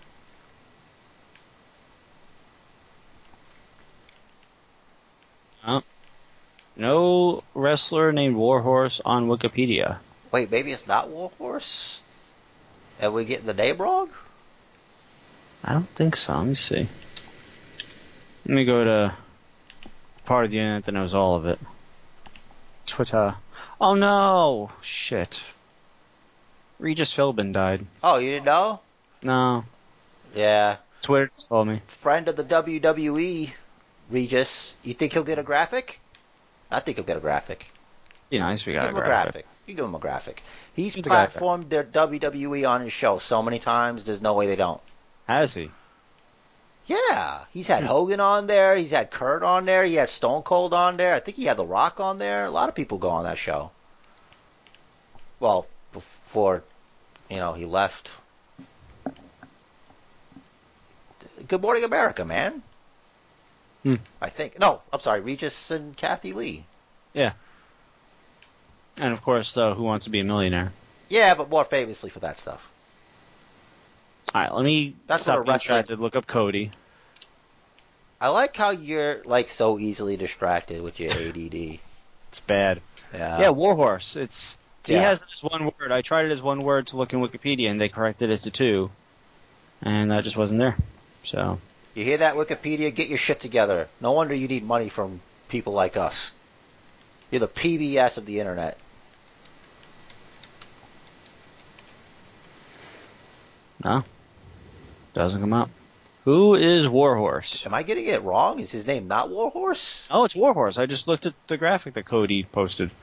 Oh. 5.67 5.83
No 6.77 7.43
wrestler 7.55 8.13
named 8.13 8.37
Warhorse 8.37 9.01
on 9.05 9.29
Wikipedia. 9.29 9.99
wait, 10.33 10.51
maybe 10.51 10.73
it's 10.73 10.87
not 10.87 11.09
Warhorse? 11.09 12.01
Are 13.03 13.11
we 13.11 13.25
getting 13.25 13.47
the 13.47 13.55
name 13.55 13.77
wrong? 13.79 14.11
I 15.65 15.73
don't 15.73 15.89
think 15.91 16.17
so. 16.17 16.37
Let 16.37 16.47
me 16.47 16.55
see. 16.55 16.89
Let 18.47 18.55
me 18.55 18.65
go 18.65 18.85
to 18.85 19.15
part 20.25 20.45
of 20.45 20.51
the 20.51 20.59
internet 20.59 20.85
that 20.85 20.93
knows 20.93 21.15
all 21.15 21.37
of 21.37 21.47
it. 21.47 21.59
Twitter. 22.87 23.35
Oh 23.81 23.95
no! 23.95 24.71
Shit. 24.83 25.43
Regis 26.79 27.15
Philbin 27.15 27.53
died. 27.53 27.87
Oh, 28.03 28.19
you 28.19 28.31
didn't 28.31 28.47
know? 28.47 28.81
No. 29.23 29.65
Yeah. 30.35 30.77
Twitter 31.03 31.29
just 31.29 31.49
told 31.49 31.69
me. 31.69 31.81
Friend 31.87 32.29
of 32.29 32.37
the 32.37 32.45
WWE, 32.45 33.51
Regis. 34.11 34.77
You 34.83 34.95
think 34.95 35.13
he'll 35.13 35.23
get 35.23 35.39
a 35.39 35.43
graphic? 35.43 36.01
I 36.71 36.81
think 36.81 36.97
he'll 36.97 37.05
get 37.07 37.17
a 37.17 37.21
graphic. 37.21 37.67
Be 38.31 38.39
nice 38.39 38.61
if 38.63 38.67
we 38.67 38.73
Give 38.73 38.83
got 38.83 38.91
him 38.91 38.97
a 38.97 39.01
graphic. 39.01 39.33
graphic. 39.33 39.47
You 39.67 39.75
give 39.75 39.85
him 39.85 39.95
a 39.95 39.99
graphic. 39.99 40.43
He's 40.75 40.95
Give 40.95 41.05
graphic. 41.05 41.41
platformed 41.43 41.69
their 41.69 41.85
WWE 41.85 42.69
on 42.69 42.81
his 42.83 42.93
show 42.93 43.19
so 43.19 43.43
many 43.43 43.59
times. 43.59 44.05
There's 44.07 44.21
no 44.21 44.35
way 44.35 44.47
they 44.47 44.57
don't. 44.57 44.81
Has 45.27 45.55
he? 45.55 45.71
Yeah, 46.87 47.41
he's 47.53 47.67
had. 47.67 47.83
Hogan 47.85 48.21
on 48.21 48.47
there. 48.47 48.77
He's 48.77 48.91
had 48.91 49.11
Kurt 49.11 49.43
on 49.43 49.65
there. 49.65 49.85
He 49.85 49.95
had 49.95 50.11
Stone 50.11 50.43
Cold 50.43 50.75
on 50.75 50.99
there. 50.99 51.15
I 51.15 51.21
think 51.21 51.37
he 51.39 51.45
had 51.45 51.57
The 51.57 51.65
Rock 51.65 51.99
on 52.01 52.19
there. 52.19 52.45
A 52.45 52.51
lot 52.51 52.69
of 52.69 52.75
people 52.75 52.99
go 52.99 53.09
on 53.09 53.25
that 53.25 53.39
show. 53.39 53.71
Well, 55.41 55.67
before 55.93 56.63
you 57.31 57.37
know 57.39 57.55
he 57.55 57.65
left. 57.65 58.13
Good 61.49 61.63
Morning 61.63 61.85
America, 61.85 62.25
man. 62.25 62.63
Hmm. 63.85 63.97
I 64.21 64.31
think 64.31 64.59
no, 64.59 64.81
I'm 64.93 64.99
sorry, 65.01 65.21
Regis 65.21 65.71
and 65.71 65.97
Kathie 65.97 66.33
Lee. 66.33 66.65
Yeah. 67.13 67.33
And 69.01 69.13
of 69.13 69.23
course, 69.23 69.57
uh, 69.57 69.75
Who 69.75 69.83
Wants 69.85 70.05
to 70.07 70.11
Be 70.11 70.21
a 70.21 70.25
Millionaire? 70.25 70.73
Yeah, 71.09 71.35
but 71.35 71.51
more 71.51 71.65
famously 71.65 72.11
for 72.11 72.21
that 72.21 72.39
stuff. 72.39 72.69
All 74.35 74.41
right, 74.41 74.53
let 74.55 74.65
me 74.65 74.95
That's 75.07 75.25
stop 75.25 75.41
what 75.47 75.49
a 75.49 75.53
distracted. 75.53 76.01
Look 76.01 76.17
up 76.17 76.27
Cody. 76.27 76.71
I 78.21 78.29
like 78.29 78.57
how 78.57 78.71
you're 78.71 79.23
like 79.25 79.51
so 79.51 79.79
easily 79.79 80.17
distracted 80.17 80.83
with 80.83 80.99
your 80.99 81.11
ADD. 81.11 81.79
It's 82.29 82.41
bad. 82.41 82.81
Yeah. 83.13 83.39
yeah, 83.43 83.49
Warhorse. 83.51 84.17
It's 84.17 84.59
he 84.85 84.95
Yeah. 84.95 85.03
has 85.03 85.21
this 85.21 85.41
one 85.41 85.67
word. 85.79 85.93
I 85.93 86.03
tried 86.03 86.25
it 86.27 86.33
as 86.33 86.43
one 86.43 86.63
word 86.63 86.89
to 86.89 86.97
look 86.97 87.13
in 87.13 87.21
Wikipedia, 87.21 87.71
and 87.71 87.81
they 87.81 87.89
corrected 87.89 88.31
it 88.31 88.39
to 88.43 88.51
two. 88.51 88.91
and 89.83 90.11
that 90.11 90.25
just 90.25 90.37
wasn't 90.37 90.59
there. 90.59 90.77
So 91.23 91.61
You 91.95 92.05
hear 92.05 92.19
that, 92.19 92.35
Wikipedia? 92.35 92.95
Get 92.95 93.09
your 93.09 93.19
shit 93.19 93.41
together. 93.41 93.89
No 94.01 94.13
wonder 94.13 94.35
you 94.35 94.49
need 94.49 94.65
money 94.65 94.89
from 94.89 95.21
people 95.49 95.73
like 95.73 95.97
us. 95.97 96.33
You're 97.31 97.41
the 97.41 97.49
PBS 97.49 98.19
of 98.19 98.27
the 98.27 98.41
internet. 98.41 98.79
no, 103.85 104.03
doesn't 105.13 105.41
come 105.41 105.53
up. 105.53 105.71
Who 106.25 106.55
is 106.55 106.89
Warhorse? 106.89 107.67
Am 107.67 107.75
I 107.75 107.83
getting 107.83 108.07
it 108.07 108.23
wrong? 108.23 108.59
Is 108.59 108.73
his 108.73 108.87
name 108.87 109.09
not 109.09 109.29
Warhorse? 109.29 110.07
Oh, 110.11 110.25
it's 110.25 110.35
Warhorse. 110.35 110.79
I 110.79 110.87
just 110.87 111.07
looked 111.07 111.27
at 111.27 111.35
the 111.49 111.59
graphic 111.59 111.95
that 111.95 112.07
Cody 112.07 112.45
posted. 112.45 112.91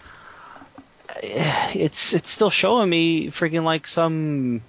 It's 1.73 2.13
it's 2.13 2.29
still 2.29 2.49
showing 2.49 2.89
me 2.89 3.27
freaking 3.27 3.63
like 3.63 3.87
some 3.87 4.61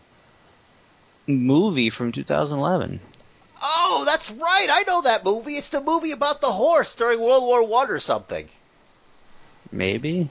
movie 1.26 1.90
from 1.90 2.12
2011. 2.12 3.00
Oh, 3.62 4.02
that's 4.06 4.30
right. 4.30 4.66
I 4.70 4.82
know 4.86 5.02
that 5.02 5.24
movie. 5.24 5.56
It's 5.56 5.68
the 5.70 5.80
movie 5.80 6.12
about 6.12 6.40
the 6.40 6.50
horse 6.50 6.94
during 6.96 7.20
World 7.20 7.44
War 7.44 7.64
One 7.66 7.90
or 7.90 7.98
something. 7.98 8.48
Maybe. 9.70 10.28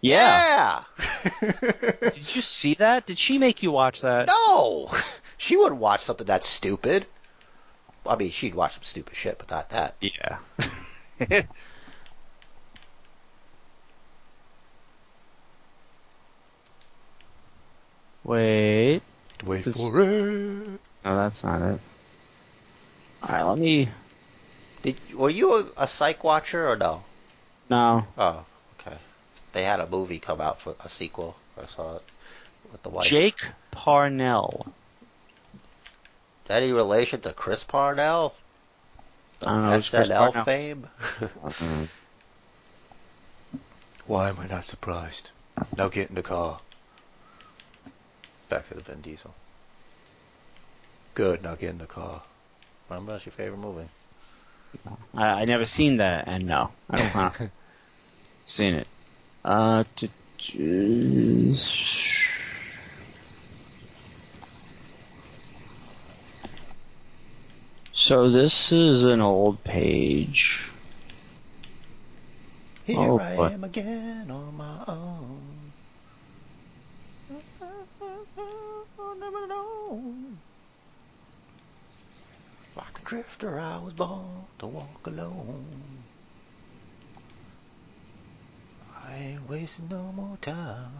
Yeah. 0.00 0.82
Yeah. 0.98 1.40
Did 2.00 2.34
you 2.36 2.42
see 2.42 2.74
that? 2.74 3.06
Did 3.06 3.18
she 3.18 3.38
make 3.38 3.62
you 3.62 3.70
watch 3.70 4.02
that? 4.02 4.28
no, 4.28 4.90
she 5.38 5.56
wouldn't 5.56 5.80
watch 5.80 6.00
something 6.00 6.26
that 6.26 6.44
stupid. 6.44 7.06
I 8.04 8.14
mean, 8.16 8.30
she'd 8.30 8.54
watch 8.54 8.74
some 8.74 8.82
stupid 8.82 9.16
shit, 9.16 9.38
but 9.38 9.50
not 9.50 9.70
that. 9.70 9.96
Yeah. 10.00 10.38
Wait. 18.24 19.02
Wait 19.44 19.64
This- 19.64 19.76
for 19.76 20.02
it. 20.02 20.80
No, 21.06 21.16
that's 21.16 21.44
not 21.44 21.62
it. 21.62 21.80
Alright, 23.22 23.46
let 23.46 23.58
me. 23.58 23.88
Did 24.82 24.96
were 25.14 25.30
you 25.30 25.54
a, 25.54 25.82
a 25.84 25.86
psych 25.86 26.24
watcher 26.24 26.68
or 26.68 26.74
no? 26.74 27.04
No. 27.70 28.04
Oh, 28.18 28.44
okay. 28.80 28.96
They 29.52 29.62
had 29.62 29.78
a 29.78 29.86
movie 29.86 30.18
come 30.18 30.40
out 30.40 30.60
for 30.60 30.74
a 30.84 30.88
sequel. 30.88 31.36
I 31.62 31.66
saw 31.66 31.96
it 31.96 32.02
with 32.72 32.82
the 32.82 32.88
wife. 32.88 33.06
Jake 33.06 33.40
Parnell. 33.70 34.66
Any 36.50 36.72
relation 36.72 37.20
to 37.20 37.32
Chris 37.32 37.62
Parnell? 37.62 38.34
I 39.42 39.44
don't 39.44 39.64
know, 39.64 39.72
who's 39.74 39.88
Chris 39.88 40.08
SNL 40.08 40.18
Parnell? 40.18 40.44
fame? 40.44 40.88
Uh-huh. 41.20 41.86
Why 44.08 44.28
am 44.30 44.40
I 44.40 44.48
not 44.48 44.64
surprised? 44.64 45.30
Now 45.76 45.86
get 45.86 46.08
in 46.08 46.16
the 46.16 46.22
car. 46.22 46.58
Back 48.48 48.66
to 48.68 48.74
the 48.74 48.80
Vin 48.80 49.02
Diesel. 49.02 49.32
Good, 51.16 51.42
now 51.42 51.54
get 51.54 51.70
in 51.70 51.78
the 51.78 51.86
car. 51.86 52.22
Remember, 52.90 53.12
that's 53.12 53.24
your 53.24 53.32
favorite 53.32 53.56
movie. 53.56 53.88
I, 55.14 55.28
I 55.28 55.44
never 55.46 55.64
seen 55.64 55.96
that, 55.96 56.28
and 56.28 56.46
no, 56.46 56.70
I 56.90 56.96
don't 56.98 57.14
want 57.14 57.36
seen 58.44 58.74
it. 58.74 58.86
Uh, 59.42 59.84
t- 59.96 60.10
t- 60.36 61.56
so 67.92 68.28
this 68.28 68.70
is 68.72 69.04
an 69.04 69.22
old 69.22 69.64
page. 69.64 70.70
Here 72.84 72.98
Oh, 72.98 73.18
I 73.18 73.32
am 73.52 73.64
again 73.64 74.30
on 74.30 74.54
my 74.54 74.84
own. 74.86 75.72
I'll 78.98 79.18
never 79.18 79.46
know. 79.48 80.12
Like 82.76 82.95
a 82.95 82.95
drifter, 83.06 83.58
I 83.58 83.78
was 83.78 83.94
born 83.94 84.44
to 84.58 84.66
walk 84.66 85.06
alone. 85.06 85.64
I 89.04 89.16
ain't 89.16 89.48
wasting 89.48 89.88
no 89.88 90.12
more 90.12 90.36
time. 90.42 90.90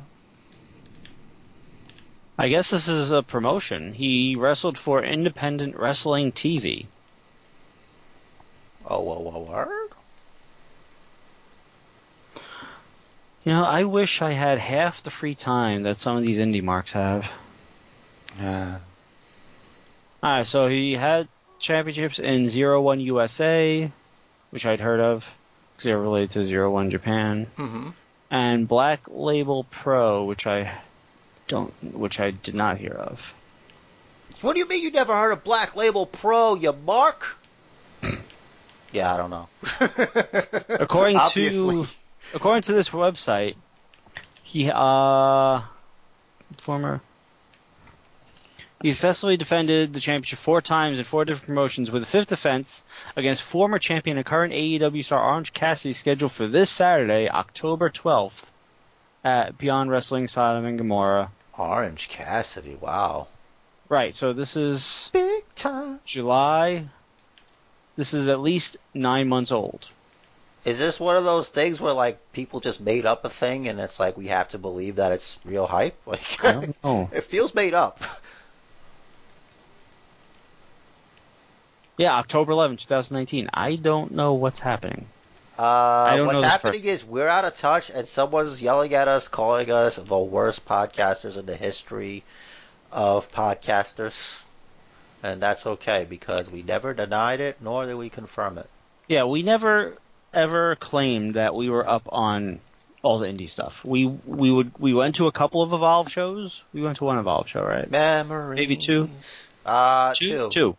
I 2.38 2.48
guess 2.48 2.70
this 2.70 2.86
is 2.86 3.10
a 3.10 3.22
promotion. 3.22 3.92
He 3.92 4.36
wrestled 4.36 4.78
for 4.78 5.02
Independent 5.02 5.76
Wrestling 5.76 6.32
TV. 6.32 6.86
Oh, 8.86 9.00
whoa, 9.00 9.18
whoa, 9.18 9.40
word? 9.42 9.90
You 13.44 13.52
know, 13.52 13.64
I 13.64 13.84
wish 13.84 14.22
I 14.22 14.30
had 14.30 14.58
half 14.58 15.02
the 15.02 15.10
free 15.10 15.34
time 15.34 15.84
that 15.84 15.98
some 15.98 16.16
of 16.16 16.22
these 16.22 16.38
indie 16.38 16.62
marks 16.62 16.92
have. 16.92 17.32
Yeah. 18.40 18.78
Alright, 20.22 20.46
so 20.46 20.66
he 20.68 20.94
had 20.94 21.28
championships 21.58 22.18
in 22.18 22.48
Zero 22.48 22.80
One 22.80 23.00
USA, 23.00 23.90
which 24.50 24.66
I'd 24.66 24.80
heard 24.80 25.00
of, 25.00 25.32
because 25.72 25.84
they're 25.84 25.98
related 25.98 26.30
to 26.30 26.44
Zero 26.46 26.70
One 26.70 26.90
Japan, 26.90 27.46
Mm-hmm. 27.56 27.88
and 28.30 28.68
Black 28.68 29.02
Label 29.08 29.64
Pro, 29.64 30.24
which 30.24 30.46
I 30.46 30.72
don't, 31.48 31.72
which 31.82 32.20
I 32.20 32.30
did 32.32 32.54
not 32.54 32.78
hear 32.78 32.92
of. 32.92 33.32
What 34.42 34.54
do 34.54 34.60
you 34.60 34.68
mean 34.68 34.82
you 34.82 34.90
never 34.90 35.14
heard 35.14 35.32
of 35.32 35.44
Black 35.44 35.76
Label 35.76 36.04
Pro, 36.06 36.54
you 36.54 36.72
mark? 36.84 37.36
yeah, 38.92 39.12
I 39.12 39.16
don't 39.16 39.30
know. 39.30 39.48
According 40.80 41.16
Obviously. 41.16 41.84
to 41.84 41.88
according 42.34 42.62
to 42.62 42.72
this 42.72 42.90
website, 42.90 43.54
he 44.42 44.70
uh 44.72 45.60
former 46.58 47.00
he 48.82 48.92
successfully 48.92 49.36
defended 49.36 49.92
the 49.92 50.00
championship 50.00 50.38
four 50.38 50.60
times 50.60 50.98
in 50.98 51.04
four 51.04 51.24
different 51.24 51.46
promotions, 51.46 51.90
with 51.90 52.02
a 52.02 52.06
fifth 52.06 52.28
defense 52.28 52.82
against 53.16 53.42
former 53.42 53.78
champion 53.78 54.16
and 54.16 54.26
current 54.26 54.52
AEW 54.52 55.02
star 55.04 55.22
Orange 55.22 55.52
Cassidy 55.52 55.94
scheduled 55.94 56.32
for 56.32 56.46
this 56.46 56.68
Saturday, 56.68 57.28
October 57.28 57.88
12th, 57.88 58.50
at 59.24 59.56
Beyond 59.58 59.90
Wrestling 59.90 60.28
Sodom 60.28 60.66
and 60.66 60.78
Gomorrah. 60.78 61.30
Orange 61.58 62.08
Cassidy, 62.08 62.76
wow. 62.80 63.28
Right, 63.88 64.14
so 64.14 64.32
this 64.32 64.56
is 64.56 65.10
Big 65.12 65.44
time. 65.54 66.00
July. 66.04 66.88
This 67.96 68.12
is 68.12 68.28
at 68.28 68.40
least 68.40 68.76
nine 68.92 69.28
months 69.28 69.52
old. 69.52 69.88
Is 70.66 70.78
this 70.78 70.98
one 70.98 71.16
of 71.16 71.24
those 71.24 71.48
things 71.48 71.80
where 71.80 71.92
like 71.92 72.32
people 72.32 72.60
just 72.60 72.80
made 72.80 73.06
up 73.06 73.24
a 73.24 73.30
thing 73.30 73.68
and 73.68 73.78
it's 73.78 74.00
like 74.00 74.16
we 74.18 74.26
have 74.26 74.48
to 74.48 74.58
believe 74.58 74.96
that 74.96 75.12
it's 75.12 75.38
real 75.44 75.66
hype? 75.66 75.96
Like 76.06 76.44
I 76.44 76.52
don't 76.52 76.84
know. 76.84 77.08
it 77.14 77.22
feels 77.22 77.54
made 77.54 77.72
up. 77.72 78.00
Yeah, 81.98 82.14
October 82.16 82.52
11th, 82.52 82.80
2019. 82.80 83.50
I 83.54 83.76
don't 83.76 84.12
know 84.12 84.34
what's 84.34 84.60
happening. 84.60 85.06
Uh, 85.58 86.18
what's 86.24 86.42
happening 86.42 86.84
is 86.84 87.02
we're 87.04 87.28
out 87.28 87.46
of 87.46 87.56
touch 87.56 87.88
and 87.88 88.06
someone's 88.06 88.60
yelling 88.60 88.92
at 88.92 89.08
us, 89.08 89.28
calling 89.28 89.70
us 89.70 89.96
the 89.96 90.18
worst 90.18 90.66
podcasters 90.66 91.38
in 91.38 91.46
the 91.46 91.56
history 91.56 92.22
of 92.92 93.30
podcasters. 93.32 94.44
And 95.22 95.40
that's 95.40 95.66
okay 95.66 96.06
because 96.08 96.50
we 96.50 96.62
never 96.62 96.92
denied 96.92 97.40
it 97.40 97.56
nor 97.62 97.86
did 97.86 97.94
we 97.94 98.10
confirm 98.10 98.58
it. 98.58 98.68
Yeah, 99.08 99.24
we 99.24 99.42
never 99.42 99.96
ever 100.34 100.76
claimed 100.76 101.34
that 101.34 101.54
we 101.54 101.70
were 101.70 101.88
up 101.88 102.08
on 102.12 102.60
all 103.02 103.18
the 103.18 103.26
indie 103.28 103.48
stuff. 103.48 103.84
We 103.84 104.06
we 104.06 104.50
would 104.50 104.78
we 104.78 104.92
went 104.92 105.14
to 105.14 105.26
a 105.26 105.32
couple 105.32 105.62
of 105.62 105.72
Evolve 105.72 106.10
shows. 106.10 106.62
We 106.74 106.82
went 106.82 106.98
to 106.98 107.04
one 107.04 107.18
Evolve 107.18 107.48
show, 107.48 107.62
right? 107.62 107.90
Memories. 107.90 108.56
Maybe 108.56 108.76
two? 108.76 109.08
Uh, 109.64 110.12
Two, 110.14 110.28
two. 110.28 110.48
two. 110.50 110.76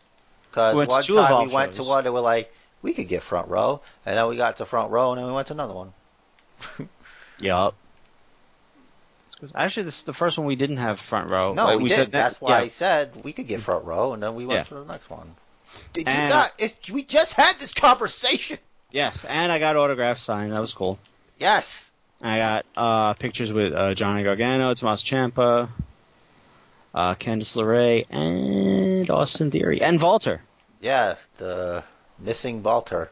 Because 0.50 0.76
We 0.76 0.86
one 0.86 1.02
two 1.02 1.14
time 1.14 1.24
Evolve 1.26 1.48
we 1.48 1.54
went 1.54 1.72
to 1.74 1.82
one 1.84 2.04
and 2.06 2.14
we're 2.14 2.20
like, 2.20 2.52
we 2.82 2.92
could 2.94 3.08
get 3.08 3.22
front 3.22 3.48
row. 3.48 3.80
And 4.06 4.16
then 4.16 4.28
we 4.28 4.36
got 4.36 4.56
to 4.58 4.66
front 4.66 4.90
row 4.90 5.12
and 5.12 5.18
then 5.20 5.26
we 5.26 5.32
went 5.32 5.48
to 5.48 5.52
another 5.54 5.74
one. 5.74 5.92
Yup. 7.40 7.74
Actually, 9.54 9.84
this 9.84 9.98
is 9.98 10.02
the 10.02 10.12
first 10.12 10.36
one 10.38 10.46
we 10.46 10.56
didn't 10.56 10.78
have 10.78 10.98
front 10.98 11.30
row. 11.30 11.52
No, 11.52 11.64
Like, 11.66 11.78
we, 11.80 11.88
said 11.90 11.96
didn't. 11.96 12.12
ne- 12.14 12.18
That's 12.18 12.40
why 12.40 12.50
yeah. 12.58 12.64
I 12.64 12.68
said 12.68 13.24
we 13.24 13.32
could 13.32 13.46
get 13.46 13.60
front 13.60 13.84
row, 13.84 14.12
and 14.12 14.22
then 14.22 14.34
we 14.34 14.44
went 14.46 14.58
Yeah. 14.58 14.64
to 14.64 14.74
the 14.74 14.84
next 14.84 15.08
one. 15.08 15.32
Did 15.92 16.08
you 16.08 16.14
not? 16.14 16.52
It's, 16.58 16.90
we 16.90 17.04
just 17.04 17.34
had 17.34 17.56
this 17.58 17.72
conversation. 17.74 18.58
Yes, 18.90 19.24
and 19.24 19.52
I 19.52 19.58
got 19.60 19.76
autographs 19.76 20.22
signed. 20.22 20.52
That 20.52 20.60
was 20.60 20.72
cool. 20.72 20.98
Yes. 21.38 21.88
I 22.20 22.38
got 22.38 22.66
uh, 22.76 23.14
pictures 23.14 23.52
with 23.52 23.72
uh, 23.72 23.94
Johnny 23.94 24.24
Gargano, 24.24 24.74
Tommaso 24.74 25.04
Ciampa, 25.04 25.68
uh, 26.98 27.14
Candice 27.14 27.54
LeRae, 27.56 28.06
and 28.10 29.08
Austin 29.08 29.52
Theory, 29.52 29.80
and 29.80 30.02
Walter. 30.02 30.40
Yeah, 30.80 31.14
the 31.36 31.84
missing 32.18 32.64
Walter. 32.64 33.08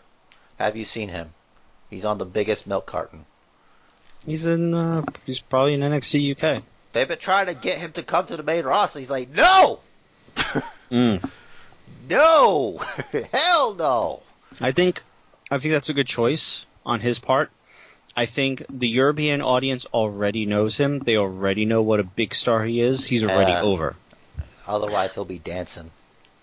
Have 0.58 0.76
you 0.76 0.84
seen 0.84 1.08
him? 1.08 1.30
He's 1.88 2.04
on 2.04 2.18
the 2.18 2.24
biggest 2.24 2.66
milk 2.66 2.84
carton. 2.86 3.24
He's 4.26 4.44
in. 4.44 4.74
Uh, 4.74 5.02
he's 5.24 5.38
probably 5.38 5.74
in 5.74 5.80
NXT 5.82 6.32
UK. 6.42 6.62
They've 6.92 7.06
been 7.06 7.18
trying 7.18 7.46
to 7.46 7.54
get 7.54 7.78
him 7.78 7.92
to 7.92 8.02
come 8.02 8.26
to 8.26 8.36
the 8.36 8.42
main 8.42 8.64
roster. 8.64 8.98
He's 8.98 9.10
like, 9.10 9.28
no, 9.30 9.78
Mm. 10.90 11.30
no, 12.08 12.78
hell 13.32 13.74
no. 13.74 14.22
I 14.60 14.72
think. 14.72 15.00
I 15.48 15.58
think 15.58 15.72
that's 15.74 15.90
a 15.90 15.94
good 15.94 16.08
choice 16.08 16.66
on 16.84 16.98
his 16.98 17.20
part. 17.20 17.50
I 18.16 18.24
think 18.26 18.64
the 18.70 18.88
European 18.88 19.42
audience 19.42 19.84
already 19.86 20.46
knows 20.46 20.76
him. 20.76 21.00
They 21.00 21.16
already 21.18 21.66
know 21.66 21.82
what 21.82 22.00
a 22.00 22.04
big 22.04 22.34
star 22.34 22.64
he 22.64 22.80
is. 22.80 23.06
He's 23.06 23.22
already 23.22 23.52
Yeah. 23.52 23.62
over. 23.62 23.94
Otherwise, 24.66 25.14
he'll 25.14 25.24
be 25.26 25.38
dancing. 25.38 25.90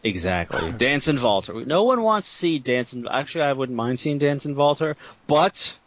Exactly. 0.03 0.71
Dancing 0.73 1.19
Walter. 1.21 1.65
No 1.65 1.83
one 1.83 2.03
wants 2.03 2.27
to 2.29 2.35
see 2.35 2.59
Dancing. 2.59 3.07
Actually, 3.09 3.45
I 3.45 3.53
wouldn't 3.53 3.75
mind 3.75 3.99
seeing 3.99 4.17
Dancing 4.19 4.55
Walter, 4.55 4.95
but 5.27 5.77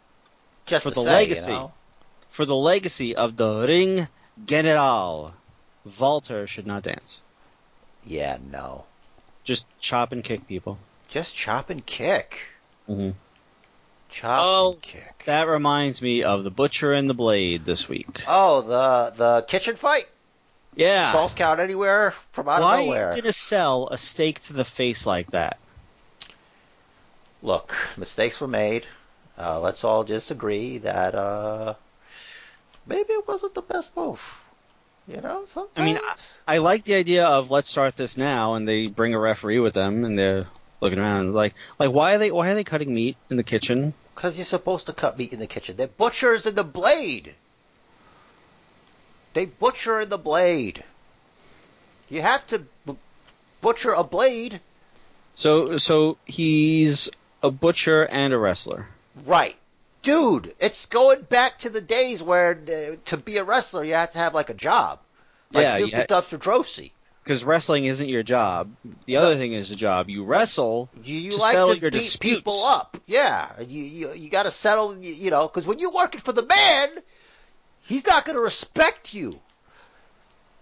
Just 0.65 0.83
For 0.83 0.89
the 0.89 1.03
say, 1.03 1.09
legacy. 1.09 1.51
You 1.51 1.57
know? 1.57 1.71
for 2.29 2.43
the 2.45 2.55
legacy 2.55 3.15
of 3.15 3.37
the 3.37 3.65
Ring 3.65 4.07
General, 4.45 5.33
Walter 5.99 6.45
should 6.47 6.67
not 6.67 6.83
dance. 6.83 7.21
Yeah, 8.05 8.37
no. 8.51 8.83
Just 9.45 9.65
chop 9.79 10.11
and 10.11 10.23
kick 10.23 10.45
people. 10.47 10.77
Just 11.09 11.33
chop 11.35 11.69
and 11.69 11.85
kick. 11.85 12.39
Mm-hmm. 12.89 13.11
Chop 14.09 14.39
Oh. 14.43 14.77
kick. 14.81 15.23
That 15.25 15.47
reminds 15.47 16.01
me 16.01 16.23
of 16.23 16.43
the 16.43 16.51
Butcher 16.51 16.93
and 16.93 17.09
the 17.09 17.13
Blade 17.13 17.65
this 17.65 17.89
week. 17.89 18.23
Oh, 18.27 18.61
the 18.61 19.13
the 19.15 19.41
kitchen 19.47 19.75
fight. 19.75 20.07
Yeah. 20.75 21.11
False 21.11 21.33
count 21.33 21.59
anywhere 21.59 22.11
from 22.31 22.47
out 22.47 22.61
Why 22.61 22.79
of 22.79 22.85
nowhere. 22.85 23.05
Why 23.07 23.11
are 23.13 23.15
you 23.15 23.21
gonna 23.23 23.33
sell 23.33 23.87
a 23.89 23.97
steak 23.97 24.39
to 24.41 24.53
the 24.53 24.63
face 24.65 25.05
like 25.05 25.31
that? 25.31 25.57
Look, 27.41 27.75
mistakes 27.97 28.39
were 28.41 28.47
made. 28.47 28.85
Uh, 29.37 29.59
let's 29.59 29.83
all 29.83 30.03
just 30.03 30.31
agree 30.31 30.79
that 30.79 31.13
uh, 31.13 31.75
maybe 32.85 33.13
it 33.13 33.27
wasn't 33.27 33.53
the 33.53 33.61
best 33.61 33.95
move. 33.95 34.39
You 35.07 35.21
know, 35.21 35.45
sometimes. 35.47 35.77
I 35.77 35.85
mean, 35.85 35.99
I 36.47 36.57
like 36.57 36.83
the 36.83 36.95
idea 36.95 37.25
of 37.25 37.49
let's 37.49 37.69
start 37.69 37.95
this 37.95 38.17
now, 38.17 38.55
and 38.55 38.67
they 38.67 38.87
bring 38.87 39.13
a 39.13 39.19
referee 39.19 39.59
with 39.59 39.73
them, 39.73 40.03
and 40.03 40.17
they're 40.19 40.47
looking 40.81 40.99
around 40.99 41.33
like, 41.33 41.53
like 41.79 41.91
why 41.91 42.15
are 42.15 42.17
they 42.17 42.31
why 42.31 42.49
are 42.49 42.55
they 42.55 42.63
cutting 42.63 42.93
meat 42.93 43.17
in 43.29 43.37
the 43.37 43.43
kitchen? 43.43 43.93
Because 44.15 44.37
you're 44.37 44.45
supposed 44.45 44.87
to 44.87 44.93
cut 44.93 45.17
meat 45.17 45.33
in 45.33 45.39
the 45.39 45.47
kitchen. 45.47 45.77
They're 45.77 45.87
butchers 45.87 46.45
in 46.45 46.55
the 46.55 46.63
blade. 46.63 47.33
They 49.33 49.45
butcher 49.45 50.01
in 50.01 50.09
the 50.09 50.17
blade. 50.17 50.83
You 52.09 52.21
have 52.21 52.45
to 52.47 52.59
b- 52.85 52.95
butcher 53.61 53.91
a 53.93 54.03
blade. 54.03 54.59
So 55.35 55.77
so 55.77 56.17
he's 56.25 57.09
a 57.43 57.51
butcher 57.51 58.05
and 58.05 58.33
a 58.33 58.37
wrestler. 58.37 58.87
Right. 59.25 59.55
Dude, 60.01 60.55
it's 60.59 60.85
going 60.85 61.21
back 61.23 61.59
to 61.59 61.69
the 61.69 61.81
days 61.81 62.23
where 62.23 62.51
uh, 62.67 62.95
to 63.05 63.17
be 63.17 63.37
a 63.37 63.43
wrestler 63.43 63.83
you 63.83 63.93
had 63.93 64.13
to 64.13 64.19
have 64.19 64.33
like 64.33 64.49
a 64.49 64.53
job. 64.55 64.99
Like 65.53 65.63
Yeah, 65.63 65.77
Duke 65.77 65.91
had- 65.91 66.07
the 66.07 66.13
Dumpster 66.15 66.39
Droese. 66.39 66.91
Because 67.27 67.43
wrestling 67.43 67.85
isn't 67.85 68.07
your 68.07 68.23
job. 68.23 68.71
The 69.05 69.17
other 69.17 69.35
thing 69.35 69.53
is 69.53 69.69
the 69.69 69.75
job. 69.75 70.09
You 70.09 70.23
wrestle. 70.23 70.89
You, 71.03 71.15
you 71.15 71.31
To 71.31 71.37
like 71.37 71.53
settle 71.53 71.75
to 71.75 71.79
your 71.81 71.91
beat 71.91 71.99
disputes. 71.99 72.35
people 72.37 72.63
up. 72.63 72.97
Yeah. 73.05 73.49
You 73.61 73.83
you, 73.83 74.13
you 74.13 74.29
got 74.29 74.43
to 74.43 74.51
settle, 74.51 74.97
you, 74.97 75.13
you 75.13 75.29
know, 75.29 75.47
because 75.47 75.67
when 75.67 75.79
you're 75.79 75.91
working 75.91 76.21
for 76.21 76.31
the 76.31 76.43
man, 76.43 76.89
he's 77.81 78.05
not 78.05 78.25
going 78.25 78.35
to 78.35 78.41
respect 78.41 79.13
you. 79.13 79.39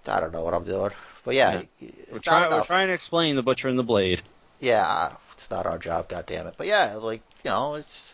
I 0.07 0.19
don't 0.19 0.31
know 0.33 0.43
what 0.43 0.53
I'm 0.53 0.65
doing. 0.65 0.91
But 1.23 1.35
yeah, 1.35 1.61
We're, 1.81 1.89
it's 2.17 2.21
try, 2.21 2.47
we're 2.49 2.63
trying 2.63 2.87
to 2.87 2.93
explain 2.93 3.35
the 3.35 3.43
butcher 3.43 3.67
and 3.67 3.79
the 3.79 3.83
blade. 3.83 4.21
Yeah, 4.59 5.11
it's 5.33 5.49
not 5.49 5.65
our 5.65 5.79
job, 5.79 6.07
God 6.07 6.25
damn 6.27 6.47
it. 6.47 6.53
But 6.57 6.67
yeah, 6.67 6.95
like 6.95 7.21
you 7.43 7.49
know, 7.49 7.75
it's, 7.75 8.13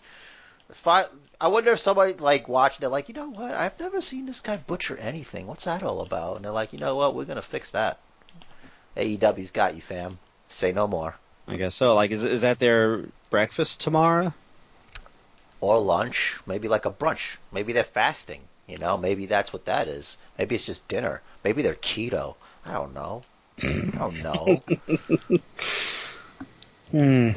it's 0.69 0.79
fine. 0.79 1.03
I 1.39 1.49
wonder 1.49 1.71
if 1.73 1.79
somebody 1.79 2.13
like 2.13 2.47
watching 2.47 2.85
it, 2.85 2.89
like 2.89 3.09
you 3.09 3.15
know 3.15 3.29
what? 3.29 3.51
I've 3.51 3.77
never 3.79 3.99
seen 3.99 4.25
this 4.25 4.39
guy 4.39 4.57
butcher 4.57 4.95
anything. 4.95 5.47
What's 5.47 5.65
that 5.65 5.83
all 5.83 6.01
about? 6.01 6.37
And 6.37 6.45
they're 6.45 6.51
like, 6.51 6.71
you 6.71 6.79
know 6.79 6.95
what? 6.95 7.13
We're 7.15 7.25
gonna 7.25 7.41
fix 7.41 7.71
that. 7.71 7.99
AEW's 8.97 9.51
got 9.51 9.75
you, 9.75 9.81
fam. 9.81 10.19
Say 10.49 10.71
no 10.71 10.87
more. 10.87 11.15
I 11.47 11.57
guess 11.57 11.75
so. 11.75 11.95
Like, 11.95 12.11
is 12.11 12.23
is 12.23 12.41
that 12.41 12.59
their 12.59 13.05
breakfast 13.29 13.81
tomorrow? 13.81 14.33
Or 15.59 15.79
lunch, 15.79 16.39
maybe 16.45 16.67
like 16.67 16.85
a 16.85 16.91
brunch. 16.91 17.37
Maybe 17.51 17.73
they're 17.73 17.83
fasting. 17.83 18.41
You 18.67 18.77
know, 18.77 18.97
maybe 18.97 19.25
that's 19.25 19.51
what 19.51 19.65
that 19.65 19.87
is. 19.87 20.17
Maybe 20.37 20.55
it's 20.55 20.65
just 20.65 20.87
dinner. 20.87 21.21
Maybe 21.43 21.61
they're 21.61 21.73
keto. 21.75 22.35
I 22.65 22.73
don't 22.73 22.93
know. 22.93 23.23
I 23.61 23.97
don't 23.97 24.23
know. 24.23 24.63
Hmm. 26.91 27.29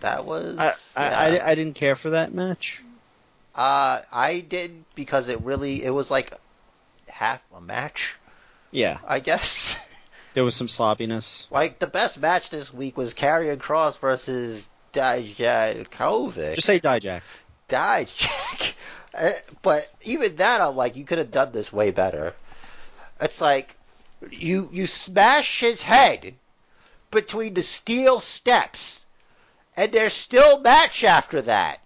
That 0.00 0.24
was. 0.24 0.58
I, 0.58 0.72
I, 0.96 1.32
yeah. 1.32 1.42
I, 1.44 1.50
I 1.50 1.54
didn't 1.54 1.74
care 1.74 1.96
for 1.96 2.10
that 2.10 2.32
match. 2.32 2.80
Uh, 3.54 4.00
I 4.12 4.40
did 4.40 4.84
because 4.94 5.28
it 5.28 5.40
really 5.40 5.82
it 5.82 5.90
was 5.90 6.10
like 6.10 6.32
half 7.08 7.44
a 7.54 7.60
match, 7.60 8.16
Yeah, 8.70 8.98
I 9.06 9.20
guess. 9.20 9.84
there 10.34 10.44
was 10.44 10.54
some 10.54 10.68
sloppiness. 10.68 11.46
like 11.50 11.78
the 11.78 11.86
best 11.86 12.20
match 12.20 12.50
this 12.50 12.72
week 12.72 12.96
was 12.96 13.14
Karrion 13.14 13.58
Kross 13.58 13.98
versus 13.98 14.68
Dijakovic. 14.92 16.54
Just 16.54 16.66
say 16.66 16.80
Dijak. 16.80 17.22
Dijak. 17.68 18.74
Uh, 19.14 19.30
But 19.62 19.88
even 20.04 20.36
that, 20.36 20.60
I'm 20.60 20.76
like, 20.76 20.96
you 20.96 21.04
could 21.04 21.18
have 21.18 21.30
done 21.32 21.50
this 21.52 21.72
way 21.72 21.90
better. 21.90 22.34
It's 23.20 23.40
like 23.40 23.76
you 24.30 24.68
you 24.72 24.86
smash 24.86 25.60
his 25.60 25.82
head 25.82 26.34
between 27.10 27.54
the 27.54 27.62
steel 27.62 28.20
steps, 28.20 29.04
and 29.76 29.90
there's 29.92 30.12
still 30.14 30.60
match 30.60 31.02
after 31.04 31.42
that. 31.42 31.80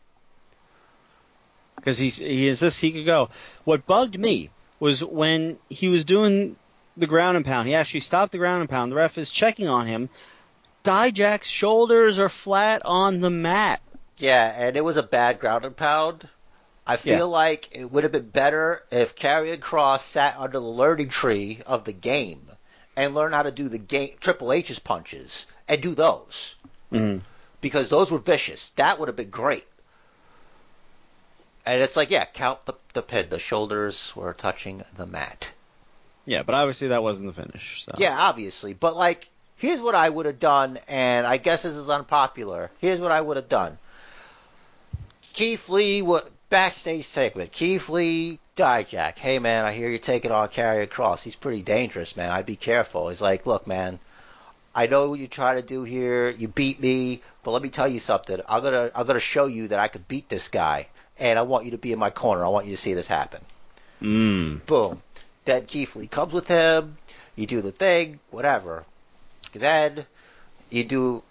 because 1.77 1.98
he's 1.98 2.16
he 2.19 2.48
insists 2.48 2.81
he 2.81 2.93
could 2.93 3.06
go. 3.06 3.31
What 3.65 3.86
bugged 3.86 4.19
me 4.19 4.51
was 4.81 5.02
when 5.02 5.59
he 5.70 5.89
was 5.89 6.05
doing 6.05 6.56
the 6.96 7.06
ground 7.06 7.36
and 7.36 7.44
pound. 7.46 7.66
He 7.68 7.74
actually 7.74 8.00
stopped 8.00 8.32
the 8.32 8.38
ground 8.38 8.60
and 8.60 8.70
pound. 8.70 8.92
The 8.92 8.96
ref 8.96 9.18
is 9.18 9.30
checking 9.30 9.68
on 9.68 9.86
him. 9.86 10.08
Dijak's 10.84 11.48
shoulders 11.48 12.18
are 12.18 12.28
flat 12.28 12.82
on 12.84 13.20
the 13.20 13.30
mat. 13.30 13.80
Yeah, 14.18 14.52
and 14.56 14.76
it 14.76 14.84
was 14.84 14.96
a 14.96 15.02
bad 15.02 15.40
ground 15.40 15.64
and 15.64 15.76
pound. 15.76 16.28
I 16.86 16.96
feel 16.96 17.18
Yeah. 17.18 17.22
like 17.24 17.76
it 17.76 17.90
would 17.90 18.04
have 18.04 18.12
been 18.12 18.28
better 18.28 18.84
if 18.90 19.16
Karrion 19.16 19.58
Kross 19.58 20.02
sat 20.02 20.36
under 20.38 20.60
the 20.60 20.66
learning 20.66 21.08
tree 21.08 21.60
of 21.66 21.84
the 21.84 21.92
game 21.94 22.46
and 22.96 23.14
learned 23.14 23.34
how 23.34 23.42
to 23.42 23.50
do 23.50 23.68
the 23.70 23.78
game 23.78 24.10
Triple 24.20 24.52
H's 24.52 24.78
punches 24.78 25.46
and 25.66 25.80
do 25.80 25.94
those 25.94 26.54
Mm-hmm. 26.92 27.20
because 27.62 27.88
those 27.88 28.12
were 28.12 28.18
vicious. 28.18 28.68
That 28.70 28.98
would 29.00 29.08
have 29.08 29.16
been 29.16 29.30
great. 29.30 29.66
And 31.66 31.80
it's 31.82 31.96
like, 31.96 32.10
yeah, 32.10 32.26
count 32.26 32.64
the 32.66 32.74
the 32.92 33.02
pin. 33.02 33.30
The 33.30 33.38
shoulders 33.38 34.14
were 34.14 34.34
touching 34.34 34.84
the 34.96 35.06
mat. 35.06 35.50
Yeah, 36.26 36.42
but 36.42 36.55
obviously 36.55 36.88
that 36.88 37.02
wasn't 37.02 37.34
the 37.34 37.42
finish. 37.42 37.84
So. 37.84 37.92
Yeah, 37.98 38.16
obviously. 38.18 38.72
But 38.72 38.96
like, 38.96 39.28
here's 39.56 39.80
what 39.80 39.94
I 39.94 40.09
would 40.09 40.26
have 40.26 40.40
done, 40.40 40.78
and 40.88 41.26
I 41.26 41.36
guess 41.36 41.62
this 41.62 41.76
is 41.76 41.88
unpopular. 41.88 42.70
Here's 42.78 43.01
what 43.01 43.12
I 43.12 43.20
would 43.20 43.36
have 43.36 43.48
done. 43.48 43.78
Keith 45.32 45.68
Lee, 45.68 46.02
what 46.02 46.30
backstage 46.48 47.05
segment? 47.05 47.52
Keith 47.52 47.88
Lee, 47.88 48.38
Dijak. 48.56 49.18
Hey 49.18 49.38
man, 49.38 49.64
I 49.64 49.72
hear 49.72 49.88
you're 49.88 49.98
taking 49.98 50.30
on 50.30 50.48
Karrion 50.48 50.86
Kross. 50.88 51.22
He's 51.22 51.36
pretty 51.36 51.62
dangerous, 51.62 52.16
man. 52.16 52.30
I'd 52.30 52.46
be 52.46 52.56
careful. 52.56 53.09
He's 53.09 53.22
like, 53.22 53.46
look, 53.46 53.66
man. 53.66 53.98
I 54.76 54.88
know 54.88 55.09
what 55.10 55.20
you 55.20 55.28
try 55.28 55.55
to 55.55 55.62
do 55.62 55.84
here. 55.84 56.30
You 56.30 56.48
beat 56.48 56.80
me, 56.80 57.22
but 57.44 57.52
let 57.52 57.62
me 57.62 57.68
tell 57.68 57.86
you 57.86 58.01
something. 58.01 58.40
I'm 58.48 58.62
gonna 58.62 58.90
I'm 58.94 59.06
gonna 59.06 59.20
show 59.20 59.46
you 59.46 59.68
that 59.68 59.78
I 59.78 59.88
could 59.88 60.09
beat 60.09 60.28
this 60.28 60.48
guy, 60.48 60.88
and 61.18 61.38
I 61.38 61.42
want 61.42 61.64
you 61.64 61.72
to 61.72 61.78
be 61.78 61.92
in 61.92 61.98
my 61.98 62.10
corner. 62.10 62.44
I 62.44 62.48
want 62.48 62.66
you 62.66 62.72
to 62.72 62.76
see 62.80 62.94
this 62.94 63.06
happen 63.06 63.40
Mm. 64.02 64.66
boom. 64.66 65.01
Then 65.44 65.66
Keith 65.66 65.96
Lee 65.96 66.06
comes 66.06 66.32
with 66.32 66.48
him. 66.48 66.96
You 67.36 67.46
do 67.46 67.60
the 67.60 67.72
thing, 67.72 68.20
whatever. 68.30 68.84
Then 69.52 70.06
you 70.70 70.84
do. 70.84 71.22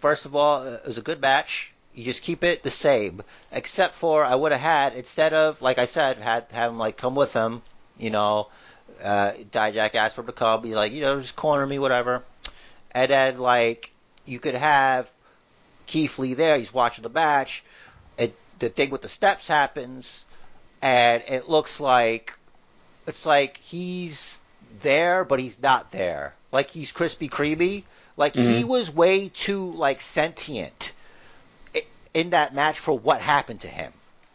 First 0.00 0.26
of 0.26 0.36
all, 0.36 0.64
it 0.64 0.86
was 0.86 0.98
a 0.98 1.02
good 1.02 1.20
match. 1.20 1.72
You 1.94 2.04
just 2.04 2.22
keep 2.22 2.44
it 2.44 2.62
the 2.62 2.70
same, 2.70 3.22
except 3.50 3.94
for 3.94 4.24
I 4.24 4.34
would 4.34 4.52
have 4.52 4.60
had 4.60 4.94
instead 4.94 5.32
of 5.32 5.60
like 5.60 5.78
I 5.78 5.86
said, 5.86 6.18
had 6.18 6.46
have 6.52 6.72
him 6.72 6.78
like 6.78 6.96
come 6.96 7.14
with 7.14 7.32
him. 7.32 7.62
You 7.98 8.10
know, 8.10 8.48
uh, 9.02 9.32
Dijak 9.50 9.94
asked 9.94 10.14
for 10.14 10.20
him 10.22 10.28
to 10.28 10.32
come. 10.32 10.62
Be 10.62 10.74
like, 10.74 10.92
you 10.92 11.00
know, 11.00 11.20
just 11.20 11.36
corner 11.36 11.66
me, 11.66 11.78
whatever. 11.78 12.22
And 12.92 13.10
then 13.10 13.38
like 13.38 13.92
you 14.24 14.38
could 14.38 14.54
have 14.54 15.10
Keith 15.86 16.18
Lee 16.18 16.34
there. 16.34 16.56
He's 16.56 16.72
watching 16.72 17.02
the 17.02 17.08
match. 17.08 17.64
It, 18.16 18.34
the 18.60 18.68
thing 18.68 18.90
with 18.90 19.02
the 19.02 19.08
steps 19.08 19.48
happens, 19.48 20.24
and 20.80 21.22
it 21.26 21.48
looks 21.48 21.80
like 21.80 22.34
it's 23.06 23.26
like 23.26 23.56
he's 23.58 24.38
there, 24.82 25.24
but 25.24 25.40
he's 25.40 25.60
not 25.60 25.90
there. 25.90 26.34
Like 26.52 26.70
he's 26.70 26.92
Krispy 26.92 27.28
Kreme. 27.30 27.84
Like 28.16 28.34
he 28.34 28.62
Mhm. 28.64 28.68
was 28.68 28.94
way 28.94 29.28
too 29.28 29.72
like 29.72 30.00
sentient 30.00 30.92
in 32.12 32.30
that 32.30 32.54
match 32.54 32.78
for 32.78 32.98
what 32.98 33.20
happened 33.20 33.60
to 33.62 33.68
him. 33.68 33.92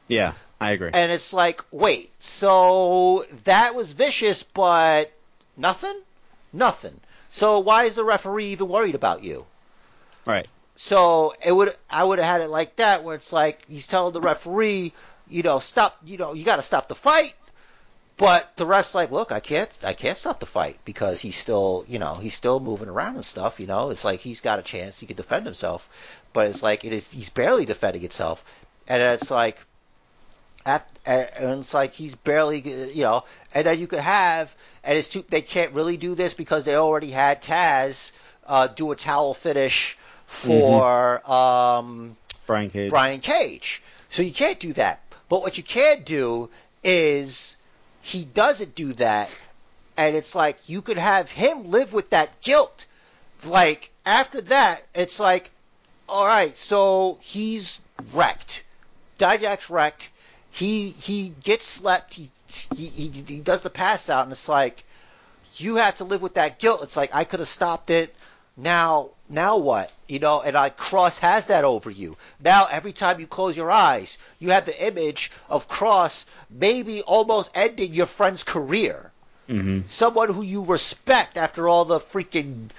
Yeah, 0.07 0.33
I 0.61 0.71
agree. 0.71 0.91
And 0.93 1.11
it's 1.11 1.33
like, 1.33 1.61
wait, 1.71 2.11
so 2.19 3.25
that 3.43 3.75
was 3.75 3.91
vicious, 3.91 4.43
but 4.43 5.11
nothing, 5.57 5.99
nothing. 6.53 6.99
So 7.31 7.59
why 7.59 7.83
is 7.83 7.95
the 7.95 8.03
referee 8.03 8.47
even 8.53 8.69
worried 8.69 8.95
about 8.95 9.23
you? 9.23 9.45
Right. 10.25 10.47
So 10.77 11.33
it 11.45 11.51
would 11.51 11.75
I 11.89 12.03
would 12.03 12.19
have 12.19 12.27
had 12.27 12.41
it 12.41 12.49
like 12.49 12.77
that 12.77 13.03
where 13.03 13.15
it's 13.15 13.33
like 13.33 13.65
he's 13.67 13.87
telling 13.87 14.13
the 14.13 14.21
referee, 14.21 14.93
you 15.29 15.43
know, 15.43 15.59
stop, 15.59 15.97
you 16.05 16.17
know, 16.17 16.33
you 16.33 16.45
got 16.45 16.57
to 16.57 16.61
stop 16.61 16.87
the 16.87 16.95
fight. 16.95 17.33
But 18.17 18.55
the 18.55 18.65
ref's 18.65 18.95
like, 18.95 19.11
look, 19.11 19.31
I 19.31 19.41
can't, 19.41 19.69
I 19.83 19.93
can't 19.93 20.17
stop 20.17 20.39
the 20.39 20.45
fight 20.45 20.79
because 20.85 21.19
he's 21.19 21.35
still, 21.35 21.85
you 21.87 21.99
know, 21.99 22.15
he's 22.15 22.33
still 22.33 22.59
moving 22.61 22.87
around 22.87 23.15
and 23.15 23.25
stuff. 23.25 23.59
You 23.59 23.67
know, 23.67 23.89
it's 23.89 24.05
like 24.05 24.21
he's 24.21 24.39
got 24.39 24.57
a 24.59 24.61
chance, 24.61 24.99
he 24.99 25.05
could 25.05 25.17
defend 25.17 25.45
himself, 25.45 25.89
but 26.31 26.47
it's 26.47 26.63
like 26.63 26.85
it 26.85 26.93
is, 26.93 27.11
he's 27.11 27.29
barely 27.29 27.65
defending 27.65 28.01
himself, 28.01 28.45
and 28.87 29.01
it's 29.01 29.29
like, 29.29 29.57
At, 30.65 30.87
and 31.05 31.59
it's 31.59 31.73
like 31.73 31.93
he's 31.93 32.15
barely, 32.15 32.61
you 32.61 33.03
know, 33.03 33.25
and 33.53 33.65
then 33.65 33.79
you 33.79 33.87
could 33.87 33.99
have, 33.99 34.55
and 34.83 34.97
it's 34.97 35.09
too, 35.09 35.25
they 35.29 35.41
can't 35.41 35.73
really 35.73 35.97
do 35.97 36.15
this 36.15 36.33
because 36.33 36.63
they 36.63 36.75
already 36.75 37.11
had 37.11 37.41
Taz 37.41 38.13
uh, 38.47 38.67
do 38.67 38.91
a 38.91 38.95
towel 38.95 39.33
finish 39.33 39.97
for 40.25 41.21
um, 41.29 42.15
Brian 42.47 42.69
Cage. 42.69 42.89
Brian 42.89 43.19
Cage. 43.19 43.83
So 44.09 44.23
you 44.23 44.31
can't 44.31 44.59
do 44.59 44.73
that. 44.73 45.01
But 45.27 45.41
what 45.41 45.57
you 45.57 45.63
can 45.63 46.03
do 46.03 46.49
is 46.83 47.57
he 48.05 48.23
doesn't 48.23 48.75
do 48.75 48.93
that, 48.93 49.35
and 49.97 50.15
it's 50.15 50.35
like 50.35 50.69
you 50.69 50.83
could 50.83 50.99
have 50.99 51.31
him 51.31 51.71
live 51.71 51.91
with 51.91 52.11
that 52.11 52.39
guilt. 52.41 52.85
Like 53.43 53.91
after 54.05 54.41
that, 54.41 54.83
it's 54.93 55.19
like, 55.19 55.49
all 56.07 56.27
right, 56.27 56.55
so 56.55 57.17
he's 57.21 57.81
wrecked. 58.13 58.63
Dijak's 59.17 59.71
wrecked. 59.71 60.09
He 60.51 60.91
he 60.91 61.29
gets 61.43 61.65
slept. 61.65 62.13
He, 62.13 62.29
he 62.75 62.85
he 62.85 63.23
he 63.27 63.39
does 63.39 63.63
the 63.63 63.71
pass 63.71 64.07
out, 64.07 64.23
and 64.23 64.31
it's 64.31 64.47
like 64.47 64.83
you 65.55 65.77
have 65.77 65.95
to 65.95 66.03
live 66.03 66.21
with 66.21 66.35
that 66.35 66.59
guilt. 66.59 66.83
It's 66.83 66.95
like 66.95 67.09
I 67.11 67.23
could 67.23 67.39
have 67.39 67.49
stopped 67.49 67.89
it. 67.89 68.15
Now 68.57 69.09
now 69.27 69.57
what? 69.57 69.91
You 70.07 70.19
know, 70.19 70.41
and 70.41 70.53
like 70.53 70.77
Kross 70.77 71.19
has 71.19 71.47
that 71.47 71.65
over 71.65 71.89
you. 71.89 72.15
Now 72.39 72.67
every 72.69 72.93
time 72.93 73.19
you 73.19 73.27
close 73.27 73.57
your 73.57 73.71
eyes, 73.71 74.17
you 74.39 74.51
have 74.51 74.65
the 74.65 74.87
image 74.87 75.31
of 75.49 75.67
Kross 75.67 76.25
maybe 76.49 77.01
almost 77.01 77.51
ending 77.55 77.93
your 77.93 78.05
friend's 78.05 78.43
career. 78.43 79.11
Mm-hmm. 79.49 79.87
Someone 79.87 80.33
who 80.33 80.41
you 80.41 80.63
respect 80.63 81.37
after 81.37 81.67
all 81.67 81.85
the 81.85 81.99
freaking 81.99 82.69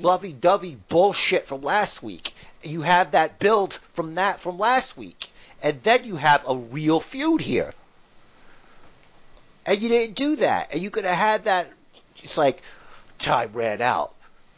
lovey-dovey 0.00 0.78
bullshit 0.88 1.46
from 1.46 1.62
last 1.62 2.02
week. 2.02 2.34
You 2.62 2.82
have 2.82 3.12
that 3.12 3.38
build 3.38 3.74
from 3.74 4.14
that 4.14 4.40
from 4.40 4.58
last 4.58 4.96
week. 4.96 5.30
And 5.62 5.82
then 5.82 6.04
you 6.04 6.16
have 6.16 6.44
a 6.48 6.56
real 6.56 6.98
feud 6.98 7.40
here. 7.40 7.74
And 9.66 9.80
you 9.80 9.88
didn't 9.88 10.16
do 10.16 10.36
that. 10.36 10.72
And 10.72 10.82
you 10.82 10.90
could 10.90 11.04
have 11.04 11.16
had 11.16 11.44
that 11.44 11.70
it's 12.16 12.38
like 12.38 12.62
time 13.18 13.52
ran 13.52 13.80
out 13.80 14.12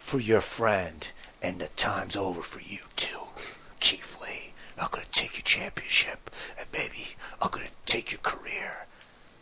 for 0.05 0.21
your 0.21 0.43
friend 0.43 1.09
and 1.41 1.59
the 1.59 1.67
time's 1.69 2.15
over 2.15 2.43
for 2.43 2.61
you 2.61 2.79
too. 2.95 3.19
Keith 3.81 4.21
Lee, 4.21 4.53
I'm 4.79 4.89
gonna 4.91 5.07
take 5.11 5.39
your 5.39 5.43
championship 5.43 6.31
and 6.59 6.67
maybe 6.75 7.07
I'm 7.41 7.51
gonna 7.51 7.65
take 7.87 8.13
your 8.13 8.21
career. 8.21 8.71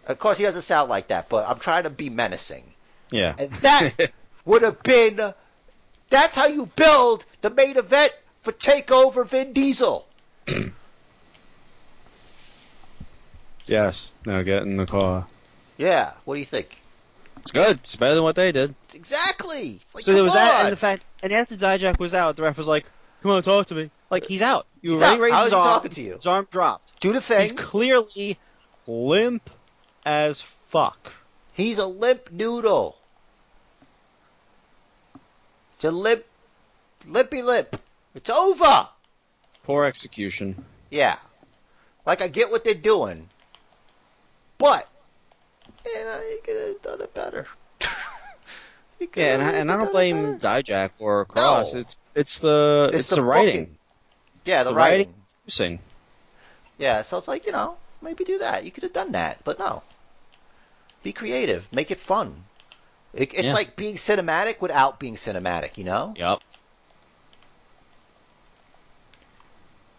Of 0.07 0.21
course 0.21 0.39
he 0.39 0.45
doesn't 0.45 0.63
sound 0.63 0.89
like 0.89 1.09
that, 1.09 1.29
but 1.29 1.49
I'm 1.49 1.59
trying 1.59 1.83
to 1.83 1.91
be 1.91 2.11
menacing. 2.11 2.63
Yeah. 3.11 3.35
And 3.37 3.51
that 3.55 4.13
would 4.45 4.63
have 4.63 4.81
been 4.85 5.35
that's 6.11 6.37
how 6.37 6.47
you 6.47 6.67
build 6.67 7.25
the 7.41 7.51
main 7.51 7.77
event 7.77 8.13
for 8.43 8.53
Takeover 8.53 9.27
Vin 9.27 9.53
Diesel. 9.53 10.07
yes. 13.67 14.13
Now 14.25 14.43
get 14.43 14.63
in 14.63 14.77
the 14.77 14.87
car. 14.87 15.27
Yeah, 15.77 16.13
what 16.25 16.35
do 16.35 16.39
you 16.39 16.47
think? 16.47 16.82
It's 17.43 17.51
good. 17.51 17.79
It's 17.79 17.97
better 17.97 18.15
than 18.15 18.25
what 18.25 18.37
they 18.37 18.53
did. 18.53 18.75
Exactly. 18.95 19.81
Like, 19.95 20.05
so 20.05 20.13
there 20.15 20.23
was 20.23 20.33
come 20.33 20.39
that, 20.41 20.65
and 20.65 20.73
the 20.73 20.77
fact, 20.77 21.03
and 21.23 21.33
after 21.33 21.57
Dijak 21.57 21.99
was 21.99 22.15
out, 22.15 22.37
the 22.37 22.43
ref 22.45 22.57
was 22.57 22.69
like, 22.69 22.87
"Come 23.23 23.33
on, 23.33 23.43
talk 23.43 23.67
to 23.67 23.75
me." 23.75 23.91
Like 24.11 24.27
he's 24.27 24.43
out. 24.43 24.67
You 24.81 24.93
He's 24.93 25.01
already 25.03 25.17
out. 25.17 25.21
raised 25.21 25.35
How 25.35 25.41
his 25.41 25.47
is 25.47 25.53
he 25.53 25.57
arm. 25.59 25.67
talking 25.67 25.91
to 25.91 26.03
you? 26.03 26.15
His 26.15 26.27
arm 26.27 26.47
dropped. 26.51 27.01
do 27.01 27.13
the 27.13 27.21
thing. 27.21 27.41
He's 27.41 27.53
clearly 27.53 28.39
limp 28.87 29.51
as 30.05 30.41
fuck. 30.41 31.13
He's 31.55 31.79
a 31.79 31.87
limp 31.87 32.31
noodle. 32.31 32.97
It's 35.75 35.85
a 35.85 35.91
limp, 35.91 36.25
limpy 37.07 37.43
lip. 37.43 37.77
It's 38.15 38.31
over. 38.31 38.89
Poor 39.65 39.85
execution. 39.85 40.65
Yeah. 40.91 41.17
Like 42.07 42.23
I 42.23 42.29
get 42.29 42.51
what 42.51 42.65
they're 42.65 42.75
doing, 42.75 43.29
but 44.59 44.89
you 45.87 46.05
know 46.05 46.21
you 46.21 46.41
could 46.45 46.57
have 46.69 46.83
done 46.83 47.01
it 47.01 47.15
better. 47.15 47.47
Yeah, 49.17 49.35
and 49.35 49.43
I, 49.43 49.51
and 49.55 49.73
I 49.73 49.79
don't 49.79 49.91
blame. 49.91 50.39
Dijak 50.39 50.91
or 51.01 51.27
Kross. 51.27 51.75
No. 51.75 51.81
It's 51.81 51.99
it's 52.15 52.39
the 52.39 52.91
It's 52.93 52.99
it's, 53.01 53.09
the 53.11 53.17
the, 53.17 53.23
writing. 53.25 53.61
booking. 53.65 53.79
Yeah, 54.45 54.59
It's 54.59 54.65
the 54.67 54.71
the 54.71 54.77
writing. 54.77 55.15
writing. 55.49 55.79
Yeah, 56.79 57.03
so 57.03 57.19
it's 57.19 57.27
like 57.27 57.45
you 57.45 57.51
know 57.51 57.77
maybe 58.01 58.23
do 58.23 58.39
that. 58.39 58.65
You 58.65 58.71
could 58.71 58.85
have 58.85 58.93
done 58.93 59.11
that, 59.13 59.43
but 59.43 59.59
no. 59.59 59.83
Be 61.03 61.13
creative. 61.13 61.73
Make 61.73 61.91
it 61.91 61.99
fun. 61.99 62.33
It, 63.13 63.35
it's 63.35 63.43
Yeah. 63.49 63.55
like 63.55 63.75
being 63.75 63.97
cinematic 63.97 64.61
without 64.61 65.01
being 65.01 65.17
cinematic. 65.17 65.79
You 65.79 65.85
know. 65.85 66.15
Yep. 66.17 66.39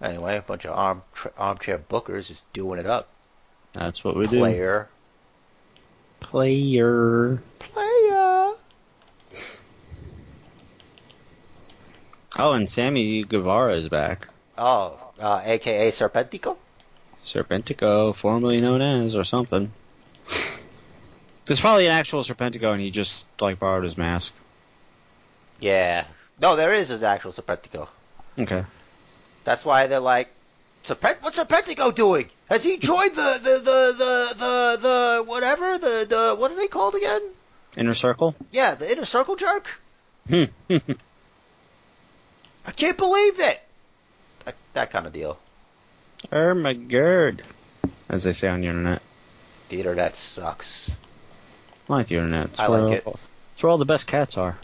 Anyway, 0.01 0.38
a 0.38 0.41
bunch 0.41 0.64
of 0.65 0.72
arm 0.77 1.01
armchair 1.38 1.77
bookers 1.77 2.27
just 2.27 2.51
doing 2.53 2.80
it 2.80 2.85
up. 2.85 3.10
That's 3.73 4.01
what 4.01 4.15
we 4.15 4.27
do. 4.27 4.38
Player. 4.39 4.88
Player. 6.23 7.41
Player. 7.59 8.53
Oh, 12.39 12.53
and 12.53 12.67
Sammy 12.67 13.23
Guevara 13.23 13.75
is 13.75 13.89
back. 13.89 14.27
Oh, 14.57 14.99
uh, 15.19 15.41
aka 15.45 15.91
Serpentico. 15.91 16.57
Serpentico, 17.23 18.15
formerly 18.15 18.59
known 18.59 18.81
as, 18.81 19.15
or 19.15 19.23
something. 19.23 19.71
There's 21.45 21.61
probably 21.61 21.85
an 21.85 21.91
actual 21.91 22.23
Serpentico, 22.23 22.71
and 22.71 22.81
he 22.81 22.89
just 22.89 23.25
like 23.39 23.59
borrowed 23.59 23.83
his 23.83 23.97
mask. 23.97 24.33
Yeah. 25.59 26.05
No, 26.41 26.55
there 26.55 26.73
is 26.73 26.89
an 26.89 27.03
actual 27.03 27.31
Serpentico. 27.31 27.87
Okay. 28.39 28.63
That's 29.43 29.63
why 29.63 29.87
they're 29.87 29.99
like, 29.99 30.29
Serpent. 30.84 31.18
What's 31.22 31.39
Serpentico 31.39 31.93
doing? 31.93 32.30
Has 32.49 32.64
he 32.64 32.77
joined 32.91 33.15
the 33.15 33.39
the 33.41 33.60
the 33.60 33.93
the 33.97 34.34
the, 34.38 34.77
the 34.81 35.23
whatever 35.26 35.77
the 35.77 36.05
the 36.10 36.35
what 36.38 36.51
are 36.51 36.55
they 36.55 36.68
called 36.68 36.95
again? 36.95 37.22
Inner 37.76 37.93
Circle. 37.93 38.35
Yeah, 38.51 38.76
the 38.76 38.91
inner 38.91 39.05
circle 39.05 39.35
jerk. 39.35 39.68
Hmm. 40.30 40.43
I 42.65 42.72
can't 42.72 42.97
believe 42.97 43.39
it. 43.39 43.61
That, 44.45 44.55
that 44.73 44.91
kind 44.91 45.05
of 45.07 45.14
deal. 45.14 45.38
oh 46.31 46.53
my 46.53 46.73
god, 46.73 47.41
as 48.10 48.23
they 48.23 48.31
say 48.31 48.47
on 48.47 48.61
the 48.61 48.68
internet. 48.68 49.01
The 49.69 49.80
internet 49.80 50.15
sucks. 50.15 50.89
I 51.89 51.93
like 51.93 52.07
the 52.07 52.15
internet. 52.15 52.45
It's 52.47 52.60
I 52.60 52.68
like 52.68 52.93
it. 52.93 53.07
It's 53.53 53.64
where 53.64 53.72
all 53.72 53.77
the 53.77 53.85
best 53.85 54.07
cats 54.07 54.38
are. 54.38 54.57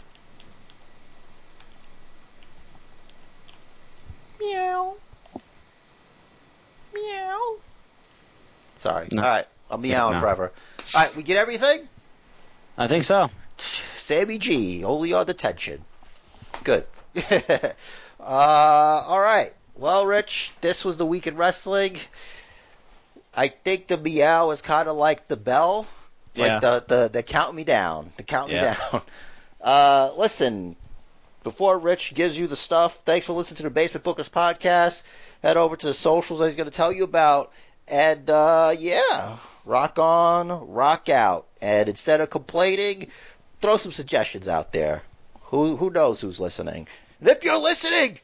Meow. 4.38 4.94
Meow. 6.94 7.56
Sorry. 8.80 9.08
No. 9.12 9.22
All 9.22 9.28
right. 9.28 9.46
I'm 9.70 9.80
meowing 9.80 10.14
no. 10.14 10.20
forever. 10.20 10.52
All 10.94 11.00
right. 11.02 11.16
We 11.16 11.22
get 11.22 11.36
everything. 11.36 11.88
I 12.76 12.88
think 12.88 13.04
so. 13.04 13.30
Sammy 13.58 14.38
G, 14.38 14.84
only 14.84 15.12
on 15.12 15.26
detention. 15.26 15.84
Good. 16.64 16.86
uh, 17.30 17.72
all 18.20 19.20
right. 19.20 19.52
Well, 19.76 20.04
Rich, 20.06 20.52
this 20.60 20.84
was 20.84 20.96
the 20.96 21.06
week 21.06 21.26
in 21.26 21.36
wrestling. 21.36 21.96
I 23.34 23.48
think 23.48 23.86
the 23.86 23.96
meow 23.96 24.50
is 24.50 24.62
kind 24.62 24.88
of 24.88 24.96
like 24.96 25.28
the 25.28 25.36
bell, 25.36 25.86
Yeah. 26.34 26.54
like 26.54 26.60
the 26.62 26.84
the 26.88 27.08
the 27.08 27.22
count 27.22 27.54
me 27.54 27.64
down, 27.64 28.12
the 28.16 28.22
count 28.22 28.50
Yeah. 28.50 28.70
me 28.72 28.76
down. 28.92 29.02
Uh, 29.62 30.10
listen, 30.16 30.74
before 31.42 31.78
Rich 31.78 32.14
gives 32.14 32.38
you 32.38 32.46
the 32.46 32.56
stuff, 32.56 32.94
thanks 33.00 33.26
for 33.26 33.34
listening 33.34 33.56
to 33.58 33.62
the 33.64 33.68
Basement 33.70 34.06
Bookers 34.06 34.30
podcast. 34.30 35.02
Head 35.42 35.58
over 35.58 35.76
to 35.76 35.86
the 35.86 35.92
socials 35.92 36.38
that 36.40 36.46
he's 36.46 36.56
going 36.56 36.70
to 36.70 36.74
tell 36.74 36.90
you 36.90 37.04
about, 37.04 37.52
and 37.90 38.30
uh, 38.30 38.72
yeah, 38.78 39.36
rock 39.64 39.98
on, 39.98 40.72
rock 40.72 41.08
out. 41.08 41.46
And 41.60 41.88
instead 41.88 42.20
of 42.20 42.30
complaining, 42.30 43.08
throw 43.60 43.76
some 43.76 43.92
suggestions 43.92 44.48
out 44.48 44.72
there. 44.72 45.02
Who 45.44 45.76
who 45.76 45.90
knows 45.90 46.20
who's 46.20 46.40
listening? 46.40 46.86
And 47.20 47.28
if 47.28 47.44
you're 47.44 47.58
listening, 47.58 48.18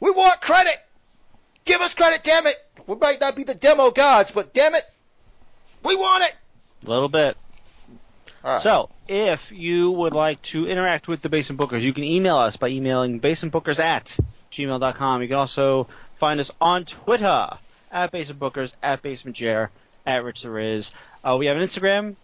we 0.00 0.10
want 0.10 0.40
credit. 0.40 0.76
Give 1.64 1.80
us 1.80 1.94
credit, 1.94 2.24
damn 2.24 2.46
it. 2.46 2.56
We 2.86 2.96
might 2.96 3.20
not 3.20 3.36
be 3.36 3.44
the 3.44 3.54
demo 3.54 3.90
gods, 3.90 4.30
but 4.30 4.54
damn 4.54 4.74
it, 4.74 4.82
we 5.84 5.94
want 5.94 6.24
it. 6.24 6.34
A 6.86 6.90
little 6.90 7.10
bit. 7.10 7.36
Right. 8.42 8.60
So, 8.60 8.88
if 9.06 9.52
you 9.52 9.90
would 9.90 10.14
like 10.14 10.40
to 10.42 10.66
interact 10.66 11.06
with 11.06 11.20
the 11.20 11.28
Basement 11.28 11.60
Bookers, 11.60 11.82
you 11.82 11.92
can 11.92 12.04
email 12.04 12.36
us 12.36 12.56
by 12.56 12.68
emailing 12.68 13.20
basementbookers 13.20 13.78
at 13.78 14.16
gmail.com. 14.50 15.22
You 15.22 15.28
can 15.28 15.36
also 15.36 15.88
find 16.14 16.40
us 16.40 16.50
on 16.58 16.86
Twitter 16.86 17.50
at 17.90 18.10
Basement 18.10 18.40
Bookers, 18.40 18.74
at 18.82 19.02
Basement 19.02 19.36
Chair, 19.36 19.70
at 20.06 20.24
Rich 20.24 20.42
the 20.42 20.50
Riz. 20.50 20.90
Uh, 21.24 21.36
we 21.38 21.46
have 21.46 21.56
an 21.56 21.62
Instagram. 21.62 22.16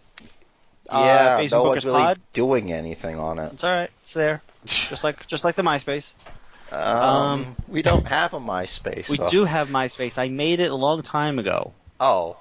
uh, 0.89 1.01
yeah, 1.03 1.37
Basement 1.37 1.63
no 1.63 1.69
Bookers 1.69 1.73
one's 1.73 1.85
really 1.85 1.99
Pod. 1.99 2.19
doing 2.33 2.71
anything 2.71 3.19
on 3.19 3.39
it. 3.39 3.53
It's 3.53 3.63
all 3.63 3.71
right. 3.73 3.89
It's 4.01 4.13
there, 4.13 4.41
just 4.65 5.03
like 5.03 5.27
just 5.27 5.43
like 5.43 5.55
the 5.55 5.63
MySpace. 5.63 6.13
Um, 6.71 6.97
Um, 6.97 7.55
we 7.69 7.81
don't 7.81 8.05
have 8.07 8.33
a 8.33 8.39
MySpace. 8.39 9.09
We 9.09 9.17
though. 9.17 9.29
do 9.29 9.45
have 9.45 9.69
MySpace. 9.69 10.17
I 10.17 10.27
made 10.27 10.59
it 10.59 10.69
a 10.69 10.75
long 10.75 11.01
time 11.01 11.39
ago. 11.39 11.71
Oh, 11.99 12.35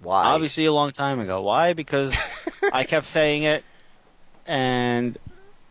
why? 0.00 0.24
Obviously, 0.26 0.64
a 0.66 0.72
long 0.72 0.92
time 0.92 1.18
ago. 1.18 1.42
Why? 1.42 1.72
Because 1.72 2.16
I 2.72 2.84
kept 2.84 3.06
saying 3.06 3.42
it, 3.42 3.64
and 4.46 5.18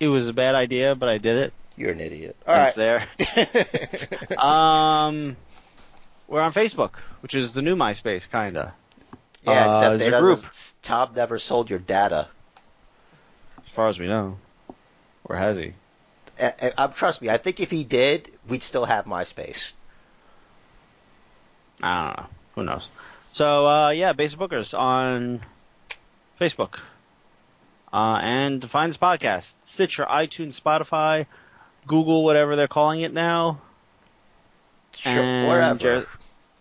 it 0.02 0.10
was 0.10 0.28
a 0.28 0.34
bad 0.34 0.56
idea, 0.56 0.96
but 0.96 1.08
I 1.08 1.18
did 1.18 1.38
it. 1.38 1.54
You're 1.78 1.92
an 1.92 2.02
idiot. 2.02 2.36
All 2.48 2.56
and 2.56 2.76
right. 2.78 3.08
It's 3.94 4.08
there. 4.10 4.38
Um, 4.40 5.38
we're 6.28 6.42
on 6.42 6.54
Facebook, 6.54 6.96
which 7.22 7.36
is 7.36 7.54
the 7.54 7.62
new 7.62 7.76
MySpace, 7.76 8.30
kinda. 8.30 8.74
Yeah, 9.44 9.52
Uh, 9.52 9.70
except 9.70 9.96
it's 9.96 10.06
they 10.06 10.14
a 10.14 10.20
group. 10.20 10.44
Tom 10.82 11.12
never 11.16 11.40
sold 11.40 11.70
your 11.70 11.80
data. 11.80 12.28
As 13.66 13.72
far 13.72 13.88
as 13.90 14.00
we 14.00 14.08
know, 14.08 14.38
or 15.24 15.36
has 15.36 15.58
he? 15.58 15.74
Uh, 16.40 16.52
uh, 16.62 16.70
um, 16.78 16.94
trust 16.94 17.22
me, 17.22 17.30
I 17.30 17.38
think 17.38 17.60
if 17.60 17.72
he 17.72 17.84
did, 17.84 18.30
we'd 18.48 18.64
still 18.64 18.86
have 18.86 19.06
MySpace. 19.06 19.72
I 21.82 22.08
don't 22.08 22.18
know. 22.18 22.26
Who 22.56 22.64
knows? 22.64 22.90
So 23.34 23.68
uh, 23.68 23.90
yeah, 23.90 24.14
Basic 24.14 24.40
Bookers 24.40 24.78
on 24.78 25.42
Facebook, 26.40 26.80
uh, 27.94 28.20
and 28.22 28.68
find 28.68 28.90
this 28.90 28.98
podcast, 28.98 29.56
Stitcher, 29.64 30.06
iTunes, 30.06 30.60
Spotify, 30.60 31.28
Google, 31.86 32.24
whatever 32.24 32.56
they're 32.56 32.68
calling 32.68 33.02
it 33.02 33.14
now. 33.14 33.62
Sure, 34.98 35.12
And 35.12 35.48
wherever. 35.48 35.80
Jared- 35.80 36.08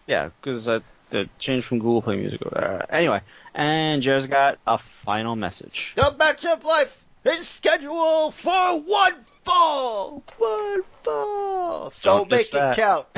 Yeah, 0.07 0.29
because 0.41 0.69
uh, 0.69 0.81
the 1.09 1.29
change 1.39 1.65
from 1.65 1.79
Google 1.79 2.03
Play 2.03 2.17
Music. 2.17 2.41
Uh, 2.45 2.83
anyway, 2.91 3.23
and 3.55 4.03
Jared's 4.03 4.27
got 4.27 4.59
a 4.67 4.77
final 4.79 5.37
message. 5.37 5.95
The 5.97 6.15
match 6.19 6.45
of 6.45 6.65
life 6.65 7.05
is 7.25 7.49
scheduled 7.49 8.35
for 8.35 8.81
one 8.81 9.15
fall. 9.45 10.23
One 10.39 10.83
fall. 11.03 11.91
So 11.91 12.19
Don't 12.19 12.31
make 12.31 12.41
it 12.47 12.53
that. 12.53 12.77
count. 12.77 13.07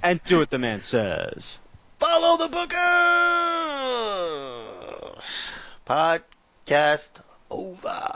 And 0.00 0.22
do 0.22 0.38
what 0.38 0.48
the 0.50 0.60
man 0.60 0.80
says. 0.80 1.58
Follow 1.98 2.36
the 2.36 2.46
Bookers. 2.48 2.78
Podcast 5.84 7.10
over. 7.50 8.14